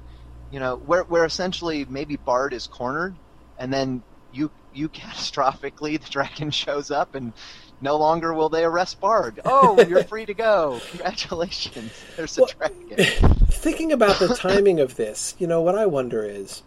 you 0.50 0.60
know, 0.60 0.78
where 0.78 1.04
where 1.04 1.26
essentially 1.26 1.86
maybe 1.86 2.18
Bard 2.18 2.54
is 2.54 2.68
cornered, 2.68 3.18
and 3.58 3.74
then 3.74 4.04
you 4.32 4.52
you 4.72 4.90
catastrophically 4.92 6.02
the 6.02 6.10
dragon 6.10 6.52
shows 6.52 6.92
up 6.92 7.16
and. 7.16 7.34
No 7.82 7.98
longer 7.98 8.34
will 8.34 8.50
they 8.50 8.64
arrest 8.64 9.00
Bard. 9.00 9.40
Oh, 9.46 9.80
you're 9.88 10.04
free 10.04 10.26
to 10.26 10.34
go. 10.34 10.80
Congratulations. 10.92 11.92
There's 12.16 12.38
a 12.38 12.42
Well- 12.42 12.52
dragon. 12.58 13.06
thinking 13.50 13.92
about 13.92 14.20
the 14.20 14.30
timing 14.36 14.80
of 14.80 14.96
this, 14.96 15.36
you 15.40 15.48
know, 15.48 15.62
what 15.62 15.76
I 15.76 15.86
wonder 15.86 16.24
is, 16.24 16.62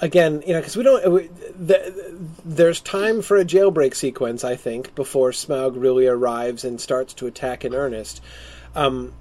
again, 0.00 0.42
you 0.46 0.52
know, 0.52 0.60
because 0.60 0.76
we 0.76 0.82
don't, 0.82 1.12
we, 1.12 1.28
the, 1.56 2.18
there's 2.44 2.80
time 2.80 3.22
for 3.22 3.36
a 3.36 3.44
jailbreak 3.44 3.94
sequence, 3.94 4.44
I 4.44 4.56
think, 4.56 4.94
before 4.94 5.30
Smaug 5.30 5.80
really 5.80 6.06
arrives 6.06 6.64
and 6.64 6.80
starts 6.80 7.14
to 7.14 7.26
attack 7.26 7.64
in 7.64 7.74
earnest. 7.74 8.20
Um, 8.74 9.14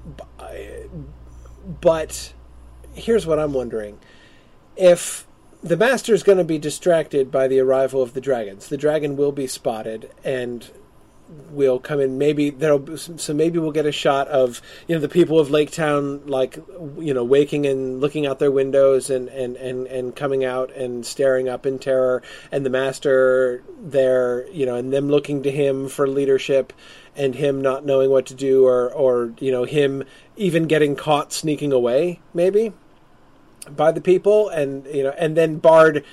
but 1.81 2.33
here's 2.93 3.25
what 3.25 3.39
I'm 3.39 3.53
wondering: 3.53 3.99
if 4.75 5.27
the 5.61 5.77
master's 5.77 6.23
going 6.23 6.39
to 6.39 6.43
be 6.43 6.57
distracted 6.57 7.31
by 7.31 7.47
the 7.47 7.59
arrival 7.59 8.01
of 8.01 8.13
the 8.13 8.21
dragons, 8.21 8.67
the 8.67 8.77
dragon 8.77 9.15
will 9.15 9.31
be 9.31 9.47
spotted 9.47 10.11
and 10.23 10.69
will 11.51 11.79
come 11.79 11.99
in. 11.99 12.17
Maybe 12.17 12.49
there'll 12.49 12.97
so 12.97 13.33
maybe 13.33 13.59
we'll 13.59 13.71
get 13.71 13.85
a 13.85 13.91
shot 13.91 14.27
of 14.27 14.61
you 14.87 14.95
know 14.95 15.01
the 15.01 15.09
people 15.09 15.39
of 15.39 15.49
Lake 15.49 15.71
Town 15.71 16.25
like 16.25 16.57
you 16.97 17.13
know 17.13 17.23
waking 17.23 17.65
and 17.65 18.01
looking 18.01 18.25
out 18.25 18.39
their 18.39 18.51
windows 18.51 19.09
and 19.09 19.29
and 19.29 19.55
and 19.57 19.87
and 19.87 20.15
coming 20.15 20.43
out 20.43 20.71
and 20.75 21.05
staring 21.05 21.49
up 21.49 21.65
in 21.65 21.79
terror, 21.79 22.21
and 22.51 22.65
the 22.65 22.69
master 22.69 23.63
there 23.79 24.47
you 24.49 24.65
know 24.65 24.75
and 24.75 24.91
them 24.93 25.09
looking 25.09 25.43
to 25.43 25.51
him 25.51 25.87
for 25.87 26.07
leadership. 26.07 26.73
And 27.15 27.35
him 27.35 27.61
not 27.61 27.85
knowing 27.85 28.09
what 28.09 28.25
to 28.25 28.33
do, 28.33 28.65
or, 28.65 28.91
or 28.91 29.33
you 29.39 29.51
know, 29.51 29.65
him 29.65 30.03
even 30.35 30.65
getting 30.65 30.95
caught 30.95 31.31
sneaking 31.31 31.71
away, 31.71 32.21
maybe 32.33 32.73
by 33.69 33.91
the 33.91 34.01
people, 34.01 34.49
and 34.49 34.85
you 34.87 35.03
know, 35.03 35.13
and 35.17 35.37
then 35.37 35.57
Bard 35.57 36.03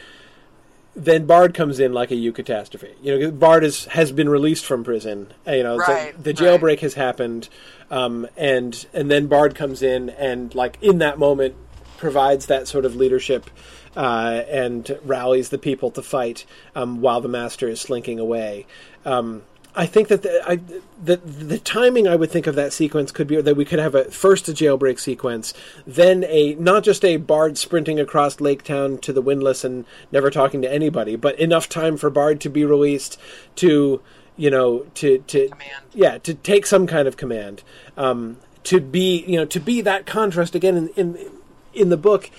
then 0.94 1.24
Bard 1.26 1.54
comes 1.54 1.78
in 1.78 1.92
like 1.92 2.10
a 2.10 2.14
eucatastrophe. 2.14 2.90
You 3.02 3.18
know, 3.18 3.30
Bard 3.30 3.64
is, 3.64 3.86
has 3.86 4.12
been 4.12 4.28
released 4.28 4.64
from 4.64 4.84
prison. 4.84 5.32
uh, 5.46 5.52
You 5.52 5.62
know, 5.62 5.76
Right, 5.76 6.12
the 6.22 6.30
right. 6.30 6.36
jailbreak 6.36 6.80
has 6.80 6.94
happened, 6.94 7.48
um, 7.90 8.26
and 8.36 8.86
and 8.92 9.10
then 9.10 9.26
Bard 9.26 9.54
comes 9.54 9.82
in 9.82 10.10
and 10.10 10.54
like 10.54 10.78
in 10.82 10.98
that 10.98 11.18
moment 11.18 11.54
provides 11.96 12.46
that 12.46 12.66
sort 12.66 12.84
of 12.84 12.96
leadership 12.96 13.50
uh, 13.96 14.42
and 14.48 14.98
rallies 15.04 15.50
the 15.50 15.58
people 15.58 15.90
to 15.90 16.02
fight 16.02 16.46
um, 16.74 17.00
while 17.00 17.20
the 17.20 17.28
master 17.28 17.68
is 17.68 17.80
slinking 17.80 18.18
away. 18.18 18.66
Um, 19.04 19.42
I 19.74 19.86
think 19.86 20.08
that 20.08 20.22
the, 20.22 20.42
I, 20.48 20.56
the 21.02 21.16
the 21.16 21.58
timing 21.58 22.08
I 22.08 22.16
would 22.16 22.30
think 22.30 22.46
of 22.46 22.54
that 22.56 22.72
sequence 22.72 23.12
could 23.12 23.26
be 23.28 23.40
that 23.40 23.56
we 23.56 23.64
could 23.64 23.78
have 23.78 23.94
a 23.94 24.04
first 24.04 24.48
a 24.48 24.52
jailbreak 24.52 24.98
sequence, 24.98 25.54
then 25.86 26.24
a 26.24 26.54
not 26.54 26.82
just 26.82 27.04
a 27.04 27.18
Bard 27.18 27.56
sprinting 27.56 28.00
across 28.00 28.40
Lake 28.40 28.64
Town 28.64 28.98
to 28.98 29.12
the 29.12 29.22
windlass 29.22 29.64
and 29.64 29.84
never 30.10 30.30
talking 30.30 30.60
to 30.62 30.72
anybody, 30.72 31.16
but 31.16 31.38
enough 31.38 31.68
time 31.68 31.96
for 31.96 32.10
Bard 32.10 32.40
to 32.40 32.48
be 32.48 32.64
released 32.64 33.18
to 33.56 34.00
you 34.36 34.50
know 34.50 34.80
to 34.94 35.18
to 35.18 35.48
Command. 35.48 35.84
yeah 35.94 36.18
to 36.18 36.34
take 36.34 36.66
some 36.66 36.86
kind 36.86 37.06
of 37.06 37.16
command. 37.16 37.62
Um, 37.96 38.38
to 38.64 38.80
be 38.80 39.24
you 39.26 39.36
know 39.36 39.44
to 39.44 39.60
be 39.60 39.80
that 39.82 40.04
contrast 40.06 40.54
again 40.54 40.76
in 40.76 40.88
in, 40.96 41.30
in 41.72 41.88
the 41.90 41.96
book 41.96 42.30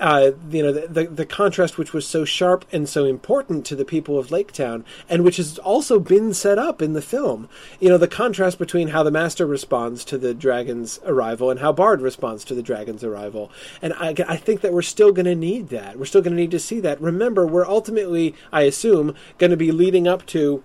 uh, 0.00 0.32
you 0.50 0.62
know 0.62 0.72
the, 0.72 0.88
the, 0.88 1.04
the 1.04 1.26
contrast 1.26 1.78
which 1.78 1.92
was 1.92 2.06
so 2.06 2.24
sharp 2.24 2.64
and 2.72 2.88
so 2.88 3.04
important 3.04 3.64
to 3.66 3.76
the 3.76 3.84
people 3.84 4.18
of 4.18 4.30
Lake 4.30 4.52
Town, 4.52 4.84
and 5.08 5.22
which 5.22 5.36
has 5.36 5.58
also 5.58 6.00
been 6.00 6.34
set 6.34 6.58
up 6.58 6.82
in 6.82 6.94
the 6.94 7.02
film. 7.02 7.48
You 7.78 7.90
know 7.90 7.98
the 7.98 8.08
contrast 8.08 8.58
between 8.58 8.88
how 8.88 9.02
the 9.02 9.10
Master 9.10 9.46
responds 9.46 10.04
to 10.06 10.18
the 10.18 10.34
dragon's 10.34 10.98
arrival 11.04 11.50
and 11.50 11.60
how 11.60 11.72
Bard 11.72 12.00
responds 12.00 12.44
to 12.46 12.54
the 12.54 12.62
dragon's 12.62 13.04
arrival. 13.04 13.50
And 13.82 13.92
I, 13.94 14.14
I 14.26 14.36
think 14.36 14.62
that 14.62 14.72
we're 14.72 14.82
still 14.82 15.12
going 15.12 15.26
to 15.26 15.34
need 15.34 15.68
that. 15.68 15.98
We're 15.98 16.06
still 16.06 16.22
going 16.22 16.34
to 16.34 16.40
need 16.40 16.50
to 16.52 16.58
see 16.58 16.80
that. 16.80 17.00
Remember, 17.00 17.46
we're 17.46 17.66
ultimately, 17.66 18.34
I 18.52 18.62
assume, 18.62 19.14
going 19.38 19.50
to 19.50 19.56
be 19.56 19.72
leading 19.72 20.08
up 20.08 20.26
to 20.26 20.62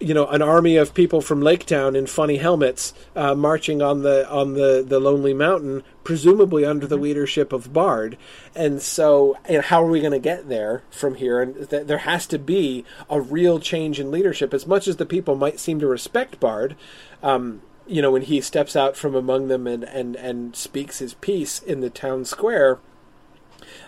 you 0.00 0.14
know 0.14 0.26
an 0.26 0.42
army 0.42 0.76
of 0.76 0.94
people 0.94 1.20
from 1.20 1.42
Lake 1.42 1.66
Town 1.66 1.96
in 1.96 2.06
funny 2.06 2.36
helmets 2.36 2.94
uh, 3.16 3.34
marching 3.34 3.82
on 3.82 4.02
the 4.02 4.28
on 4.30 4.54
the 4.54 4.84
the 4.86 5.00
lonely 5.00 5.34
mountain, 5.34 5.82
presumably 6.04 6.64
under 6.64 6.86
the 6.86 6.96
leadership 6.96 7.52
of 7.52 7.72
Bard. 7.72 8.16
And 8.54 8.80
so, 8.80 9.36
you 9.48 9.56
know, 9.56 9.62
how 9.62 9.82
are 9.82 9.90
we 9.90 10.00
going 10.00 10.12
to 10.12 10.18
get 10.18 10.48
there 10.48 10.82
from 10.90 11.16
here? 11.16 11.40
And 11.40 11.68
th- 11.68 11.86
there 11.86 11.98
has 11.98 12.26
to 12.28 12.38
be 12.38 12.84
a 13.10 13.20
real 13.20 13.58
change 13.58 13.98
in 13.98 14.10
leadership. 14.10 14.54
As 14.54 14.66
much 14.66 14.86
as 14.86 14.96
the 14.96 15.06
people 15.06 15.34
might 15.34 15.60
seem 15.60 15.80
to 15.80 15.86
respect 15.86 16.40
Bard, 16.40 16.76
um, 17.22 17.62
you 17.86 18.02
know, 18.02 18.10
when 18.10 18.22
he 18.22 18.40
steps 18.40 18.76
out 18.76 18.96
from 18.96 19.14
among 19.14 19.48
them 19.48 19.66
and 19.66 19.84
and 19.84 20.14
and 20.16 20.54
speaks 20.54 20.98
his 21.00 21.14
piece 21.14 21.60
in 21.60 21.80
the 21.80 21.90
town 21.90 22.24
square, 22.24 22.78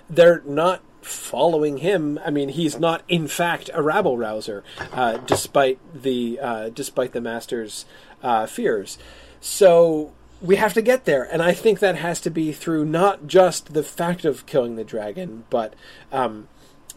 they're 0.09 0.43
not 0.45 0.83
following 1.03 1.79
him. 1.79 2.19
I 2.25 2.31
mean, 2.31 2.51
he's 2.51 2.79
not 2.79 3.03
in 3.09 3.29
fact 3.29 3.71
a 3.73 3.83
rabble 3.83 4.19
rouser, 4.19 4.63
uh, 4.93 5.19
despite 5.19 5.79
the 5.95 6.39
uh, 6.41 6.69
despite 6.71 7.13
the 7.13 7.21
master's 7.21 7.85
uh, 8.23 8.47
fears. 8.47 8.99
So 9.41 10.13
we 10.41 10.57
have 10.57 10.75
to 10.75 10.83
get 10.83 11.05
there, 11.05 11.25
and 11.25 11.43
I 11.43 11.53
think 11.53 11.79
that 11.79 11.97
has 11.97 12.21
to 12.23 12.31
be 12.31 12.53
through 12.53 12.85
not 12.85 13.27
just 13.27 13.75
the 13.75 13.83
fact 13.83 14.25
of 14.25 14.47
killing 14.47 14.77
the 14.77 14.85
dragon, 14.85 15.45
but 15.51 15.75
um, 16.13 16.49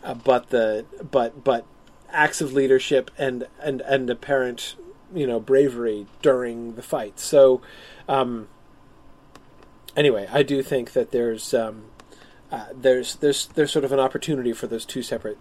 uh, 0.04 0.14
but 0.14 0.50
the 0.50 0.86
but 1.10 1.44
but 1.44 1.66
acts 2.10 2.42
of 2.42 2.54
leadership 2.54 3.10
and 3.18 3.48
and 3.62 3.82
and 3.82 4.10
apparent 4.10 4.76
you 5.14 5.28
know 5.28 5.40
bravery 5.40 6.08
during 6.22 6.76
the 6.76 6.84
fight. 6.84 7.20
So. 7.20 7.62
Um, 8.08 8.50
anyway, 9.96 10.28
I 10.32 10.44
do 10.44 10.62
think 10.62 10.94
that 10.94 11.12
there's 11.12 11.54
um, 11.54 11.86
uh, 12.54 12.66
there's 12.74 13.16
there's 13.16 13.48
there's 13.48 13.72
sort 13.72 13.84
of 13.84 13.92
an 13.92 14.00
opportunity 14.00 14.54
for 14.54 14.68
those 14.68 14.86
two 14.86 15.02
separate 15.02 15.38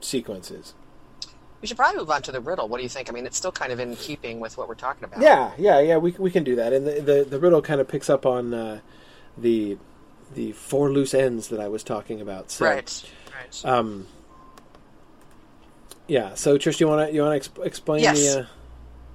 sequences. 0.00 0.74
We 1.60 1.68
should 1.68 1.76
probably 1.76 1.98
move 2.00 2.10
on 2.10 2.22
to 2.22 2.32
the 2.32 2.40
riddle. 2.40 2.68
What 2.68 2.78
do 2.78 2.82
you 2.82 2.88
think? 2.88 3.08
I 3.08 3.12
mean, 3.12 3.26
it's 3.26 3.36
still 3.36 3.52
kind 3.52 3.72
of 3.72 3.78
in 3.80 3.94
keeping 3.96 4.40
with 4.40 4.56
what 4.56 4.68
we're 4.68 4.74
talking 4.74 5.04
about. 5.04 5.20
Yeah, 5.20 5.52
yeah, 5.58 5.80
yeah. 5.80 5.96
We 5.96 6.12
we 6.12 6.30
can 6.30 6.44
do 6.44 6.56
that, 6.56 6.72
and 6.72 6.86
the 6.86 7.00
the, 7.00 7.26
the 7.28 7.38
riddle 7.38 7.62
kind 7.62 7.80
of 7.80 7.88
picks 7.88 8.08
up 8.08 8.24
on 8.26 8.54
uh, 8.54 8.80
the 9.36 9.76
the 10.34 10.52
four 10.52 10.90
loose 10.90 11.14
ends 11.14 11.48
that 11.48 11.60
I 11.60 11.68
was 11.68 11.82
talking 11.84 12.20
about. 12.20 12.50
So, 12.50 12.64
right. 12.64 13.12
Right. 13.34 13.64
Um, 13.64 14.06
yeah. 16.08 16.34
So, 16.34 16.58
Trish, 16.58 16.80
you 16.80 16.88
want 16.88 17.08
to 17.08 17.14
you 17.14 17.22
want 17.22 17.42
to 17.42 17.50
exp- 17.50 17.64
explain 17.66 18.02
Yes. 18.02 18.18
the? 18.34 18.40
Uh, 18.42 18.46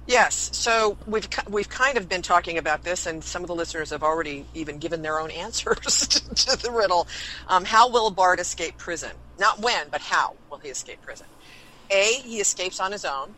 Yes. 0.08 0.50
So 0.54 0.98
we've 1.06 1.28
we've 1.50 1.68
kind 1.68 1.98
of 1.98 2.08
been 2.08 2.22
talking 2.22 2.58
about 2.58 2.82
this, 2.82 3.06
and 3.06 3.22
some 3.22 3.42
of 3.44 3.48
the 3.48 3.54
listeners 3.54 3.90
have 3.90 4.02
already 4.02 4.48
even 4.54 4.78
given 4.78 5.02
their 5.02 5.20
own 5.20 5.30
answers 5.32 6.08
to, 6.08 6.56
the 6.56 6.72
riddle. 6.72 7.08
Um, 7.46 7.66
how 7.66 7.90
will 7.90 8.10
Bard 8.10 8.40
escape 8.40 8.78
prison? 8.78 9.12
Not 9.38 9.60
when, 9.60 9.90
but 9.90 10.02
how 10.02 10.38
will 10.50 10.60
he 10.60 10.70
escape 10.70 11.02
prison? 11.02 11.28
A. 11.90 12.22
He 12.24 12.40
escapes 12.40 12.80
on 12.80 12.92
his 12.92 13.04
own. 13.04 13.36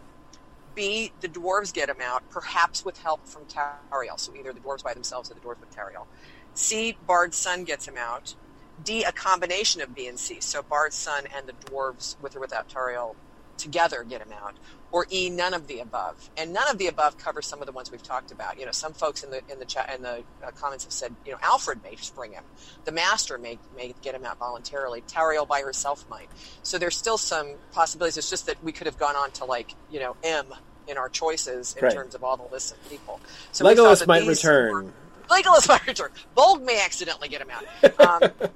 B. 0.74 1.12
The 1.20 1.28
dwarves 1.28 1.72
get 1.74 1.88
him 1.90 2.00
out, 2.02 2.24
perhaps 2.30 2.84
with 2.84 2.98
help 2.98 3.26
from 3.26 3.46
Tauriel. 3.46 4.18
So 4.18 4.34
either 4.36 4.52
the 4.52 4.60
dwarves 4.60 4.84
by 4.84 4.94
themselves 4.94 5.30
or 5.30 5.34
the 5.34 5.40
dwarves 5.40 5.60
with 5.60 5.70
Tauriel. 5.70 6.06
C. 6.54 6.96
Bard's 7.02 7.38
son 7.38 7.64
gets 7.64 7.88
him 7.88 7.96
out. 7.98 8.36
D. 8.82 9.04
A 9.04 9.12
combination 9.12 9.82
of 9.82 9.94
B 9.94 10.08
and 10.08 10.20
C. 10.20 10.40
So 10.40 10.62
Bard's 10.62 10.96
son 10.96 11.24
and 11.36 11.48
the 11.48 11.54
dwarves, 11.54 12.16
with 12.20 12.36
or 12.36 12.40
without 12.40 12.68
Tauriel, 12.68 13.16
together 13.60 14.04
get 14.04 14.20
him 14.20 14.32
out 14.32 14.56
or 14.92 15.06
E, 15.10 15.30
none 15.30 15.54
of 15.54 15.68
the 15.68 15.78
above. 15.78 16.30
And 16.36 16.52
none 16.52 16.68
of 16.68 16.78
the 16.78 16.88
above 16.88 17.16
covers 17.16 17.46
some 17.46 17.60
of 17.60 17.66
the 17.66 17.72
ones 17.72 17.92
we've 17.92 18.02
talked 18.02 18.32
about. 18.32 18.58
You 18.58 18.66
know, 18.66 18.72
some 18.72 18.92
folks 18.92 19.22
in 19.22 19.30
the 19.30 19.40
in 19.48 19.58
the 19.60 19.64
chat 19.64 19.94
in 19.94 20.02
the 20.02 20.24
uh, 20.44 20.50
comments 20.56 20.84
have 20.84 20.92
said, 20.92 21.14
you 21.24 21.30
know, 21.32 21.38
Alfred 21.42 21.82
may 21.84 21.94
spring 21.96 22.32
him, 22.32 22.44
the 22.84 22.92
Master 22.92 23.38
may 23.38 23.58
may 23.76 23.94
get 24.02 24.14
him 24.16 24.24
out 24.24 24.38
voluntarily, 24.38 25.02
Tauriel 25.02 25.46
by 25.46 25.60
herself 25.60 26.04
might. 26.08 26.28
So 26.62 26.78
there's 26.78 26.96
still 26.96 27.18
some 27.18 27.54
possibilities. 27.72 28.16
It's 28.16 28.30
just 28.30 28.46
that 28.46 28.62
we 28.64 28.72
could 28.72 28.86
have 28.88 28.98
gone 28.98 29.14
on 29.16 29.30
to 29.32 29.44
like 29.44 29.76
you 29.88 30.00
know 30.00 30.16
M 30.24 30.46
in 30.88 30.98
our 30.98 31.08
choices 31.08 31.74
in 31.78 31.84
Right. 31.84 31.94
terms 31.94 32.16
of 32.16 32.24
all 32.24 32.36
the 32.36 32.48
lists 32.52 32.72
of 32.72 32.90
people. 32.90 33.20
So 33.52 33.64
Legolas 33.64 34.04
might 34.08 34.26
return. 34.26 34.72
were- 34.86 34.92
Legolas 35.28 35.68
might 35.68 35.86
return. 35.86 36.10
Bolg 36.36 36.62
may 36.64 36.82
accidentally 36.84 37.28
get 37.28 37.40
him 37.40 37.50
out. 37.50 37.64
Um, 38.24 38.50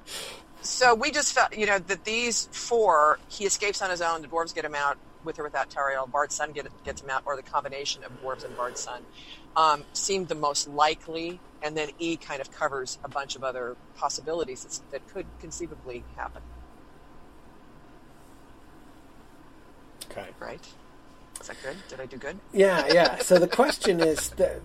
so 0.65 0.95
we 0.95 1.11
just 1.11 1.33
felt, 1.33 1.55
you 1.55 1.65
know, 1.65 1.79
that 1.79 2.03
these 2.03 2.47
four, 2.51 3.19
he 3.27 3.45
escapes 3.45 3.81
on 3.81 3.89
his 3.89 4.01
own. 4.01 4.21
The 4.21 4.27
dwarves 4.27 4.53
get 4.53 4.65
him 4.65 4.75
out 4.75 4.97
with 5.23 5.39
or 5.39 5.43
without 5.43 5.69
Tauriel. 5.69 6.09
Bard's 6.09 6.35
son 6.35 6.51
get, 6.51 6.67
gets 6.83 7.01
him 7.01 7.09
out, 7.09 7.23
or 7.25 7.35
the 7.35 7.43
combination 7.43 8.03
of 8.03 8.11
dwarves 8.21 8.43
and 8.43 8.55
Bard's 8.55 8.81
son, 8.81 9.01
um, 9.55 9.83
seemed 9.93 10.27
the 10.27 10.35
most 10.35 10.67
likely. 10.67 11.39
And 11.61 11.75
then 11.75 11.89
E 11.99 12.17
kind 12.17 12.41
of 12.41 12.51
covers 12.51 12.99
a 13.03 13.09
bunch 13.09 13.35
of 13.35 13.43
other 13.43 13.75
possibilities 13.95 14.81
that 14.91 15.07
could 15.07 15.25
conceivably 15.39 16.03
happen. 16.15 16.41
okay. 20.17 20.29
Right? 20.39 20.65
Is 21.41 21.47
that 21.47 21.57
good? 21.61 21.75
Did 21.89 21.99
I 21.99 22.05
do 22.05 22.17
good? 22.17 22.39
Yeah, 22.53 22.87
yeah. 22.91 23.17
So 23.21 23.37
the 23.37 23.47
question 23.47 23.99
is 23.99 24.29
the, 24.31 24.61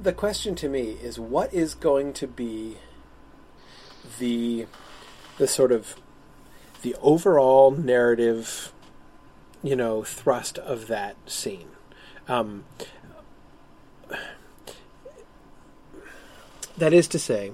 the 0.00 0.12
question 0.12 0.54
to 0.56 0.68
me 0.68 0.96
is 1.02 1.18
what 1.18 1.52
is 1.52 1.74
going 1.74 2.12
to 2.14 2.26
be 2.26 2.76
the 4.18 4.66
the 5.38 5.46
sort 5.46 5.72
of 5.72 5.96
the 6.82 6.94
overall 7.00 7.70
narrative, 7.70 8.72
you 9.62 9.74
know, 9.74 10.04
thrust 10.04 10.58
of 10.58 10.86
that 10.86 11.16
scene. 11.26 11.68
Um, 12.28 12.64
that 16.76 16.92
is 16.92 17.08
to 17.08 17.18
say, 17.18 17.52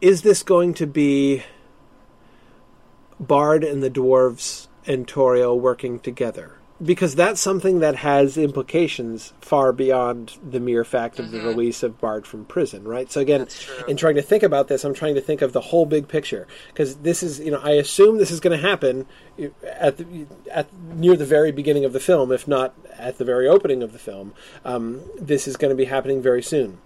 is 0.00 0.22
this 0.22 0.42
going 0.42 0.74
to 0.74 0.86
be 0.86 1.44
Bard 3.18 3.64
and 3.64 3.82
the 3.82 3.90
dwarves 3.90 4.68
and 4.86 5.06
Tauriel 5.06 5.58
working 5.58 5.98
together? 6.00 6.59
Because 6.82 7.14
that's 7.14 7.42
something 7.42 7.80
that 7.80 7.96
has 7.96 8.38
implications 8.38 9.34
far 9.42 9.70
beyond 9.70 10.38
the 10.42 10.60
mere 10.60 10.82
fact 10.82 11.18
of 11.18 11.30
the 11.30 11.40
release 11.42 11.82
of 11.82 12.00
Bard 12.00 12.26
from 12.26 12.46
prison, 12.46 12.88
right? 12.88 13.12
So 13.12 13.20
again, 13.20 13.48
in 13.86 13.98
trying 13.98 14.14
to 14.14 14.22
think 14.22 14.42
about 14.42 14.68
this, 14.68 14.82
I'm 14.82 14.94
trying 14.94 15.14
to 15.14 15.20
think 15.20 15.42
of 15.42 15.52
the 15.52 15.60
whole 15.60 15.84
big 15.84 16.08
picture 16.08 16.46
because 16.68 16.96
this 16.96 17.22
is, 17.22 17.38
you 17.38 17.50
know, 17.50 17.60
I 17.62 17.72
assume 17.72 18.16
this 18.16 18.30
is 18.30 18.40
going 18.40 18.58
to 18.58 18.66
happen 18.66 19.04
at 19.62 19.98
the, 19.98 20.26
at 20.50 20.72
near 20.94 21.16
the 21.16 21.26
very 21.26 21.52
beginning 21.52 21.84
of 21.84 21.92
the 21.92 22.00
film, 22.00 22.32
if 22.32 22.48
not 22.48 22.74
at 22.96 23.18
the 23.18 23.26
very 23.26 23.46
opening 23.46 23.82
of 23.82 23.92
the 23.92 23.98
film. 23.98 24.32
Um, 24.64 25.02
this 25.20 25.46
is 25.46 25.58
going 25.58 25.70
to 25.70 25.76
be 25.76 25.84
happening 25.84 26.22
very 26.22 26.42
soon. 26.42 26.78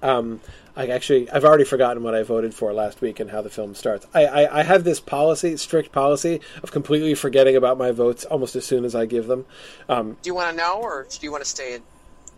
Um, 0.00 0.40
I 0.78 0.86
actually, 0.86 1.28
I've 1.30 1.44
already 1.44 1.64
forgotten 1.64 2.02
what 2.04 2.14
I 2.14 2.22
voted 2.22 2.54
for 2.54 2.72
last 2.72 3.00
week 3.00 3.18
and 3.20 3.30
how 3.30 3.42
the 3.42 3.50
film 3.50 3.74
starts. 3.74 4.06
I, 4.14 4.26
I, 4.26 4.60
I 4.60 4.62
have 4.62 4.84
this 4.84 5.00
policy, 5.00 5.56
strict 5.56 5.90
policy, 5.92 6.40
of 6.62 6.70
completely 6.70 7.14
forgetting 7.14 7.56
about 7.56 7.76
my 7.78 7.90
votes 7.90 8.24
almost 8.24 8.54
as 8.54 8.64
soon 8.64 8.84
as 8.84 8.94
I 8.94 9.04
give 9.04 9.26
them. 9.26 9.44
Um, 9.88 10.16
Do 10.22 10.28
you 10.30 10.34
want 10.34 10.50
to 10.52 10.56
know, 10.56 10.78
or 10.80 11.06
do 11.10 11.18
you 11.20 11.32
want 11.32 11.42
to 11.42 11.50
stay 11.50 11.74
in, 11.74 11.82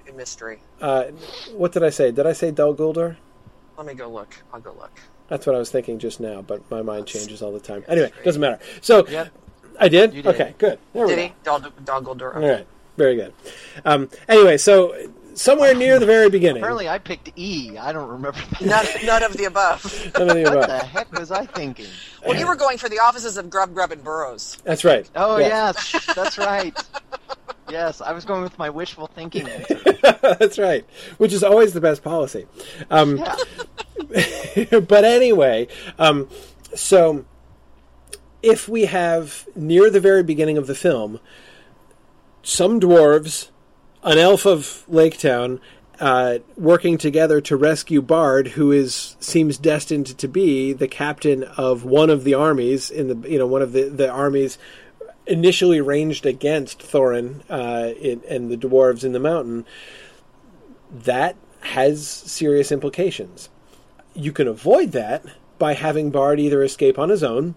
in 0.06 0.16
mystery? 0.16 0.60
uh, 0.80 1.04
what 1.54 1.72
did 1.72 1.82
I 1.84 1.90
say? 1.90 2.10
Did 2.12 2.26
I 2.26 2.32
say 2.32 2.50
Dol 2.50 2.74
Guldur? 2.74 3.16
Let 3.76 3.86
me 3.86 3.94
go 3.94 4.10
look. 4.10 4.34
I'll 4.54 4.60
go 4.60 4.72
look. 4.72 4.98
That's 5.28 5.46
what 5.46 5.54
I 5.54 5.58
was 5.58 5.70
thinking 5.70 5.98
just 5.98 6.18
now, 6.18 6.42
but 6.42 6.68
my 6.70 6.82
mind 6.82 7.06
changes 7.06 7.42
all 7.42 7.52
the 7.52 7.60
time. 7.60 7.84
Anyway, 7.88 8.10
doesn't 8.24 8.40
matter. 8.40 8.58
So, 8.80 9.06
Yep. 9.06 9.30
I 9.78 9.88
did? 9.88 10.12
You 10.14 10.22
did. 10.22 10.34
Okay, 10.34 10.54
good. 10.58 10.78
There 10.92 11.06
we 11.06 11.14
Did 11.14 11.16
go. 11.16 11.22
he? 11.22 11.32
Dog, 11.44 11.84
Dol 11.84 12.02
Guldur. 12.02 12.34
All 12.36 12.42
right, 12.42 12.66
very 12.96 13.16
good. 13.16 13.32
Um, 13.84 14.08
anyway, 14.28 14.56
so 14.58 14.94
somewhere 15.34 15.74
near 15.74 15.98
the 15.98 16.06
very 16.06 16.30
beginning. 16.30 16.62
Apparently, 16.62 16.88
I 16.88 16.98
picked 16.98 17.30
E. 17.36 17.76
I 17.78 17.92
don't 17.92 18.08
remember. 18.08 18.38
That. 18.60 18.62
None, 18.96 19.06
none 19.06 19.22
of 19.22 19.36
the 19.36 19.44
above. 19.44 19.84
None 20.18 20.30
of 20.30 20.36
the 20.36 20.42
what 20.56 20.68
the 20.68 20.78
heck 20.78 21.12
was 21.12 21.30
I 21.30 21.46
thinking? 21.46 21.86
Well, 22.26 22.38
you 22.38 22.46
were 22.46 22.56
going 22.56 22.78
for 22.78 22.88
the 22.88 22.98
offices 22.98 23.36
of 23.36 23.50
Grubb, 23.50 23.74
Grubb, 23.74 23.92
and 23.92 24.02
Burrowes. 24.02 24.56
That's 24.64 24.84
right. 24.84 25.08
Oh 25.16 25.38
Yes. 25.38 25.92
yes, 25.94 26.14
that's 26.14 26.38
right. 26.38 26.76
Yes, 27.70 28.00
I 28.00 28.12
was 28.12 28.24
going 28.24 28.42
with 28.42 28.58
my 28.58 28.68
wishful 28.68 29.06
thinking. 29.06 29.48
That's 30.22 30.58
right. 30.58 30.84
Which 31.18 31.32
is 31.32 31.44
always 31.44 31.72
the 31.72 31.80
best 31.80 32.02
policy. 32.02 32.46
Um, 32.90 33.18
Yeah. 33.18 33.36
but 34.80 35.04
anyway, 35.04 35.68
um, 35.96 36.28
so 36.74 37.24
if 38.42 38.68
we 38.68 38.86
have 38.86 39.46
near 39.54 39.88
the 39.88 40.00
very 40.00 40.24
beginning 40.24 40.58
of 40.58 40.66
the 40.66 40.74
film 40.74 41.20
some 42.42 42.80
dwarves, 42.80 43.50
an 44.02 44.18
elf 44.18 44.46
of 44.46 44.84
Lake 44.88 45.18
Town, 45.18 45.60
uh, 45.98 46.38
working 46.56 46.96
together 46.96 47.40
to 47.42 47.56
rescue 47.56 48.00
Bard, 48.00 48.48
who 48.48 48.72
is 48.72 49.16
seems 49.20 49.58
destined 49.58 50.18
to 50.18 50.28
be 50.28 50.72
the 50.72 50.88
captain 50.88 51.44
of 51.44 51.84
one 51.84 52.08
of 52.08 52.24
the 52.24 52.34
armies 52.34 52.90
in 52.90 53.08
the 53.08 53.28
you 53.28 53.38
know 53.38 53.46
one 53.46 53.62
of 53.62 53.72
the, 53.72 53.84
the 53.84 54.08
armies 54.08 54.56
initially 55.26 55.80
ranged 55.80 56.24
against 56.24 56.80
Thorin 56.80 57.42
uh, 57.50 57.92
in, 58.00 58.22
and 58.28 58.50
the 58.50 58.56
dwarves 58.56 59.04
in 59.04 59.12
the 59.12 59.20
mountain. 59.20 59.66
That 60.90 61.36
has 61.60 62.08
serious 62.08 62.72
implications. 62.72 63.50
You 64.14 64.32
can 64.32 64.48
avoid 64.48 64.92
that 64.92 65.24
by 65.58 65.74
having 65.74 66.10
Bard 66.10 66.40
either 66.40 66.62
escape 66.62 66.98
on 66.98 67.10
his 67.10 67.22
own 67.22 67.54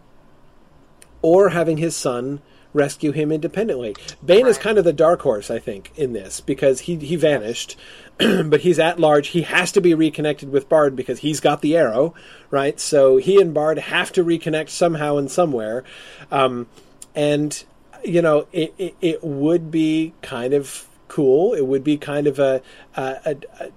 or 1.21 1.49
having 1.49 1.77
his 1.77 1.95
son 1.95 2.41
rescue 2.73 3.11
him 3.11 3.31
independently. 3.31 3.95
Bane 4.25 4.47
is 4.47 4.57
kind 4.57 4.77
of 4.77 4.83
the 4.83 4.93
dark 4.93 5.21
horse, 5.21 5.49
I 5.49 5.59
think, 5.59 5.91
in 5.95 6.13
this 6.13 6.41
because 6.41 6.81
he 6.81 6.97
he 6.97 7.15
vanished, 7.15 7.77
but 8.17 8.61
he's 8.61 8.79
at 8.79 8.99
large. 8.99 9.29
He 9.29 9.43
has 9.43 9.71
to 9.73 9.81
be 9.81 9.93
reconnected 9.93 10.51
with 10.51 10.69
Bard 10.69 10.95
because 10.95 11.19
he's 11.19 11.39
got 11.39 11.61
the 11.61 11.77
arrow, 11.77 12.13
right? 12.49 12.79
So 12.79 13.17
he 13.17 13.39
and 13.39 13.53
Bard 13.53 13.77
have 13.77 14.11
to 14.13 14.23
reconnect 14.23 14.69
somehow 14.69 15.17
and 15.17 15.29
somewhere, 15.29 15.83
um, 16.31 16.67
and 17.15 17.63
you 18.03 18.21
know 18.21 18.47
it, 18.51 18.73
it 18.77 18.95
it 19.01 19.23
would 19.23 19.71
be 19.71 20.13
kind 20.21 20.53
of 20.53 20.87
cool. 21.07 21.53
It 21.53 21.67
would 21.67 21.83
be 21.83 21.97
kind 21.97 22.27
of 22.27 22.39
a, 22.39 22.61
a, 22.97 23.17
a, 23.25 23.37
a 23.59 23.71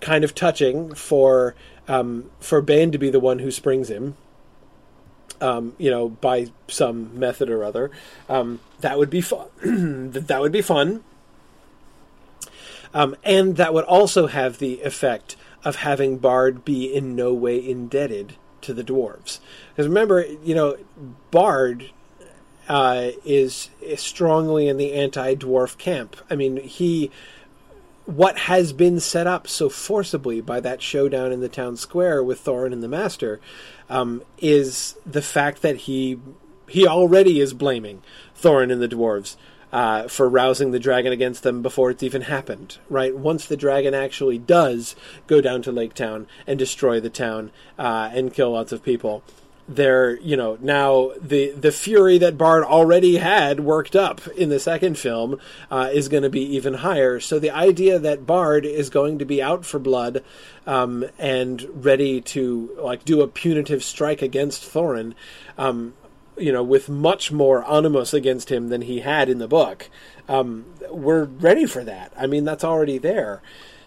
kind 0.00 0.22
of 0.22 0.34
touching 0.34 0.94
for 0.94 1.54
um, 1.88 2.30
for 2.40 2.60
Bane 2.60 2.92
to 2.92 2.98
be 2.98 3.10
the 3.10 3.20
one 3.20 3.38
who 3.38 3.50
springs 3.50 3.88
him 3.88 4.16
um, 5.40 5.74
you 5.78 5.90
know, 5.90 6.08
by 6.08 6.48
some 6.68 7.18
method 7.18 7.50
or 7.50 7.64
other. 7.64 7.90
Um, 8.28 8.60
that 8.80 8.98
would 8.98 9.10
be 9.10 9.20
fun. 9.20 9.48
that 10.12 10.40
would 10.40 10.52
be 10.52 10.62
fun. 10.62 11.04
Um, 12.92 13.16
and 13.24 13.56
that 13.56 13.74
would 13.74 13.84
also 13.84 14.28
have 14.28 14.58
the 14.58 14.80
effect 14.82 15.36
of 15.64 15.76
having 15.76 16.18
Bard 16.18 16.64
be 16.64 16.94
in 16.94 17.16
no 17.16 17.34
way 17.34 17.58
indebted 17.58 18.36
to 18.60 18.72
the 18.72 18.84
dwarves. 18.84 19.40
Because 19.70 19.88
remember, 19.88 20.24
you 20.44 20.54
know, 20.54 20.76
Bard 21.30 21.90
uh, 22.68 23.10
is, 23.24 23.70
is 23.82 24.00
strongly 24.00 24.68
in 24.68 24.76
the 24.76 24.92
anti-dwarf 24.92 25.76
camp. 25.76 26.16
I 26.30 26.36
mean, 26.36 26.58
he 26.58 27.10
what 28.06 28.38
has 28.38 28.72
been 28.72 29.00
set 29.00 29.26
up 29.26 29.48
so 29.48 29.68
forcibly 29.68 30.40
by 30.40 30.60
that 30.60 30.82
showdown 30.82 31.32
in 31.32 31.40
the 31.40 31.48
town 31.48 31.76
square 31.76 32.22
with 32.22 32.44
Thorin 32.44 32.72
and 32.72 32.82
the 32.82 32.88
Master 32.88 33.40
um, 33.88 34.22
is 34.38 34.96
the 35.06 35.22
fact 35.22 35.62
that 35.62 35.76
he 35.76 36.18
he 36.66 36.86
already 36.86 37.40
is 37.40 37.52
blaming 37.52 38.02
Thorin 38.36 38.72
and 38.72 38.80
the 38.80 38.88
dwarves 38.88 39.36
uh, 39.72 40.06
for 40.08 40.28
rousing 40.28 40.70
the 40.70 40.78
dragon 40.78 41.12
against 41.12 41.42
them 41.42 41.62
before 41.62 41.90
it's 41.90 42.02
even 42.02 42.22
happened. 42.22 42.78
Right 42.88 43.16
once 43.16 43.46
the 43.46 43.56
dragon 43.56 43.94
actually 43.94 44.38
does 44.38 44.94
go 45.26 45.40
down 45.40 45.62
to 45.62 45.72
Lake 45.72 45.94
Town 45.94 46.26
and 46.46 46.58
destroy 46.58 47.00
the 47.00 47.10
town 47.10 47.50
uh, 47.78 48.10
and 48.12 48.32
kill 48.32 48.52
lots 48.52 48.72
of 48.72 48.82
people 48.82 49.22
there 49.66 50.20
you 50.20 50.36
know 50.36 50.58
now 50.60 51.10
the 51.20 51.50
the 51.52 51.72
fury 51.72 52.18
that 52.18 52.36
bard 52.36 52.62
already 52.62 53.16
had 53.16 53.60
worked 53.60 53.96
up 53.96 54.26
in 54.28 54.50
the 54.50 54.60
second 54.60 54.98
film 54.98 55.40
uh, 55.70 55.88
is 55.92 56.08
going 56.08 56.22
to 56.22 56.30
be 56.30 56.42
even 56.42 56.74
higher. 56.74 57.18
So 57.18 57.38
the 57.38 57.50
idea 57.50 57.98
that 57.98 58.26
bard 58.26 58.66
is 58.66 58.90
going 58.90 59.18
to 59.18 59.24
be 59.24 59.42
out 59.42 59.64
for 59.64 59.78
blood 59.78 60.22
um, 60.66 61.06
and 61.18 61.66
ready 61.72 62.20
to 62.20 62.76
like 62.78 63.04
do 63.04 63.22
a 63.22 63.28
punitive 63.28 63.82
strike 63.82 64.20
against 64.20 64.62
thorin 64.62 65.14
um, 65.56 65.94
you 66.36 66.52
know 66.52 66.62
with 66.62 66.90
much 66.90 67.32
more 67.32 67.68
animus 67.70 68.12
against 68.12 68.52
him 68.52 68.68
than 68.68 68.82
he 68.82 69.00
had 69.00 69.30
in 69.30 69.38
the 69.38 69.48
book 69.48 69.88
um, 70.28 70.66
we're 70.90 71.24
ready 71.24 71.64
for 71.64 71.84
that. 71.84 72.12
I 72.18 72.26
mean 72.26 72.44
that's 72.44 72.64
already 72.64 72.98
there. 72.98 73.40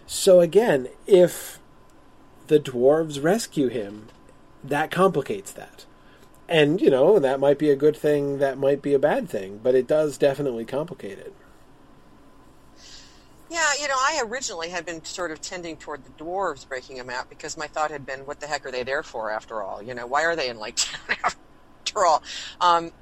So 0.06 0.40
again 0.40 0.88
if 1.06 1.60
the 2.48 2.58
dwarves 2.58 3.22
rescue 3.22 3.68
him 3.68 4.08
that 4.64 4.90
complicates 4.90 5.52
that. 5.52 5.84
And, 6.48 6.80
you 6.80 6.90
know, 6.90 7.18
that 7.18 7.40
might 7.40 7.58
be 7.58 7.70
a 7.70 7.76
good 7.76 7.96
thing, 7.96 8.38
that 8.38 8.56
might 8.56 8.80
be 8.80 8.94
a 8.94 8.98
bad 8.98 9.28
thing, 9.28 9.60
but 9.62 9.74
it 9.74 9.86
does 9.86 10.16
definitely 10.16 10.64
complicate 10.64 11.18
it. 11.18 11.34
Yeah, 13.50 13.72
you 13.80 13.88
know, 13.88 13.96
I 13.96 14.22
originally 14.24 14.68
had 14.68 14.84
been 14.84 15.04
sort 15.04 15.30
of 15.30 15.40
tending 15.40 15.76
toward 15.76 16.04
the 16.04 16.10
dwarves 16.22 16.68
breaking 16.68 16.96
them 16.96 17.08
out 17.08 17.30
because 17.30 17.56
my 17.56 17.66
thought 17.66 17.90
had 17.90 18.04
been, 18.04 18.20
what 18.20 18.40
the 18.40 18.46
heck 18.46 18.66
are 18.66 18.70
they 18.70 18.82
there 18.82 19.02
for 19.02 19.30
after 19.30 19.62
all? 19.62 19.82
You 19.82 19.94
know, 19.94 20.06
why 20.06 20.24
are 20.24 20.36
they 20.36 20.48
in 20.48 20.58
Lake 20.58 20.76
Town 20.76 21.16
after 21.24 22.04
all? 22.04 22.22
Um, 22.60 22.92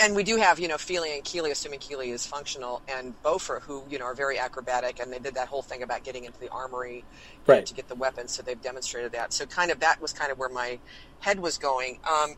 and 0.00 0.16
we 0.16 0.24
do 0.24 0.36
have, 0.38 0.60
you 0.60 0.68
know, 0.68 0.78
Fili 0.78 1.14
and 1.14 1.24
Kili, 1.24 1.50
assuming 1.52 1.80
Kili 1.80 2.12
is 2.12 2.26
functional, 2.26 2.82
and 2.88 3.16
Bofur, 3.22 3.62
who, 3.62 3.86
you 3.88 3.98
know, 3.98 4.06
are 4.06 4.14
very 4.14 4.38
acrobatic, 4.38 5.00
and 5.00 5.12
they 5.12 5.20
did 5.20 5.34
that 5.36 5.48
whole 5.48 5.62
thing 5.62 5.82
about 5.82 6.04
getting 6.04 6.24
into 6.24 6.40
the 6.40 6.50
armory 6.50 7.06
know, 7.48 7.54
Right. 7.54 7.66
to 7.66 7.74
get 7.74 7.88
the 7.88 7.96
weapons, 7.96 8.34
so 8.34 8.42
they've 8.42 8.60
demonstrated 8.60 9.12
that. 9.12 9.32
So 9.32 9.46
kind 9.46 9.70
of 9.72 9.80
that 9.80 10.00
was 10.00 10.12
kind 10.12 10.32
of 10.32 10.38
where 10.38 10.50
my 10.50 10.80
head 11.20 11.40
was 11.40 11.58
going. 11.58 11.98
Um, 12.10 12.36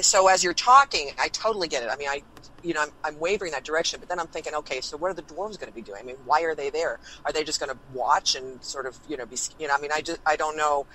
so 0.00 0.28
as 0.28 0.44
you're 0.44 0.54
talking, 0.54 1.10
I 1.18 1.28
totally 1.28 1.68
get 1.68 1.82
it. 1.84 1.90
I 1.92 1.96
mean, 1.96 2.08
I, 2.08 2.24
you 2.62 2.74
know, 2.74 2.82
I'm, 2.82 2.90
I'm 3.04 3.20
wavering 3.20 3.52
that 3.52 3.64
direction, 3.64 4.00
but 4.00 4.08
then 4.08 4.20
I'm 4.20 4.28
thinking, 4.28 4.54
okay, 4.56 4.80
so 4.82 4.96
what 4.98 5.10
are 5.10 5.14
the 5.14 5.22
dwarves 5.22 5.58
going 5.58 5.68
to 5.68 5.74
be 5.74 5.82
doing? 5.82 6.00
I 6.02 6.04
mean, 6.04 6.16
why 6.24 6.42
are 6.42 6.54
they 6.56 6.70
there? 6.70 7.00
Are 7.24 7.32
they 7.32 7.44
just 7.44 7.60
going 7.60 7.72
to 7.72 7.80
watch 7.88 8.34
and 8.36 8.62
sort 8.64 8.86
of, 8.86 8.98
you 9.06 9.16
know, 9.16 9.26
be, 9.26 9.38
you 9.58 9.68
know, 9.68 9.74
I 9.76 9.80
mean, 9.80 9.92
I 9.92 10.02
just, 10.02 10.20
I 10.26 10.36
don't 10.36 10.56
know. 10.56 10.86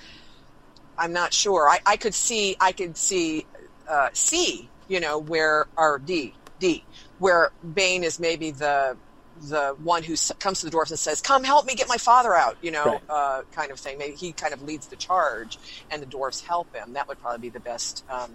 I'm 0.97 1.13
not 1.13 1.33
sure. 1.33 1.69
I, 1.69 1.79
I 1.85 1.97
could 1.97 2.15
see, 2.15 2.57
I 2.61 2.73
could 2.73 2.97
see, 2.97 3.47
uh, 3.89 4.09
C, 4.13 4.72
you 4.93 4.99
know, 4.99 5.17
where, 5.17 5.65
or 5.75 5.99
D, 5.99 6.37
D, 6.59 6.85
where 7.17 7.51
Bane 7.73 8.03
is 8.03 8.19
maybe 8.19 8.51
the, 8.51 8.97
the 9.35 9.75
one 9.79 10.03
who 10.03 10.15
comes 10.39 10.59
to 10.59 10.65
the 10.67 10.71
dwarves 10.71 10.91
and 10.91 10.99
says, 10.99 11.19
"Come 11.21 11.43
help 11.43 11.65
me 11.65 11.73
get 11.75 11.87
my 11.89 11.97
father 11.97 12.33
out," 12.35 12.55
you 12.61 12.71
know, 12.71 12.85
Right. 12.85 13.01
uh, 13.09 13.41
kind 13.51 13.71
of 13.71 13.79
thing. 13.79 13.97
Maybe 13.97 14.15
he 14.15 14.33
kind 14.33 14.53
of 14.53 14.61
leads 14.61 14.87
the 14.87 14.95
charge, 14.95 15.59
and 15.89 16.01
the 16.01 16.05
dwarves 16.05 16.41
help 16.43 16.67
him. 16.75 16.93
That 16.93 17.07
would 17.07 17.19
probably 17.19 17.39
be 17.39 17.49
the 17.49 17.59
best 17.59 18.03
um, 18.09 18.31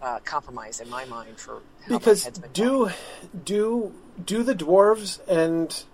uh, 0.00 0.18
compromise 0.24 0.80
in 0.80 0.88
my 0.88 1.04
mind 1.04 1.38
for 1.38 1.62
how 1.88 1.98
Because 1.98 2.24
head's 2.24 2.38
been 2.38 2.52
going. 2.56 2.88
do 2.88 2.90
do 3.44 3.94
do 4.24 4.42
the 4.42 4.54
dwarves 4.54 5.20
and 5.28 5.84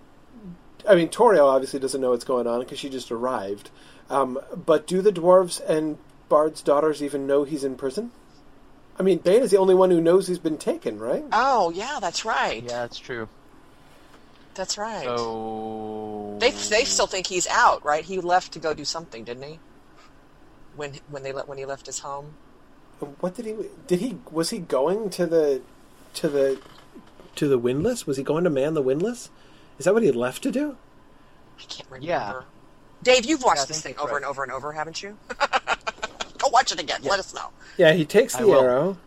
I 0.87 0.95
mean 0.95 1.09
Tauriel 1.09 1.47
obviously 1.47 1.79
doesn't 1.79 1.99
know 2.01 2.11
what's 2.11 2.23
going 2.25 2.47
on 2.47 2.59
because 2.61 2.79
she 2.79 2.89
just 2.89 3.11
arrived. 3.11 3.69
Um, 4.09 4.39
but 4.55 4.87
do 4.87 5.01
the 5.01 5.11
dwarves 5.11 5.61
and 5.67 5.97
Bard's 6.29 6.61
daughters 6.61 7.03
even 7.03 7.27
know 7.27 7.43
he's 7.43 7.63
in 7.63 7.75
prison? 7.75 8.11
I 8.99 9.03
mean, 9.03 9.19
Bane 9.19 9.41
is 9.41 9.51
the 9.51 9.57
only 9.57 9.75
one 9.75 9.91
who 9.91 10.01
knows 10.01 10.27
he's 10.27 10.39
been 10.39 10.57
taken, 10.57 10.99
right? 10.99 11.23
Oh 11.31 11.69
yeah, 11.71 11.99
that's 12.01 12.25
right. 12.25 12.61
Yeah, 12.61 12.81
that's 12.81 12.99
true. 12.99 13.29
That's 14.55 14.77
right. 14.77 15.05
So 15.05 16.37
They 16.39 16.51
they 16.51 16.83
still 16.83 17.07
think 17.07 17.27
he's 17.27 17.47
out, 17.47 17.83
right? 17.85 18.03
He 18.03 18.19
left 18.19 18.51
to 18.53 18.59
go 18.59 18.73
do 18.73 18.83
something, 18.83 19.23
didn't 19.23 19.43
he? 19.43 19.59
When 20.75 20.95
when 21.09 21.23
they 21.23 21.31
let 21.31 21.47
when 21.47 21.57
he 21.57 21.65
left 21.65 21.85
his 21.85 21.99
home. 21.99 22.33
What 23.21 23.35
did 23.35 23.45
he? 23.45 23.55
Did 23.87 23.99
he? 24.01 24.17
Was 24.31 24.49
he 24.49 24.59
going 24.59 25.09
to 25.11 25.25
the 25.25 25.61
to 26.15 26.27
the 26.27 26.59
to 27.35 27.47
the 27.47 27.57
windlass? 27.57 28.05
Was 28.05 28.17
he 28.17 28.23
going 28.23 28.43
to 28.43 28.49
man 28.49 28.73
the 28.73 28.81
windlass? 28.81 29.29
Is 29.77 29.85
that 29.85 29.93
what 29.93 30.03
he 30.03 30.11
left 30.11 30.43
to 30.43 30.51
do? 30.51 30.75
I 31.57 31.63
can't 31.63 31.89
remember. 31.89 32.05
Yeah. 32.07 32.41
Dave, 33.01 33.23
you've 33.25 33.43
watched 33.43 33.61
Yeah, 33.61 33.65
this 33.67 33.81
thing 33.81 33.95
over 33.97 34.09
right. 34.11 34.15
and 34.17 34.25
over 34.25 34.43
and 34.43 34.51
over, 34.51 34.73
haven't 34.73 35.01
you? 35.01 35.17
go 36.49 36.53
watch 36.53 36.71
it 36.71 36.79
again. 36.79 37.01
Yeah. 37.03 37.11
Let 37.11 37.19
us 37.19 37.33
know. 37.33 37.49
Yeah, 37.77 37.93
he 37.93 38.05
takes 38.05 38.35
the 38.35 38.49
arrow. 38.49 38.97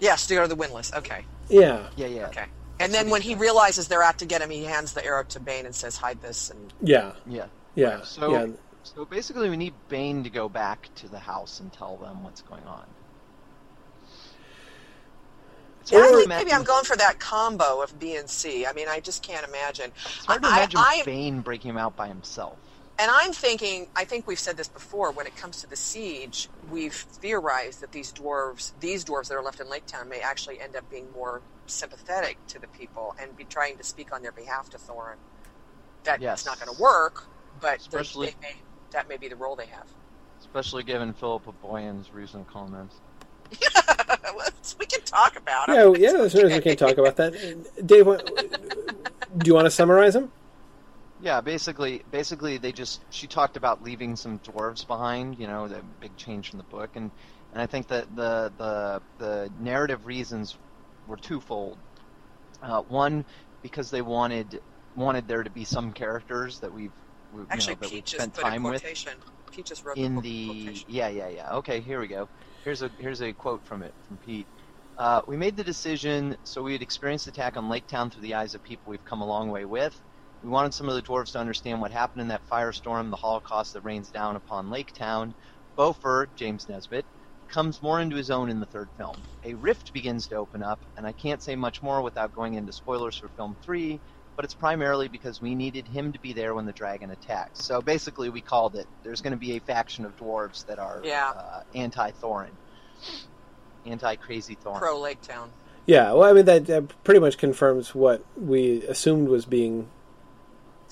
Yes, 0.00 0.26
to 0.26 0.34
go 0.34 0.42
to 0.42 0.48
the 0.48 0.54
windlass. 0.54 0.92
Okay. 0.94 1.24
Yeah, 1.48 1.88
Yeah, 1.96 2.06
yeah, 2.06 2.26
Okay. 2.28 2.46
And 2.80 2.92
then 2.92 3.08
when 3.08 3.22
he 3.22 3.34
realizes 3.36 3.86
they're 3.86 4.02
out 4.02 4.18
to 4.18 4.26
get 4.26 4.42
him, 4.42 4.50
he 4.50 4.64
hands 4.64 4.92
the 4.94 5.04
arrow 5.04 5.22
to 5.24 5.38
Bane 5.40 5.64
and 5.64 5.74
says, 5.74 5.96
"Hide 5.96 6.20
this." 6.20 6.50
And 6.50 6.72
yeah, 6.82 7.12
yeah. 7.26 7.46
yeah, 7.76 8.02
So, 8.02 8.32
yeah. 8.32 8.46
so 8.82 9.04
basically, 9.04 9.48
we 9.48 9.56
need 9.56 9.74
Bane 9.88 10.24
to 10.24 10.30
go 10.30 10.48
back 10.48 10.88
to 10.96 11.08
the 11.08 11.20
house 11.20 11.60
and 11.60 11.72
tell 11.72 11.96
them 11.96 12.24
what's 12.24 12.42
going 12.42 12.64
on. 12.64 12.84
It's 15.82 15.92
yeah, 15.92 16.00
I 16.00 16.08
think 16.16 16.28
maybe 16.28 16.52
I'm 16.52 16.64
going 16.64 16.84
for 16.84 16.96
that 16.96 17.20
combo 17.20 17.80
of 17.82 17.96
B 18.00 18.16
and 18.16 18.28
C. 18.28 18.66
I 18.66 18.72
mean, 18.72 18.88
I 18.88 18.98
just 19.00 19.22
can't 19.22 19.46
imagine. 19.46 19.92
It's 20.16 20.24
hard 20.24 20.42
to 20.42 20.48
I- 20.48 20.56
imagine 20.56 20.80
I- 20.80 21.02
Bane 21.04 21.40
breaking 21.42 21.70
him 21.70 21.76
out 21.78 21.94
by 21.94 22.08
himself. 22.08 22.56
And 22.98 23.10
I'm 23.10 23.32
thinking, 23.32 23.88
I 23.96 24.04
think 24.04 24.26
we've 24.28 24.38
said 24.38 24.56
this 24.56 24.68
before. 24.68 25.10
When 25.10 25.26
it 25.26 25.36
comes 25.36 25.60
to 25.62 25.66
the 25.68 25.74
siege, 25.76 26.48
we've 26.70 26.94
theorized 26.94 27.80
that 27.80 27.90
these 27.90 28.12
dwarves, 28.12 28.70
these 28.80 29.04
dwarves 29.04 29.28
that 29.28 29.34
are 29.36 29.42
left 29.42 29.58
in 29.60 29.68
Lake 29.68 29.84
Town, 29.86 30.08
may 30.08 30.20
actually 30.20 30.60
end 30.60 30.76
up 30.76 30.88
being 30.90 31.08
more 31.12 31.42
sympathetic 31.66 32.36
to 32.48 32.60
the 32.60 32.68
people 32.68 33.16
and 33.20 33.36
be 33.36 33.44
trying 33.44 33.76
to 33.78 33.82
speak 33.84 34.12
on 34.14 34.22
their 34.22 34.30
behalf 34.32 34.70
to 34.70 34.78
Thorin. 34.78 35.16
That's 36.04 36.22
Yes. 36.22 36.46
not 36.46 36.60
going 36.60 36.74
to 36.74 36.80
work, 36.80 37.24
but 37.60 37.78
Especially- 37.78 38.28
they 38.28 38.36
may, 38.40 38.56
that 38.92 39.08
may 39.08 39.16
be 39.16 39.26
the 39.28 39.36
role 39.36 39.56
they 39.56 39.66
have. 39.66 39.86
Especially 40.40 40.84
given 40.84 41.12
Philippa 41.14 41.52
Boyens' 41.64 42.06
recent 42.12 42.46
comments. 42.46 42.94
we 44.78 44.86
can 44.86 45.00
talk 45.02 45.36
about 45.36 45.68
it. 45.68 45.74
Yeah, 46.00 46.10
yeah. 46.12 46.22
As 46.22 46.32
soon 46.32 46.46
as 46.46 46.52
we 46.52 46.60
can 46.60 46.76
talk 46.76 46.96
about 46.96 47.16
that, 47.16 47.32
Dave, 47.86 48.04
do 48.06 49.46
you 49.46 49.54
want 49.54 49.66
to 49.66 49.70
summarize 49.70 50.14
him? 50.14 50.30
Yeah, 51.24 51.40
basically, 51.40 52.02
basically, 52.10 52.58
they 52.58 52.70
just 52.70 53.02
she 53.08 53.26
talked 53.26 53.56
about 53.56 53.82
leaving 53.82 54.14
some 54.14 54.40
dwarves 54.40 54.86
behind. 54.86 55.38
You 55.38 55.46
know, 55.46 55.68
the 55.68 55.82
big 55.98 56.18
change 56.18 56.50
from 56.50 56.58
the 56.58 56.64
book, 56.64 56.90
and 56.96 57.10
and 57.50 57.62
I 57.62 57.66
think 57.66 57.88
that 57.88 58.14
the 58.14 58.52
the 58.58 59.02
the 59.16 59.50
narrative 59.58 60.04
reasons 60.04 60.54
were 61.06 61.16
twofold. 61.16 61.78
Uh, 62.60 62.82
one, 62.82 63.24
because 63.62 63.90
they 63.90 64.02
wanted 64.02 64.60
wanted 64.94 65.26
there 65.26 65.42
to 65.42 65.48
be 65.48 65.64
some 65.64 65.94
characters 65.94 66.60
that 66.60 66.70
we've, 66.70 66.92
we've 67.32 67.46
Actually, 67.48 67.76
you 67.80 67.80
know, 67.80 67.88
Peaches 67.88 68.20
spent 68.20 68.34
time 68.34 68.62
with 68.62 68.82
quotation. 68.82 69.12
Peaches 69.50 69.82
wrote 69.82 69.96
in 69.96 70.20
the 70.20 70.68
the 70.68 70.84
yeah 70.88 71.08
yeah 71.08 71.28
yeah 71.28 71.54
okay 71.54 71.80
here 71.80 72.00
we 72.00 72.06
go 72.06 72.28
here's 72.64 72.82
a 72.82 72.90
here's 72.98 73.22
a 73.22 73.32
quote 73.32 73.64
from 73.64 73.82
it 73.82 73.94
from 74.06 74.18
pete 74.18 74.46
uh, 74.98 75.22
we 75.26 75.36
made 75.36 75.56
the 75.56 75.64
decision 75.64 76.36
so 76.44 76.62
we 76.62 76.72
would 76.72 76.82
experience 76.82 77.24
the 77.24 77.30
attack 77.30 77.56
on 77.56 77.68
lake 77.68 77.86
town 77.86 78.10
through 78.10 78.22
the 78.22 78.34
eyes 78.34 78.54
of 78.54 78.62
people 78.62 78.90
we've 78.90 79.04
come 79.04 79.22
a 79.22 79.26
long 79.26 79.50
way 79.50 79.64
with 79.64 79.98
We 80.44 80.50
wanted 80.50 80.74
some 80.74 80.90
of 80.90 80.94
the 80.94 81.00
dwarves 81.00 81.32
to 81.32 81.38
understand 81.38 81.80
what 81.80 81.90
happened 81.90 82.20
in 82.20 82.28
that 82.28 82.46
firestorm, 82.50 83.08
the 83.08 83.16
Holocaust 83.16 83.72
that 83.72 83.80
rains 83.80 84.10
down 84.10 84.36
upon 84.36 84.70
Lake 84.70 84.92
Town. 84.92 85.34
Bofur, 85.78 86.26
James 86.36 86.68
Nesbitt, 86.68 87.06
comes 87.48 87.80
more 87.82 87.98
into 87.98 88.14
his 88.16 88.30
own 88.30 88.50
in 88.50 88.60
the 88.60 88.66
third 88.66 88.88
film. 88.98 89.16
A 89.44 89.54
rift 89.54 89.94
begins 89.94 90.26
to 90.28 90.36
open 90.36 90.62
up, 90.62 90.80
and 90.98 91.06
I 91.06 91.12
can't 91.12 91.42
say 91.42 91.56
much 91.56 91.82
more 91.82 92.02
without 92.02 92.34
going 92.34 92.54
into 92.54 92.72
spoilers 92.72 93.16
for 93.16 93.28
film 93.28 93.56
three, 93.62 94.00
but 94.36 94.44
it's 94.44 94.52
primarily 94.52 95.08
because 95.08 95.40
we 95.40 95.54
needed 95.54 95.88
him 95.88 96.12
to 96.12 96.20
be 96.20 96.34
there 96.34 96.54
when 96.54 96.66
the 96.66 96.72
dragon 96.72 97.10
attacks. 97.10 97.64
So 97.64 97.80
basically, 97.80 98.28
we 98.28 98.42
called 98.42 98.76
it. 98.76 98.86
There's 99.02 99.22
going 99.22 99.32
to 99.32 99.38
be 99.38 99.56
a 99.56 99.60
faction 99.60 100.04
of 100.04 100.14
dwarves 100.18 100.66
that 100.66 100.78
are 100.78 101.00
Yeah. 101.02 101.30
uh, 101.30 101.62
anti-Thorin, 101.74 102.50
anti-Crazy 103.86 104.56
Thorin. 104.62 104.78
Pro 104.78 105.00
Lake 105.00 105.22
Town. 105.22 105.50
Yeah, 105.86 106.12
well, 106.12 106.28
I 106.28 106.32
mean 106.34 106.44
that, 106.44 106.66
that 106.66 107.02
pretty 107.02 107.20
much 107.20 107.38
confirms 107.38 107.94
what 107.94 108.24
we 108.36 108.82
assumed 108.82 109.28
was 109.28 109.44
being 109.46 109.88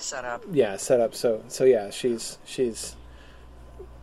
Set 0.03 0.25
up. 0.25 0.43
yeah 0.51 0.75
set 0.75 0.99
up. 0.99 1.15
So 1.15 1.43
so 1.47 1.63
yeah, 1.63 1.89
she's 1.89 2.37
she's 2.45 2.95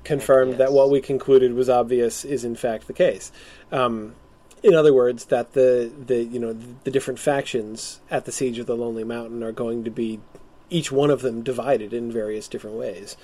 confirmed 0.03 0.55
that 0.55 0.73
what 0.73 0.91
we 0.91 1.01
concluded 1.01 1.53
was 1.53 1.69
obvious 1.69 2.25
is 2.25 2.43
in 2.43 2.57
fact 2.57 2.87
the 2.87 2.95
case. 2.95 3.31
Um, 3.71 4.15
in 4.63 4.75
other 4.75 4.95
words, 4.95 5.27
that 5.27 5.53
the 5.53 5.93
the 6.07 6.23
you 6.25 6.39
know 6.39 6.55
the, 6.55 6.75
the 6.85 6.91
different 6.91 7.19
factions 7.19 8.01
at 8.11 8.25
the 8.25 8.33
siege 8.33 8.59
of 8.59 8.67
the 8.67 8.77
Lonely 8.77 9.05
Mountain 9.05 9.43
are 9.43 9.53
going 9.53 9.85
to 9.85 9.91
be 9.91 10.21
each 10.71 10.91
one 10.91 11.11
of 11.11 11.21
them 11.21 11.43
divided 11.43 11.93
in 11.93 12.11
various 12.11 12.49
different 12.49 12.77
ways. 12.77 13.17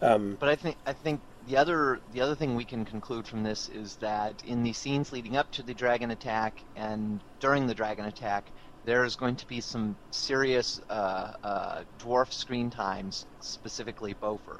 Um, 0.00 0.36
But 0.38 0.50
I 0.50 0.56
think 0.56 0.76
I 0.86 0.92
think 0.92 1.20
the 1.48 1.56
other 1.56 2.00
the 2.12 2.20
other 2.20 2.36
thing 2.36 2.54
we 2.54 2.64
can 2.64 2.84
conclude 2.84 3.26
from 3.26 3.42
this 3.42 3.68
is 3.68 3.96
that 3.96 4.42
in 4.46 4.62
the 4.62 4.72
scenes 4.72 5.12
leading 5.12 5.36
up 5.36 5.50
to 5.52 5.62
the 5.62 5.74
dragon 5.74 6.10
attack 6.12 6.62
and 6.76 7.20
during 7.40 7.66
the 7.66 7.74
dragon 7.74 8.04
attack, 8.04 8.44
there's 8.90 9.14
going 9.14 9.36
to 9.36 9.46
be 9.46 9.60
some 9.60 9.94
serious 10.10 10.80
uh, 10.90 11.32
uh, 11.44 11.82
dwarf 12.00 12.32
screen 12.32 12.70
times, 12.70 13.24
specifically 13.38 14.14
Bofur. 14.20 14.58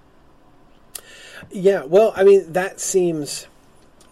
Yeah, 1.51 1.83
well, 1.83 2.13
I 2.15 2.23
mean 2.23 2.53
that 2.53 2.79
seems 2.79 3.49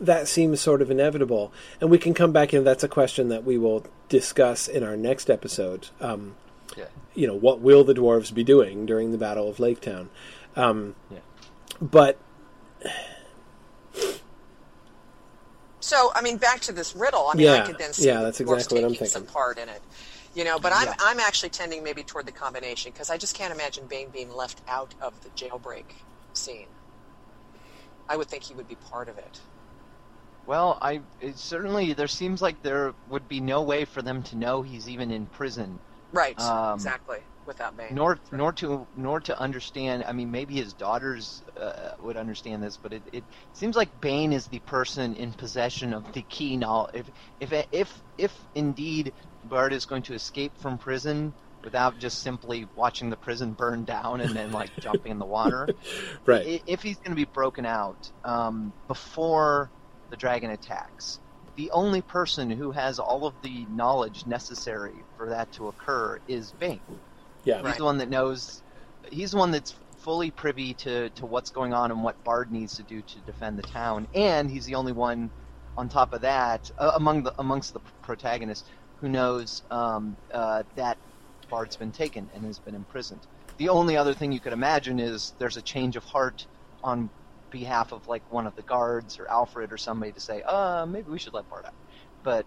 that 0.01 0.27
seems 0.27 0.61
sort 0.61 0.83
of 0.83 0.91
inevitable, 0.91 1.53
and 1.81 1.89
we 1.89 1.99
can 1.99 2.15
come 2.15 2.33
back 2.33 2.53
and 2.53 2.67
that's 2.67 2.83
a 2.83 2.89
question 2.89 3.29
that 3.29 3.45
we 3.45 3.59
will 3.59 3.87
discuss 4.09 4.67
in 4.67 4.83
our 4.83 4.97
next 4.97 5.31
episode. 5.31 5.89
Um, 6.01 6.35
Yeah. 6.77 6.87
you 7.15 7.29
know, 7.29 7.35
what 7.37 7.61
will 7.61 7.85
the 7.85 7.95
dwarves 7.95 8.35
be 8.35 8.43
doing 8.43 8.87
during 8.87 9.13
the 9.13 9.19
Battle 9.19 9.49
of 9.49 9.61
Lake 9.61 9.81
Town? 9.81 10.11
Um, 10.57 10.97
Yeah. 11.13 11.19
But 11.81 12.19
So, 15.81 16.11
I 16.15 16.23
mean, 16.23 16.39
back 16.39 16.61
to 16.63 16.73
this 16.73 16.95
riddle. 16.95 17.29
I 17.29 17.37
mean, 17.37 17.49
I 17.49 17.61
Yeah, 17.61 17.61
could 17.61 17.79
then 17.79 17.93
see 17.93 18.13
yeah, 18.13 18.17
the 18.17 18.25
that's 18.25 18.41
dwarves 18.45 18.69
exactly 18.69 18.77
what 18.77 18.85
I'm 18.85 18.95
taking 18.95 19.07
some 19.07 19.25
thinking. 19.25 19.27
part 19.27 19.59
in 19.59 19.69
it. 19.69 19.85
You 20.35 20.45
know, 20.45 20.59
but 20.59 20.73
I'm 20.75 20.89
Yeah. 20.89 20.95
I'm 21.01 21.21
actually 21.21 21.51
tending 21.51 21.83
maybe 21.83 22.05
toward 22.05 22.27
the 22.27 22.33
combination 22.33 22.93
because 22.93 23.11
I 23.11 23.19
just 23.19 23.35
can't 23.37 23.53
imagine 23.55 23.87
Bane 23.89 24.11
being 24.11 24.31
left 24.31 24.63
out 24.69 24.95
of 25.01 25.21
the 25.23 25.31
jailbreak 25.31 26.05
scene. 26.35 26.69
I 28.09 28.17
would 28.17 28.29
think 28.29 28.45
he 28.45 28.55
would 28.55 28.67
be 28.67 28.77
part 28.77 29.09
of 29.09 29.17
it. 29.19 29.41
Well, 30.47 30.79
I 30.81 31.03
it 31.21 31.39
certainly 31.39 31.93
there 31.93 32.09
seems 32.09 32.41
like 32.43 32.63
there 32.63 32.95
would 33.07 33.29
be 33.29 33.41
no 33.41 33.63
way 33.63 33.85
for 33.85 34.03
them 34.03 34.23
to 34.25 34.37
know 34.37 34.63
he's 34.63 34.89
even 34.89 35.11
in 35.11 35.27
prison, 35.29 35.81
Right. 36.13 36.39
Um, 36.39 36.73
exactly. 36.73 37.19
Without 37.49 37.79
Bane. 37.79 37.95
nor 37.95 38.19
nor 38.31 38.53
to 38.53 38.87
nor 38.95 39.21
to 39.21 39.41
understand. 39.41 40.05
I 40.07 40.13
mean, 40.13 40.31
maybe 40.31 40.55
his 40.57 40.75
daughters 40.75 41.43
uh, 41.59 41.93
would 41.99 42.19
understand 42.19 42.63
this, 42.63 42.77
but 42.77 42.93
it, 42.93 43.03
it 43.11 43.25
seems 43.55 43.75
like 43.75 43.89
Bane 44.03 44.35
is 44.35 44.47
the 44.49 44.59
person 44.61 45.15
in 45.15 45.33
possession 45.33 45.95
of 45.95 46.13
the 46.13 46.21
key 46.21 46.59
knowledge. 46.59 47.07
If 47.41 47.51
if 47.53 47.67
if 47.73 48.03
if 48.19 48.47
indeed 48.55 49.15
Bard 49.45 49.73
is 49.73 49.87
going 49.87 50.03
to 50.03 50.15
escape 50.15 50.53
from 50.61 50.77
prison 50.77 51.33
without 51.65 51.99
just 51.99 52.21
simply 52.21 52.67
watching 52.77 53.09
the 53.09 53.17
prison 53.17 53.55
burn 53.55 53.85
down 53.85 54.21
and 54.21 54.37
then 54.37 54.53
like 54.53 54.71
jumping 54.81 55.13
in 55.13 55.19
the 55.19 55.25
water, 55.25 55.71
right, 56.27 56.63
if 56.67 56.83
he's 56.83 56.99
going 56.99 57.17
to 57.17 57.17
be 57.17 57.31
broken 57.33 57.65
out 57.65 58.11
um, 58.25 58.75
before 58.89 59.71
the 60.11 60.19
dragon 60.19 60.51
attacks, 60.51 61.19
the 61.57 61.71
only 61.71 62.03
person 62.03 62.51
who 62.51 62.73
has 62.73 62.99
all 62.99 63.27
of 63.27 63.35
the 63.43 63.67
knowledge 63.71 64.27
necessary 64.27 65.03
for 65.17 65.31
that 65.31 65.51
to 65.53 65.69
occur 65.69 66.19
is 66.29 66.53
Bane. 66.53 66.83
Yeah, 67.49 67.57
He's 67.57 67.65
Right. 67.65 67.79
the 67.79 67.85
one 67.85 67.99
that 67.99 68.11
knows. 68.11 68.63
He's 69.11 69.31
the 69.31 69.39
one 69.39 69.51
that's 69.51 69.75
fully 69.97 70.31
privy 70.31 70.75
to, 70.75 71.09
to 71.11 71.27
what's 71.27 71.51
going 71.51 71.73
on 71.73 71.91
and 71.91 72.05
what 72.05 72.23
Bard 72.23 72.53
needs 72.53 72.77
to 72.77 72.83
do 72.83 73.01
to 73.03 73.21
defend 73.23 73.59
the 73.59 73.63
town, 73.63 74.07
and 74.15 74.51
he's 74.51 74.67
the 74.67 74.75
only 74.75 74.93
one, 74.93 75.31
on 75.77 75.89
top 75.89 76.13
of 76.13 76.21
that, 76.23 76.71
uh, 76.79 76.93
among 76.97 77.23
the 77.23 77.33
amongst 77.39 77.73
the 77.73 77.81
protagonists, 78.03 78.69
who 79.01 79.09
knows 79.09 79.63
um, 79.71 80.17
uh, 80.33 80.63
that 80.77 80.99
Bard's 81.51 81.77
been 81.77 81.93
taken 81.93 82.31
and 82.35 82.45
has 82.45 82.59
been 82.59 82.75
imprisoned. 82.75 83.27
The 83.57 83.71
only 83.71 83.97
other 83.97 84.15
thing 84.15 84.31
you 84.33 84.41
could 84.41 84.53
imagine 84.53 85.01
is 85.01 85.33
there's 85.39 85.57
a 85.57 85.63
change 85.63 85.97
of 85.97 86.05
heart 86.05 86.47
on 86.83 87.11
behalf 87.51 87.93
of 87.93 88.07
like 88.07 88.31
one 88.31 88.47
of 88.47 88.55
the 88.57 88.63
guards 88.63 89.19
or 89.19 89.27
Alfred 89.31 89.73
or 89.73 89.79
somebody 89.79 90.13
to 90.13 90.21
say, 90.21 90.43
uh, 90.43 90.87
maybe 90.87 91.11
we 91.11 91.19
should 91.19 91.33
let 91.35 91.49
Bard 91.49 91.65
out. 91.67 91.75
But 92.23 92.47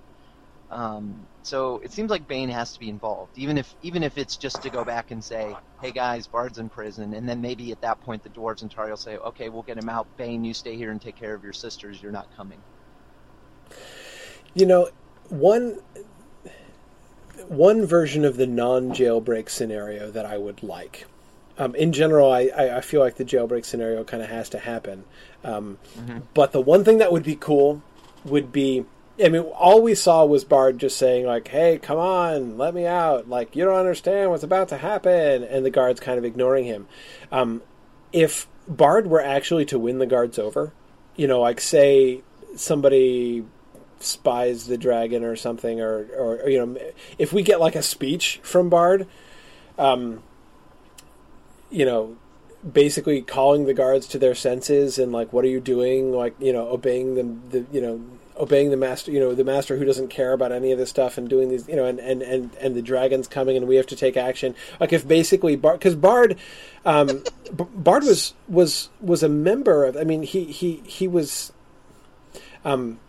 um, 0.71 1.27
so 1.43 1.79
it 1.83 1.91
seems 1.91 2.09
like 2.09 2.27
Bane 2.27 2.49
has 2.49 2.73
to 2.73 2.79
be 2.79 2.89
involved, 2.89 3.37
even 3.37 3.57
if 3.57 3.75
even 3.81 4.03
if 4.03 4.17
it's 4.17 4.37
just 4.37 4.61
to 4.63 4.69
go 4.69 4.83
back 4.85 5.11
and 5.11 5.23
say, 5.23 5.55
"Hey 5.81 5.91
guys, 5.91 6.27
Bard's 6.27 6.59
in 6.59 6.69
prison," 6.69 7.13
and 7.13 7.27
then 7.27 7.41
maybe 7.41 7.71
at 7.71 7.81
that 7.81 8.01
point 8.01 8.23
the 8.23 8.29
dwarves 8.29 8.61
and 8.61 8.73
Tauriel 8.73 8.97
say, 8.97 9.17
"Okay, 9.17 9.49
we'll 9.49 9.63
get 9.63 9.77
him 9.77 9.89
out. 9.89 10.07
Bane, 10.17 10.43
you 10.43 10.53
stay 10.53 10.75
here 10.75 10.91
and 10.91 11.01
take 11.01 11.15
care 11.15 11.33
of 11.33 11.43
your 11.43 11.53
sisters. 11.53 12.01
You're 12.01 12.11
not 12.11 12.27
coming." 12.37 12.59
You 14.53 14.65
know, 14.65 14.89
one 15.29 15.79
one 17.47 17.85
version 17.85 18.23
of 18.23 18.37
the 18.37 18.47
non-jailbreak 18.47 19.49
scenario 19.49 20.11
that 20.11 20.25
I 20.25 20.37
would 20.37 20.63
like. 20.63 21.05
Um, 21.57 21.75
in 21.75 21.91
general, 21.91 22.31
I, 22.31 22.49
I, 22.55 22.81
feel 22.81 23.01
like 23.01 23.15
the 23.15 23.25
jailbreak 23.25 23.65
scenario 23.65 24.03
kind 24.03 24.23
of 24.23 24.29
has 24.29 24.49
to 24.49 24.59
happen. 24.59 25.03
Um, 25.43 25.77
But 26.33 26.53
the 26.53 26.61
one 26.61 26.83
thing 26.83 26.99
that 26.99 27.11
would 27.11 27.23
be 27.23 27.35
cool 27.35 27.81
would 28.23 28.51
be, 28.51 28.85
I 29.23 29.29
mean, 29.29 29.41
all 29.41 29.81
we 29.81 29.93
saw 29.93 30.25
was 30.25 30.43
Bard 30.43 30.77
just 30.77 30.97
saying 30.97 31.25
like, 31.25 31.47
"Hey, 31.47 31.77
come 31.77 31.97
on, 31.97 32.57
let 32.57 32.73
me 32.73 32.85
out!" 32.85 33.29
Like 33.29 33.55
you 33.55 33.65
don't 33.65 33.75
understand 33.75 34.31
what's 34.31 34.43
about 34.43 34.69
to 34.69 34.77
happen, 34.77 35.43
and 35.43 35.65
the 35.65 35.69
guards 35.69 35.99
kind 35.99 36.17
of 36.17 36.25
ignoring 36.25 36.65
him. 36.65 36.87
Um, 37.31 37.61
if 38.13 38.47
Bard 38.67 39.07
were 39.07 39.21
actually 39.21 39.65
to 39.65 39.79
win 39.79 39.99
the 39.99 40.05
guards 40.05 40.39
over, 40.39 40.73
you 41.15 41.27
know, 41.27 41.41
like 41.41 41.59
say 41.59 42.21
somebody 42.55 43.45
spies 43.99 44.67
the 44.67 44.77
dragon 44.77 45.23
or 45.23 45.35
something, 45.35 45.79
or, 45.79 46.07
or, 46.17 46.49
you 46.49 46.65
know, 46.65 46.79
if 47.17 47.31
we 47.31 47.43
get 47.43 47.59
like 47.59 47.75
a 47.75 47.83
speech 47.83 48.39
from 48.43 48.69
Bard, 48.69 49.07
um, 49.77 50.23
you 51.69 51.85
know, 51.85 52.17
basically 52.69 53.21
calling 53.21 53.65
the 53.65 53.73
guards 53.73 54.07
to 54.07 54.19
their 54.19 54.35
senses 54.35 54.97
and 54.97 55.11
like, 55.11 55.31
what 55.31 55.45
are 55.45 55.49
you 55.49 55.59
doing? 55.59 56.11
Like, 56.11 56.35
you 56.39 56.53
know, 56.53 56.67
obeying 56.69 57.15
them, 57.15 57.43
the 57.49 57.65
you 57.71 57.81
know, 57.81 58.01
obeying 58.41 58.71
the 58.71 58.77
master, 58.77 59.11
you 59.11 59.19
know, 59.19 59.35
the 59.35 59.43
master 59.43 59.77
who 59.77 59.85
doesn't 59.85 60.07
care 60.07 60.33
about 60.33 60.51
any 60.51 60.71
of 60.71 60.79
this 60.79 60.89
stuff 60.89 61.17
and 61.17 61.29
doing 61.29 61.49
these, 61.49 61.67
you 61.67 61.75
know, 61.75 61.85
and 61.85 61.99
and 61.99 62.21
and, 62.23 62.53
and 62.55 62.75
the 62.75 62.81
dragon's 62.81 63.27
coming 63.27 63.55
and 63.55 63.67
we 63.67 63.75
have 63.75 63.85
to 63.85 63.95
take 63.95 64.17
action. 64.17 64.55
Like, 64.79 64.91
if 64.91 65.07
basically 65.07 65.55
Bard, 65.55 65.79
because 65.79 65.95
Bard, 65.95 66.37
um, 66.83 67.23
Bard 67.53 68.03
was 68.03 68.33
was 68.47 68.89
was 68.99 69.21
a 69.21 69.29
member 69.29 69.85
of. 69.85 69.95
I 69.95 70.03
mean, 70.03 70.23
he 70.23 70.45
he 70.45 70.81
he 70.85 71.07
was. 71.07 71.53
Um, 72.65 72.99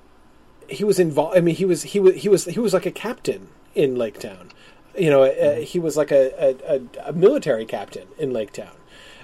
he 0.68 0.84
was 0.84 0.98
involved. 0.98 1.36
I 1.36 1.40
mean, 1.40 1.54
he 1.54 1.64
was 1.64 1.82
he 1.82 1.98
was 1.98 2.16
he 2.16 2.28
was 2.28 2.44
he 2.44 2.60
was 2.60 2.72
like 2.74 2.86
a 2.86 2.90
captain 2.90 3.48
in 3.74 3.96
Lake 3.96 4.18
Town. 4.18 4.50
You 4.96 5.08
know, 5.08 5.22
uh, 5.22 5.56
he 5.56 5.78
was 5.78 5.96
like 5.96 6.10
a, 6.10 6.32
a, 6.38 6.76
a, 6.76 7.08
a 7.08 7.12
military 7.14 7.64
captain 7.64 8.06
in 8.18 8.32
Lake 8.32 8.52
Town 8.52 8.76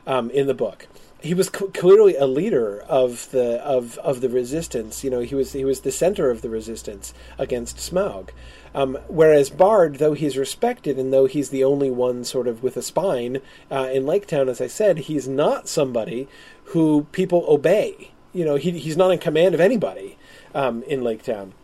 um, 0.07 0.31
in 0.31 0.47
the 0.47 0.55
book. 0.55 0.89
He 1.21 1.35
was 1.35 1.49
cl- 1.49 1.71
clearly 1.73 2.15
a 2.17 2.27
leader 2.27 2.81
of 2.89 3.31
the 3.33 3.61
of, 3.65 3.99
of 3.99 4.21
the 4.21 4.29
resistance. 4.29 5.03
You 5.03 5.11
know, 5.11 5.21
he 5.21 5.35
was 5.35 5.53
he 5.53 5.65
was 5.65 5.81
the 5.81 5.93
center 5.93 6.31
of 6.31 6.43
the 6.43 6.49
resistance 6.49 7.13
against 7.39 7.77
Smaug. 7.79 8.31
Um, 8.75 8.99
whereas 9.09 9.51
Bard, 9.51 9.97
though 9.97 10.13
he's 10.13 10.37
respected 10.37 10.99
and 10.99 11.13
though 11.13 11.27
he's 11.27 11.51
the 11.51 11.65
only 11.65 11.91
one 11.91 12.23
sort 12.25 12.47
of 12.47 12.63
with 12.63 12.77
a 12.77 12.83
spine 12.83 13.41
uh, 13.71 13.89
in 13.93 14.07
Lake 14.07 14.27
Town, 14.27 14.49
as 14.49 14.61
I 14.61 14.67
said, 14.67 14.99
he's 14.99 15.27
not 15.27 15.69
somebody 15.69 16.29
who 16.67 17.07
people 17.13 17.45
obey. 17.49 18.13
You 18.33 18.45
know, 18.45 18.57
he, 18.57 18.73
he's 18.73 18.97
not 18.97 19.11
in 19.11 19.19
command 19.19 19.55
of 19.55 19.61
anybody 19.61 20.19
um, 20.55 20.83
in 20.85 21.03
Lake 21.03 21.23
Town. 21.23 21.55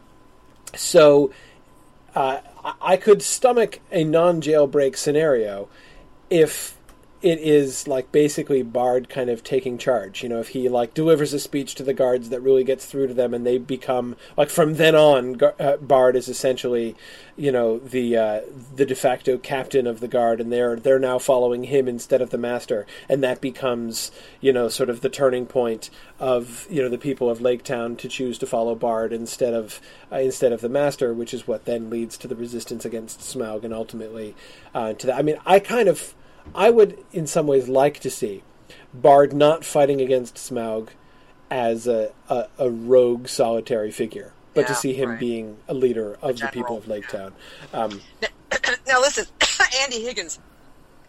So 0.74 1.31
uh, 2.14 2.40
I- 2.81 2.97
could 2.97 3.22
stomach 3.22 3.81
a 3.93 4.02
non-jailbreak 4.02 4.97
scenario 4.97 5.68
if 6.31 6.76
it 7.24 7.38
is 7.40 7.88
like 7.88 8.12
basically 8.12 8.62
Bard 8.62 9.09
kind 9.09 9.30
of 9.30 9.42
taking 9.42 9.78
charge. 9.78 10.22
You 10.22 10.28
know, 10.28 10.40
if 10.40 10.48
he 10.48 10.68
like 10.68 10.92
delivers 10.92 11.32
a 11.32 11.40
speech 11.40 11.74
to 11.76 11.82
the 11.82 11.94
guards 11.94 12.28
that 12.28 12.42
really 12.42 12.64
gets 12.64 12.84
through 12.84 13.06
to 13.06 13.14
them, 13.14 13.32
and 13.32 13.46
they 13.46 13.56
become 13.56 14.16
like 14.36 14.51
from 14.51 14.74
then 14.74 14.94
on, 14.94 15.40
uh, 15.59 15.78
Bard 15.78 16.16
is 16.16 16.28
essentially, 16.28 16.94
you 17.34 17.51
know, 17.51 17.78
the 17.78 18.14
uh, 18.14 18.40
the 18.76 18.84
de 18.84 18.94
facto 18.94 19.38
captain 19.38 19.86
of 19.86 20.01
the 20.01 20.06
guard, 20.06 20.38
and 20.38 20.52
they're 20.52 20.76
they're 20.76 20.98
now 20.98 21.18
following 21.18 21.64
him 21.64 21.88
instead 21.88 22.20
of 22.20 22.28
the 22.28 22.36
master, 22.36 22.86
and 23.09 23.24
that 23.24 23.40
becomes 23.40 24.10
you 24.42 24.52
know 24.52 24.68
sort 24.68 24.90
of 24.90 25.01
the 25.01 25.09
turning 25.09 25.46
point 25.46 25.88
of 26.20 26.66
you 26.68 26.82
know 26.82 26.90
the 26.90 26.98
people 26.98 27.30
of 27.30 27.40
Lake 27.40 27.64
Town 27.64 27.96
to 27.96 28.06
choose 28.06 28.36
to 28.36 28.46
follow 28.46 28.74
Bard 28.74 29.14
instead 29.14 29.55
of 29.55 29.80
uh, 30.12 30.18
instead 30.18 30.52
of 30.52 30.60
the 30.60 30.68
master, 30.68 31.14
which 31.14 31.32
is 31.32 31.48
what 31.48 31.64
then 31.64 31.88
leads 31.88 32.18
to 32.18 32.28
the 32.28 32.36
resistance 32.36 32.84
against 32.84 33.20
Smaug 33.20 33.64
and 33.64 33.72
ultimately 33.72 34.34
uh, 34.74 34.92
to 34.92 35.06
that. 35.06 35.18
I 35.18 35.22
mean, 35.22 35.38
I 35.46 35.59
kind 35.59 35.88
of 35.88 36.14
I 36.54 36.70
would, 36.70 36.98
in 37.12 37.26
some 37.26 37.46
ways, 37.46 37.68
like 37.68 38.00
to 38.00 38.10
see 38.10 38.42
Bard 38.92 39.32
not 39.32 39.64
fighting 39.64 40.00
against 40.00 40.36
Smaug 40.36 40.88
as 41.50 41.86
a, 41.86 42.12
a, 42.28 42.46
a 42.58 42.70
rogue 42.70 43.28
solitary 43.28 43.90
figure, 43.90 44.32
but 44.54 44.66
to 44.66 44.74
see 44.74 44.94
him 44.94 45.10
right. 45.10 45.20
being 45.20 45.58
a 45.68 45.74
leader 45.74 46.16
of 46.22 46.38
the 46.38 46.48
people 46.48 46.76
of 46.76 46.88
Lake 46.88 47.08
Town. 47.08 47.32
Um, 47.72 48.00
now 48.86 49.00
listen, 49.00 49.26
Andy 49.82 50.02
Higgins 50.02 50.38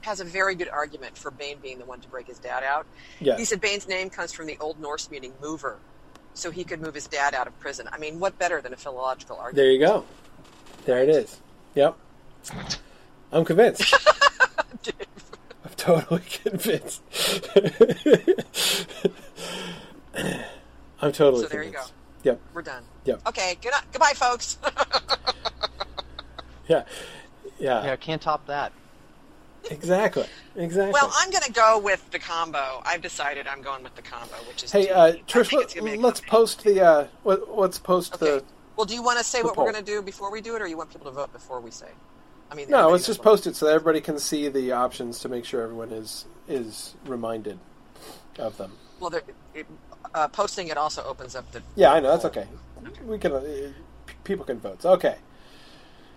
has 0.01 0.19
a 0.19 0.23
very 0.23 0.55
good 0.55 0.69
argument 0.69 1.17
for 1.17 1.31
Bane 1.31 1.57
being 1.61 1.79
the 1.79 1.85
one 1.85 1.99
to 1.99 2.07
break 2.07 2.27
his 2.27 2.37
dad 2.37 2.63
out. 2.63 2.85
yeah, 3.19 3.37
He 3.37 3.45
said 3.45 3.59
Bane's 3.59 3.87
name 3.87 4.09
comes 4.09 4.31
from 4.31 4.45
the 4.45 4.57
Old 4.59 4.79
Norse 4.79 5.09
meaning 5.09 5.33
mover, 5.41 5.77
so 6.33 6.51
he 6.51 6.63
could 6.63 6.79
move 6.79 6.93
his 6.93 7.07
dad 7.07 7.33
out 7.33 7.47
of 7.47 7.59
prison. 7.59 7.87
I 7.91 7.97
mean, 7.97 8.19
what 8.19 8.37
better 8.37 8.61
than 8.61 8.73
a 8.73 8.77
philological 8.77 9.37
argument? 9.37 9.55
there 9.55 9.71
you 9.71 9.79
go. 9.79 10.05
There 10.85 11.01
it 11.01 11.09
is. 11.09 11.39
Yep. 11.73 11.97
I'm 13.31 13.45
convinced. 13.45 13.93
I'm 15.87 16.01
totally 16.01 16.21
convinced. 16.43 17.01
I'm 21.01 21.11
totally 21.11 21.43
So 21.43 21.47
there 21.49 21.63
you 21.63 21.71
convinced. 21.71 21.93
go. 22.23 22.31
Yep. 22.31 22.41
We're 22.53 22.61
done. 22.63 22.83
Yep. 23.05 23.21
Okay. 23.27 23.57
Good. 23.61 23.73
Goodbye, 23.91 24.13
folks. 24.15 24.57
Yeah. 26.67 26.83
Yeah. 27.59 27.83
Yeah, 27.85 27.95
can't 27.95 28.19
top 28.19 28.47
that. 28.47 28.71
Exactly. 29.69 30.25
Exactly. 30.55 30.93
well, 30.93 31.11
I'm 31.15 31.29
going 31.29 31.43
to 31.43 31.51
go 31.51 31.77
with 31.77 32.09
the 32.09 32.17
combo. 32.17 32.81
I've 32.83 33.03
decided 33.03 33.45
I'm 33.45 33.61
going 33.61 33.83
with 33.83 33.93
the 33.95 34.01
combo, 34.01 34.33
which 34.47 34.63
is. 34.63 34.71
hey, 34.71 34.87
two. 34.87 34.93
uh, 34.93 35.03
I 35.05 35.11
Trish, 35.27 35.49
think 35.51 35.61
it's 35.61 35.75
gonna 35.75 35.85
be 35.85 35.91
let, 35.91 35.99
a 35.99 36.01
let's 36.07 36.21
post 36.21 36.63
the. 36.63 36.81
Uh, 36.83 37.07
let's 37.23 37.77
post 37.77 38.15
Okay. 38.15 38.25
the. 38.37 38.43
Well, 38.77 38.85
do 38.85 38.95
you 38.95 39.03
want 39.03 39.19
to 39.19 39.23
say 39.23 39.41
the 39.41 39.45
what 39.47 39.57
we're 39.57 39.71
going 39.71 39.75
to 39.85 39.91
do 39.91 40.01
before 40.01 40.31
we 40.31 40.41
do 40.41 40.55
it, 40.55 40.61
or 40.63 40.65
you 40.67 40.75
want 40.75 40.89
people 40.89 41.05
to 41.05 41.11
vote 41.11 41.31
before 41.31 41.61
we 41.61 41.69
say? 41.69 41.89
I 42.51 42.55
mean, 42.55 42.69
No, 42.69 42.77
everybody 42.77 42.91
let's 42.93 43.05
just 43.07 43.19
what- 43.19 43.25
post 43.25 43.47
it 43.47 43.55
so 43.55 43.65
that 43.65 43.73
everybody 43.73 44.01
can 44.01 44.19
see 44.19 44.47
the 44.49 44.71
options 44.71 45.19
to 45.19 45.29
make 45.29 45.45
sure 45.45 45.61
everyone 45.61 45.91
is 45.91 46.25
is 46.47 46.93
reminded 47.05 47.59
of 48.37 48.57
them. 48.57 48.71
Well, 48.99 49.09
there- 49.09 49.23
it, 49.53 49.65
uh, 50.13 50.27
posting 50.27 50.67
it 50.67 50.77
also 50.77 51.03
opens 51.03 51.35
up 51.35 51.51
the. 51.51 51.61
Yeah, 51.75 51.91
I 51.91 51.99
know 51.99 52.11
that's 52.11 52.25
okay. 52.25 52.47
We 53.05 53.17
can 53.17 53.31
uh, 53.33 53.43
people 54.23 54.45
can 54.45 54.59
vote. 54.59 54.85
Okay. 54.85 55.15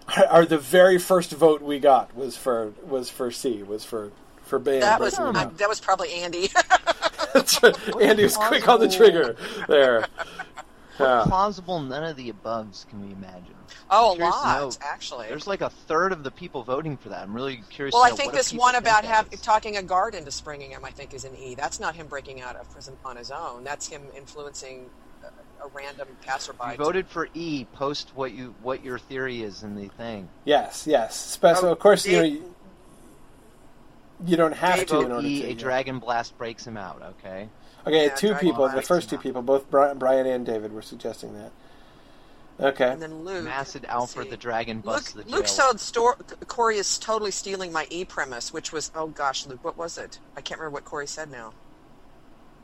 Our, 0.30 0.46
the 0.46 0.58
very 0.58 0.98
first 0.98 1.32
vote 1.32 1.60
we 1.62 1.78
got 1.80 2.14
was 2.16 2.36
for 2.36 2.72
was 2.86 3.10
for 3.10 3.30
C 3.30 3.62
was 3.62 3.84
for 3.84 4.12
for 4.44 4.58
Bane. 4.58 4.80
That 4.80 5.00
was 5.00 5.18
I, 5.18 5.44
that 5.46 5.68
was 5.68 5.80
probably 5.80 6.12
Andy. 6.12 6.50
Andy 8.00 8.22
was 8.22 8.36
quick 8.36 8.66
on 8.68 8.80
the 8.80 8.88
trigger 8.88 9.36
there. 9.68 10.06
Yeah. 10.98 11.24
Plausible 11.26 11.80
none 11.80 12.04
of 12.04 12.16
the 12.16 12.32
aboves 12.32 12.88
can 12.88 13.06
we 13.06 13.12
imagine? 13.12 13.54
Oh, 13.90 14.16
a 14.16 14.18
lot 14.18 14.60
know. 14.60 14.70
actually. 14.80 15.28
There's 15.28 15.46
like 15.46 15.60
a 15.60 15.70
third 15.70 16.12
of 16.12 16.22
the 16.22 16.30
people 16.30 16.62
voting 16.62 16.96
for 16.96 17.08
that. 17.10 17.22
I'm 17.22 17.34
really 17.34 17.62
curious. 17.70 17.92
Well, 17.92 18.06
to 18.06 18.12
I 18.12 18.16
think 18.16 18.32
what 18.32 18.36
this 18.36 18.52
one 18.52 18.74
think 18.74 18.84
about 18.84 19.02
that 19.02 19.30
have, 19.30 19.42
talking 19.42 19.76
a 19.76 19.82
guard 19.82 20.14
into 20.14 20.30
springing 20.30 20.70
him, 20.70 20.84
I 20.84 20.90
think, 20.90 21.14
is 21.14 21.24
an 21.24 21.36
E. 21.36 21.54
That's 21.54 21.80
not 21.80 21.94
him 21.96 22.06
breaking 22.06 22.40
out 22.40 22.56
of 22.56 22.70
prison 22.70 22.96
on 23.04 23.16
his 23.16 23.30
own. 23.30 23.64
That's 23.64 23.88
him 23.88 24.02
influencing 24.16 24.90
a, 25.22 25.64
a 25.64 25.68
random 25.68 26.08
passerby. 26.24 26.58
You 26.72 26.76
voted 26.76 27.06
for 27.08 27.28
E. 27.34 27.64
Post 27.72 28.12
what 28.14 28.32
you 28.32 28.54
what 28.62 28.84
your 28.84 28.98
theory 28.98 29.42
is 29.42 29.62
in 29.62 29.74
the 29.74 29.88
thing. 29.88 30.28
Yes, 30.44 30.86
yes. 30.86 31.16
Spe- 31.16 31.56
so 31.56 31.68
Oh, 31.68 31.72
of 31.72 31.78
course 31.78 32.06
you 32.06 32.16
know 32.16 32.22
oh, 32.22 32.26
you, 32.26 32.54
you 34.26 34.36
don't 34.36 34.52
have 34.52 34.84
to 34.86 35.00
in 35.00 35.12
order 35.12 35.26
E. 35.26 35.42
to. 35.42 35.48
A 35.48 35.54
dragon 35.54 35.98
blast 35.98 36.36
breaks 36.38 36.66
him 36.66 36.76
out. 36.76 37.02
Okay. 37.20 37.48
Okay, 37.86 38.06
Yeah, 38.06 38.14
two 38.14 38.34
people. 38.34 38.68
The 38.68 38.82
first 38.82 39.08
two 39.08 39.16
not- 39.16 39.22
people, 39.22 39.42
both 39.42 39.70
Brian, 39.70 39.98
Brian 39.98 40.26
and 40.26 40.44
David, 40.44 40.72
were 40.72 40.82
suggesting 40.82 41.34
that. 41.34 41.52
Okay. 42.60 42.90
And 42.90 43.00
then 43.00 43.24
Luke. 43.24 43.44
Massed 43.44 43.76
let's 43.76 43.86
Alfred 43.86 44.26
see. 44.26 44.30
the 44.30 44.36
dragon 44.36 44.76
Luke, 44.78 44.84
busts 44.84 45.12
the 45.12 45.22
Luke 45.24 45.46
jail. 45.46 45.70
said 45.70 45.80
store, 45.80 46.16
Corey 46.46 46.76
is 46.76 46.98
totally 46.98 47.30
stealing 47.30 47.72
my 47.72 47.86
E 47.90 48.04
premise, 48.04 48.52
which 48.52 48.72
was, 48.72 48.90
oh 48.94 49.06
gosh, 49.08 49.46
Luke, 49.46 49.62
what 49.62 49.76
was 49.76 49.96
it? 49.96 50.18
I 50.36 50.40
can't 50.40 50.58
remember 50.60 50.74
what 50.74 50.84
Corey 50.84 51.06
said 51.06 51.30
now. 51.30 51.52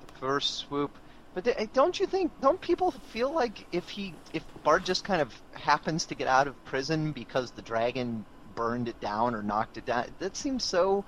The 0.07 0.13
first 0.19 0.57
swoop. 0.57 0.99
But 1.35 1.45
th- 1.45 1.57
eh, 1.59 1.67
don't 1.73 1.99
you 1.99 2.07
think? 2.07 2.33
Don't 2.41 2.61
people 2.61 2.91
feel 2.91 3.33
like 3.33 3.67
if 3.73 3.89
he, 3.89 4.15
if 4.33 4.45
Bard 4.63 4.85
just 4.85 5.05
kind 5.05 5.21
of 5.21 5.35
happens 5.53 6.07
to 6.07 6.15
get 6.15 6.29
out 6.29 6.47
of 6.47 6.65
prison 6.65 7.13
because 7.13 7.51
the 7.51 7.63
dragon 7.63 8.25
burned 8.55 8.89
it 8.89 9.01
down 9.01 9.35
or 9.35 9.43
knocked 9.43 9.77
it 9.77 9.85
down, 9.85 10.07
that 10.19 10.37
seems 10.37 10.65
so 10.65 11.05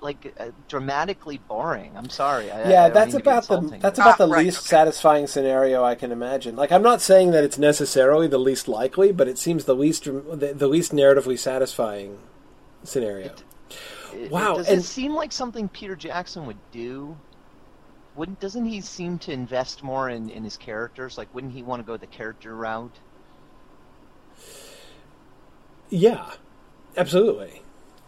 like 0.00 0.34
uh, 0.38 0.50
dramatically 0.68 1.38
boring. 1.38 1.96
I'm 1.96 2.10
sorry. 2.10 2.50
I, 2.50 2.62
I 2.62 2.62
yeah, 2.62 2.88
don't 2.88 2.92
that's 2.92 3.06
mean 3.06 3.18
to 3.18 3.22
be 3.22 3.30
about 3.30 3.48
the 3.48 3.56
insulting. 3.56 3.80
that's 3.80 3.98
about 3.98 4.18
Ah, 4.18 4.18
the 4.18 4.26
right, 4.26 4.46
least 4.46 4.58
okay. 4.58 4.66
satisfying 4.66 5.26
scenario 5.26 5.84
I 5.84 5.94
can 5.94 6.12
imagine. 6.12 6.56
Like, 6.56 6.72
I'm 6.72 6.82
not 6.82 7.00
saying 7.02 7.30
that 7.32 7.44
it's 7.44 7.58
necessarily 7.58 8.26
the 8.28 8.38
least 8.38 8.68
likely, 8.68 9.12
but 9.12 9.28
it 9.28 9.38
seems 9.38 9.64
the 9.64 9.74
least 9.74 10.04
the, 10.04 10.52
the 10.56 10.68
least 10.68 10.92
narratively 10.92 11.38
satisfying 11.38 12.18
scenario. 12.84 13.42
It- 14.12 14.30
Wow, 14.30 14.54
Does 14.54 14.70
and- 14.70 14.80
it 14.80 14.84
seem 14.84 15.14
like 15.14 15.32
something 15.32 15.68
Peter 15.68 15.96
Jackson 15.96 16.46
would 16.46 16.70
do? 16.70 17.20
Wouldn't 18.14 18.40
doesn't 18.40 18.64
he 18.66 18.80
seem 18.80 19.18
to 19.20 19.32
invest 19.32 19.82
more 19.82 20.08
in, 20.10 20.30
in 20.30 20.42
his 20.44 20.56
characters? 20.56 21.18
Like, 21.18 21.32
wouldn't 21.34 21.52
he 21.52 21.62
want 21.62 21.80
to 21.80 21.84
go 21.86 21.96
the 21.96 22.06
character 22.08 22.56
route? 22.56 23.00
Yeah, 25.88 26.32
absolutely, 26.96 27.62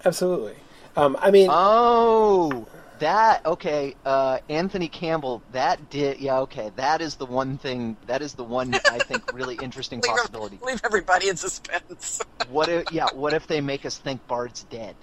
absolutely. 0.05 0.57
Um, 0.99 1.17
I 1.21 1.31
mean, 1.31 1.49
Oh, 1.51 2.67
that 2.99 3.47
okay. 3.47 3.95
Uh, 4.05 4.39
Anthony 4.49 4.89
Campbell. 4.89 5.41
That 5.53 5.89
did. 5.91 6.19
Yeah. 6.19 6.41
Okay. 6.41 6.73
That 6.75 7.01
is 7.01 7.15
the 7.15 7.25
one 7.27 7.57
thing. 7.57 7.97
That 8.07 8.21
is 8.21 8.35
the 8.35 8.43
one 8.43 8.75
I 8.75 8.99
think 8.99 9.33
really 9.33 9.55
interesting 9.63 10.01
Leave, 10.01 10.11
possibility. 10.17 10.59
leave 10.61 10.81
everybody 10.85 11.29
in 11.29 11.37
suspense. 11.37 12.21
What 12.51 12.69
if? 12.69 12.91
Yeah. 12.91 13.07
What 13.15 13.33
if 13.33 13.47
they 13.47 13.61
make 13.61 13.87
us 13.87 13.97
think 13.99 14.27
Bard's 14.27 14.65
dead? 14.65 14.95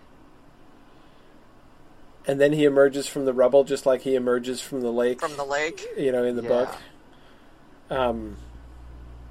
and 2.28 2.42
then 2.42 2.52
he 2.54 2.64
emerges 2.66 3.06
from 3.06 3.26
the 3.26 3.34
rubble 3.34 3.64
just 3.64 3.86
like 3.86 4.02
he 4.02 4.16
emerges 4.16 4.60
from 4.60 4.82
the 4.82 4.92
lake. 4.92 5.20
From 5.22 5.38
the 5.38 5.44
lake. 5.46 5.86
you 5.96 6.12
know, 6.12 6.24
in 6.24 6.36
the 6.36 6.42
Yeah. 6.42 6.50
book. 6.50 6.76
Um, 7.92 8.36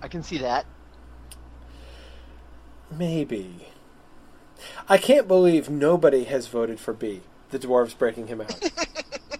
I 0.01 0.07
can 0.09 0.23
see 0.23 0.39
that. 0.39 0.65
maybe. 2.97 3.67
I 4.89 4.99
can't 4.99 5.27
believe 5.29 5.69
nobody 5.71 6.25
has 6.25 6.47
voted 6.47 6.81
for 6.81 6.93
B. 6.93 7.21
The 7.51 7.59
dwarves 7.59 7.97
breaking 7.97 8.27
him 8.29 8.41
out. 8.41 8.59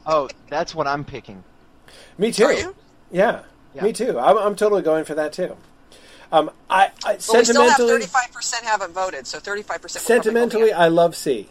Oh, 0.07 0.29
that's 0.51 0.75
what 0.75 0.87
I'm 0.87 1.03
picking. 1.03 1.45
Me 2.19 2.31
too. 2.31 2.45
Are 2.45 2.53
you? 2.53 2.75
Yeah, 3.11 3.45
Yeah. 3.75 3.85
me 3.85 3.93
too. 3.95 4.19
I'm, 4.19 4.37
I'm 4.37 4.55
totally 4.55 4.83
going 4.83 5.05
for 5.07 5.15
that 5.15 5.33
too. 5.33 5.57
Um, 6.31 6.51
I, 6.69 6.91
I 7.05 7.15
But 7.15 7.17
we 7.17 7.45
still 7.45 7.63
have 7.63 7.77
sentimentally, 7.77 8.07
35% 8.07 8.63
haven't 8.65 8.93
voted, 8.93 9.27
so 9.27 9.39
35% 9.39 9.91
sentimentally, 9.91 10.73
I 10.75 10.89
love 10.89 11.17
C. 11.17 11.49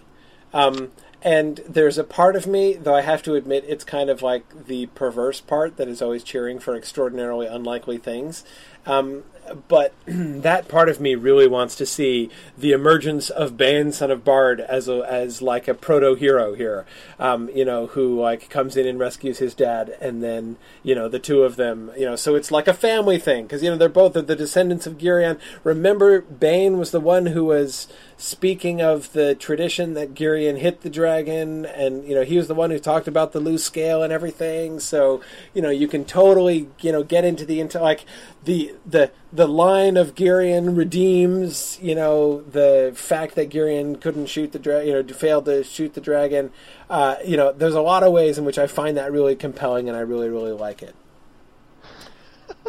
Um, 0.53 0.91
and 1.23 1.61
there's 1.67 1.97
a 1.97 2.03
part 2.03 2.35
of 2.35 2.45
me, 2.45 2.73
though 2.73 2.93
I 2.93 3.01
have 3.01 3.23
to 3.23 3.33
admit, 3.35 3.63
it's 3.67 3.83
kind 3.85 4.09
of 4.09 4.21
like 4.21 4.67
the 4.67 4.87
perverse 4.87 5.39
part 5.41 5.77
that 5.77 5.87
is 5.87 6.01
always 6.01 6.23
cheering 6.23 6.59
for 6.59 6.75
extraordinarily 6.75 7.47
unlikely 7.47 7.97
things. 7.97 8.43
Um, 8.85 9.23
but 9.53 9.93
that 10.05 10.67
part 10.67 10.89
of 10.89 10.99
me 10.99 11.15
really 11.15 11.47
wants 11.47 11.75
to 11.75 11.85
see 11.85 12.29
the 12.57 12.71
emergence 12.71 13.29
of 13.29 13.57
Bane, 13.57 13.91
son 13.91 14.11
of 14.11 14.23
Bard, 14.23 14.59
as 14.61 14.87
a, 14.87 15.05
as 15.09 15.41
like 15.41 15.67
a 15.67 15.73
proto 15.73 16.15
hero 16.15 16.53
here. 16.53 16.85
Um, 17.19 17.49
you 17.53 17.65
know, 17.65 17.87
who 17.87 18.19
like 18.19 18.49
comes 18.49 18.75
in 18.75 18.87
and 18.87 18.99
rescues 18.99 19.39
his 19.39 19.53
dad, 19.53 19.95
and 20.01 20.23
then 20.23 20.57
you 20.83 20.95
know 20.95 21.07
the 21.07 21.19
two 21.19 21.43
of 21.43 21.55
them. 21.55 21.91
You 21.97 22.05
know, 22.05 22.15
so 22.15 22.35
it's 22.35 22.51
like 22.51 22.67
a 22.67 22.73
family 22.73 23.19
thing 23.19 23.45
because 23.45 23.63
you 23.63 23.69
know 23.69 23.77
they're 23.77 23.89
both 23.89 24.13
the, 24.13 24.21
the 24.21 24.35
descendants 24.35 24.87
of 24.87 24.97
Girion. 24.97 25.39
Remember, 25.63 26.21
Bane 26.21 26.77
was 26.77 26.91
the 26.91 26.99
one 26.99 27.27
who 27.27 27.45
was 27.45 27.87
speaking 28.17 28.81
of 28.81 29.11
the 29.13 29.35
tradition 29.35 29.93
that 29.93 30.13
Girion 30.13 30.57
hit 30.57 30.81
the 30.81 30.89
dragon, 30.89 31.65
and 31.65 32.05
you 32.07 32.15
know 32.15 32.23
he 32.23 32.37
was 32.37 32.47
the 32.47 32.55
one 32.55 32.71
who 32.71 32.79
talked 32.79 33.07
about 33.07 33.31
the 33.31 33.39
loose 33.39 33.63
scale 33.63 34.03
and 34.03 34.13
everything. 34.13 34.79
So 34.79 35.21
you 35.53 35.61
know 35.61 35.69
you 35.69 35.87
can 35.87 36.05
totally 36.05 36.69
you 36.81 36.91
know 36.91 37.03
get 37.03 37.25
into 37.25 37.45
the 37.45 37.59
into 37.59 37.79
like 37.79 38.05
the 38.43 38.75
the 38.85 39.11
the 39.31 39.47
line 39.47 39.97
of 39.97 40.15
Girion 40.15 40.77
redeems 40.77 41.79
you 41.81 41.95
know 41.95 42.41
the 42.41 42.91
fact 42.95 43.35
that 43.35 43.49
Girion 43.49 43.99
couldn't 43.99 44.27
shoot 44.27 44.51
the 44.51 44.59
dragon, 44.59 44.87
you 44.87 45.03
know, 45.03 45.13
failed 45.13 45.45
to 45.45 45.63
shoot 45.63 45.93
the 45.93 46.01
dragon. 46.01 46.51
Uh, 46.89 47.15
you 47.25 47.37
know, 47.37 47.51
there's 47.51 47.75
a 47.75 47.81
lot 47.81 48.03
of 48.03 48.11
ways 48.11 48.37
in 48.37 48.45
which 48.45 48.57
I 48.57 48.67
find 48.67 48.97
that 48.97 49.11
really 49.11 49.35
compelling, 49.35 49.87
and 49.87 49.97
I 49.97 50.01
really 50.01 50.29
really 50.29 50.51
like 50.51 50.81
it. 50.81 50.95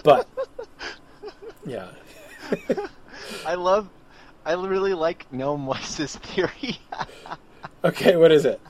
But 0.03 0.29
yeah. 1.66 1.89
I 3.47 3.55
love. 3.55 3.89
I 4.45 4.53
really 4.55 4.95
like 4.95 5.33
Gnome 5.33 5.66
Weiss's 5.66 6.16
theory. 6.29 6.79
Okay, 7.83 8.16
what 8.16 8.33
is 8.33 8.47
it? 8.47 8.62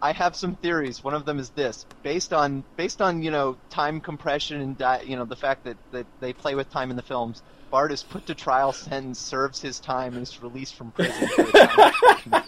I 0.00 0.12
have 0.12 0.34
some 0.34 0.54
theories. 0.56 1.04
One 1.04 1.12
of 1.12 1.26
them 1.26 1.38
is 1.38 1.50
this: 1.50 1.84
based 2.02 2.32
on 2.32 2.64
based 2.76 3.02
on 3.02 3.22
you 3.22 3.30
know 3.30 3.58
time 3.68 4.00
compression 4.00 4.62
and 4.62 4.78
di- 4.78 5.02
you 5.02 5.16
know 5.16 5.26
the 5.26 5.36
fact 5.36 5.64
that, 5.64 5.76
that 5.92 6.06
they 6.18 6.32
play 6.32 6.54
with 6.54 6.70
time 6.70 6.88
in 6.88 6.96
the 6.96 7.02
films. 7.02 7.42
Bard 7.70 7.92
is 7.92 8.02
put 8.02 8.24
to 8.26 8.34
trial, 8.34 8.72
sentence, 8.72 9.18
serves 9.18 9.60
his 9.60 9.78
time, 9.80 10.14
and 10.14 10.22
is 10.22 10.42
released 10.42 10.76
from 10.76 10.92
prison. 10.92 11.28
for 11.28 12.42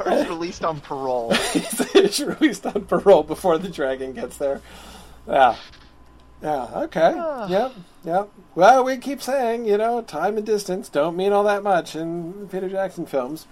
or 0.00 0.12
is 0.12 0.26
released 0.28 0.64
on 0.64 0.80
parole. 0.80 1.32
He's 1.52 2.22
released 2.22 2.66
on 2.66 2.84
parole 2.86 3.22
before 3.22 3.58
the 3.58 3.68
dragon 3.68 4.12
gets 4.12 4.36
there. 4.38 4.60
Yeah. 5.28 5.56
Yeah. 6.42 6.68
Okay. 6.74 7.14
Yep. 7.48 7.72
Yep. 8.04 8.28
Well, 8.54 8.84
we 8.84 8.98
keep 8.98 9.22
saying, 9.22 9.64
you 9.64 9.78
know, 9.78 10.02
time 10.02 10.36
and 10.36 10.44
distance 10.44 10.88
don't 10.88 11.16
mean 11.16 11.32
all 11.32 11.44
that 11.44 11.62
much 11.62 11.96
in 11.96 12.48
Peter 12.48 12.68
Jackson 12.68 13.06
films. 13.06 13.46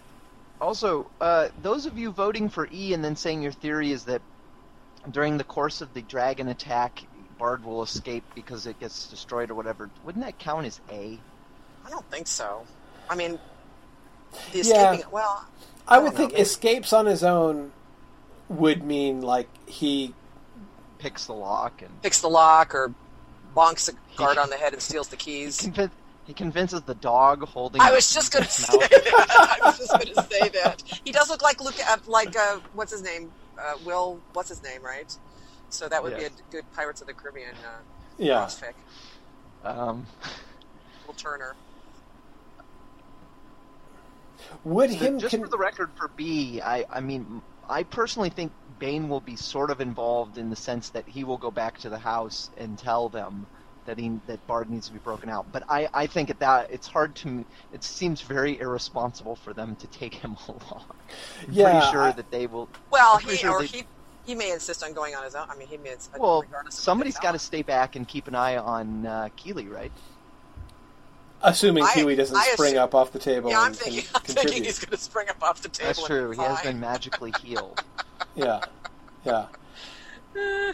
Also, 0.61 1.11
uh, 1.21 1.49
those 1.63 1.87
of 1.87 1.99
you 1.99 2.13
voting 2.13 2.49
for 2.49 2.69
E 2.71 2.93
and 2.93 3.03
then 3.05 3.17
saying 3.17 3.43
your 3.43 3.53
theory 3.53 3.91
is 3.93 4.05
that 4.05 4.21
during 5.11 5.37
the 5.39 5.45
course 5.45 5.81
of 5.81 5.93
the 5.95 6.03
dragon 6.03 6.49
attack, 6.49 7.03
Bard 7.39 7.65
will 7.65 7.83
escape 7.83 8.23
because 8.35 8.67
it 8.67 8.79
gets 8.79 9.07
destroyed 9.09 9.51
or 9.51 9.55
whatever. 9.55 9.91
Wouldn't 10.05 10.25
that 10.25 10.39
count 10.39 10.67
as 10.67 10.81
A? 10.91 11.19
I 11.85 11.91
don't 11.91 12.09
think 12.11 12.29
so. 12.29 12.65
I 13.11 13.17
mean, 13.17 13.39
the 14.53 14.59
Yeah. 14.59 14.93
escaping. 14.93 15.11
Well, 15.11 15.45
I 15.89 15.97
I 15.97 15.99
would 15.99 16.13
don't 16.13 16.15
know, 16.21 16.29
think 16.29 16.39
escapes 16.39 16.93
on 16.93 17.07
his 17.07 17.25
own 17.25 17.73
would 18.49 18.85
mean 18.85 19.23
like 19.23 19.49
he. 19.67 20.15
Picks 21.03 21.27
the 21.27 21.33
lock 21.35 21.83
and 21.83 22.01
picks 22.01 22.20
the 22.20 22.29
lock 22.29 22.77
or 22.77 22.95
bonks 23.57 23.89
a 23.93 24.16
guard 24.16 24.39
on 24.39 24.49
the 24.51 24.57
head 24.57 24.73
and 24.73 24.81
steals 24.81 25.09
the 25.09 25.16
keys. 25.16 25.59
convin- 25.61 25.91
he 26.24 26.33
convinces 26.33 26.81
the 26.83 26.95
dog 26.95 27.43
holding. 27.49 27.81
I 27.83 27.91
was 27.91 28.12
just 28.15 28.33
going 28.33 28.45
to 28.45 28.51
say 28.51 28.79
that. 28.79 29.59
I 29.65 29.66
was 29.66 29.79
just 29.79 29.91
going 29.91 30.15
to 30.15 30.23
say 30.23 30.49
that. 30.51 30.81
He 31.05 31.11
does 31.11 31.29
look 31.29 31.43
like 31.43 31.61
Luke, 31.61 31.74
uh, 31.91 31.97
like 32.07 32.37
uh, 32.37 32.61
what's 32.74 32.93
his 32.93 33.03
name? 33.03 33.33
Uh, 33.61 33.73
Will, 33.85 34.20
what's 34.33 34.49
his 34.49 34.62
name, 34.62 34.85
right? 34.85 35.12
So 35.70 35.89
that 35.89 36.01
would 36.05 36.12
Yes. 36.12 36.20
be 36.20 36.27
a 36.27 36.53
good 36.53 36.65
Pirates 36.73 37.01
of 37.01 37.09
the 37.09 37.15
Caribbean 37.15 37.49
uh, 37.66 37.81
Yeah. 38.16 38.43
crossfic. 38.45 38.74
Um, 39.65 40.07
Will 41.09 41.15
Turner. 41.15 41.57
Would 44.62 44.91
so 44.91 44.97
him. 44.97 45.19
just 45.19 45.33
con- 45.33 45.41
for 45.45 45.49
the 45.51 45.59
record, 45.59 45.91
for 45.97 46.07
B, 46.16 46.61
I, 46.61 46.85
I 46.89 47.01
mean, 47.01 47.43
I 47.69 47.83
personally 47.83 48.31
think 48.31 48.53
Bane 48.83 49.09
will 49.09 49.21
be 49.21 49.37
sort 49.37 49.71
of 49.71 49.81
involved 49.81 50.39
in 50.39 50.51
the 50.51 50.57
sense 50.57 50.91
that 50.91 51.09
he 51.09 51.23
will 51.23 51.39
go 51.39 51.53
back 51.53 51.79
to 51.79 51.89
the 51.89 51.99
house 51.99 52.51
and 52.57 52.77
tell 52.77 53.09
them 53.09 53.47
that 53.85 53.97
he 53.97 54.21
that 54.27 54.45
Bard 54.49 54.69
needs 54.71 54.89
to 54.89 54.93
be 54.93 54.99
broken 54.99 55.29
out. 55.31 55.47
But 55.53 55.63
I, 55.69 55.89
I 55.95 56.07
think 56.09 56.31
at 56.31 56.41
that 56.41 56.69
it's 56.69 56.89
hard 56.89 57.15
to. 57.17 57.45
It 57.71 57.85
seems 57.85 58.21
very 58.23 58.59
irresponsible 58.59 59.37
for 59.37 59.55
them 59.55 59.77
to 59.77 59.87
take 59.87 60.15
him 60.15 60.37
along. 60.49 60.85
I'm 61.47 61.53
Yeah, 61.53 61.71
pretty 61.71 61.93
sure 61.93 62.03
I- 62.03 62.13
that 62.13 62.31
they 62.33 62.49
will. 62.49 62.69
Well, 62.91 63.19
he 63.19 63.37
sure 63.37 63.51
or 63.53 63.61
they- 63.61 63.67
he 63.69 63.85
he 64.25 64.35
may 64.35 64.51
insist 64.53 64.83
on 64.85 64.93
going 64.95 65.15
on 65.15 65.23
his 65.25 65.35
own. 65.37 65.47
I 65.49 65.57
mean, 65.57 65.69
he 65.69 65.77
may. 65.77 65.93
ins- 65.93 66.09
Well, 66.19 66.43
regardless 66.43 66.75
of 66.75 66.81
what 66.81 66.85
somebody's 66.85 67.15
they 67.15 67.23
got 67.23 67.33
to 67.33 67.39
stay 67.39 67.63
back 67.63 67.95
and 67.97 68.07
keep 68.09 68.27
an 68.27 68.35
eye 68.35 68.57
on 68.57 69.07
uh, 69.07 69.29
Kili, 69.37 69.69
right? 69.71 69.93
Assuming 71.43 71.82
I- 71.85 71.89
Kili 71.89 72.16
doesn't 72.16 72.36
I 72.36 72.44
spring 72.52 72.73
assume- 72.74 72.82
up 72.85 72.94
off 72.94 73.12
the 73.12 73.19
table. 73.19 73.51
Yeah, 73.51 73.60
I'm 73.60 73.66
and, 73.69 73.77
thinking. 73.77 73.98
and 74.01 74.09
I'm 74.14 74.20
thinking 74.23 74.43
contribute. 74.44 74.66
he's 74.66 74.78
going 74.78 74.90
to 74.90 74.97
spring 75.02 75.28
up 75.28 75.43
off 75.43 75.62
the 75.62 75.69
table. 75.69 75.89
That's 75.89 76.06
true. 76.06 76.31
He 76.31 76.40
has 76.40 76.56
fine. 76.60 76.73
been 76.73 76.81
magically 76.81 77.32
healed. 77.43 77.82
Yeah. 78.35 78.60
Yeah. 79.24 79.47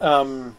Um, 0.00 0.56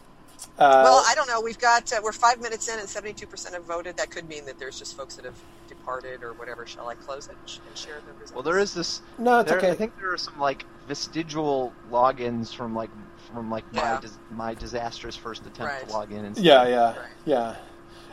uh, 0.58 0.82
well, 0.84 1.04
I 1.06 1.14
don't 1.14 1.28
know. 1.28 1.40
We've 1.40 1.58
got 1.58 1.92
uh, 1.92 2.00
we're 2.02 2.12
five 2.12 2.40
minutes 2.40 2.68
in, 2.68 2.78
and 2.78 2.88
seventy-two 2.88 3.26
percent 3.26 3.54
have 3.54 3.64
voted. 3.64 3.96
That 3.96 4.10
could 4.10 4.28
mean 4.28 4.44
that 4.46 4.58
there's 4.58 4.78
just 4.78 4.96
folks 4.96 5.16
that 5.16 5.24
have 5.24 5.34
departed 5.68 6.22
or 6.22 6.32
whatever. 6.34 6.66
Shall 6.66 6.88
I 6.88 6.94
close 6.94 7.26
it 7.28 7.36
and 7.68 7.76
share 7.76 7.96
the 8.06 8.12
results? 8.12 8.32
Well, 8.32 8.42
there 8.42 8.58
is 8.58 8.72
this. 8.72 9.02
no, 9.18 9.40
it's 9.40 9.50
There, 9.50 9.58
okay. 9.58 9.70
I 9.70 9.74
think 9.74 9.96
there 9.98 10.12
are 10.12 10.16
some 10.18 10.38
like 10.38 10.64
vestigial 10.88 11.72
logins 11.90 12.54
from 12.54 12.74
like 12.74 12.90
from 13.32 13.50
like 13.50 13.70
my 13.74 13.82
Yeah. 13.82 14.00
dis- 14.00 14.18
my 14.30 14.54
disastrous 14.54 15.16
first 15.16 15.42
attempt 15.42 15.60
Right. 15.72 15.86
to 15.88 15.92
log 15.92 16.12
in. 16.12 16.24
And 16.24 16.38
Yeah, 16.38 16.66
yeah, 16.68 16.86
Right. 16.90 16.96
yeah. 17.26 17.56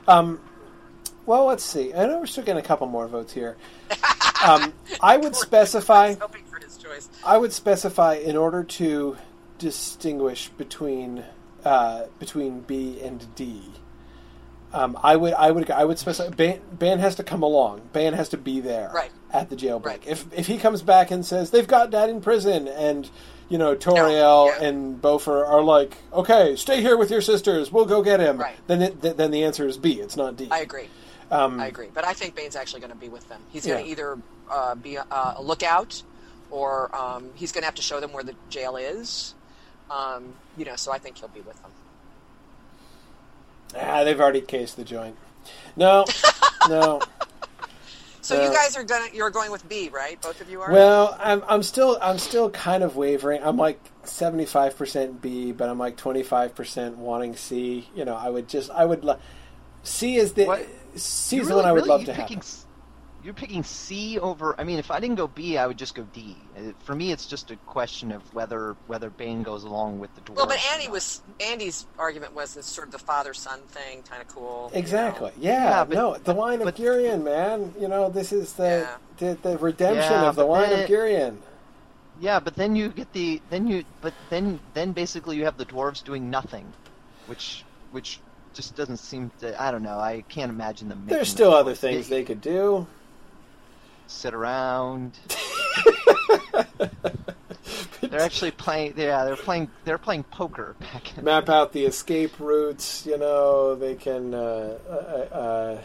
Um, 0.07 0.41
well, 1.25 1.45
let's 1.45 1.63
see. 1.63 1.93
I 1.93 2.05
know 2.05 2.19
we're 2.19 2.25
still 2.25 2.43
getting 2.43 2.63
a 2.63 2.65
couple 2.67 2.87
more 2.87 3.07
votes 3.07 3.33
here. 3.33 3.57
Um, 4.45 4.73
I 5.01 5.17
would 5.17 5.35
specify. 5.35 6.07
I 6.07 6.15
for 6.15 6.59
his 6.59 6.77
choice. 6.77 7.09
I 7.25 7.37
would 7.37 7.53
specify 7.53 8.15
in 8.15 8.35
order 8.35 8.63
to 8.63 9.17
distinguish 9.57 10.49
between 10.49 11.23
uh, 11.63 12.05
between 12.19 12.61
B 12.61 12.99
and 13.01 13.33
D. 13.35 13.63
Um, 14.73 14.97
I 15.03 15.15
would 15.15 15.33
I 15.33 15.51
would 15.51 15.69
I 15.69 15.85
would 15.85 15.99
specify 15.99 16.29
Bane, 16.33 16.59
Bane 16.77 16.99
has 16.99 17.15
to 17.15 17.23
come 17.23 17.43
along. 17.43 17.81
Bane 17.93 18.13
has 18.13 18.29
to 18.29 18.37
be 18.37 18.59
there 18.59 18.91
Right. 18.93 19.11
at 19.31 19.49
the 19.49 19.55
jailbreak. 19.55 19.85
Right. 19.85 20.07
If 20.07 20.25
if 20.33 20.47
he 20.47 20.57
comes 20.57 20.81
back 20.81 21.11
and 21.11 21.23
says 21.25 21.51
they've 21.51 21.67
got 21.67 21.91
Dad 21.91 22.09
in 22.09 22.21
prison 22.21 22.67
and 22.67 23.07
you 23.49 23.59
know 23.59 23.75
Tauriel 23.75 24.47
yeah. 24.47 24.67
and 24.67 24.99
Bofur 24.99 25.47
are 25.47 25.61
like, 25.61 25.95
okay, 26.11 26.55
stay 26.55 26.81
here 26.81 26.97
with 26.97 27.11
your 27.11 27.21
sisters. 27.21 27.71
We'll 27.71 27.85
go 27.85 28.01
get 28.01 28.19
him. 28.19 28.37
Right. 28.37 28.55
Then 28.65 28.81
it, 28.81 29.01
th- 29.01 29.15
then 29.15 29.29
the 29.29 29.43
answer 29.43 29.67
is 29.67 29.77
B. 29.77 30.01
It's 30.01 30.17
not 30.17 30.35
D. 30.37 30.47
I 30.49 30.59
agree. 30.61 30.89
Um, 31.33 31.59
I 31.59 31.67
agree. 31.67 31.87
But 31.93 32.05
I 32.05 32.13
think 32.13 32.35
Bane's 32.35 32.55
actually 32.55 32.81
going 32.81 32.93
to 32.93 32.97
be 32.97 33.09
with 33.09 33.27
them. 33.29 33.41
He's 33.51 33.65
going 33.65 33.79
to 33.79 33.85
Yeah. 33.85 33.91
either 33.91 34.17
uh, 34.51 34.75
be 34.75 34.95
a, 34.97 35.05
a 35.11 35.41
lookout, 35.41 36.01
or 36.51 36.95
um, 36.95 37.25
he's 37.35 37.51
going 37.51 37.63
to 37.63 37.65
have 37.65 37.75
to 37.75 37.81
show 37.81 37.99
them 37.99 38.13
where 38.13 38.23
the 38.23 38.35
jail 38.49 38.75
is. 38.77 39.33
Um, 39.89 40.33
you 40.57 40.65
know, 40.65 40.75
so 40.75 40.91
I 40.91 40.99
think 40.99 41.17
he'll 41.17 41.27
be 41.29 41.41
with 41.41 41.59
them. 41.61 41.71
Ah, 43.75 44.03
they've 44.03 44.19
already 44.19 44.41
cased 44.41 44.77
the 44.77 44.83
joint. 44.83 45.15
No, 45.75 46.05
no. 46.69 47.01
So 48.21 48.39
Uh, 48.39 48.45
you 48.45 48.53
guys 48.53 48.77
are 48.77 48.83
going. 48.83 49.09
You're 49.13 49.31
going 49.31 49.51
with 49.51 49.67
B, 49.67 49.89
right? 49.91 50.21
Both 50.21 50.39
of 50.39 50.49
you 50.49 50.61
are. 50.61 50.71
Well, 50.71 51.17
I'm 51.19 51.43
I'm 51.47 51.63
still 51.63 51.97
I'm 52.01 52.19
still 52.19 52.49
kind 52.51 52.83
of 52.83 52.95
wavering. 52.95 53.41
I'm 53.43 53.57
like 53.57 53.79
75% 54.05 55.19
B, 55.21 55.51
but 55.51 55.67
I'm 55.69 55.77
like 55.79 55.97
25% 55.97 56.95
wanting 56.95 57.35
C. 57.35 57.89
You 57.95 58.05
know, 58.05 58.15
I 58.15 58.29
would 58.29 58.47
just 58.47 58.69
I 58.71 58.85
would 58.85 59.03
C 59.83 60.15
is 60.15 60.33
the 60.33 60.45
What? 60.45 60.67
C 60.95 61.35
You 61.37 61.41
is 61.41 61.47
the 61.47 61.53
really- 61.53 61.61
one 61.63 61.69
I 61.69 61.71
would 61.73 61.77
really- 61.79 61.89
love 61.89 61.99
you 62.01 62.07
to 62.07 62.13
picking, 62.13 62.37
have. 62.37 62.47
You're 63.23 63.33
picking 63.33 63.63
C 63.63 64.19
over. 64.19 64.53
I 64.59 64.65
mean, 64.65 64.79
if 64.79 64.91
I 64.91 64.99
didn't 64.99 65.15
go 65.15 65.27
B, 65.27 65.57
I 65.57 65.65
would 65.65 65.77
just 65.77 65.95
go 65.95 66.03
D. 66.13 66.35
Uh, 66.57 66.73
For 66.83 66.93
me, 66.93 67.11
it's 67.13 67.25
just 67.25 67.51
a 67.51 67.55
question 67.55 68.11
of 68.11 68.21
whether 68.33 68.75
whether 68.87 69.09
Bane 69.09 69.43
goes 69.43 69.63
along 69.63 69.99
with 69.99 70.13
the 70.15 70.21
dwarves. 70.21 70.35
Well, 70.35 70.45
but 70.47 70.59
Andy 70.73 70.89
was 70.89 71.21
Andy's 71.39 71.85
argument 71.97 72.33
was 72.35 72.53
this 72.53 72.65
sort 72.65 72.87
of 72.87 72.91
the 72.91 72.99
father 72.99 73.33
son 73.33 73.61
thing, 73.69 74.03
kind 74.03 74.21
of 74.21 74.27
cool. 74.27 74.69
you 74.71 74.75
know? 74.75 74.79
Exactly. 74.79 75.31
Yeah. 75.39 75.63
Yeah, 75.69 75.83
but- 75.85 75.93
no, 75.95 76.17
the 76.17 76.33
line 76.33 76.59
of 76.61 76.65
but- 76.65 76.75
Girion, 76.75 77.23
man. 77.23 77.73
You 77.79 77.87
know, 77.87 78.09
this 78.09 78.33
is 78.33 78.53
the 78.53 78.85
Yeah. 79.19 79.33
the, 79.33 79.37
the 79.41 79.57
redemption 79.57 80.11
Yeah, 80.11 80.27
of 80.29 80.35
the 80.35 80.43
line 80.45 80.69
then 80.69 80.83
of 80.83 80.89
it- 80.89 80.93
Girion. 80.93 81.37
Yeah, 82.19 82.39
but 82.41 82.55
then 82.55 82.75
you 82.75 82.89
get 82.89 83.11
the 83.13 83.41
then 83.49 83.67
you 83.67 83.85
but 84.01 84.13
then 84.29 84.59
then 84.73 84.91
basically 84.91 85.37
you 85.37 85.45
have 85.45 85.57
the 85.57 85.65
dwarves 85.65 86.03
doing 86.03 86.29
nothing, 86.29 86.73
which 87.27 87.63
which 87.91 88.19
just 88.53 88.75
doesn't 88.75 88.97
seem 88.97 89.31
to. 89.39 89.61
I 89.61 89.71
don't 89.71 89.83
know. 89.83 89.99
I 89.99 90.21
can't 90.29 90.49
imagine 90.49 90.89
them. 90.89 90.99
making 91.05 91.15
There's 91.17 91.29
the 91.29 91.35
still 91.35 91.53
other 91.53 91.75
things 91.75 92.07
big, 92.07 92.09
they 92.09 92.23
could 92.23 92.41
do. 92.41 92.87
sit 94.07 94.33
around. 94.33 95.17
They're 98.01 98.21
actually 98.21 98.51
playing. 98.51 98.93
Yeah, 98.97 99.23
they're 99.25 99.35
playing. 99.35 99.71
They're 99.85 99.97
playing 99.97 100.23
poker 100.25 100.75
back 100.79 101.17
in. 101.17 101.23
Map 101.23 101.49
out 101.49 101.71
the 101.71 101.85
escape 101.85 102.39
routes. 102.39 103.05
You 103.05 103.17
know, 103.17 103.73
they 103.75 103.95
can. 103.95 104.33
Uh, 104.33 104.77
uh, 104.87 104.91
uh, 105.35 105.81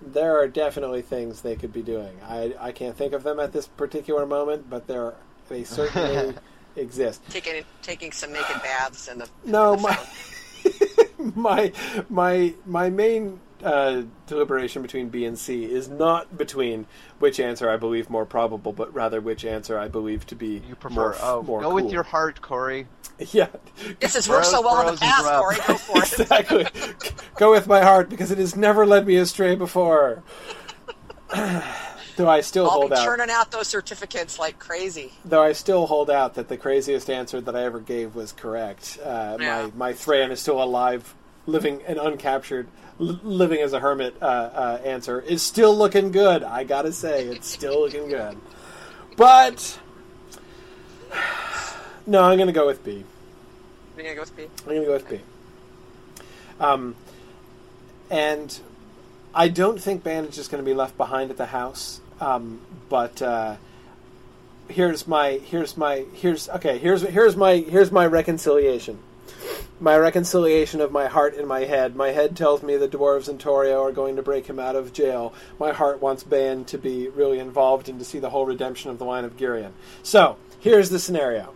there 0.00 0.38
are 0.38 0.46
definitely 0.46 1.02
things 1.02 1.40
they 1.40 1.56
could 1.56 1.72
be 1.72 1.82
doing. 1.82 2.16
I 2.28 2.54
I 2.60 2.72
can't 2.72 2.96
think 2.96 3.12
of 3.12 3.24
them 3.24 3.40
at 3.40 3.52
this 3.52 3.66
particular 3.66 4.24
moment, 4.26 4.70
but 4.70 4.86
there 4.86 5.14
they 5.48 5.64
certainly 5.64 6.34
exist. 6.76 7.22
taking 7.30 7.64
taking 7.82 8.12
some 8.12 8.32
naked 8.32 8.62
baths 8.62 9.08
in 9.08 9.18
the 9.18 9.28
No, 9.44 9.72
in 9.72 9.78
the 9.78 9.88
my 9.88 9.94
fountain. 9.94 11.06
my 11.34 11.72
my 12.08 12.54
my 12.66 12.90
main 12.90 13.40
uh, 13.62 14.02
deliberation 14.26 14.82
between 14.82 15.08
B 15.08 15.24
and 15.24 15.38
C 15.38 15.64
is 15.64 15.88
not 15.88 16.38
between 16.38 16.86
which 17.18 17.40
answer 17.40 17.68
I 17.68 17.76
believe 17.76 18.08
more 18.08 18.24
probable, 18.24 18.72
but 18.72 18.92
rather 18.94 19.20
which 19.20 19.44
answer 19.44 19.78
I 19.78 19.88
believe 19.88 20.26
to 20.26 20.36
be 20.36 20.62
You 20.68 20.76
prefer? 20.76 20.94
more, 20.94 21.16
oh, 21.20 21.42
more 21.42 21.60
go 21.60 21.66
cool. 21.68 21.74
with 21.74 21.92
your 21.92 22.04
heart, 22.04 22.40
Corey. 22.40 22.86
yeah. 23.32 23.48
This 24.00 24.14
has 24.14 24.28
worked 24.28 24.46
so 24.46 24.62
well 24.62 24.88
in 24.88 24.94
the 24.94 25.00
past. 25.00 25.26
Corey. 25.26 25.56
Go 25.66 25.74
for 25.74 25.98
it. 25.98 26.12
exactly. 26.20 26.66
Go 27.36 27.50
with 27.50 27.66
my 27.66 27.82
heart 27.82 28.08
because 28.08 28.30
it 28.30 28.38
has 28.38 28.54
never 28.54 28.86
led 28.86 29.06
me 29.06 29.16
astray 29.16 29.56
before. 29.56 30.22
Though 32.18 32.28
I 32.28 32.40
still 32.40 32.64
I'll 32.64 32.70
hold 32.72 32.92
out. 32.92 33.04
churning 33.04 33.28
out 33.30 33.52
those 33.52 33.68
certificates 33.68 34.40
like 34.40 34.58
crazy. 34.58 35.12
Though 35.24 35.42
I 35.42 35.52
still 35.52 35.86
hold 35.86 36.10
out 36.10 36.34
that 36.34 36.48
the 36.48 36.56
craziest 36.56 37.08
answer 37.08 37.40
that 37.40 37.54
I 37.54 37.62
ever 37.62 37.78
gave 37.78 38.16
was 38.16 38.32
correct. 38.32 38.98
Uh, 39.02 39.36
Yeah. 39.40 39.70
My 39.76 39.90
my 39.90 39.92
Thráin 39.92 40.30
is 40.32 40.40
still 40.40 40.60
alive, 40.60 41.14
living 41.46 41.80
and 41.86 41.96
uncaptured, 41.96 42.66
li- 42.98 43.20
living 43.22 43.60
as 43.60 43.72
a 43.72 43.78
hermit. 43.78 44.16
Uh, 44.20 44.24
uh, 44.24 44.80
answer 44.84 45.20
is 45.20 45.42
still 45.42 45.76
looking 45.76 46.10
good. 46.10 46.42
I 46.42 46.64
gotta 46.64 46.92
say, 46.92 47.24
it's 47.26 47.46
still 47.48 47.80
looking 47.84 48.08
good. 48.08 48.36
But 49.16 49.78
no, 52.06 52.24
I'm 52.24 52.36
gonna 52.36 52.50
go 52.50 52.66
with 52.66 52.82
B. 52.84 53.04
You're 53.96 54.04
gonna 54.04 54.14
go 54.16 54.22
with 54.22 54.36
B. 54.36 54.48
I'm 54.66 54.74
to 54.80 54.84
go 54.84 54.92
with 54.92 55.08
B. 55.08 55.20
Um, 56.60 56.96
and 58.10 58.58
I 59.34 59.48
don't 59.48 59.80
think 59.80 60.02
Bandage 60.02 60.38
is 60.38 60.48
going 60.48 60.62
to 60.62 60.68
be 60.68 60.74
left 60.74 60.96
behind 60.96 61.30
at 61.30 61.36
the 61.36 61.46
house. 61.46 62.00
Um, 62.20 62.60
but 62.88 63.20
uh, 63.22 63.56
here's 64.68 65.06
my 65.06 65.40
here's 65.44 65.76
my 65.76 66.04
here's 66.14 66.48
okay 66.48 66.78
here's 66.78 67.02
here's 67.02 67.36
my 67.36 67.56
here's 67.56 67.90
my 67.90 68.06
reconciliation. 68.06 68.98
My 69.80 69.96
reconciliation 69.96 70.80
of 70.80 70.90
my 70.90 71.06
heart 71.06 71.36
and 71.36 71.46
my 71.46 71.60
head. 71.60 71.94
My 71.94 72.08
head 72.08 72.36
tells 72.36 72.64
me 72.64 72.76
the 72.76 72.88
dwarves 72.88 73.28
and 73.28 73.38
Tauriel 73.38 73.88
are 73.88 73.92
going 73.92 74.16
to 74.16 74.22
break 74.22 74.46
him 74.46 74.58
out 74.58 74.74
of 74.74 74.92
jail. 74.92 75.32
My 75.60 75.72
heart 75.72 76.02
wants 76.02 76.24
Bane 76.24 76.64
to 76.66 76.78
be 76.78 77.08
really 77.08 77.38
involved 77.38 77.88
and 77.88 77.98
to 78.00 78.04
see 78.04 78.18
the 78.18 78.30
whole 78.30 78.44
redemption 78.44 78.90
of 78.90 78.98
the 78.98 79.04
line 79.04 79.24
of 79.24 79.36
Girion. 79.36 79.70
So 80.02 80.36
here's 80.58 80.90
the 80.90 80.98
scenario. 80.98 81.54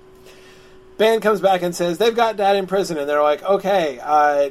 Bane 0.98 1.20
comes 1.20 1.40
back 1.40 1.62
and 1.62 1.74
says 1.74 1.98
they've 1.98 2.14
got 2.14 2.36
Dad 2.36 2.54
in 2.54 2.68
prison, 2.68 2.96
and 2.96 3.08
they're 3.08 3.22
like, 3.22 3.42
okay, 3.42 3.98
uh, 4.00 4.50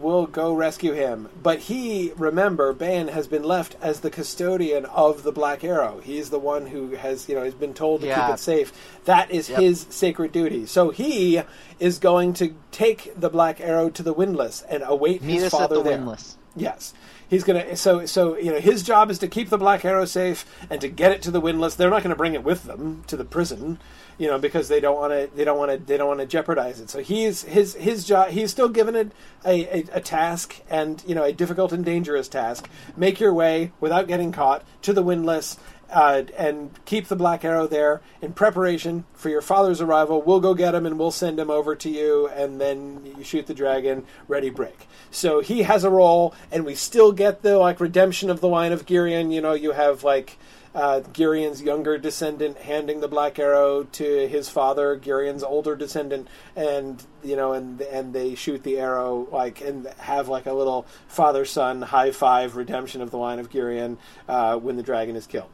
we'll 0.00 0.26
go 0.26 0.52
rescue 0.52 0.92
him. 0.92 1.28
But 1.42 1.60
he, 1.60 2.12
remember, 2.16 2.72
Bane 2.72 3.08
has 3.08 3.26
been 3.26 3.42
left 3.42 3.76
as 3.82 4.00
the 4.00 4.10
custodian 4.10 4.84
of 4.86 5.22
the 5.22 5.32
Black 5.32 5.62
Arrow. 5.64 6.00
He's 6.02 6.30
the 6.30 6.38
one 6.38 6.66
who 6.66 6.90
has, 6.96 7.28
you 7.28 7.34
know, 7.34 7.44
has 7.44 7.54
been 7.54 7.74
told 7.74 8.00
to 8.02 8.06
Yeah. 8.06 8.26
keep 8.26 8.34
it 8.34 8.38
safe. 8.40 8.72
That 9.04 9.30
is 9.30 9.50
Yep. 9.50 9.60
his 9.60 9.86
sacred 9.90 10.32
duty. 10.32 10.66
So 10.66 10.90
he 10.90 11.42
is 11.78 11.98
going 11.98 12.32
to 12.34 12.54
take 12.72 13.12
the 13.18 13.28
Black 13.30 13.60
Arrow 13.60 13.90
to 13.90 14.02
the 14.02 14.12
Windlass 14.14 14.62
and 14.68 14.82
await 14.86 15.22
Meet 15.22 15.42
his 15.42 15.50
father 15.52 15.76
the 15.76 15.82
there. 15.82 15.92
windlass. 15.98 16.36
Yes. 16.56 16.94
He's 17.28 17.44
gonna 17.44 17.76
so 17.76 18.06
so 18.06 18.36
you 18.36 18.50
know 18.52 18.60
his 18.60 18.82
job 18.82 19.10
is 19.10 19.18
to 19.18 19.28
keep 19.28 19.48
the 19.48 19.58
Black 19.58 19.84
Arrow 19.84 20.04
safe 20.04 20.44
and 20.70 20.80
to 20.80 20.88
get 20.88 21.12
it 21.12 21.22
to 21.22 21.30
the 21.30 21.40
windlass. 21.40 21.74
They're 21.74 21.90
not 21.90 22.02
going 22.02 22.10
to 22.10 22.16
bring 22.16 22.34
it 22.34 22.44
with 22.44 22.64
them 22.64 23.04
to 23.06 23.16
the 23.16 23.24
prison, 23.24 23.78
you 24.18 24.28
know, 24.28 24.38
because 24.38 24.68
they 24.68 24.80
don't 24.80 24.96
want 24.96 25.12
to 25.12 25.34
they 25.34 25.44
don't 25.44 25.58
want 25.58 25.70
to 25.70 25.78
they 25.78 25.96
don't 25.96 26.08
want 26.08 26.20
to 26.20 26.26
jeopardize 26.26 26.80
it. 26.80 26.90
So 26.90 27.00
he's 27.00 27.42
his 27.42 27.74
his 27.74 28.04
job. 28.04 28.28
He's 28.28 28.50
still 28.50 28.68
given 28.68 28.94
it 28.94 29.12
a, 29.44 29.78
a, 29.78 29.84
a 29.94 30.00
task 30.00 30.60
and 30.68 31.02
you 31.06 31.14
know 31.14 31.24
a 31.24 31.32
difficult 31.32 31.72
and 31.72 31.84
dangerous 31.84 32.28
task. 32.28 32.68
Make 32.96 33.20
your 33.20 33.32
way 33.32 33.72
without 33.80 34.06
getting 34.06 34.32
caught 34.32 34.64
to 34.82 34.92
the 34.92 35.02
windlass. 35.02 35.56
Uh, 35.94 36.24
and 36.36 36.70
keep 36.84 37.06
the 37.06 37.14
Black 37.14 37.44
Arrow 37.44 37.68
there 37.68 38.02
in 38.20 38.32
preparation 38.32 39.04
for 39.14 39.28
your 39.28 39.40
father's 39.40 39.80
arrival. 39.80 40.20
We'll 40.20 40.40
go 40.40 40.52
get 40.52 40.74
him 40.74 40.86
and 40.86 40.98
we'll 40.98 41.12
send 41.12 41.38
him 41.38 41.50
over 41.50 41.76
to 41.76 41.88
you, 41.88 42.26
and 42.28 42.60
then 42.60 43.14
you 43.16 43.22
shoot 43.22 43.46
the 43.46 43.54
dragon. 43.54 44.04
Ready, 44.26 44.50
break. 44.50 44.88
So 45.12 45.38
he 45.38 45.62
has 45.62 45.84
a 45.84 45.90
role, 45.90 46.34
and 46.50 46.64
we 46.64 46.74
still 46.74 47.12
get 47.12 47.42
the 47.42 47.58
like 47.58 47.78
redemption 47.78 48.28
of 48.28 48.40
the 48.40 48.48
line 48.48 48.72
of 48.72 48.86
Girion. 48.86 49.32
You 49.32 49.40
know, 49.40 49.52
you 49.52 49.70
have 49.70 50.02
like 50.02 50.36
uh, 50.74 51.02
Girion's 51.12 51.62
younger 51.62 51.96
descendant 51.96 52.58
handing 52.58 53.00
the 53.00 53.06
Black 53.06 53.38
Arrow 53.38 53.84
to 53.84 54.26
his 54.26 54.48
father, 54.48 54.98
Girion's 54.98 55.44
older 55.44 55.76
descendant, 55.76 56.26
and 56.56 57.02
you 57.22 57.36
know, 57.36 57.52
and 57.52 57.80
and 57.80 58.12
they 58.12 58.34
shoot 58.34 58.64
the 58.64 58.80
arrow 58.80 59.28
like 59.30 59.60
and 59.60 59.86
have 59.98 60.28
like 60.28 60.46
a 60.46 60.52
little 60.52 60.86
father 61.06 61.44
son 61.44 61.82
high 61.82 62.10
five 62.10 62.56
redemption 62.56 63.00
of 63.00 63.12
the 63.12 63.18
line 63.18 63.38
of 63.38 63.50
Girion 63.50 63.96
uh, 64.28 64.56
when 64.58 64.76
the 64.76 64.82
dragon 64.82 65.14
is 65.14 65.26
killed. 65.26 65.53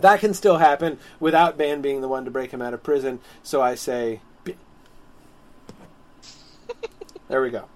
That 0.00 0.20
can 0.20 0.34
still 0.34 0.58
happen 0.58 0.98
without 1.20 1.56
Bane 1.56 1.80
being 1.80 2.00
the 2.00 2.08
one 2.08 2.24
to 2.24 2.30
break 2.30 2.50
him 2.50 2.60
out 2.60 2.74
of 2.74 2.82
prison. 2.82 3.20
So 3.42 3.62
I 3.62 3.74
say, 3.74 4.20
B. 4.44 4.54
there 7.28 7.40
we 7.40 7.50
go. 7.50 7.66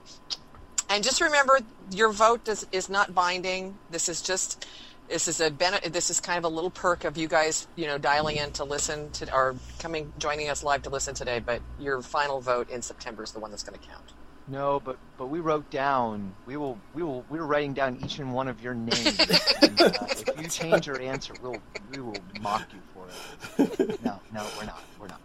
And 0.91 1.05
just 1.05 1.21
remember, 1.21 1.61
your 1.93 2.13
vote 2.13 2.45
does, 2.45 2.67
is 2.73 2.89
not 2.89 3.15
binding. 3.15 3.79
This 3.91 4.09
is 4.09 4.21
just 4.21 4.67
this 5.09 5.27
is 5.27 5.41
a 5.41 5.51
bene- 5.51 5.81
this 5.91 6.09
is 6.09 6.21
kind 6.21 6.39
of 6.39 6.45
a 6.45 6.55
little 6.55 6.71
perk 6.71 7.05
of 7.05 7.17
you 7.17 7.27
guys, 7.27 7.67
you 7.75 7.87
know, 7.87 7.99
dialing 7.99 8.37
in 8.37 8.53
to 8.53 8.65
listen 8.65 9.11
to 9.13 9.35
or 9.35 9.57
coming 9.81 10.13
joining 10.19 10.49
us 10.49 10.63
live 10.63 10.83
to 10.83 10.91
listen 10.91 11.15
today. 11.15 11.41
But 11.41 11.63
your 11.79 12.01
final 12.01 12.41
vote 12.41 12.71
in 12.71 12.83
September 12.83 13.25
is 13.25 13.33
the 13.33 13.41
one 13.41 13.51
that's 13.51 13.65
going 13.65 13.79
to 13.79 13.87
count. 13.87 14.13
No, 14.51 14.81
but 14.85 14.97
but 15.17 15.27
we 15.27 15.39
wrote 15.39 15.71
down. 15.71 16.35
We 16.45 16.57
will 16.57 16.77
we 16.93 17.03
will 17.03 17.25
we 17.31 17.39
were 17.39 17.47
writing 17.47 17.73
down 17.73 17.99
each 18.05 18.19
and 18.19 18.35
one 18.35 18.49
of 18.49 18.61
your 18.61 18.75
names. 18.75 19.19
and, 19.63 19.81
uh, 19.81 19.93
if 20.11 20.41
you 20.41 20.49
change 20.49 20.87
your 20.89 21.01
answer, 21.01 21.35
we'll 21.41 21.57
we 21.95 22.01
will 22.01 22.17
mock 22.41 22.67
you 22.73 22.81
for 22.93 23.07
it. 23.09 24.05
No, 24.05 24.19
no, 24.33 24.45
we're 24.59 24.65
not. 24.67 24.83
We're 24.99 25.07
not. 25.09 25.21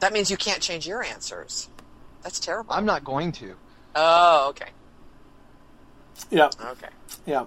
That 0.00 0.12
means 0.12 0.30
you 0.30 0.36
can't 0.38 0.62
change 0.62 0.86
your 0.86 1.02
answers. 1.02 1.68
That's 2.22 2.40
terrible. 2.40 2.72
I'm 2.72 2.86
not 2.86 3.04
going 3.04 3.32
to. 3.32 3.54
Oh, 3.94 4.48
okay, 4.50 4.70
Yeah, 6.30 6.48
okay. 6.70 6.88
yeah. 7.26 7.44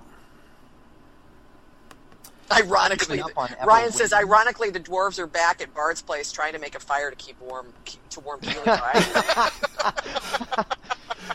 Ironically, 2.52 3.18
Giving 3.18 3.32
up 3.32 3.38
on 3.38 3.50
ever 3.60 3.68
Ryan 3.68 3.92
says, 3.92 4.12
winning. 4.12 4.30
ironically, 4.30 4.70
the 4.70 4.80
dwarves 4.80 5.20
are 5.20 5.28
back 5.28 5.62
at 5.62 5.74
Bard's 5.74 6.02
place 6.02 6.32
trying 6.32 6.54
to 6.54 6.60
make 6.60 6.76
a 6.76 6.80
fire 6.80 7.10
to 7.10 7.16
keep 7.16 7.40
warm, 7.42 7.74
keep, 7.86 8.08
to 8.10 8.20
warm 8.20 8.40
Kili. 8.44 8.66
Right? 8.66 10.66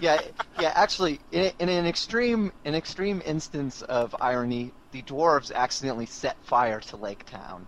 Yeah, 0.01 0.21
yeah. 0.59 0.73
Actually, 0.77 1.19
in, 1.33 1.51
in 1.59 1.69
an 1.69 1.85
extreme 1.87 2.53
an 2.65 2.75
extreme 2.75 3.21
instance 3.25 3.83
of 3.83 4.15
irony, 4.21 4.73
the 4.93 5.03
dwarves 5.03 5.53
accidentally 5.53 6.07
set 6.07 6.37
fire 6.45 6.81
to 6.81 6.97
Lake 6.97 7.25
Town, 7.27 7.67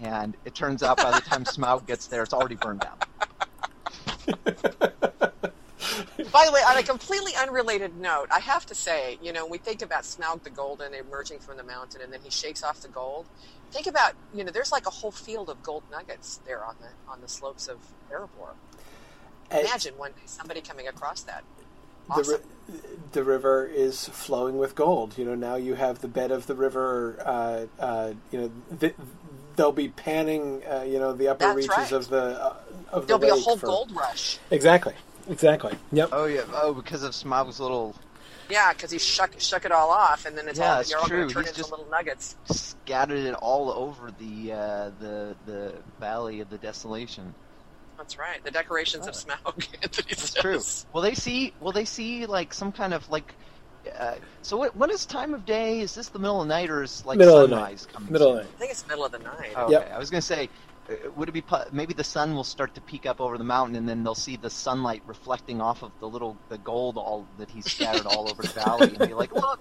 and 0.00 0.36
it 0.44 0.54
turns 0.54 0.82
out 0.82 0.96
by 0.96 1.10
the 1.12 1.20
time 1.20 1.44
Smaug 1.52 1.86
gets 1.86 2.06
there, 2.08 2.22
it's 2.22 2.32
already 2.32 2.56
burned 2.56 2.80
down. 2.80 2.96
By 6.32 6.46
the 6.46 6.52
way, 6.52 6.60
on 6.66 6.78
a 6.78 6.82
completely 6.82 7.32
unrelated 7.36 7.98
note, 7.98 8.28
I 8.30 8.40
have 8.40 8.64
to 8.66 8.74
say, 8.74 9.18
you 9.22 9.32
know, 9.32 9.46
we 9.46 9.58
think 9.58 9.82
about 9.82 10.04
Smaug 10.04 10.42
the 10.42 10.50
Golden 10.50 10.94
emerging 10.94 11.40
from 11.40 11.58
the 11.58 11.62
mountain, 11.62 12.00
and 12.00 12.12
then 12.12 12.20
he 12.22 12.30
shakes 12.30 12.62
off 12.62 12.80
the 12.80 12.88
gold. 12.88 13.26
Think 13.70 13.86
about, 13.86 14.14
you 14.34 14.42
know, 14.42 14.50
there's 14.50 14.72
like 14.72 14.86
a 14.86 14.90
whole 14.90 15.10
field 15.10 15.50
of 15.50 15.62
gold 15.62 15.82
nuggets 15.90 16.40
there 16.46 16.64
on 16.64 16.76
the 16.80 16.88
on 17.10 17.20
the 17.20 17.28
slopes 17.28 17.68
of 17.68 17.78
Erebor. 18.10 18.54
Imagine 19.50 19.96
one 19.98 20.12
day 20.12 20.22
somebody 20.26 20.62
coming 20.62 20.88
across 20.88 21.20
that. 21.22 21.44
the, 21.58 21.64
Awesome. 22.14 22.40
ri- 22.68 22.80
the 23.12 23.22
river 23.22 23.66
is 23.66 24.08
flowing 24.08 24.56
with 24.58 24.74
gold. 24.74 25.16
You 25.18 25.24
know, 25.26 25.34
now 25.34 25.54
you 25.56 25.74
have 25.74 26.00
the 26.00 26.08
bed 26.08 26.30
of 26.30 26.46
the 26.46 26.54
river. 26.54 27.16
Uh, 27.24 27.66
uh, 27.78 28.12
you 28.30 28.40
know, 28.40 28.52
th- 28.80 28.94
they'll 29.56 29.70
be 29.72 29.88
panning. 29.88 30.62
Uh, 30.70 30.82
you 30.82 30.98
know, 30.98 31.12
the 31.12 31.28
upper 31.28 31.44
That's 31.44 31.56
reaches 31.56 31.68
right. 31.76 31.92
of 31.92 32.08
the 32.08 32.42
uh, 32.42 32.56
of 32.90 33.02
the 33.02 33.06
There'll 33.18 33.20
be 33.20 33.28
a 33.28 33.34
whole 33.42 33.56
for- 33.58 33.66
gold 33.66 33.92
rush. 33.94 34.38
Exactly. 34.50 34.94
Exactly. 35.28 35.76
Yep. 35.92 36.08
Oh 36.12 36.24
yeah. 36.26 36.42
Oh, 36.52 36.74
because 36.74 37.02
of 37.02 37.12
Smaug's 37.12 37.60
little 37.60 37.94
Yeah, 38.50 38.72
because 38.72 38.90
he 38.90 38.98
shook 38.98 39.38
shook 39.40 39.64
it 39.64 39.72
all 39.72 39.90
off, 39.90 40.26
and 40.26 40.36
then 40.36 40.48
it's 40.48 40.58
Yeah, 40.58 40.76
all 40.76 40.82
you're 40.84 40.98
all 40.98 41.08
going 41.08 41.28
to 41.28 41.34
turn 41.34 41.42
He's 41.44 41.50
into 41.50 41.60
just- 41.60 41.70
little 41.70 41.86
nuggets. 41.90 42.36
scattered 42.50 43.18
it 43.18 43.34
all 43.34 43.70
over 43.70 44.10
the 44.18 44.52
uh, 44.52 44.90
the 45.00 45.36
the 45.46 45.74
valley 46.00 46.40
of 46.40 46.50
the 46.50 46.58
desolation. 46.58 47.34
That's 47.98 48.18
right. 48.18 48.42
The 48.44 48.50
decorations 48.50 49.06
of 49.06 49.14
Smaug. 49.14 49.68
Anthony 49.82 50.06
That's 50.08 50.30
says. 50.30 50.34
true. 50.42 50.60
Will 50.92 51.02
they 51.02 51.14
see? 51.14 51.52
Will 51.60 51.72
they 51.72 51.84
see 51.84 52.26
like 52.26 52.52
some 52.52 52.72
kind 52.72 52.92
of 52.94 53.08
like? 53.10 53.32
Uh, 53.98 54.14
so 54.42 54.56
what? 54.56 54.74
What 54.74 54.90
is 54.90 55.06
time 55.06 55.34
of 55.34 55.44
day? 55.46 55.80
Is 55.80 55.94
this 55.94 56.08
the 56.08 56.18
middle 56.18 56.40
of 56.42 56.48
night 56.48 56.68
or 56.70 56.82
is 56.82 57.04
like 57.06 57.18
Middle 57.18 57.38
of 57.38 57.50
the 57.50 57.56
sunrise 57.56 57.86
coming? 57.92 58.12
Middle 58.12 58.38
of 58.38 58.44
soon? 58.44 58.46
the 58.50 58.56
I 58.56 58.58
think 58.58 58.70
it's 58.72 58.86
middle 58.88 59.04
of 59.04 59.12
the 59.12 59.18
night. 59.20 59.52
Oh, 59.56 59.70
Yep. 59.70 59.82
Okay. 59.82 59.92
I 59.92 59.98
was 59.98 60.10
gonna 60.10 60.20
say, 60.22 60.48
would 61.16 61.28
it 61.28 61.32
be 61.32 61.44
maybe 61.70 61.94
the 61.94 62.04
sun 62.04 62.34
will 62.34 62.44
start 62.44 62.74
to 62.74 62.80
peek 62.80 63.06
up 63.06 63.20
over 63.20 63.38
the 63.38 63.44
mountain, 63.44 63.76
and 63.76 63.88
then 63.88 64.02
they'll 64.04 64.14
see 64.14 64.36
the 64.36 64.50
sunlight 64.50 65.02
reflecting 65.06 65.60
off 65.60 65.82
of 65.82 65.92
the 66.00 66.08
little 66.08 66.36
the 66.48 66.58
gold 66.58 66.96
all 66.96 67.26
that 67.38 67.50
he's 67.50 67.70
scattered 67.70 68.06
all 68.06 68.30
over 68.30 68.42
the 68.42 68.48
valley, 68.48 68.88
and 68.88 68.98
be 68.98 69.14
like, 69.14 69.32
look. 69.32 69.60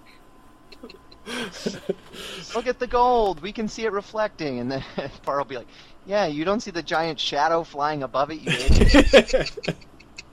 Look 2.55 2.65
at 2.65 2.79
the 2.79 2.87
gold. 2.87 3.41
We 3.41 3.51
can 3.51 3.67
see 3.67 3.85
it 3.85 3.91
reflecting, 3.91 4.59
and 4.59 4.71
then 4.71 4.83
Far 5.23 5.37
will 5.37 5.45
be 5.45 5.57
like, 5.57 5.67
"Yeah, 6.05 6.25
you 6.25 6.43
don't 6.43 6.61
see 6.61 6.71
the 6.71 6.81
giant 6.81 7.19
shadow 7.19 7.63
flying 7.63 8.01
above 8.01 8.31
it, 8.31 8.41
you 8.41 8.51
idiot." 8.51 9.51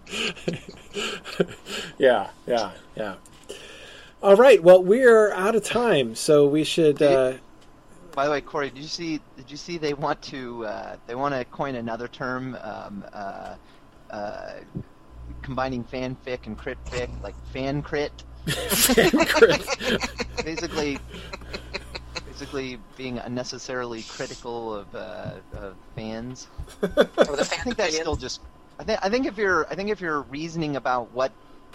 yeah. 1.98 2.30
Yeah. 2.46 2.70
Yeah. 2.96 3.14
All 4.22 4.34
right. 4.34 4.62
Well, 4.62 4.82
we're 4.82 5.30
out 5.32 5.54
of 5.54 5.62
time, 5.62 6.14
so 6.14 6.46
we 6.46 6.64
should. 6.64 7.02
Uh, 7.02 7.34
By 8.18 8.24
the 8.24 8.32
way, 8.32 8.40
Corey, 8.40 8.70
did 8.70 8.82
you 8.82 8.88
see? 8.88 9.20
Did 9.36 9.48
you 9.48 9.56
see 9.56 9.78
they 9.78 9.94
want 9.94 10.20
to? 10.22 10.66
Uh, 10.66 10.96
they 11.06 11.14
want 11.14 11.36
to 11.36 11.44
coin 11.44 11.76
another 11.76 12.08
term, 12.08 12.58
um, 12.62 13.04
uh, 13.12 13.54
uh, 14.10 14.54
combining 15.42 15.84
fanfic 15.84 16.48
and 16.48 16.58
critfic, 16.58 17.08
like 17.22 17.36
fan 17.52 17.80
crit. 17.80 18.10
basically, 20.44 20.98
basically 22.26 22.80
being 22.96 23.18
unnecessarily 23.20 24.02
critical 24.02 24.74
of, 24.74 24.92
uh, 24.96 25.34
of 25.52 25.76
fans. 25.94 26.48
Or 26.82 26.88
the 26.88 27.48
I 27.52 27.62
think 27.62 27.76
that's 27.76 27.94
still 27.94 28.16
just. 28.16 28.40
I 28.80 28.82
think. 28.82 28.98
I 29.00 29.08
think 29.08 29.26
if 29.26 29.38
you're. 29.38 29.64
I 29.68 29.76
think 29.76 29.90
if 29.90 30.00
you're 30.00 30.22
reasoning 30.22 30.74
about 30.74 31.12
what 31.12 31.30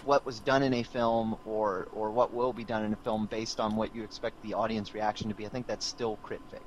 what 0.06 0.26
was 0.26 0.40
done 0.40 0.64
in 0.64 0.74
a 0.74 0.84
film 0.84 1.38
or 1.46 1.88
or 1.94 2.12
what 2.12 2.34
will 2.34 2.54
be 2.54 2.64
done 2.64 2.84
in 2.84 2.94
a 2.94 2.98
film 2.98 3.26
based 3.26 3.60
on 3.60 3.76
what 3.76 3.96
you 3.96 4.04
expect 4.04 4.42
the 4.42 4.54
audience 4.54 4.94
reaction 4.94 5.30
to 5.30 5.36
be, 5.36 5.46
I 5.46 5.50
think 5.50 5.68
that's 5.68 5.86
still 5.86 6.18
critfic. 6.26 6.62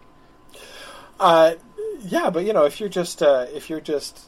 Uh, 1.18 1.54
yeah, 2.00 2.30
but 2.30 2.44
you 2.44 2.52
know, 2.52 2.64
if 2.64 2.80
you're 2.80 2.88
just 2.88 3.22
uh, 3.22 3.46
if 3.52 3.70
you're 3.70 3.80
just 3.80 4.26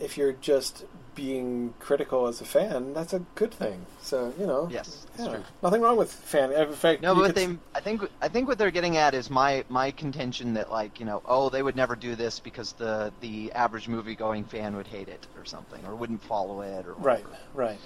if 0.00 0.16
you're 0.16 0.32
just 0.32 0.84
being 1.14 1.74
critical 1.80 2.28
as 2.28 2.40
a 2.40 2.44
fan, 2.44 2.94
that's 2.94 3.12
a 3.12 3.18
good 3.34 3.52
thing. 3.52 3.84
So 4.00 4.32
you 4.38 4.46
know, 4.46 4.68
Yes, 4.70 5.06
yeah, 5.18 5.38
nothing 5.62 5.80
wrong 5.80 5.96
with 5.96 6.12
fan. 6.12 6.52
In 6.52 6.72
fact, 6.72 7.02
No, 7.02 7.14
but 7.14 7.26
could- 7.26 7.34
they. 7.34 7.58
I 7.74 7.80
think. 7.80 8.02
I 8.20 8.28
think 8.28 8.48
what 8.48 8.58
they're 8.58 8.70
getting 8.70 8.96
at 8.96 9.14
is 9.14 9.28
my 9.30 9.64
my 9.68 9.90
contention 9.90 10.54
that 10.54 10.70
like 10.70 11.00
you 11.00 11.06
know, 11.06 11.22
oh, 11.24 11.48
they 11.50 11.62
would 11.62 11.76
never 11.76 11.96
do 11.96 12.14
this 12.14 12.38
because 12.40 12.72
the 12.74 13.12
the 13.20 13.52
average 13.52 13.88
movie 13.88 14.14
going 14.14 14.44
fan 14.44 14.76
would 14.76 14.86
hate 14.86 15.08
it 15.08 15.26
or 15.36 15.44
something 15.44 15.84
or 15.86 15.94
wouldn't 15.96 16.22
follow 16.22 16.60
it 16.60 16.86
or 16.86 16.94
right, 16.94 17.24
right. 17.54 17.78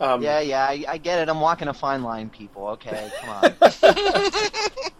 Um, 0.00 0.28
Yeah, 0.28 0.40
yeah, 0.40 0.64
I, 0.64 0.84
I 0.88 0.98
get 0.98 1.20
it. 1.20 1.28
I'm 1.28 1.40
walking 1.40 1.68
a 1.68 1.74
fine 1.74 2.02
line, 2.02 2.30
people. 2.30 2.68
Okay, 2.68 3.12
come 3.16 3.30
on. 3.30 3.58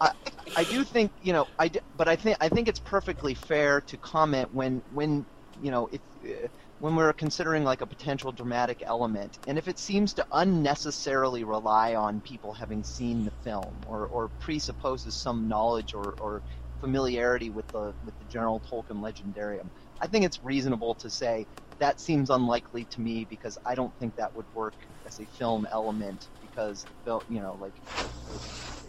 I, 0.01 0.11
I 0.57 0.65
do 0.65 0.85
think 0.85 1.13
you 1.21 1.33
know, 1.33 1.47
I 1.59 1.69
d- 1.69 1.81
but 1.95 2.09
I 2.09 2.17
think 2.17 2.37
I 2.41 2.49
think 2.49 2.69
it's 2.69 2.81
perfectly 2.81 3.35
fair 3.35 3.81
to 3.83 3.99
comment 3.99 4.49
when 4.53 4.83
when 4.91 5.27
you 5.55 5.71
know 5.71 5.89
if 5.93 6.03
uh, 6.27 6.49
when 6.79 6.97
we're 6.97 7.13
considering 7.15 7.65
like 7.65 7.83
a 7.83 7.87
potential 7.87 8.33
dramatic 8.33 8.83
element, 8.87 9.39
and 9.47 9.59
if 9.59 9.69
it 9.69 9.79
seems 9.79 10.15
to 10.15 10.27
unnecessarily 10.33 11.45
rely 11.45 11.95
on 11.95 12.21
people 12.23 12.53
having 12.55 12.85
seen 12.85 13.25
the 13.25 13.33
film 13.43 13.83
or 13.87 14.07
or 14.09 14.31
presupposes 14.41 15.17
some 15.17 15.49
knowledge 15.49 15.95
or 15.95 16.15
or 16.21 16.43
familiarity 16.81 17.51
with 17.51 17.67
the 17.73 17.95
with 18.05 18.17
the 18.19 18.25
general 18.27 18.63
Tolkien 18.71 19.01
legendarium. 19.03 19.71
I 20.01 20.09
think 20.09 20.25
it's 20.27 20.43
reasonable 20.43 20.95
to 20.97 21.11
say 21.11 21.47
that 21.79 22.01
seems 22.01 22.31
unlikely 22.31 22.85
to 22.85 23.01
me 23.01 23.27
because 23.29 23.59
I 23.65 23.75
don't 23.75 23.93
think 23.99 24.17
that 24.17 24.35
would 24.35 24.47
work 24.55 24.75
as 25.07 25.21
a 25.21 25.25
film 25.25 25.67
element 25.71 26.29
because 26.41 26.87
you 27.29 27.41
know 27.41 27.57
like 27.61 27.73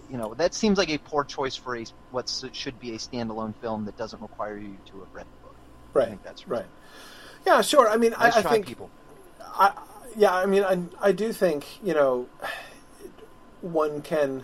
you 0.10 0.18
know 0.18 0.34
that 0.36 0.54
seems 0.54 0.78
like 0.78 0.90
a 0.90 0.98
poor 0.98 1.24
choice 1.24 1.56
for 1.56 1.76
a 1.76 1.86
what 2.12 2.30
should 2.54 2.80
be 2.80 2.96
a 2.96 2.98
standalone 2.98 3.54
film 3.56 3.86
that 3.86 3.98
doesn't 3.98 4.22
require 4.22 4.58
you 4.58 4.78
to 4.86 5.00
have 5.00 5.14
read 5.14 5.26
the 5.26 5.48
book. 5.48 5.56
Right. 5.94 6.06
I 6.06 6.10
think 6.10 6.24
that's 6.24 6.48
right. 6.48 6.66
Yeah, 7.46 7.62
sure. 7.62 7.90
I 7.90 7.98
mean, 7.98 8.12
nice 8.12 8.36
I, 8.36 8.40
I 8.40 8.44
think 8.44 8.66
people. 8.66 8.90
I, 9.42 9.74
yeah, 10.16 10.34
I 10.34 10.46
mean, 10.46 10.64
I, 10.64 10.80
I 11.02 11.12
do 11.12 11.32
think 11.32 11.66
you 11.84 11.94
know 11.94 12.28
one 13.62 14.02
can 14.02 14.44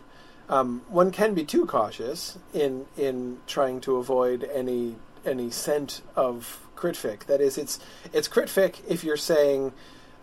um, 0.50 0.82
one 0.90 1.12
can 1.12 1.34
be 1.34 1.46
too 1.46 1.66
cautious 1.66 2.38
in 2.54 2.86
in 2.98 3.40
trying 3.48 3.82
to 3.82 3.98
avoid 3.98 4.50
any 4.54 4.96
any 5.26 5.50
scent 5.52 6.02
of 6.16 6.60
critfic. 6.76 7.26
That 7.26 7.42
is, 7.42 7.58
it's 7.58 7.80
it's 8.12 8.28
critfic 8.28 8.76
if 8.88 9.04
you're 9.04 9.18
saying, 9.18 9.74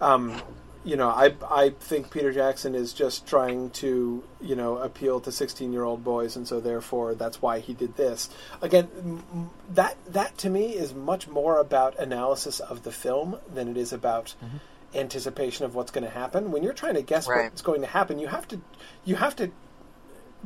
um, 0.00 0.40
you 0.84 0.96
know, 0.96 1.08
I 1.08 1.34
I 1.50 1.70
think 1.78 2.10
Peter 2.10 2.32
Jackson 2.32 2.74
is 2.74 2.92
just 2.92 3.26
trying 3.26 3.70
to 3.70 4.22
you 4.40 4.56
know 4.56 4.78
appeal 4.78 5.20
to 5.20 5.32
16 5.32 5.72
year 5.72 5.84
old 5.84 6.02
boys, 6.04 6.36
and 6.36 6.46
so 6.48 6.60
therefore 6.60 7.14
that's 7.14 7.40
why 7.42 7.60
he 7.60 7.74
did 7.74 7.96
this. 7.96 8.28
Again, 8.62 8.88
m- 8.98 9.50
that 9.74 9.96
that 10.08 10.36
to 10.38 10.50
me 10.50 10.70
is 10.74 10.94
much 10.94 11.28
more 11.28 11.58
about 11.58 11.98
analysis 11.98 12.60
of 12.60 12.82
the 12.82 12.92
film 12.92 13.36
than 13.54 13.68
it 13.68 13.76
is 13.76 13.92
about. 13.92 14.34
Mm-hmm. 14.44 14.56
Anticipation 14.92 15.64
of 15.64 15.76
what's 15.76 15.92
going 15.92 16.02
to 16.02 16.10
happen. 16.10 16.50
When 16.50 16.64
you're 16.64 16.72
trying 16.72 16.94
to 16.94 17.02
guess 17.02 17.28
Right. 17.28 17.44
what's 17.44 17.62
going 17.62 17.80
to 17.82 17.86
happen, 17.86 18.18
you 18.18 18.26
have 18.26 18.48
to, 18.48 18.60
you 19.04 19.14
have 19.14 19.36
to 19.36 19.52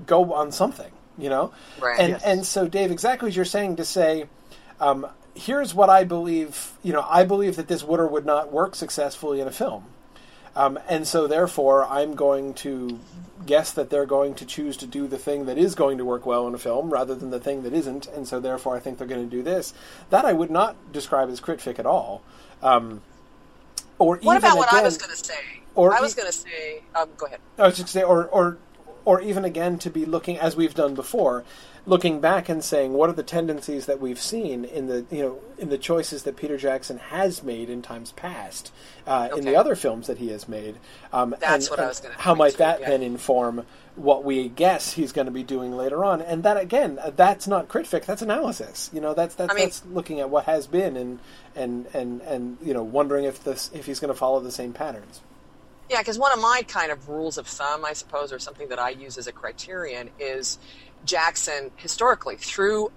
go 0.06 0.35
on 0.35 0.52
something, 0.52 0.93
you 1.16 1.31
know. 1.31 1.52
Right. 1.81 1.98
And 1.98 2.10
Yes. 2.10 2.22
and 2.24 2.44
so, 2.47 2.68
Dave, 2.68 2.90
exactly 2.90 3.28
as 3.31 3.36
you're 3.36 3.47
saying 3.47 3.76
to 3.76 3.86
say, 3.86 4.26
um, 4.80 5.06
here's 5.34 5.74
what 5.74 5.90
I 5.90 6.05
believe. 6.05 6.72
You 6.82 6.92
know, 6.92 7.06
I 7.09 7.24
believe 7.24 7.56
that 7.56 7.68
this 7.68 7.82
would 7.84 8.01
or 8.01 8.06
would 8.06 8.26
not 8.26 8.52
work 8.52 8.74
successfully 8.74 9.40
in 9.40 9.48
a 9.48 9.52
film, 9.52 9.84
um, 10.56 10.78
and 10.88 11.06
so 11.06 11.26
therefore, 11.26 11.84
I'm 11.86 12.14
going 12.14 12.55
to 12.55 13.01
guess 13.46 13.72
that 13.72 13.90
they're 13.90 14.06
going 14.06 14.34
to 14.34 14.46
choose 14.46 14.76
to 14.78 14.86
do 14.86 15.06
the 15.06 15.18
thing 15.18 15.46
that 15.46 15.59
is 15.59 15.74
going 15.74 15.98
to 15.98 16.05
work 16.05 16.24
well 16.24 16.46
in 16.48 16.55
a 16.55 16.59
film 16.59 16.90
rather 16.90 17.14
than 17.14 17.30
the 17.30 17.40
thing 17.40 17.62
that 17.62 17.72
isn't, 17.72 18.06
and 18.09 18.26
so 18.26 18.40
therefore, 18.40 18.76
I 18.76 18.80
think 18.80 18.98
they're 18.98 19.06
going 19.06 19.28
to 19.28 19.36
do 19.36 19.42
this. 19.42 19.74
That 20.10 20.24
I 20.24 20.32
would 20.32 20.51
not 20.51 20.92
describe 20.92 21.28
as 21.28 21.40
critfic 21.40 21.78
at 21.78 21.86
all. 21.86 22.22
Um, 22.62 23.02
or 23.98 24.16
What 24.16 24.36
even 24.36 24.36
about 24.36 24.56
what 24.59 24.72
I 24.72 24.82
was 24.82 24.96
going 24.96 25.10
to 25.10 25.16
say? 25.16 25.34
or 25.74 25.92
I 25.94 26.01
was 26.01 26.12
e- 26.12 26.16
going 26.16 26.26
to 26.30 26.32
say, 26.32 26.82
um, 26.94 27.09
go 27.16 27.26
ahead. 27.26 27.40
I 27.59 27.66
was 27.66 27.76
just 27.76 27.94
going 27.94 28.05
to 28.05 28.06
say, 28.06 28.10
or 28.10 28.26
or 28.26 28.59
or 29.05 29.20
even 29.20 29.44
again 29.44 29.78
to 29.78 29.90
be 29.90 30.05
looking 30.05 30.39
as 30.39 30.56
we've 30.56 30.74
done 30.74 30.94
before, 30.94 31.44
looking 31.86 32.20
back 32.20 32.48
and 32.48 32.64
saying 32.64 32.93
what 32.93 33.10
are 33.10 33.14
the 33.14 33.22
tendencies 33.22 33.86
that 33.86 34.01
we've 34.01 34.20
seen 34.20 34.64
in 34.64 34.86
the 34.86 35.05
you 35.10 35.22
know 35.22 35.39
in 35.59 35.68
the 35.68 35.78
choices 35.78 36.22
that 36.22 36.36
Peter 36.36 36.56
Jackson 36.56 36.98
has 36.98 37.43
made 37.43 37.68
in 37.68 37.82
times 37.82 38.12
past, 38.12 38.72
uh, 39.06 39.28
in 39.36 39.44
the 39.44 39.56
other 39.56 39.76
films 39.76 40.06
that 40.06 40.18
he 40.18 40.28
has 40.28 40.48
made. 40.48 40.76
Um, 41.12 41.35
That's 41.40 41.66
and, 41.66 41.70
what 41.70 41.81
I 41.81 41.89
was 41.89 42.01
gonna 42.01 42.14
How 42.18 42.35
might 42.35 42.52
to, 42.52 42.59
that 42.59 42.81
yeah. 42.81 42.90
then 42.90 43.02
inform 43.02 43.66
what 43.97 44.24
we 44.24 44.48
guess 44.48 44.93
he's 44.94 45.12
going 45.12 45.26
to 45.26 45.32
be 45.32 45.44
doing 45.44 45.76
later 45.76 46.05
on? 46.05 46.20
And 46.20 46.43
that 46.43 46.56
again, 46.56 46.98
uh, 47.01 47.10
that's 47.10 47.47
not 47.47 47.68
critfic. 47.68 48.05
That's 48.05 48.22
analysis. 48.22 48.90
You 48.93 49.01
know, 49.01 49.14
that's 49.14 49.35
that's, 49.35 49.52
I 49.52 49.55
mean- 49.55 49.64
that's 49.66 49.85
looking 49.86 50.20
at 50.20 50.31
what 50.31 50.47
has 50.47 50.66
been 50.66 50.97
and 50.97 51.18
and 51.55 51.86
and 51.94 52.20
and 52.22 52.59
you 52.62 52.74
know 52.74 52.82
wondering 52.82 53.24
if 53.24 53.44
this 53.44 53.70
if 53.74 53.86
he's 53.86 54.01
going 54.01 54.12
to 54.12 54.18
follow 54.18 54.40
the 54.40 54.52
same 54.52 54.72
patterns. 54.72 55.20
Yeah, 55.89 56.01
because 56.01 56.19
one 56.19 56.32
of 56.32 56.40
my 56.40 56.62
kind 56.66 56.90
of 56.90 57.09
rules 57.09 57.36
of 57.39 57.47
thumb, 57.47 57.85
I 57.85 57.93
suppose, 57.93 58.32
or 58.32 58.39
something 58.39 58.69
that 58.70 58.78
I 58.78 58.90
use 58.90 59.19
as 59.19 59.27
a 59.27 59.32
criterion 59.32 60.11
is 60.19 60.59
Jackson 61.05 61.70
historically 61.77 62.36
through 62.36 62.90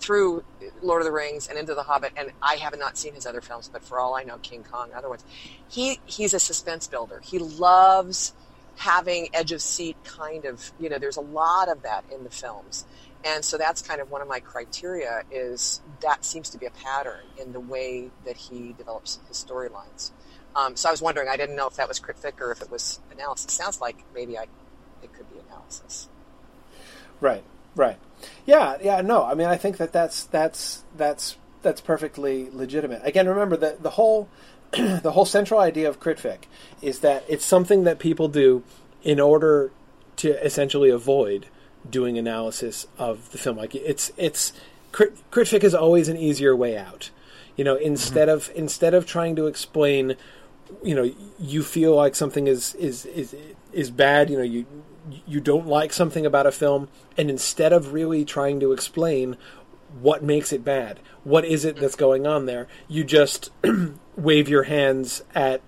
through 0.00 0.44
Lord 0.82 1.02
of 1.02 1.06
the 1.06 1.12
Rings 1.12 1.46
and 1.48 1.58
into 1.58 1.74
The 1.74 1.82
Hobbit, 1.82 2.12
and 2.16 2.30
I 2.40 2.54
have 2.56 2.74
not 2.78 2.96
seen 2.96 3.14
his 3.14 3.26
other 3.26 3.42
films, 3.42 3.68
but 3.70 3.84
for 3.84 4.00
all 4.00 4.14
I 4.14 4.22
know, 4.22 4.38
King 4.38 4.64
Kong, 4.64 4.90
other 4.96 5.08
ones, 5.10 5.24
he 5.68 6.00
he's 6.06 6.32
a 6.32 6.40
suspense 6.40 6.86
builder. 6.86 7.20
He 7.24 7.38
loves 7.38 8.32
having 8.76 9.28
edge 9.34 9.52
of 9.52 9.60
seat 9.60 9.96
kind 10.04 10.44
of 10.46 10.72
you 10.78 10.88
know. 10.88 10.98
There's 10.98 11.16
a 11.16 11.22
lot 11.22 11.68
of 11.68 11.82
that 11.82 12.04
in 12.14 12.24
the 12.24 12.30
films, 12.30 12.86
and 13.24 13.44
so 13.44 13.58
that's 13.58 13.82
kind 13.82 14.00
of 14.00 14.10
one 14.10 14.22
of 14.22 14.28
my 14.28 14.40
criteria. 14.40 15.22
Is 15.30 15.82
that 16.00 16.24
seems 16.24 16.48
to 16.50 16.58
be 16.58 16.66
a 16.66 16.70
pattern 16.70 17.26
in 17.36 17.52
the 17.52 17.60
way 17.60 18.12
that 18.24 18.36
he 18.36 18.72
develops 18.78 19.18
his 19.28 19.44
storylines. 19.44 20.12
Um, 20.56 20.76
so 20.76 20.88
I 20.88 20.92
was 20.92 21.00
wondering, 21.00 21.28
I 21.28 21.36
didn't 21.36 21.56
know 21.56 21.66
if 21.66 21.76
that 21.76 21.88
was 21.88 22.00
critfic 22.00 22.40
or 22.40 22.50
if 22.50 22.60
it 22.60 22.70
was 22.70 23.00
analysis. 23.12 23.52
Sounds 23.52 23.80
like 23.80 24.04
maybe 24.14 24.36
I, 24.36 24.44
it 25.02 25.12
could 25.12 25.30
be 25.30 25.38
analysis. 25.48 26.08
Right, 27.20 27.44
right. 27.76 27.98
Yeah, 28.46 28.76
yeah. 28.82 29.00
No, 29.00 29.24
I 29.24 29.34
mean, 29.34 29.46
I 29.46 29.56
think 29.56 29.76
that 29.76 29.92
that's 29.92 30.24
that's 30.24 30.84
that's 30.96 31.36
that's 31.62 31.80
perfectly 31.80 32.48
legitimate. 32.50 33.02
Again, 33.04 33.28
remember 33.28 33.56
that 33.58 33.82
the 33.82 33.90
whole 33.90 34.28
the 34.72 35.12
whole 35.12 35.24
central 35.24 35.60
idea 35.60 35.88
of 35.88 36.00
critfic 36.00 36.44
is 36.82 37.00
that 37.00 37.24
it's 37.28 37.44
something 37.44 37.84
that 37.84 37.98
people 37.98 38.28
do 38.28 38.62
in 39.02 39.20
order 39.20 39.70
to 40.16 40.44
essentially 40.44 40.90
avoid 40.90 41.46
doing 41.88 42.18
analysis 42.18 42.86
of 42.98 43.30
the 43.32 43.38
film. 43.38 43.56
Like 43.56 43.74
it's 43.74 44.12
it's 44.16 44.52
crit, 44.92 45.14
critfic 45.30 45.64
is 45.64 45.74
always 45.74 46.08
an 46.08 46.16
easier 46.16 46.54
way 46.54 46.76
out. 46.76 47.10
You 47.56 47.64
know, 47.64 47.76
instead 47.76 48.28
of 48.28 48.50
instead 48.54 48.94
of 48.94 49.06
trying 49.06 49.36
to 49.36 49.46
explain 49.46 50.16
you 50.82 50.94
know 50.94 51.10
you 51.38 51.62
feel 51.62 51.94
like 51.94 52.14
something 52.14 52.46
is 52.46 52.74
is 52.74 53.06
is 53.06 53.34
is 53.72 53.90
bad 53.90 54.30
you 54.30 54.36
know 54.36 54.42
you 54.42 54.66
you 55.26 55.40
don't 55.40 55.66
like 55.66 55.92
something 55.92 56.26
about 56.26 56.46
a 56.46 56.52
film 56.52 56.88
and 57.16 57.30
instead 57.30 57.72
of 57.72 57.92
really 57.92 58.24
trying 58.24 58.60
to 58.60 58.72
explain 58.72 59.36
what 60.00 60.22
makes 60.22 60.52
it 60.52 60.64
bad 60.64 61.00
what 61.24 61.44
is 61.44 61.64
it 61.64 61.76
that's 61.76 61.96
going 61.96 62.26
on 62.26 62.46
there 62.46 62.68
you 62.88 63.02
just 63.02 63.50
wave 64.16 64.48
your 64.48 64.64
hands 64.64 65.22
at 65.34 65.60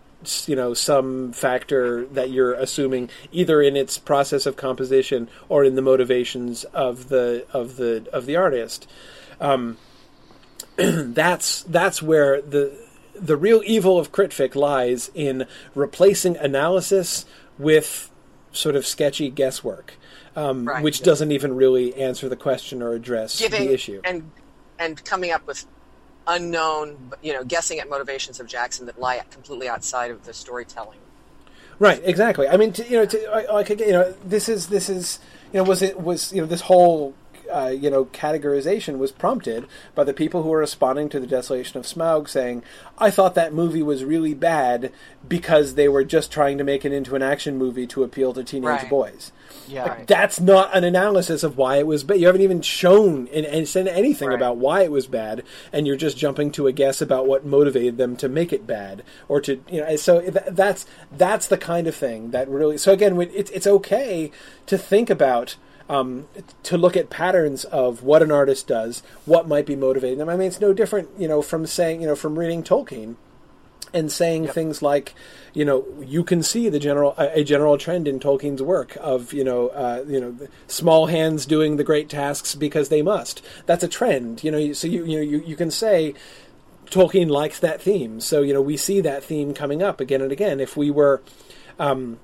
you 0.46 0.56
know 0.56 0.74
some 0.74 1.32
factor 1.32 2.06
that 2.06 2.30
you're 2.30 2.54
assuming 2.54 3.10
either 3.30 3.60
in 3.60 3.76
its 3.76 3.98
process 3.98 4.46
of 4.46 4.56
composition 4.56 5.28
or 5.48 5.64
in 5.64 5.74
the 5.74 5.82
motivations 5.82 6.64
of 6.64 7.08
the 7.08 7.46
of 7.52 7.76
the 7.76 8.06
of 8.12 8.26
the 8.26 8.36
artist. 8.36 8.88
Um, 9.40 9.78
that's 10.76 11.62
that's 11.64 12.02
where 12.02 12.40
the 12.40 12.78
the 13.14 13.36
real 13.36 13.62
evil 13.64 13.98
of 13.98 14.12
critfic 14.12 14.54
lies 14.54 15.10
in 15.14 15.46
replacing 15.74 16.36
analysis 16.36 17.24
with 17.58 18.10
sort 18.52 18.76
of 18.76 18.86
sketchy 18.86 19.30
guesswork, 19.30 19.94
um, 20.36 20.66
Right. 20.68 20.82
which 20.82 21.02
doesn't 21.02 21.30
even 21.32 21.54
really 21.54 21.94
answer 21.94 22.28
the 22.28 22.36
question 22.36 22.82
or 22.82 22.92
address 22.92 23.38
Giving 23.38 23.66
the 23.66 23.72
issue. 23.74 24.00
and 24.04 24.30
and 24.78 25.02
coming 25.04 25.30
up 25.30 25.46
with 25.46 25.64
unknown, 26.26 27.12
you 27.22 27.32
know, 27.32 27.44
guessing 27.44 27.78
at 27.80 27.88
motivations 27.88 28.40
of 28.40 28.46
Jackson 28.46 28.86
that 28.86 28.98
lie 29.00 29.20
completely 29.30 29.68
outside 29.68 30.10
of 30.10 30.24
the 30.24 30.32
storytelling. 30.32 30.98
Right, 31.78 32.00
exactly. 32.04 32.46
I 32.48 32.56
mean, 32.56 32.72
to, 32.74 32.84
you 32.88 32.96
know, 32.98 33.06
to, 33.06 33.26
I- 33.32 33.52
like 33.52 33.70
again, 33.70 33.88
you 33.88 33.92
know, 33.94 34.14
this 34.24 34.48
is 34.48 34.68
this 34.68 34.88
is 34.88 35.18
you 35.52 35.58
know, 35.58 35.64
was 35.64 35.82
it 35.82 36.00
was 36.00 36.32
you 36.32 36.40
know 36.40 36.46
this 36.46 36.60
whole 36.62 37.14
uh, 37.54 37.68
you 37.68 37.90
know 37.90 38.06
categorization 38.06 38.98
was 38.98 39.12
prompted 39.12 39.66
by 39.94 40.04
the 40.04 40.12
people 40.14 40.42
who 40.42 40.48
were 40.48 40.58
responding 40.58 41.08
to 41.10 41.20
the 41.20 41.26
Desolation 41.26 41.78
of 41.78 41.86
Smaug, 41.86 42.28
saying, 42.28 42.62
"I 42.98 43.10
thought 43.10 43.34
that 43.34 43.52
movie 43.54 43.82
was 43.82 44.04
really 44.04 44.34
bad 44.34 44.92
because 45.28 45.74
they 45.74 45.88
were 45.88 46.04
just 46.04 46.32
trying 46.32 46.58
to 46.58 46.64
make 46.64 46.84
it 46.84 46.92
into 46.92 47.14
an 47.14 47.22
action 47.22 47.56
movie 47.58 47.86
to 47.88 48.02
appeal 48.04 48.32
to 48.34 48.42
teenage 48.44 48.64
Right. 48.82 48.90
boys." 48.90 49.32
Yeah. 49.68 49.84
Like, 49.84 50.06
That's 50.06 50.40
not 50.40 50.74
an 50.76 50.82
analysis 50.84 51.42
of 51.42 51.56
why 51.56 51.76
it 51.76 51.86
was 51.86 52.02
bad. 52.04 52.18
You 52.20 52.26
haven't 52.26 52.40
even 52.42 52.62
shown 52.62 53.28
and, 53.32 53.46
and 53.46 53.68
said 53.68 53.86
anything 53.86 54.28
Right. 54.28 54.34
about 54.34 54.56
why 54.56 54.82
it 54.82 54.90
was 54.90 55.06
bad, 55.06 55.42
and 55.72 55.86
you're 55.86 55.96
just 55.96 56.16
jumping 56.16 56.50
to 56.52 56.66
a 56.66 56.72
guess 56.72 57.00
about 57.00 57.26
what 57.26 57.44
motivated 57.46 57.96
them 57.98 58.16
to 58.16 58.28
make 58.28 58.52
it 58.52 58.66
bad, 58.66 59.02
or 59.28 59.40
to 59.42 59.60
you 59.70 59.80
know. 59.80 59.96
So 59.96 60.20
th- 60.20 60.34
that's 60.50 60.86
that's 61.16 61.46
the 61.46 61.58
kind 61.58 61.86
of 61.86 61.94
thing 61.94 62.30
that 62.32 62.48
really. 62.48 62.78
So 62.78 62.92
again, 62.92 63.20
it's 63.34 63.50
it's 63.50 63.66
okay 63.66 64.30
to 64.66 64.76
think 64.78 65.10
about. 65.10 65.56
Um, 65.88 66.26
to 66.62 66.78
look 66.78 66.96
at 66.96 67.10
patterns 67.10 67.64
of 67.64 68.02
what 68.02 68.22
an 68.22 68.30
artist 68.30 68.66
does, 68.66 69.02
what 69.24 69.48
might 69.48 69.66
be 69.66 69.76
motivating 69.76 70.18
them. 70.18 70.28
I 70.28 70.36
mean, 70.36 70.48
it's 70.48 70.60
no 70.60 70.72
different, 70.72 71.10
you 71.18 71.28
know, 71.28 71.42
from 71.42 71.66
saying, 71.66 72.00
you 72.00 72.06
know, 72.06 72.16
from 72.16 72.38
reading 72.38 72.62
Tolkien 72.62 73.16
and 73.94 74.10
saying 74.10 74.48
things 74.48 74.82
like, 74.82 75.14
you 75.52 75.64
know, 75.64 75.84
you 76.00 76.24
can 76.24 76.42
see 76.42 76.68
the 76.68 76.78
general 76.78 77.14
a 77.18 77.40
a 77.40 77.44
general 77.44 77.76
trend 77.78 78.08
in 78.08 78.18
Tolkien's 78.18 78.62
work 78.62 78.96
of 79.00 79.32
you 79.32 79.44
know, 79.44 79.68
uh, 79.68 80.04
you 80.06 80.20
know, 80.20 80.36
small 80.66 81.06
hands 81.06 81.46
doing 81.46 81.76
the 81.76 81.84
great 81.84 82.08
tasks 82.08 82.54
because 82.54 82.88
they 82.88 83.02
must. 83.02 83.42
That's 83.66 83.84
a 83.84 83.88
trend, 83.88 84.42
you 84.44 84.50
know. 84.50 84.72
So 84.72 84.86
you 84.86 85.04
you 85.04 85.16
know 85.16 85.22
you, 85.22 85.42
you 85.44 85.56
can 85.56 85.70
say 85.70 86.14
Tolkien 86.86 87.28
likes 87.28 87.58
that 87.60 87.80
theme. 87.80 88.20
So 88.20 88.42
you 88.42 88.54
know 88.54 88.62
we 88.62 88.76
see 88.76 89.00
that 89.00 89.24
theme 89.24 89.54
coming 89.54 89.82
up 89.82 90.00
again 90.00 90.22
and 90.22 90.32
again. 90.32 90.60
If 90.60 90.76
we 90.76 90.90
were, 90.90 91.22
um, 91.78 92.18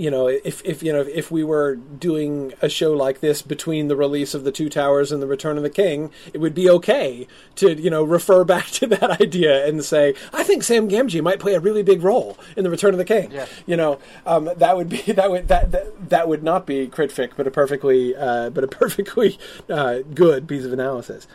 you 0.00 0.10
know, 0.10 0.28
if 0.28 0.64
if 0.64 0.82
you 0.82 0.94
know 0.94 1.02
if 1.02 1.30
we 1.30 1.44
were 1.44 1.76
doing 1.76 2.54
a 2.62 2.70
show 2.70 2.94
like 2.94 3.20
this 3.20 3.42
between 3.42 3.88
the 3.88 3.96
release 3.96 4.32
of 4.32 4.44
the 4.44 4.50
Two 4.50 4.70
Towers 4.70 5.12
and 5.12 5.20
the 5.22 5.26
Return 5.26 5.58
of 5.58 5.62
the 5.62 5.68
King, 5.68 6.10
it 6.32 6.38
would 6.38 6.54
be 6.54 6.70
okay 6.70 7.26
to 7.56 7.78
you 7.78 7.90
know 7.90 8.02
refer 8.02 8.42
back 8.54 8.66
to 8.68 8.86
that 8.86 9.20
idea 9.20 9.66
and 9.66 9.84
say, 9.84 10.14
I 10.32 10.42
think 10.42 10.62
Sam 10.62 10.88
Gamgee 10.88 11.22
might 11.22 11.38
play 11.38 11.52
a 11.52 11.60
really 11.60 11.82
big 11.82 12.02
role 12.02 12.38
in 12.56 12.64
the 12.64 12.70
Return 12.70 12.94
of 12.94 12.98
the 12.98 13.04
King. 13.04 13.30
Yeah. 13.30 13.44
You 13.66 13.76
know, 13.76 13.98
um, 14.24 14.48
that 14.56 14.74
would 14.74 14.88
be 14.88 15.02
that 15.12 15.30
would 15.30 15.48
that 15.48 15.70
that, 15.72 16.08
that 16.08 16.28
would 16.28 16.42
not 16.42 16.66
be 16.66 16.88
critfic, 16.88 17.32
but 17.36 17.46
a 17.46 17.50
perfectly 17.50 18.16
uh, 18.16 18.48
but 18.48 18.64
a 18.64 18.68
perfectly 18.68 19.38
uh, 19.68 19.98
good 20.14 20.48
piece 20.48 20.64
of 20.64 20.72
analysis. 20.72 21.28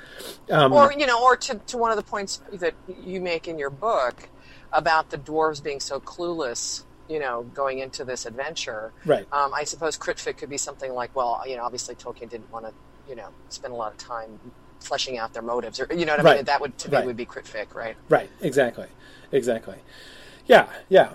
Um, 0.49 0.73
or 0.73 0.91
you 0.91 1.05
know, 1.05 1.23
or 1.23 1.37
to, 1.37 1.55
to 1.67 1.77
one 1.77 1.91
of 1.91 1.97
the 1.97 2.03
points 2.03 2.41
that 2.51 2.73
you 3.03 3.21
make 3.21 3.47
in 3.47 3.59
your 3.59 3.69
book 3.69 4.29
about 4.73 5.11
the 5.11 5.17
dwarves 5.19 5.63
being 5.63 5.79
so 5.79 5.99
clueless, 5.99 6.83
you 7.07 7.19
know, 7.19 7.43
going 7.53 7.79
into 7.79 8.03
this 8.03 8.25
adventure. 8.25 8.91
Right. 9.05 9.27
Um, 9.31 9.53
I 9.53 9.63
suppose 9.63 9.97
critfic 9.97 10.37
could 10.37 10.49
be 10.49 10.57
something 10.57 10.93
like, 10.93 11.15
well, 11.15 11.43
you 11.47 11.55
know, 11.55 11.63
obviously 11.63 11.95
Tolkien 11.95 12.29
didn't 12.29 12.51
want 12.51 12.65
to, 12.65 12.73
you 13.09 13.15
know, 13.15 13.27
spend 13.49 13.73
a 13.73 13.77
lot 13.77 13.91
of 13.91 13.97
time 13.97 14.39
fleshing 14.79 15.17
out 15.17 15.33
their 15.33 15.41
motives, 15.41 15.79
or 15.79 15.87
you 15.93 16.05
know 16.05 16.13
what 16.13 16.19
I 16.19 16.23
Right. 16.23 16.35
mean. 16.37 16.45
That 16.45 16.61
would 16.61 16.77
to 16.79 16.89
Right. 16.89 17.01
me 17.01 17.07
would 17.07 17.17
be 17.17 17.25
critfic, 17.25 17.73
right? 17.73 17.95
Right, 18.09 18.29
exactly, 18.41 18.87
exactly. 19.31 19.75
Yeah, 20.47 20.67
yeah. 20.89 21.09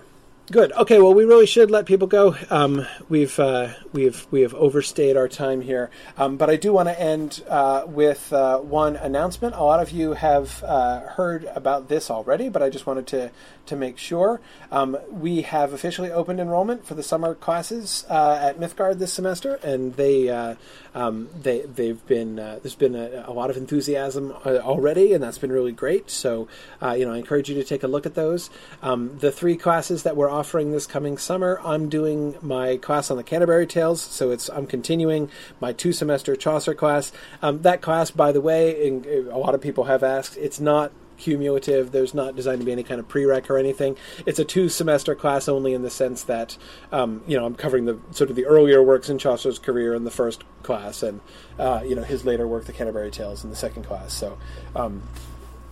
Good. 0.51 0.73
Okay. 0.73 0.99
Well, 0.99 1.13
we 1.13 1.23
really 1.23 1.45
should 1.45 1.71
let 1.71 1.85
people 1.85 2.07
go. 2.07 2.35
Um, 2.49 2.85
we've 3.07 3.39
uh, 3.39 3.69
we've 3.93 4.27
we 4.31 4.41
have 4.41 4.53
overstayed 4.55 5.15
our 5.15 5.29
time 5.29 5.61
here, 5.61 5.89
um, 6.17 6.35
but 6.35 6.49
I 6.49 6.57
do 6.57 6.73
want 6.73 6.89
to 6.89 6.99
end 6.99 7.41
uh, 7.47 7.83
with 7.87 8.33
uh, 8.33 8.57
one 8.57 8.97
announcement. 8.97 9.55
A 9.55 9.63
lot 9.63 9.79
of 9.79 9.91
you 9.91 10.11
have 10.13 10.61
uh, 10.67 11.01
heard 11.01 11.45
about 11.55 11.87
this 11.87 12.11
already, 12.11 12.49
but 12.49 12.61
I 12.61 12.69
just 12.69 12.85
wanted 12.85 13.07
to 13.07 13.31
to 13.65 13.75
make 13.75 13.97
sure 13.97 14.41
um, 14.71 14.97
we 15.09 15.41
have 15.41 15.73
officially 15.73 16.11
opened 16.11 16.39
enrollment 16.39 16.85
for 16.85 16.95
the 16.95 17.03
summer 17.03 17.35
classes 17.35 18.05
uh, 18.09 18.39
at 18.41 18.59
Mythgard 18.59 18.99
this 18.99 19.13
semester, 19.13 19.55
and 19.63 19.95
they 19.95 20.29
uh, 20.29 20.55
um, 20.93 21.29
they 21.39 21.61
they've 21.61 22.05
been 22.07 22.39
uh, 22.39 22.59
there's 22.61 22.75
been 22.75 22.95
a, 22.95 23.25
a 23.27 23.33
lot 23.33 23.49
of 23.49 23.57
enthusiasm 23.57 24.33
uh, 24.45 24.57
already, 24.59 25.13
and 25.13 25.23
that's 25.23 25.37
been 25.37 25.51
really 25.51 25.71
great. 25.71 26.09
So 26.09 26.47
uh, 26.81 26.93
you 26.93 27.05
know, 27.05 27.13
I 27.13 27.17
encourage 27.17 27.49
you 27.49 27.55
to 27.55 27.63
take 27.63 27.83
a 27.83 27.87
look 27.87 28.05
at 28.05 28.15
those. 28.15 28.49
Um, 28.81 29.17
the 29.19 29.31
three 29.31 29.57
classes 29.57 30.03
that 30.03 30.15
we're 30.15 30.29
offering 30.29 30.71
this 30.71 30.87
coming 30.87 31.17
summer, 31.17 31.59
I'm 31.63 31.89
doing 31.89 32.35
my 32.41 32.77
class 32.77 33.11
on 33.11 33.17
the 33.17 33.23
Canterbury 33.23 33.67
Tales, 33.67 34.01
so 34.01 34.31
it's 34.31 34.49
I'm 34.49 34.67
continuing 34.67 35.29
my 35.59 35.73
two 35.73 35.93
semester 35.93 36.35
Chaucer 36.35 36.73
class. 36.73 37.11
Um, 37.41 37.61
that 37.61 37.81
class, 37.81 38.11
by 38.11 38.31
the 38.31 38.41
way, 38.41 38.87
and 38.87 39.05
a 39.05 39.37
lot 39.37 39.55
of 39.55 39.61
people 39.61 39.85
have 39.85 40.03
asked, 40.03 40.37
it's 40.37 40.59
not 40.59 40.91
cumulative. 41.21 41.91
There's 41.91 42.13
not 42.13 42.35
designed 42.35 42.59
to 42.59 42.65
be 42.65 42.71
any 42.71 42.83
kind 42.83 42.99
of 42.99 43.07
prereq 43.07 43.49
or 43.49 43.57
anything. 43.57 43.95
It's 44.25 44.39
a 44.39 44.45
two 44.45 44.67
semester 44.67 45.15
class 45.15 45.47
only 45.47 45.73
in 45.73 45.83
the 45.83 45.89
sense 45.89 46.23
that 46.23 46.57
um, 46.91 47.21
you 47.27 47.37
know 47.37 47.45
I'm 47.45 47.55
covering 47.55 47.85
the 47.85 47.99
sort 48.11 48.29
of 48.29 48.35
the 48.35 48.45
earlier 48.45 48.83
works 48.83 49.09
in 49.09 49.17
Chaucer's 49.17 49.59
career 49.59 49.93
in 49.93 50.03
the 50.03 50.11
first 50.11 50.43
class, 50.63 51.03
and 51.03 51.21
uh, 51.57 51.81
you 51.85 51.95
know 51.95 52.03
his 52.03 52.25
later 52.25 52.47
work, 52.47 52.65
the 52.65 52.73
Canterbury 52.73 53.11
Tales, 53.11 53.43
in 53.43 53.49
the 53.49 53.55
second 53.55 53.83
class. 53.83 54.13
So. 54.13 54.37
Um, 54.75 55.03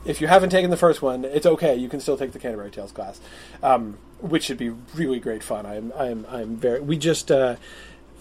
if 0.06 0.22
you 0.22 0.28
haven't 0.28 0.50
taken 0.50 0.70
the 0.70 0.78
first 0.78 1.02
one, 1.02 1.26
it's 1.26 1.46
okay. 1.46 1.76
You 1.76 1.90
can 1.90 2.00
still 2.00 2.18
take 2.18 2.32
the 2.32 2.40
Canterbury 2.40 2.72
Tales 2.72 2.94
class, 2.94 3.20
um, 3.62 3.98
which 4.22 4.44
should 4.44 4.58
be 4.58 4.70
really 4.96 5.20
great 5.20 5.44
fun. 5.44 5.66
I'm, 5.66 5.92
I'm, 5.94 6.26
I'm 6.30 6.56
very. 6.56 6.80
We 6.80 6.98
just 6.98 7.30
uh, 7.30 7.58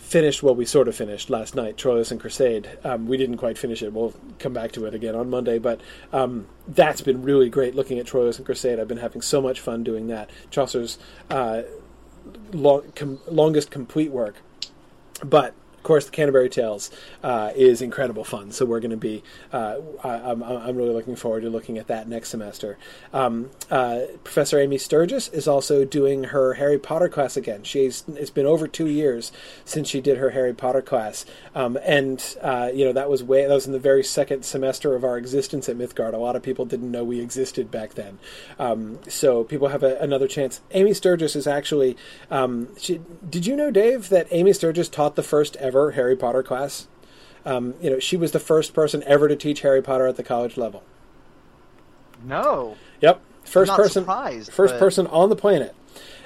finished 0.08 0.42
well 0.42 0.54
we 0.54 0.64
sort 0.64 0.88
of 0.88 0.96
finished 0.96 1.28
last 1.28 1.54
night 1.54 1.76
Troilus 1.76 2.10
and 2.10 2.20
Criseyde. 2.20 2.84
Um, 2.84 3.06
we 3.06 3.16
didn't 3.16 3.36
quite 3.36 3.58
finish 3.58 3.82
it. 3.82 3.92
We'll 3.92 4.14
come 4.38 4.54
back 4.54 4.72
to 4.72 4.86
it 4.86 4.94
again 4.94 5.14
on 5.14 5.28
monday 5.28 5.58
but 5.58 5.80
um, 6.12 6.46
that's 6.66 7.00
been 7.02 7.22
really 7.22 7.50
great 7.50 7.74
looking 7.74 7.98
at 7.98 8.06
Troilus 8.06 8.38
and 8.38 8.46
Criseyde. 8.46 8.80
I've 8.80 8.88
been 8.88 8.98
having 8.98 9.22
so 9.22 9.42
much 9.42 9.60
fun 9.60 9.84
doing 9.84 10.08
that. 10.08 10.30
Chaucer's 10.50 10.98
uh, 11.30 11.62
long, 12.52 12.92
com- 12.94 13.20
longest 13.28 13.70
complete 13.70 14.10
work. 14.10 14.36
But 15.24 15.54
of 15.78 15.84
course, 15.84 16.04
the 16.06 16.10
Canterbury 16.10 16.48
Tales 16.48 16.90
uh, 17.22 17.52
is 17.54 17.80
incredible 17.80 18.24
fun. 18.24 18.50
So 18.50 18.66
we're 18.66 18.80
going 18.80 18.90
to 18.90 18.96
be. 18.96 19.22
Uh, 19.52 19.76
I, 20.02 20.30
I'm, 20.30 20.42
I'm 20.42 20.76
really 20.76 20.92
looking 20.92 21.14
forward 21.14 21.42
to 21.42 21.50
looking 21.50 21.78
at 21.78 21.86
that 21.86 22.08
next 22.08 22.30
semester. 22.30 22.76
Um, 23.12 23.50
uh, 23.70 24.00
Professor 24.24 24.58
Amy 24.58 24.76
Sturgis 24.76 25.28
is 25.28 25.46
also 25.46 25.84
doing 25.84 26.24
her 26.24 26.54
Harry 26.54 26.78
Potter 26.78 27.08
class 27.08 27.36
again. 27.36 27.62
She's 27.62 28.02
it's 28.08 28.30
been 28.30 28.44
over 28.44 28.66
two 28.66 28.88
years 28.88 29.30
since 29.64 29.88
she 29.88 30.00
did 30.00 30.18
her 30.18 30.30
Harry 30.30 30.52
Potter 30.52 30.82
class, 30.82 31.24
um, 31.54 31.78
and 31.84 32.36
uh, 32.42 32.70
you 32.74 32.84
know 32.84 32.92
that 32.92 33.08
was 33.08 33.22
way 33.22 33.46
that 33.46 33.54
was 33.54 33.66
in 33.66 33.72
the 33.72 33.78
very 33.78 34.02
second 34.02 34.44
semester 34.44 34.96
of 34.96 35.04
our 35.04 35.16
existence 35.16 35.68
at 35.68 35.78
Mythgard. 35.78 36.12
A 36.12 36.18
lot 36.18 36.34
of 36.34 36.42
people 36.42 36.64
didn't 36.64 36.90
know 36.90 37.04
we 37.04 37.20
existed 37.20 37.70
back 37.70 37.94
then, 37.94 38.18
um, 38.58 38.98
so 39.08 39.44
people 39.44 39.68
have 39.68 39.84
a, 39.84 39.96
another 39.98 40.26
chance. 40.26 40.60
Amy 40.72 40.92
Sturgis 40.92 41.36
is 41.36 41.46
actually. 41.46 41.96
Um, 42.32 42.68
she, 42.76 43.00
did 43.28 43.46
you 43.46 43.54
know, 43.54 43.70
Dave, 43.70 44.08
that 44.08 44.26
Amy 44.30 44.52
Sturgis 44.52 44.88
taught 44.88 45.14
the 45.14 45.22
first 45.22 45.56
ever 45.56 45.67
Harry 45.92 46.16
Potter 46.16 46.42
class? 46.42 46.88
Um, 47.44 47.74
you 47.80 47.90
know, 47.90 47.98
she 47.98 48.16
was 48.16 48.32
the 48.32 48.38
first 48.40 48.74
person 48.74 49.02
ever 49.06 49.28
to 49.28 49.36
teach 49.36 49.62
Harry 49.62 49.82
Potter 49.82 50.06
at 50.06 50.16
the 50.16 50.22
college 50.22 50.56
level. 50.56 50.82
No. 52.24 52.76
Yep, 53.00 53.20
1st 53.46 53.76
person, 53.76 54.04
first 54.50 54.74
but- 54.74 54.78
person 54.78 55.06
on 55.06 55.28
the 55.28 55.36
planet. 55.36 55.74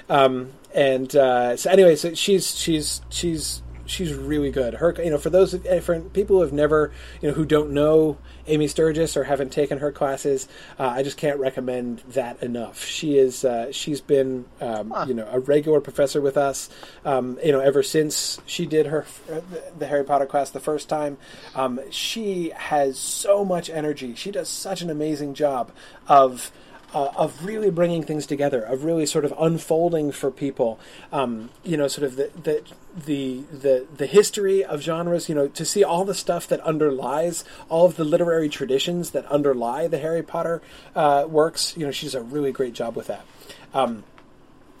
Um, 0.09 0.51
and 0.75 1.15
uh, 1.15 1.55
so 1.55 1.69
anyway, 1.71 1.95
so 1.95 2.13
she's 2.13 2.55
she's 2.57 3.01
she's 3.09 3.62
she's 3.85 4.13
really 4.13 4.51
good. 4.51 4.75
Her, 4.75 4.95
you 4.97 5.09
know, 5.09 5.17
for 5.17 5.29
those 5.29 5.53
eh, 5.65 5.79
for 5.79 5.99
people 5.99 6.37
who 6.37 6.41
have 6.41 6.53
never, 6.53 6.91
you 7.21 7.29
know, 7.29 7.33
who 7.33 7.45
don't 7.45 7.71
know 7.71 8.17
Amy 8.47 8.67
Sturgis 8.67 9.15
or 9.15 9.23
haven't 9.23 9.51
taken 9.51 9.79
her 9.79 9.91
classes, 9.91 10.47
uh, 10.79 10.87
I 10.87 11.03
just 11.03 11.17
can't 11.17 11.39
recommend 11.39 11.99
that 12.09 12.41
enough. 12.43 12.83
She 12.85 13.17
is 13.17 13.45
uh, 13.45 13.71
she's 13.71 14.01
been 14.01 14.45
um, 14.61 14.91
Huh. 14.91 15.05
you 15.07 15.13
know 15.13 15.27
a 15.31 15.39
regular 15.39 15.81
professor 15.81 16.21
with 16.21 16.37
us, 16.37 16.69
um, 17.05 17.37
you 17.43 17.51
know, 17.51 17.59
ever 17.59 17.83
since 17.83 18.39
she 18.45 18.65
did 18.65 18.87
her 18.87 19.05
uh, 19.31 19.41
the 19.77 19.87
Harry 19.87 20.03
Potter 20.03 20.25
class 20.25 20.49
the 20.51 20.59
first 20.59 20.89
time. 20.89 21.17
Um, 21.55 21.79
she 21.89 22.51
has 22.55 22.97
so 22.97 23.43
much 23.45 23.69
energy. 23.69 24.15
She 24.15 24.31
does 24.31 24.49
such 24.49 24.81
an 24.81 24.89
amazing 24.89 25.33
job 25.33 25.71
of 26.07 26.51
uh, 26.93 27.11
of 27.15 27.45
really 27.45 27.71
bringing 27.71 28.03
things 28.03 28.25
together, 28.25 28.61
of 28.61 28.83
really 28.83 29.05
sort 29.05 29.25
of 29.25 29.33
unfolding 29.39 30.11
for 30.11 30.31
people, 30.31 30.79
um, 31.11 31.49
you 31.63 31.77
know, 31.77 31.87
sort 31.87 32.05
of 32.05 32.15
the, 32.15 32.29
the 32.41 32.63
the 33.05 33.43
the 33.51 33.87
the 33.97 34.05
history 34.05 34.63
of 34.63 34.81
genres, 34.81 35.27
you 35.27 35.35
know, 35.35 35.47
to 35.47 35.65
see 35.65 35.83
all 35.83 36.05
the 36.05 36.13
stuff 36.13 36.47
that 36.47 36.59
underlies 36.61 37.43
all 37.69 37.85
of 37.85 37.95
the 37.95 38.03
literary 38.03 38.49
traditions 38.49 39.11
that 39.11 39.25
underlie 39.25 39.87
the 39.87 39.97
Harry 39.97 40.23
Potter 40.23 40.61
uh, 40.95 41.25
works. 41.27 41.75
You 41.75 41.85
know, 41.85 41.91
she 41.91 42.05
does 42.05 42.15
a 42.15 42.21
really 42.21 42.51
great 42.51 42.73
job 42.73 42.95
with 42.95 43.07
that. 43.07 43.25
Um, 43.73 44.03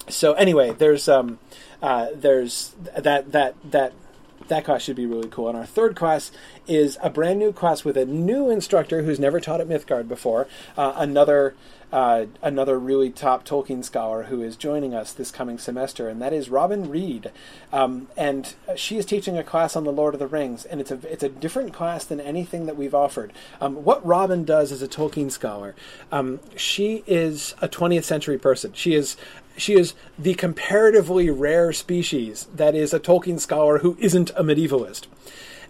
so 0.07 0.33
anyway, 0.33 0.71
there's 0.71 1.07
um, 1.07 1.39
uh, 1.81 2.07
there's 2.13 2.75
that 2.95 3.31
that 3.31 3.55
that 3.71 3.93
that 4.47 4.65
class 4.65 4.83
should 4.83 4.95
be 4.95 5.05
really 5.05 5.29
cool. 5.29 5.49
And 5.49 5.57
our 5.57 5.65
third 5.65 5.95
class 5.95 6.31
is 6.67 6.97
a 7.01 7.09
brand 7.09 7.39
new 7.39 7.51
class 7.51 7.83
with 7.83 7.97
a 7.97 8.05
new 8.05 8.49
instructor 8.49 9.03
who's 9.03 9.19
never 9.19 9.39
taught 9.39 9.61
at 9.61 9.67
Mythgard 9.67 10.07
before. 10.07 10.47
Uh, 10.77 10.93
another 10.97 11.55
uh, 11.93 12.25
another 12.41 12.79
really 12.79 13.11
top 13.11 13.45
Tolkien 13.45 13.83
scholar 13.83 14.23
who 14.23 14.41
is 14.41 14.57
joining 14.57 14.95
us 14.95 15.13
this 15.13 15.29
coming 15.29 15.59
semester, 15.59 16.09
and 16.09 16.19
that 16.23 16.33
is 16.33 16.49
Robin 16.49 16.89
Reid. 16.89 17.29
Um, 17.71 18.07
and 18.17 18.55
she 18.75 18.97
is 18.97 19.05
teaching 19.05 19.37
a 19.37 19.43
class 19.43 19.75
on 19.75 19.83
the 19.83 19.91
Lord 19.91 20.15
of 20.15 20.19
the 20.19 20.25
Rings, 20.25 20.65
and 20.65 20.81
it's 20.81 20.89
a 20.89 20.99
it's 21.07 21.21
a 21.21 21.29
different 21.29 21.71
class 21.71 22.03
than 22.03 22.19
anything 22.19 22.65
that 22.65 22.75
we've 22.75 22.95
offered. 22.95 23.31
Um, 23.61 23.83
what 23.83 24.03
Robin 24.03 24.43
does 24.43 24.71
as 24.71 24.81
a 24.81 24.87
Tolkien 24.87 25.31
scholar, 25.31 25.75
um, 26.11 26.39
she 26.55 27.03
is 27.05 27.53
a 27.61 27.69
20th 27.69 28.05
century 28.05 28.39
person. 28.39 28.73
She 28.73 28.95
is 28.95 29.15
she 29.55 29.75
is 29.75 29.93
the 30.17 30.33
comparatively 30.33 31.29
rare 31.29 31.71
species 31.73 32.47
that 32.55 32.73
is 32.73 32.91
a 32.91 32.99
Tolkien 32.99 33.39
scholar 33.39 33.77
who 33.77 33.95
isn't 33.99 34.31
a 34.31 34.43
medievalist. 34.43 35.05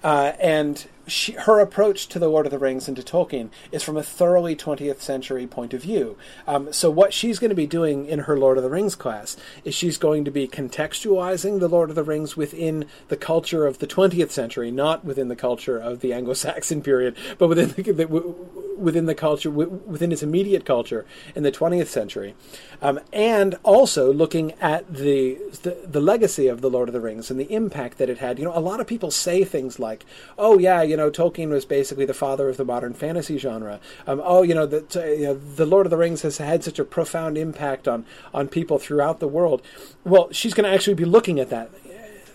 Uh, 0.01 0.33
and 0.39 0.87
she, 1.07 1.33
her 1.33 1.59
approach 1.59 2.07
to 2.07 2.19
the 2.19 2.29
Lord 2.29 2.45
of 2.45 2.51
the 2.51 2.59
Rings 2.59 2.87
and 2.87 2.95
to 2.97 3.03
Tolkien 3.03 3.49
is 3.71 3.83
from 3.83 3.97
a 3.97 4.03
thoroughly 4.03 4.55
20th 4.55 5.01
century 5.01 5.45
point 5.47 5.73
of 5.73 5.81
view. 5.81 6.17
Um, 6.47 6.71
so, 6.71 6.89
what 6.89 7.13
she's 7.13 7.39
going 7.39 7.49
to 7.49 7.55
be 7.55 7.67
doing 7.67 8.05
in 8.05 8.19
her 8.19 8.37
Lord 8.37 8.57
of 8.57 8.63
the 8.63 8.69
Rings 8.69 8.95
class 8.95 9.35
is 9.65 9.75
she's 9.75 9.97
going 9.97 10.25
to 10.25 10.31
be 10.31 10.47
contextualizing 10.47 11.59
the 11.59 11.67
Lord 11.67 11.89
of 11.89 11.95
the 11.95 12.03
Rings 12.03 12.37
within 12.37 12.85
the 13.09 13.17
culture 13.17 13.65
of 13.65 13.79
the 13.79 13.87
20th 13.87 14.31
century, 14.31 14.71
not 14.71 15.03
within 15.03 15.27
the 15.27 15.35
culture 15.35 15.77
of 15.77 15.99
the 15.99 16.13
Anglo-Saxon 16.13 16.81
period, 16.81 17.15
but 17.37 17.47
within 17.47 17.69
the, 17.69 17.91
the, 17.91 18.35
within 18.77 19.05
the 19.05 19.15
culture, 19.15 19.49
within 19.49 20.11
its 20.11 20.23
immediate 20.23 20.65
culture 20.65 21.05
in 21.35 21.43
the 21.43 21.51
20th 21.51 21.87
century, 21.87 22.35
um, 22.81 22.99
and 23.11 23.55
also 23.63 24.11
looking 24.11 24.53
at 24.53 24.91
the, 24.93 25.37
the 25.63 25.77
the 25.85 26.01
legacy 26.01 26.47
of 26.47 26.61
the 26.61 26.69
Lord 26.69 26.89
of 26.89 26.93
the 26.93 27.01
Rings 27.01 27.29
and 27.29 27.39
the 27.39 27.51
impact 27.51 27.97
that 27.97 28.09
it 28.09 28.19
had. 28.19 28.39
You 28.39 28.45
know, 28.45 28.57
a 28.57 28.59
lot 28.59 28.79
of 28.79 28.87
people 28.87 29.11
say 29.11 29.43
things 29.43 29.79
like, 29.79 30.05
"Oh 30.37 30.57
yeah, 30.57 30.81
you 30.81 30.97
know, 30.97 31.09
Tolkien 31.09 31.49
was 31.49 31.65
basically 31.65 32.05
the 32.05 32.13
father 32.13 32.49
of 32.49 32.57
the 32.57 32.65
modern 32.65 32.93
fantasy 32.93 33.37
genre." 33.37 33.79
Um, 34.07 34.21
oh, 34.23 34.43
you 34.43 34.53
know, 34.53 34.65
the 34.65 34.83
you 35.17 35.25
know, 35.25 35.33
the 35.35 35.65
Lord 35.65 35.85
of 35.85 35.91
the 35.91 35.97
Rings 35.97 36.21
has 36.21 36.37
had 36.37 36.63
such 36.63 36.79
a 36.79 36.85
profound 36.85 37.37
impact 37.37 37.87
on 37.87 38.05
on 38.33 38.47
people 38.47 38.79
throughout 38.79 39.19
the 39.19 39.27
world. 39.27 39.61
Well, 40.03 40.29
she's 40.31 40.53
going 40.53 40.69
to 40.69 40.75
actually 40.75 40.95
be 40.95 41.05
looking 41.05 41.39
at 41.39 41.49
that 41.49 41.69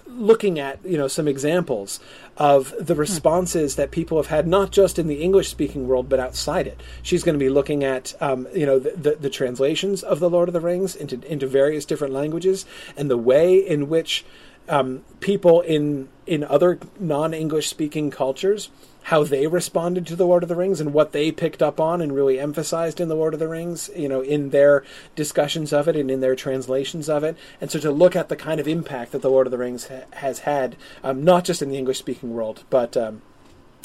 looking 0.08 0.58
at 0.58 0.78
you 0.84 0.98
know 0.98 1.08
some 1.08 1.28
examples 1.28 2.00
of 2.36 2.74
the 2.80 2.94
responses 2.94 3.76
that 3.76 3.90
people 3.90 4.18
have 4.18 4.28
had, 4.28 4.46
not 4.46 4.70
just 4.70 4.98
in 4.98 5.06
the 5.06 5.22
English 5.22 5.48
speaking 5.48 5.86
world 5.86 6.08
but 6.08 6.18
outside 6.18 6.66
it. 6.66 6.80
She's 7.02 7.22
going 7.22 7.34
to 7.34 7.44
be 7.44 7.50
looking 7.50 7.84
at 7.84 8.14
um, 8.20 8.46
you 8.54 8.66
know 8.66 8.78
the, 8.78 8.90
the, 8.90 9.16
the 9.16 9.30
translations 9.30 10.02
of 10.02 10.20
the 10.20 10.30
Lord 10.30 10.48
of 10.48 10.52
the 10.52 10.60
Rings 10.60 10.96
into 10.96 11.20
into 11.30 11.46
various 11.46 11.84
different 11.84 12.12
languages 12.12 12.66
and 12.96 13.10
the 13.10 13.18
way 13.18 13.56
in 13.56 13.88
which 13.88 14.24
um, 14.68 15.04
people 15.20 15.60
in 15.60 16.08
in 16.26 16.44
other 16.44 16.78
non 16.98 17.34
English 17.34 17.68
speaking 17.68 18.10
cultures 18.10 18.70
how 19.04 19.24
they 19.24 19.46
responded 19.46 20.06
to 20.06 20.16
the 20.16 20.26
Lord 20.26 20.42
of 20.42 20.48
the 20.48 20.56
Rings 20.56 20.80
and 20.80 20.92
what 20.92 21.12
they 21.12 21.32
picked 21.32 21.62
up 21.62 21.80
on 21.80 22.00
and 22.00 22.14
really 22.14 22.38
emphasized 22.38 23.00
in 23.00 23.08
the 23.08 23.14
Lord 23.14 23.32
of 23.32 23.40
the 23.40 23.48
Rings, 23.48 23.88
you 23.96 24.08
know, 24.08 24.20
in 24.20 24.50
their 24.50 24.84
discussions 25.16 25.72
of 25.72 25.88
it 25.88 25.96
and 25.96 26.10
in 26.10 26.20
their 26.20 26.36
translations 26.36 27.08
of 27.08 27.24
it. 27.24 27.36
And 27.60 27.70
so 27.70 27.78
to 27.80 27.90
look 27.90 28.14
at 28.14 28.28
the 28.28 28.36
kind 28.36 28.60
of 28.60 28.68
impact 28.68 29.12
that 29.12 29.22
the 29.22 29.30
Lord 29.30 29.46
of 29.46 29.50
the 29.50 29.58
Rings 29.58 29.88
ha- 29.88 30.04
has 30.12 30.40
had, 30.40 30.76
um, 31.02 31.24
not 31.24 31.44
just 31.44 31.62
in 31.62 31.70
the 31.70 31.78
English 31.78 31.98
speaking 31.98 32.34
world, 32.34 32.64
but 32.68 32.96
um, 32.96 33.22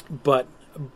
but 0.09 0.47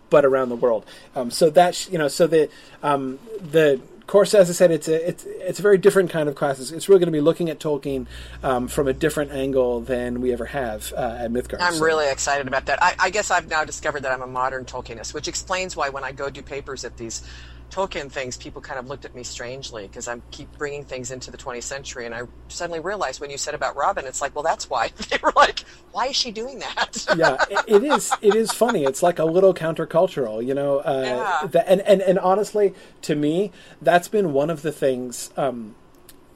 but 0.10 0.26
around 0.26 0.50
the 0.50 0.56
world. 0.56 0.86
Um, 1.16 1.32
so 1.32 1.50
that's 1.50 1.90
you 1.90 1.98
know, 1.98 2.08
so 2.08 2.28
the 2.28 2.50
um, 2.84 3.20
the 3.40 3.80
course, 4.08 4.34
as 4.34 4.50
I 4.50 4.54
said, 4.54 4.72
it's 4.72 4.88
a 4.88 5.10
it's 5.10 5.26
it's 5.26 5.60
a 5.60 5.62
very 5.62 5.78
different 5.78 6.10
kind 6.10 6.28
of 6.30 6.36
class. 6.36 6.60
It's, 6.60 6.72
it's 6.72 6.90
really 6.90 7.00
going 7.00 7.08
to 7.08 7.18
be 7.18 7.22
looking 7.22 7.50
at 7.50 7.60
Tolkien 7.60 8.08
um, 8.44 8.68
from 8.68 8.88
a 8.88 8.94
different 8.94 9.32
angle 9.32 9.82
than 9.82 10.22
we 10.22 10.32
ever 10.34 10.46
have 10.46 10.94
uh, 10.96 11.18
at 11.20 11.32
Mythgard. 11.32 11.62
I'm 11.62 11.76
So- 11.76 11.84
really 11.86 12.10
excited 12.10 12.48
about 12.48 12.66
that. 12.66 12.82
I, 12.82 12.96
I 13.00 13.10
guess 13.10 13.30
I've 13.32 13.50
now 13.50 13.64
discovered 13.66 14.02
that 14.04 14.12
I'm 14.12 14.22
a 14.22 14.28
modern 14.28 14.66
Tolkienist, 14.66 15.14
which 15.14 15.28
explains 15.28 15.76
why 15.76 15.90
when 15.90 16.04
I 16.04 16.12
go 16.12 16.30
do 16.30 16.42
papers 16.42 16.86
at 16.86 16.98
these 16.98 17.22
Tolkien 17.70 18.10
things, 18.12 18.38
people 18.38 18.62
kind 18.62 18.80
of 18.80 18.88
looked 18.88 19.06
at 19.06 19.14
me 19.14 19.24
strangely 19.24 19.88
because 19.88 20.08
I 20.08 20.20
keep 20.32 20.52
bringing 20.58 20.84
things 20.86 21.12
into 21.12 21.30
the 21.32 21.38
20th 21.38 21.64
century. 21.64 22.06
And 22.06 22.16
I 22.16 22.22
suddenly 22.48 22.80
realized 22.80 23.20
when 23.22 23.30
you 23.30 23.38
said 23.38 23.54
about 23.54 23.76
Robin, 23.76 24.06
it's 24.06 24.22
like, 24.22 24.34
well, 24.36 24.44
that's 24.44 24.70
why. 24.70 24.92
They 25.10 25.18
were 25.22 25.34
like, 25.36 25.60
why 25.92 26.08
is 26.08 26.16
she 26.16 26.32
doing 26.32 26.60
that? 26.60 27.06
yeah, 27.16 27.38
it, 27.50 27.66
it 27.68 27.84
is. 27.84 28.12
It 28.22 28.36
is 28.36 28.52
funny. 28.52 28.84
It's 28.84 29.04
like 29.04 29.20
a 29.20 29.26
little 29.26 29.54
countercultural, 29.54 30.46
you 30.46 30.54
know. 30.54 30.80
Uh, 30.80 31.02
Yeah. 31.06 31.48
that- 31.48 31.68
and, 31.68 31.82
and 31.82 32.02
and 32.02 32.20
honestly, 32.20 32.74
to 33.04 33.16
me, 33.16 33.52
that's 33.82 34.08
been 34.08 34.34
one 34.34 34.50
of 34.50 34.62
the 34.62 34.72
things. 34.72 35.30
Um, 35.38 35.76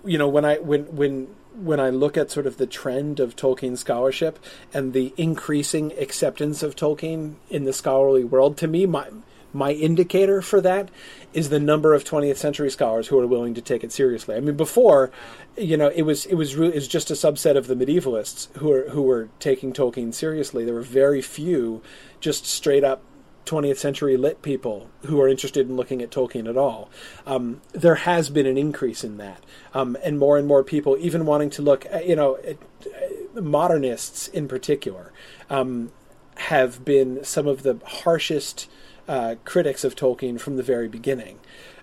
you 0.06 0.18
know, 0.18 0.28
when 0.28 0.46
I 0.46 0.58
when 0.58 0.84
when 0.96 1.28
when 1.56 1.80
I 1.80 1.90
look 1.90 2.18
at 2.18 2.32
sort 2.32 2.46
of 2.48 2.58
the 2.58 2.66
trend 2.66 3.20
of 3.20 3.36
Tolkien 3.36 3.78
scholarship 3.78 4.40
and 4.74 4.94
the 4.94 5.14
increasing 5.18 5.92
acceptance 6.00 6.64
of 6.64 6.76
Tolkien 6.76 7.36
in 7.50 7.66
the 7.66 7.74
scholarly 7.74 8.24
world, 8.24 8.58
to 8.58 8.68
me, 8.68 8.86
my 8.86 9.08
my 9.54 9.72
indicator 9.72 10.42
for 10.42 10.62
that 10.62 10.90
is 11.34 11.50
the 11.50 11.60
number 11.60 11.94
of 11.94 12.04
20th 12.04 12.38
century 12.38 12.70
scholars 12.70 13.08
who 13.08 13.20
are 13.20 13.28
willing 13.28 13.54
to 13.54 13.62
take 13.62 13.84
it 13.84 13.92
seriously. 13.92 14.36
I 14.36 14.40
mean, 14.40 14.58
before, 14.58 15.12
you 15.58 15.78
know, 15.78 15.90
it 15.90 16.04
was 16.04 16.26
it 16.26 16.36
was 16.36 16.56
re- 16.56 16.68
it 16.68 16.76
was 16.76 16.88
just 16.88 17.12
a 17.12 17.16
subset 17.16 17.58
of 17.58 17.68
the 17.68 17.76
medievalists 17.76 18.56
who 18.58 18.70
were 18.70 18.90
who 18.90 19.02
were 19.02 19.30
taking 19.40 19.74
Tolkien 19.74 20.14
seriously. 20.14 20.66
There 20.66 20.74
were 20.74 20.82
very 20.82 21.22
few, 21.22 21.82
just 22.20 22.46
straight 22.46 22.84
up 22.84 23.02
20th 23.46 23.78
century 23.78 24.18
lit 24.18 24.42
people 24.42 24.90
who 25.06 25.20
are 25.20 25.28
interested 25.28 25.68
in 25.68 25.76
looking 25.76 26.02
at 26.02 26.12
Tolkien 26.12 26.48
at 26.48 26.58
all. 26.58 26.90
Um, 27.26 27.62
there 27.72 27.96
has 27.96 28.30
been 28.30 28.46
an 28.46 28.58
increase 28.58 29.04
in 29.04 29.18
that, 29.18 29.44
um, 29.74 29.98
and 30.04 30.20
more 30.20 30.38
and 30.38 30.48
more 30.48 30.64
people 30.64 30.98
even 31.00 31.26
wanting 31.26 31.50
to 31.52 31.62
look, 31.62 31.86
you 32.06 32.16
know, 32.16 32.36
uh, 32.36 33.42
modernists 33.42 34.28
in 34.28 34.48
particular 34.48 35.12
um, 35.50 35.92
have 36.36 36.84
been 36.86 37.24
some 37.24 37.48
of 37.48 37.64
the 37.64 37.80
harshest 37.86 38.70
uh, 39.12 39.36
critics 39.44 39.84
of 39.84 39.94
Tolkien 39.94 40.40
from 40.40 40.56
the 40.56 40.64
very 40.64 40.88
beginning. 40.88 41.38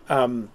Um, 0.09 0.51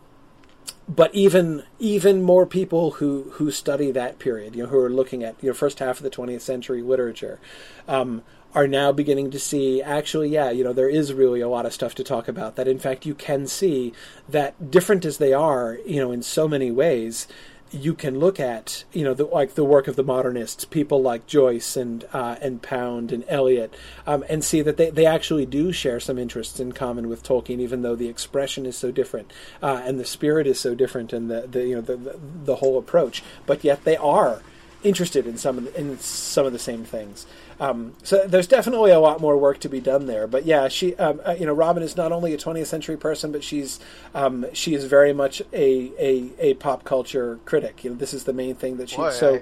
but 0.89 1.13
even 1.13 1.63
even 1.77 2.23
more 2.23 2.47
people 2.47 2.91
who 2.91 3.29
who 3.33 3.51
study 3.51 3.91
that 3.91 4.17
period, 4.17 4.55
you 4.55 4.63
know, 4.63 4.69
who 4.69 4.79
are 4.79 4.89
looking 4.89 5.23
at 5.23 5.35
you 5.39 5.49
know 5.49 5.53
first 5.53 5.77
half 5.77 5.97
of 5.97 6.03
the 6.03 6.09
20th 6.09 6.41
century 6.41 6.81
literature, 6.81 7.39
um, 7.87 8.23
are 8.55 8.67
now 8.67 8.91
beginning 8.91 9.29
to 9.29 9.39
see 9.39 9.83
actually, 9.83 10.29
yeah, 10.29 10.49
you 10.49 10.63
know, 10.63 10.73
there 10.73 10.89
is 10.89 11.13
really 11.13 11.41
a 11.41 11.47
lot 11.47 11.67
of 11.67 11.73
stuff 11.73 11.93
to 11.95 12.03
talk 12.03 12.27
about. 12.27 12.55
That 12.55 12.67
in 12.67 12.79
fact 12.79 13.05
you 13.05 13.13
can 13.13 13.45
see 13.45 13.93
that 14.27 14.71
different 14.71 15.05
as 15.05 15.19
they 15.19 15.31
are, 15.31 15.77
you 15.85 16.01
know, 16.01 16.11
in 16.11 16.23
so 16.23 16.47
many 16.47 16.71
ways, 16.71 17.27
you 17.73 17.95
can 17.95 18.19
look 18.19 18.39
at 18.39 18.83
you 18.93 19.03
know 19.03 19.13
the, 19.13 19.25
like 19.25 19.55
the 19.55 19.63
work 19.63 19.87
of 19.87 19.95
the 19.95 20.03
modernists, 20.03 20.63
people 20.63 21.01
like 21.01 21.25
Joyce 21.25 21.75
and 21.75 22.05
uh, 22.13 22.35
and 22.41 22.61
Pound 22.61 23.11
and 23.11 23.25
Eliot, 23.27 23.73
um, 24.05 24.23
and 24.29 24.43
see 24.43 24.61
that 24.61 24.77
they, 24.77 24.91
they 24.91 25.05
actually 25.05 25.45
do 25.45 25.71
share 25.71 25.99
some 25.99 26.19
interests 26.19 26.59
in 26.59 26.71
common 26.71 27.09
with 27.09 27.23
Tolkien, 27.23 27.59
even 27.59 27.81
though 27.81 27.95
the 27.95 28.07
expression 28.07 28.65
is 28.65 28.77
so 28.77 28.91
different 28.91 29.33
uh, 29.61 29.81
and 29.83 29.99
the 29.99 30.05
spirit 30.05 30.45
is 30.45 30.59
so 30.59 30.75
different 30.75 31.11
and 31.11 31.29
the, 31.29 31.47
the 31.47 31.67
you 31.67 31.75
know 31.75 31.81
the, 31.81 31.97
the 31.97 32.19
the 32.45 32.55
whole 32.57 32.77
approach. 32.77 33.23
But 33.45 33.63
yet 33.63 33.83
they 33.83 33.97
are 33.97 34.41
interested 34.83 35.25
in 35.25 35.37
some 35.37 35.57
of 35.57 35.63
the, 35.65 35.79
in 35.79 35.97
some 35.99 36.45
of 36.45 36.53
the 36.53 36.59
same 36.59 36.83
things. 36.83 37.25
Um, 37.59 37.93
so 38.03 38.25
there's 38.27 38.47
definitely 38.47 38.91
a 38.91 38.99
lot 38.99 39.21
more 39.21 39.37
work 39.37 39.59
to 39.59 39.69
be 39.69 39.79
done 39.79 40.05
there. 40.07 40.27
But 40.27 40.45
yeah, 40.45 40.67
she, 40.67 40.95
um, 40.95 41.21
uh, 41.25 41.35
you 41.39 41.45
know, 41.45 41.53
Robin 41.53 41.83
is 41.83 41.95
not 41.95 42.11
only 42.11 42.33
a 42.33 42.37
20th 42.37 42.67
century 42.67 42.97
person, 42.97 43.31
but 43.31 43.43
she's 43.43 43.79
um, 44.15 44.45
she 44.53 44.73
is 44.73 44.85
very 44.85 45.13
much 45.13 45.41
a, 45.53 45.91
a 45.99 46.31
a 46.39 46.53
pop 46.55 46.83
culture 46.83 47.39
critic. 47.45 47.83
You 47.83 47.91
know, 47.91 47.95
this 47.95 48.13
is 48.13 48.23
the 48.23 48.33
main 48.33 48.55
thing 48.55 48.77
that 48.77 48.89
she. 48.89 48.97
Boy, 48.97 49.11
so, 49.11 49.35
I- 49.35 49.41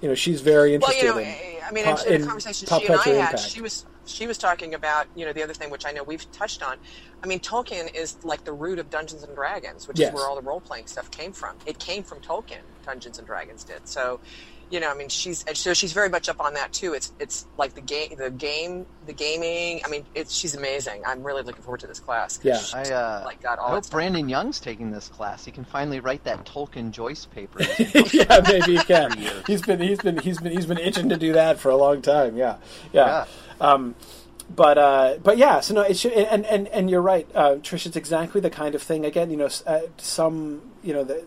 you 0.00 0.08
know, 0.08 0.16
she's 0.16 0.40
very 0.40 0.76
Well, 0.78 0.90
interested 0.90 1.06
you 1.06 1.12
know, 1.12 1.18
in. 1.18 1.62
I 1.64 1.70
mean, 1.70 1.84
pop- 1.84 2.04
in, 2.06 2.14
in 2.14 2.20
the 2.22 2.26
conversation 2.26 2.66
she 2.66 2.86
and 2.86 2.96
I 2.96 3.02
had, 3.04 3.14
impact. 3.34 3.38
she 3.38 3.60
was 3.60 3.86
she 4.04 4.26
was 4.26 4.36
talking 4.36 4.74
about 4.74 5.06
you 5.14 5.24
know 5.24 5.32
the 5.32 5.44
other 5.44 5.54
thing 5.54 5.70
which 5.70 5.86
I 5.86 5.92
know 5.92 6.02
we've 6.02 6.28
touched 6.32 6.60
on. 6.60 6.76
I 7.22 7.28
mean, 7.28 7.38
Tolkien 7.38 7.94
is 7.94 8.16
like 8.24 8.42
the 8.42 8.52
root 8.52 8.80
of 8.80 8.90
Dungeons 8.90 9.22
and 9.22 9.32
Dragons, 9.36 9.86
which 9.86 10.00
Yes. 10.00 10.08
is 10.08 10.14
where 10.16 10.26
all 10.26 10.34
the 10.34 10.42
role 10.42 10.60
playing 10.60 10.88
stuff 10.88 11.08
came 11.12 11.32
from. 11.32 11.54
It 11.66 11.78
came 11.78 12.02
from 12.02 12.18
Tolkien. 12.18 12.62
Dungeons 12.84 13.18
and 13.18 13.26
Dragons 13.28 13.62
did 13.62 13.86
so. 13.86 14.18
You 14.72 14.80
know, 14.80 14.90
I 14.90 14.94
mean, 14.94 15.10
she's 15.10 15.44
so 15.52 15.74
she's 15.74 15.92
very 15.92 16.08
much 16.08 16.30
up 16.30 16.40
on 16.40 16.54
that 16.54 16.72
too. 16.72 16.94
It's 16.94 17.12
it's 17.20 17.46
like 17.58 17.74
the 17.74 17.82
game, 17.82 18.14
the 18.16 18.30
game, 18.30 18.86
the 19.04 19.12
gaming. 19.12 19.82
I 19.84 19.88
mean, 19.88 20.06
it's 20.14 20.34
she's 20.34 20.54
amazing. 20.54 21.02
I'm 21.06 21.22
really 21.22 21.42
looking 21.42 21.62
forward 21.62 21.80
to 21.80 21.86
this 21.86 22.00
class. 22.00 22.40
Yeah. 22.42 22.56
she, 22.56 22.74
I, 22.74 22.82
uh, 22.84 23.22
like 23.22 23.42
got 23.42 23.58
all 23.58 23.68
that 23.68 23.74
hope 23.74 23.84
stuff. 23.84 23.92
Brandon 23.92 24.30
Young's 24.30 24.60
taking 24.60 24.90
this 24.90 25.08
class. 25.08 25.44
He 25.44 25.50
can 25.50 25.66
finally 25.66 26.00
write 26.00 26.24
that 26.24 26.46
Tolkien 26.46 26.90
Joyce 26.90 27.26
paper. 27.26 27.60
yeah, 28.14 28.40
maybe 28.48 28.78
he 28.78 28.82
can. 28.84 29.12
He's 29.46 29.60
been 29.60 29.78
he's 29.78 29.98
been 29.98 30.16
he's 30.16 30.38
been 30.38 30.52
he's 30.52 30.64
been 30.64 30.78
itching 30.78 31.10
to 31.10 31.18
do 31.18 31.34
that 31.34 31.60
for 31.60 31.68
a 31.68 31.76
long 31.76 32.00
time. 32.00 32.38
Yeah, 32.38 32.56
yeah. 32.94 33.26
Um, 33.60 33.94
but 34.48 34.78
uh, 34.78 35.18
but 35.22 35.36
yeah, 35.36 35.60
so 35.60 35.74
no, 35.74 35.82
it 35.82 35.98
should, 35.98 36.12
and 36.12 36.46
and 36.46 36.66
and 36.68 36.88
you're 36.88 37.02
right, 37.02 37.28
uh, 37.34 37.56
Trish. 37.56 37.84
It's 37.84 37.96
exactly 37.96 38.40
the 38.40 38.48
kind 38.48 38.74
of 38.74 38.82
thing. 38.82 39.04
Again, 39.04 39.30
you 39.30 39.36
know, 39.36 39.48
uh, 39.66 39.80
some 39.98 40.62
you 40.82 40.94
know 40.94 41.04
the, 41.04 41.26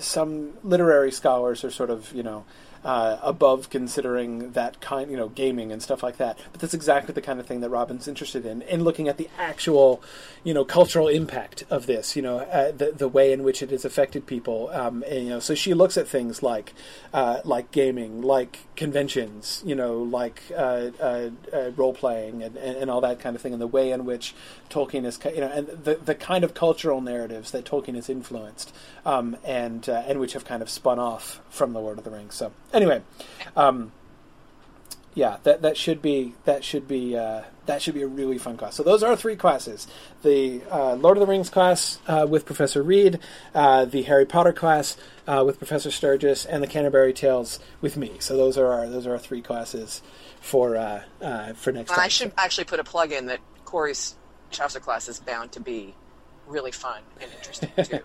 some 0.00 0.54
literary 0.64 1.12
scholars 1.12 1.62
are 1.62 1.70
sort 1.70 1.90
of 1.90 2.12
you 2.12 2.24
know. 2.24 2.44
Uh, 2.82 3.18
above 3.22 3.68
considering 3.68 4.52
that 4.52 4.80
kind, 4.80 5.10
you 5.10 5.16
know, 5.16 5.28
gaming 5.28 5.70
and 5.70 5.82
stuff 5.82 6.02
like 6.02 6.16
that. 6.16 6.38
But 6.50 6.62
that's 6.62 6.72
exactly 6.72 7.12
the 7.12 7.20
kind 7.20 7.38
of 7.38 7.44
thing 7.44 7.60
that 7.60 7.68
Robin's 7.68 8.08
interested 8.08 8.46
in, 8.46 8.62
in 8.62 8.84
looking 8.84 9.06
at 9.06 9.18
the 9.18 9.28
actual, 9.38 10.02
you 10.44 10.54
know, 10.54 10.64
cultural 10.64 11.06
impact 11.06 11.62
of 11.68 11.84
this. 11.84 12.16
You 12.16 12.22
know, 12.22 12.38
uh, 12.38 12.72
the 12.72 12.90
the 12.92 13.06
way 13.06 13.34
in 13.34 13.42
which 13.42 13.62
it 13.62 13.68
has 13.70 13.84
affected 13.84 14.24
people. 14.24 14.70
Um, 14.72 15.04
and, 15.06 15.24
you 15.24 15.28
know, 15.28 15.40
so 15.40 15.54
she 15.54 15.74
looks 15.74 15.98
at 15.98 16.08
things 16.08 16.42
like, 16.42 16.72
uh, 17.12 17.40
like 17.44 17.70
gaming, 17.70 18.22
like 18.22 18.60
conventions, 18.76 19.62
you 19.66 19.74
know, 19.74 19.98
like 19.98 20.40
uh, 20.56 20.88
uh, 20.98 21.28
uh, 21.52 21.70
role 21.76 21.92
playing 21.92 22.42
and, 22.42 22.56
and, 22.56 22.78
and 22.78 22.90
all 22.90 23.02
that 23.02 23.20
kind 23.20 23.36
of 23.36 23.42
thing, 23.42 23.52
and 23.52 23.60
the 23.60 23.66
way 23.66 23.90
in 23.90 24.06
which 24.06 24.34
Tolkien 24.70 25.04
is, 25.04 25.18
you 25.34 25.42
know, 25.42 25.52
and 25.52 25.66
the 25.68 25.96
the 25.96 26.14
kind 26.14 26.44
of 26.44 26.54
cultural 26.54 27.02
narratives 27.02 27.50
that 27.50 27.66
Tolkien 27.66 27.94
has 27.96 28.08
influenced, 28.08 28.72
um, 29.04 29.36
and 29.44 29.88
uh, 29.88 30.02
and 30.06 30.20
which 30.20 30.32
have 30.34 30.44
kind 30.44 30.62
of 30.62 30.70
spun 30.70 30.98
off 30.98 31.40
from 31.50 31.72
the 31.72 31.80
Lord 31.80 31.98
of 31.98 32.04
the 32.04 32.10
Rings. 32.10 32.34
So 32.34 32.52
anyway, 32.72 33.02
um, 33.56 33.92
yeah, 35.14 35.38
that 35.42 35.62
that 35.62 35.76
should 35.76 36.00
be 36.00 36.34
that 36.44 36.62
should 36.64 36.86
be 36.86 37.16
uh, 37.16 37.42
that 37.66 37.82
should 37.82 37.94
be 37.94 38.02
a 38.02 38.06
really 38.06 38.38
fun 38.38 38.56
class. 38.56 38.76
So 38.76 38.82
those 38.82 39.02
are 39.02 39.10
our 39.10 39.16
three 39.16 39.36
classes: 39.36 39.86
the 40.22 40.62
uh, 40.70 40.94
Lord 40.94 41.16
of 41.16 41.20
the 41.20 41.26
Rings 41.26 41.50
class 41.50 41.98
uh, 42.06 42.26
with 42.28 42.46
Professor 42.46 42.82
Reid, 42.82 43.18
uh, 43.54 43.84
the 43.86 44.02
Harry 44.02 44.24
Potter 44.24 44.52
class 44.52 44.96
uh, 45.26 45.42
with 45.44 45.58
Professor 45.58 45.90
Sturgis, 45.90 46.46
and 46.46 46.62
the 46.62 46.68
Canterbury 46.68 47.12
Tales 47.12 47.58
with 47.80 47.96
me. 47.96 48.12
So 48.20 48.36
those 48.36 48.56
are 48.56 48.66
our 48.66 48.88
those 48.88 49.06
are 49.06 49.12
our 49.12 49.18
three 49.18 49.42
classes 49.42 50.00
for 50.40 50.76
uh, 50.76 51.02
uh, 51.20 51.52
for 51.54 51.72
next 51.72 51.90
And 51.90 51.96
time. 51.96 52.04
I 52.04 52.08
should 52.08 52.32
actually 52.36 52.64
put 52.64 52.78
a 52.78 52.84
plug 52.84 53.10
in 53.10 53.26
that 53.26 53.40
Corey's 53.64 54.14
Chaucer 54.50 54.80
class 54.80 55.08
is 55.08 55.18
bound 55.18 55.52
to 55.52 55.60
be 55.60 55.94
really 56.50 56.72
fun 56.72 57.02
and 57.20 57.30
interesting 57.32 57.70
too. 57.84 58.00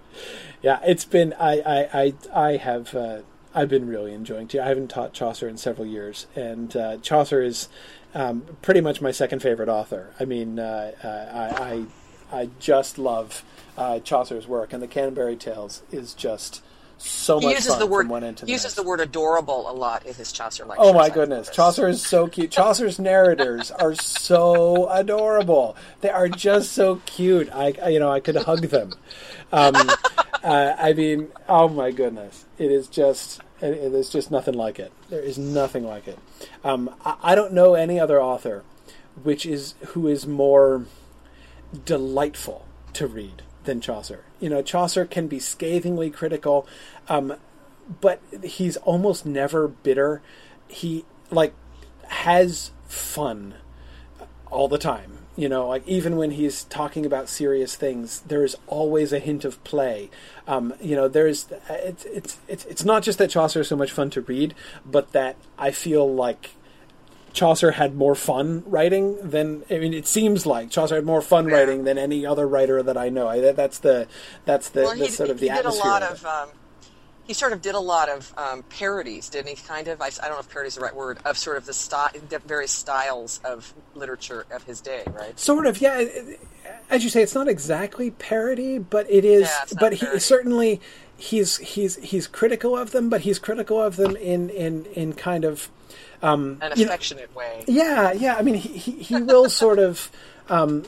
Yeah, 0.62 0.80
it's 0.86 1.06
been 1.06 1.34
I 1.40 1.60
I 1.60 1.90
I, 1.94 2.14
I 2.34 2.58
have 2.58 2.96
uh, 2.96 3.20
I've 3.54 3.70
been 3.70 3.88
really 3.88 4.14
enjoying 4.14 4.48
too. 4.48 4.62
I 4.62 4.68
haven't 4.68 4.90
taught 4.90 5.14
Chaucer 5.14 5.48
in 5.48 5.58
several 5.58 5.88
years, 5.88 6.28
and 6.36 6.76
uh, 6.76 6.98
Chaucer 6.98 7.42
is 7.42 7.70
um, 8.14 8.44
pretty 8.62 8.82
much 8.82 9.02
my 9.02 9.12
second 9.12 9.42
favorite 9.42 9.70
author. 9.70 10.14
I 10.20 10.26
mean, 10.26 10.60
uh, 10.60 10.92
uh, 11.04 11.54
I, 11.62 11.86
I 12.34 12.42
I 12.42 12.50
just 12.60 12.98
love 12.98 13.44
uh, 13.78 14.00
Chaucer's 14.00 14.48
work, 14.48 14.74
and 14.74 14.82
the 14.82 14.88
Canterbury 14.88 15.36
Tales 15.36 15.84
is 15.92 16.14
just 16.14 16.62
so 16.98 17.40
he 17.40 17.48
much 17.48 17.56
uses 17.56 17.78
the 17.78 17.86
word 17.88 18.04
from 18.04 18.10
one 18.10 18.24
end 18.24 18.38
to 18.38 18.46
the 18.46 18.52
uses 18.52 18.66
next. 18.66 18.76
the 18.76 18.84
word 18.84 19.00
adorable 19.00 19.70
a 19.70 19.74
lot 19.74 20.06
in 20.06 20.14
his 20.14 20.32
Chaucer 20.32 20.66
lectures. 20.66 20.88
Oh 20.88 20.94
my 20.94 21.10
goodness. 21.10 21.50
Chaucer 21.50 21.88
is 21.88 22.06
so 22.06 22.28
cute. 22.28 22.52
Chaucer's 22.52 23.00
narrators 23.00 23.72
are 23.72 23.96
so 23.96 24.90
adorable. 24.90 25.76
They 26.02 26.10
are 26.10 26.30
just 26.30 26.72
so 26.72 27.02
cute. 27.06 27.50
I, 27.54 27.90
you 27.90 28.00
know, 28.00 28.12
I 28.12 28.20
could 28.20 28.36
hug 28.38 28.68
them. 28.68 28.94
Um, 29.52 29.76
uh, 30.44 30.76
I 30.78 30.94
mean, 30.94 31.30
oh 31.50 31.68
my 31.70 31.92
goodness, 31.92 32.46
it 32.58 32.72
is 32.72 32.88
just 32.88 33.42
it- 33.62 33.92
there's 33.92 34.10
just 34.10 34.32
nothing 34.32 34.54
like 34.54 34.80
it. 34.80 34.92
There 35.10 35.22
is 35.22 35.38
nothing 35.38 35.86
like 35.86 36.08
it. 36.08 36.20
Um, 36.64 36.94
I, 37.04 37.16
I 37.24 37.36
don't 37.36 37.54
know 37.54 37.76
any 37.76 38.00
other 38.00 38.22
author 38.22 38.64
which 39.24 39.46
is 39.46 39.76
who 39.88 40.08
is 40.08 40.28
more 40.28 40.86
delightful 41.86 42.66
to 42.94 43.08
read 43.08 43.42
than 43.64 43.82
Chaucer. 43.82 44.24
You 44.46 44.52
know, 44.52 44.62
Chaucer 44.62 45.06
can 45.06 45.26
be 45.26 45.40
scathingly 45.40 46.12
critical, 46.12 46.68
um, 47.10 47.34
but 48.00 48.22
he's 48.44 48.78
almost 48.78 49.26
never 49.26 49.68
bitter. 49.68 50.22
He 50.68 51.04
like 51.32 51.56
has 52.10 52.70
fun 52.86 53.56
all 54.52 54.68
the 54.68 54.78
time. 54.78 55.18
You 55.36 55.50
know, 55.50 55.68
like 55.68 55.82
even 55.88 56.16
when 56.16 56.30
he's 56.30 56.66
talking 56.66 57.08
about 57.08 57.28
serious 57.28 57.76
things, 57.76 58.20
there's 58.20 58.56
always 58.68 59.12
a 59.12 59.18
hint 59.18 59.46
of 59.46 59.64
play. 59.64 60.12
Um, 60.48 60.76
you 60.80 60.96
know, 60.96 61.08
there's 61.08 61.48
it's 61.68 62.06
it's 62.06 62.38
it's 62.48 62.66
it's 62.66 62.86
not 62.86 63.02
just 63.02 63.18
that 63.18 63.32
Chaucer 63.32 63.62
is 63.62 63.68
so 63.70 63.76
much 63.76 63.92
fun 63.92 64.12
to 64.12 64.22
read, 64.22 64.54
but 64.86 65.12
that 65.14 65.38
I 65.58 65.72
feel 65.72 66.08
like 66.08 66.52
Chaucer 67.36 67.72
had 67.72 67.96
more 67.96 68.16
fun 68.16 68.64
writing 68.66 69.18
than 69.22 69.64
I 69.70 69.78
mean. 69.78 69.94
It 69.94 70.08
seems 70.08 70.46
like 70.46 70.72
Chaucer 70.72 70.96
had 70.96 71.06
more 71.06 71.22
fun 71.22 71.48
Yeah. 71.48 71.58
writing 71.58 71.84
than 71.84 71.98
any 72.00 72.26
other 72.26 72.48
writer 72.48 72.82
that 72.82 72.98
I 72.98 73.10
know. 73.10 73.28
I, 73.28 73.42
that, 73.42 73.56
that's 73.56 73.80
the 73.80 74.08
that's 74.46 74.70
the, 74.70 74.84
well, 74.84 74.98
the 74.98 75.06
he, 75.06 75.12
sort 75.12 75.30
of 75.30 75.40
he 75.40 75.50
the 75.50 75.56
did 75.56 75.66
a 75.66 75.70
lot 75.72 76.02
of 76.02 76.24
of. 76.24 76.26
Um, 76.26 76.50
he 77.28 77.34
sort 77.34 77.54
of 77.54 77.62
did 77.62 77.74
a 77.74 77.80
lot 77.80 78.08
of 78.08 78.32
um, 78.38 78.62
parodies, 78.70 79.30
didn't 79.30 79.50
he? 79.50 79.56
Kind 79.56 79.88
of. 79.88 80.00
I, 80.00 80.06
I 80.06 80.28
don't 80.28 80.34
know 80.34 80.40
if 80.40 80.50
parody 80.50 80.68
is 80.68 80.76
the 80.76 80.82
right 80.82 80.96
word. 80.96 81.18
Of 81.26 81.38
sort 81.38 81.58
of 81.58 81.66
the 81.66 81.74
sty- 81.74 82.12
the 82.30 82.40
various 82.40 82.72
styles 82.72 83.42
of 83.44 83.74
literature 83.96 84.46
of 84.52 84.64
his 84.64 84.80
day, 84.80 85.04
right? 85.12 85.38
Sort 85.40 85.66
of, 85.66 85.82
yeah. 85.82 86.06
As 86.90 87.04
you 87.04 87.10
say, 87.10 87.22
it's 87.22 87.36
not 87.36 87.48
exactly 87.48 88.12
parody, 88.12 88.78
but 88.78 89.10
it 89.10 89.26
is. 89.26 89.50
Yeah, 89.50 89.78
but 89.80 89.94
he 89.94 90.20
certainly 90.20 90.80
he's 91.18 91.58
he's 91.58 91.96
he's 91.98 92.28
critical 92.28 92.78
of 92.78 92.92
them, 92.92 93.10
but 93.10 93.22
he's 93.22 93.40
critical 93.40 93.82
of 93.82 93.96
them 93.96 94.16
in 94.16 94.50
in 94.52 94.86
in 94.94 95.14
kind 95.14 95.44
of 95.46 95.70
An 96.22 96.60
You 96.76 96.86
know- 96.86 96.92
affectionate 96.92 97.34
way. 97.36 97.64
yeah 97.68 98.12
yeah. 98.14 98.36
I 98.36 98.42
mean, 98.42 98.56
he 98.56 98.78
he, 98.78 98.92
he 99.04 99.22
will 99.22 99.50
sort 99.50 99.80
of. 99.80 100.10
Um, 100.50 100.84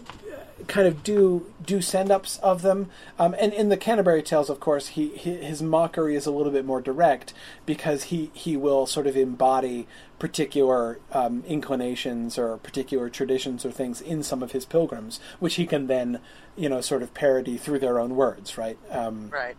kind 0.67 0.87
of 0.87 1.03
do 1.03 1.45
do 1.63 1.81
send 1.81 2.11
ups 2.11 2.37
of 2.39 2.61
them, 2.63 2.89
um, 3.19 3.35
and 3.39 3.53
in 3.53 3.69
the 3.69 3.77
Canterbury 3.77 4.21
Tales, 4.23 4.49
of 4.49 4.59
course, 4.59 4.87
he, 4.89 5.09
he 5.09 5.35
his 5.35 5.61
mockery 5.61 6.15
is 6.15 6.25
a 6.25 6.31
little 6.31 6.51
bit 6.51 6.65
more 6.65 6.81
direct 6.81 7.31
because 7.65 8.05
he 8.05 8.31
he 8.33 8.57
will 8.57 8.85
sort 8.87 9.05
of 9.07 9.15
embody 9.15 9.87
particular 10.19 10.99
um, 11.13 11.43
inclinations 11.47 12.37
or 12.37 12.57
particular 12.57 13.09
traditions 13.09 13.65
or 13.65 13.71
things 13.71 14.01
in 14.01 14.23
some 14.23 14.41
of 14.43 14.51
his 14.51 14.65
pilgrims, 14.65 15.19
which 15.39 15.55
he 15.55 15.65
can 15.65 15.87
then 15.87 16.19
you 16.55 16.67
know 16.69 16.81
sort 16.81 17.01
of 17.03 17.13
parody 17.13 17.55
through 17.57 17.79
their 17.79 17.99
own 17.99 18.15
words, 18.15 18.57
right? 18.57 18.77
Um, 18.91 19.29
Right. 19.29 19.55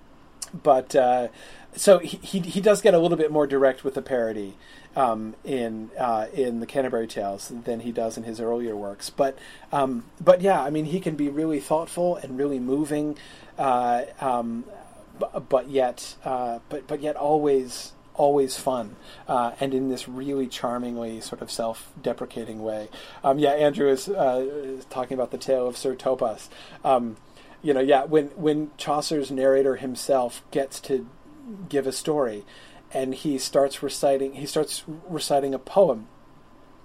but 0.62 0.94
uh, 0.96 1.28
so 1.76 1.98
he, 1.98 2.18
he 2.22 2.40
he 2.40 2.60
does 2.60 2.82
get 2.82 2.92
a 2.92 2.98
little 2.98 3.16
bit 3.18 3.30
more 3.30 3.46
direct 3.46 3.84
with 3.84 3.94
the 3.94 4.02
parody 4.02 4.56
um, 4.96 5.34
in 5.44 5.90
uh, 5.98 6.26
in 6.32 6.60
the 6.60 6.66
Canterbury 6.66 7.06
Tales 7.06 7.52
than 7.64 7.80
he 7.80 7.92
does 7.92 8.16
in 8.16 8.24
his 8.24 8.40
earlier 8.40 8.76
works. 8.76 9.10
But 9.10 9.38
um, 9.72 10.04
but 10.20 10.40
yeah, 10.40 10.62
I 10.62 10.70
mean 10.70 10.86
he 10.86 11.00
can 11.00 11.16
be 11.16 11.28
really 11.28 11.60
thoughtful 11.60 12.16
and 12.16 12.38
really 12.38 12.58
moving, 12.58 13.16
uh, 13.58 14.04
um, 14.20 14.64
bu- 15.18 15.40
but 15.40 15.68
yet 15.68 16.16
uh, 16.24 16.60
but 16.68 16.86
but 16.86 17.00
yet 17.00 17.16
always 17.16 17.92
always 18.14 18.56
fun 18.56 18.96
uh, 19.28 19.52
and 19.60 19.72
in 19.72 19.88
this 19.88 20.08
really 20.08 20.48
charmingly 20.48 21.20
sort 21.20 21.40
of 21.40 21.50
self-deprecating 21.50 22.60
way. 22.60 22.88
Um, 23.22 23.38
yeah, 23.38 23.50
Andrew 23.50 23.88
is, 23.88 24.08
uh, 24.08 24.44
is 24.44 24.84
talking 24.86 25.14
about 25.14 25.30
the 25.30 25.38
tale 25.38 25.68
of 25.68 25.76
Sir 25.76 25.94
Topas. 25.94 26.48
Um, 26.84 27.16
you 27.62 27.72
know, 27.72 27.80
yeah, 27.80 28.04
when 28.04 28.26
when 28.36 28.70
Chaucer's 28.76 29.30
narrator 29.30 29.76
himself 29.76 30.42
gets 30.50 30.80
to 30.80 31.08
give 31.68 31.86
a 31.86 31.92
story, 31.92 32.44
and 32.92 33.14
he 33.14 33.38
starts 33.38 33.82
reciting, 33.82 34.34
he 34.34 34.46
starts 34.46 34.84
reciting 35.08 35.54
a 35.54 35.58
poem, 35.58 36.08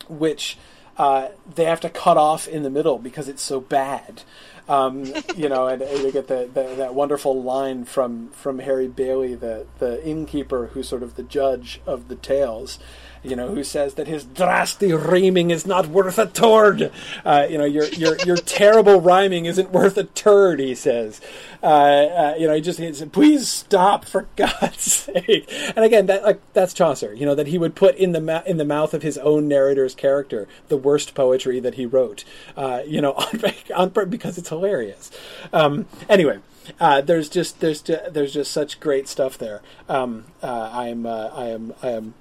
which 0.08 0.58
uh, 0.98 1.30
they 1.56 1.66
have 1.66 1.80
to 1.82 1.90
cut 1.90 2.18
off 2.18 2.48
in 2.48 2.64
the 2.64 2.70
middle 2.70 3.00
because 3.00 3.28
it's 3.28 3.42
so 3.42 3.60
bad. 3.60 4.24
Um, 4.70 5.06
you 5.36 5.50
know, 5.50 5.68
and, 5.68 5.82
and 5.82 6.04
you 6.04 6.12
get 6.12 6.28
the, 6.28 6.50
the, 6.54 6.76
that 6.78 6.94
wonderful 6.94 7.42
line 7.42 7.86
from 7.86 8.30
from 8.30 8.60
Harry 8.60 8.88
Bailey, 8.88 9.36
the 9.36 9.66
the 9.80 10.06
innkeeper, 10.06 10.68
who's 10.68 10.88
sort 10.88 11.04
of 11.04 11.16
the 11.16 11.24
judge 11.24 11.82
of 11.86 12.08
the 12.08 12.16
tales. 12.16 12.80
You 13.24 13.36
know, 13.36 13.56
who 13.56 13.64
says 13.64 13.94
that 13.94 14.08
his 14.08 14.26
drasty 14.26 14.92
rhyming 14.92 15.50
is 15.50 15.66
not 15.66 15.88
worth 15.88 16.20
a 16.20 16.26
turd. 16.28 16.92
Uh, 17.24 17.48
you 17.50 17.58
know, 17.58 17.66
your 17.66 17.86
your 17.86 18.18
your 18.26 18.36
terrible 18.36 19.00
rhyming 19.00 19.46
isn't 19.46 19.72
worth 19.72 19.98
a 19.98 20.04
turd. 20.04 20.60
He 20.60 20.76
says. 20.76 21.22
Uh, 21.64 21.66
uh, 21.66 22.36
you 22.38 22.46
know, 22.46 22.54
he 22.54 22.60
just 22.60 22.78
he 22.78 22.92
said, 22.94 23.14
please 23.14 23.48
stop 23.48 24.04
for 24.04 24.28
God's 24.36 24.82
sake. 24.82 25.50
And 25.76 25.86
again, 25.86 26.08
that 26.08 26.24
like 26.24 26.42
that's 26.52 26.74
Chaucer. 26.74 27.14
You 27.14 27.26
know 27.26 27.36
that 27.36 27.48
he 27.48 27.58
would 27.58 27.74
put 27.74 27.96
in 27.96 28.12
the 28.12 28.20
ma- 28.20 28.44
in 28.46 28.58
the 28.58 28.66
mouth 28.66 28.94
of 28.94 29.02
his 29.02 29.18
own 29.20 29.48
narrator's 29.48 29.96
character 29.96 30.48
the 30.68 30.78
worst 30.78 31.16
poetry 31.16 31.62
that 31.62 31.76
he 31.76 31.86
wrote. 31.86 32.26
Uh, 32.58 32.82
you 32.86 33.00
know, 33.00 33.14
on, 33.76 33.92
on 33.96 34.10
because 34.10 34.38
it's 34.38 34.50
hilarious. 34.50 35.10
Um, 35.52 35.88
anyway. 36.10 36.40
Uh, 36.80 37.02
there's 37.02 37.28
just 37.28 37.60
there's 37.60 37.82
there's 37.82 38.34
just 38.34 38.50
such 38.50 38.80
great 38.80 39.10
stuff 39.10 39.38
there. 39.38 39.62
Um, 39.90 40.28
uh, 40.42 40.70
I'm 40.72 41.06
uh, 41.06 41.28
I 41.34 41.48
am 41.48 41.74
I 41.84 41.90
am 41.90 42.14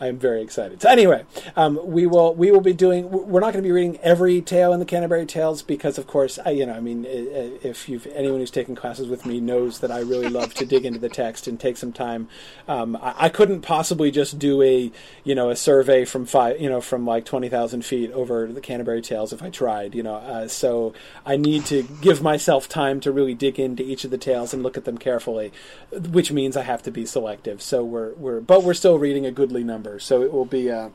I 0.00 0.06
am 0.06 0.18
very 0.18 0.42
excited. 0.42 0.82
So 0.82 0.88
anyway, 0.88 1.24
um, 1.56 1.80
we 1.84 2.06
will 2.06 2.34
we 2.34 2.50
will 2.50 2.60
be 2.60 2.72
doing. 2.72 3.10
We're 3.10 3.40
not 3.40 3.52
going 3.52 3.62
to 3.62 3.68
be 3.68 3.72
reading 3.72 3.98
every 3.98 4.40
tale 4.40 4.72
in 4.72 4.80
the 4.80 4.86
Canterbury 4.86 5.26
Tales 5.26 5.62
because, 5.62 5.98
of 5.98 6.06
course, 6.06 6.38
I, 6.44 6.50
you 6.50 6.66
know, 6.66 6.74
I 6.74 6.80
mean, 6.80 7.04
if 7.08 7.88
you've 7.88 8.06
anyone 8.08 8.40
who's 8.40 8.50
taken 8.50 8.74
classes 8.74 9.08
with 9.08 9.26
me 9.26 9.40
knows 9.40 9.80
that 9.80 9.90
I 9.90 10.00
really 10.00 10.28
love 10.28 10.54
to 10.54 10.66
dig 10.66 10.84
into 10.84 10.98
the 10.98 11.08
text 11.08 11.46
and 11.46 11.58
take 11.58 11.76
some 11.76 11.92
time. 11.92 12.28
Um, 12.66 12.96
I, 12.96 13.14
I 13.18 13.28
couldn't 13.28 13.62
possibly 13.62 14.10
just 14.10 14.38
do 14.38 14.62
a 14.62 14.92
you 15.24 15.34
know 15.34 15.50
a 15.50 15.56
survey 15.56 16.04
from 16.04 16.26
five 16.26 16.60
you 16.60 16.68
know 16.68 16.80
from 16.80 17.06
like 17.06 17.24
twenty 17.24 17.48
thousand 17.48 17.84
feet 17.84 18.12
over 18.12 18.46
the 18.46 18.60
Canterbury 18.60 19.02
Tales 19.02 19.32
if 19.32 19.42
I 19.42 19.50
tried. 19.50 19.94
You 19.94 20.02
know, 20.02 20.14
uh, 20.14 20.48
so 20.48 20.94
I 21.24 21.36
need 21.36 21.66
to 21.66 21.82
give 22.00 22.22
myself 22.22 22.68
time 22.68 23.00
to 23.00 23.12
really 23.12 23.34
dig 23.34 23.58
into 23.58 23.82
each 23.82 24.04
of 24.04 24.10
the 24.10 24.18
tales 24.18 24.52
and 24.54 24.62
look 24.62 24.76
at 24.76 24.84
them 24.84 24.98
carefully, 24.98 25.52
which 25.92 26.32
means 26.32 26.56
I 26.56 26.62
have 26.62 26.82
to 26.84 26.90
be 26.90 27.06
selective. 27.06 27.62
So 27.62 27.84
we're 27.84 28.14
we're 28.14 28.40
but 28.40 28.62
we're 28.62 28.74
still 28.74 28.98
reading 28.98 29.26
a 29.26 29.30
goodly 29.30 29.64
number, 29.64 29.87
so 29.98 30.22
it 30.22 30.32
will 30.32 30.44
be 30.44 30.70
uh, 30.70 30.90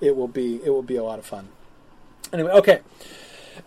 it 0.00 0.16
will 0.16 0.28
be 0.28 0.60
it 0.64 0.70
will 0.70 0.82
be 0.82 0.96
a 0.96 1.04
lot 1.04 1.18
of 1.18 1.26
fun. 1.26 1.48
Anyway, 2.32 2.50
okay. 2.52 2.80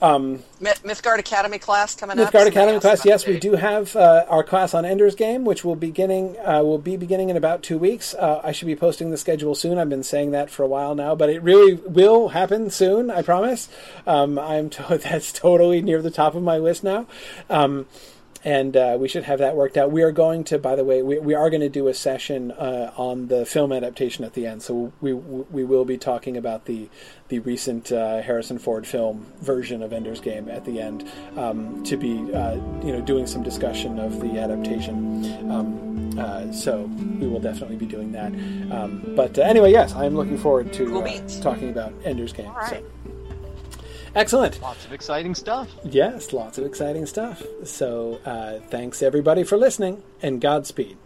Myth- 0.02 0.84
Mythgard 0.84 1.20
Academy 1.20 1.60
class 1.60 1.96
coming 1.96 2.20
up. 2.20 2.32
Mythgard 2.34 2.48
Academy 2.48 2.80
class. 2.80 3.06
Yes, 3.06 3.26
we 3.28 3.40
do 3.40 3.54
have 3.54 3.96
uh, 3.96 4.26
our 4.28 4.44
class 4.44 4.74
on 4.74 4.86
Ender's 4.86 5.16
Game, 5.16 5.46
which 5.46 5.64
will 5.64 5.76
beginning 5.76 6.36
uh, 6.40 6.62
will 6.64 6.78
be 6.78 6.98
beginning 6.98 7.30
in 7.30 7.38
about 7.38 7.64
two 7.64 7.78
weeks. 7.78 8.14
Uh, 8.14 8.42
I 8.44 8.52
should 8.52 8.66
be 8.66 8.76
posting 8.76 9.12
the 9.12 9.18
schedule 9.18 9.56
soon. 9.56 9.78
I've 9.78 9.90
been 9.90 10.04
saying 10.04 10.32
that 10.32 10.50
for 10.50 10.64
a 10.64 10.68
while 10.68 10.96
now, 10.96 11.16
but 11.16 11.30
it 11.30 11.42
really 11.44 11.76
will 11.76 12.30
happen 12.30 12.70
soon. 12.70 13.10
I 13.12 13.22
promise. 13.22 13.70
Um, 14.08 14.40
I'm 14.40 14.70
to- 14.72 14.98
that's 15.04 15.32
totally 15.32 15.82
near 15.82 16.02
the 16.02 16.12
top 16.12 16.36
of 16.36 16.44
my 16.44 16.58
list 16.58 16.84
now. 16.84 17.06
Um, 17.50 17.86
and 18.44 18.76
uh, 18.76 18.98
we 19.00 19.08
should 19.08 19.24
have 19.24 19.40
that 19.40 19.56
worked 19.56 19.78
out. 19.78 19.92
We 19.92 20.04
are 20.04 20.12
going 20.12 20.44
to, 20.46 20.60
by 20.60 20.76
the 20.76 20.84
way, 20.84 21.02
we, 21.02 21.18
we 21.20 21.34
are 21.34 21.50
going 21.50 21.62
to 21.62 21.70
do 21.70 21.88
a 21.88 21.94
session 21.94 22.52
uh, 22.52 22.94
on 22.98 23.28
the 23.28 23.46
film 23.46 23.72
adaptation 23.72 24.26
at 24.26 24.34
the 24.34 24.46
end. 24.46 24.62
So 24.62 24.92
we 25.02 25.14
we 25.14 25.64
will 25.64 25.86
be 25.86 25.98
talking 25.98 26.36
about 26.36 26.66
the 26.66 26.90
the 27.30 27.40
recent 27.40 27.92
uh, 27.92 28.22
Harrison 28.22 28.60
Ford 28.60 28.86
film 28.86 29.32
version 29.42 29.82
of 29.82 29.94
Ender's 29.94 30.20
Game 30.20 30.50
at 30.50 30.66
the 30.66 30.82
end 30.82 31.10
um, 31.38 31.84
to 31.86 31.96
be 31.96 32.34
uh, 32.34 32.56
you 32.84 32.92
know 32.92 33.02
doing 33.02 33.28
some 33.28 33.44
discussion 33.44 33.98
of 34.00 34.20
the 34.20 34.40
adaptation. 34.40 35.52
Um, 35.52 36.20
uh, 36.20 36.52
so 36.52 36.82
we 37.20 37.28
will 37.28 37.40
definitely 37.40 37.78
be 37.78 37.86
doing 37.86 38.12
that. 38.12 38.32
Um, 38.72 39.14
but 39.16 39.40
uh, 39.40 39.44
anyway, 39.44 39.72
yes, 39.72 39.94
I'm 39.94 40.16
looking 40.16 40.38
forward 40.38 40.74
to 40.74 41.02
talking 41.42 41.70
about 41.70 41.94
Ender's 42.04 42.34
Game. 42.34 42.48
All 42.48 42.56
right. 42.56 42.70
So. 42.70 42.93
Excellent. 44.16 44.62
Lots 44.62 44.86
of 44.86 44.94
exciting 44.94 45.34
stuff. 45.34 45.70
Yes, 45.84 46.34
lots 46.34 46.58
of 46.58 46.66
exciting 46.66 47.06
stuff. 47.06 47.44
So, 47.64 48.20
uh, 48.26 48.60
thanks 48.70 49.02
everybody 49.02 49.44
for 49.44 49.58
listening, 49.58 50.04
and 50.22 50.40
Godspeed. 50.40 50.98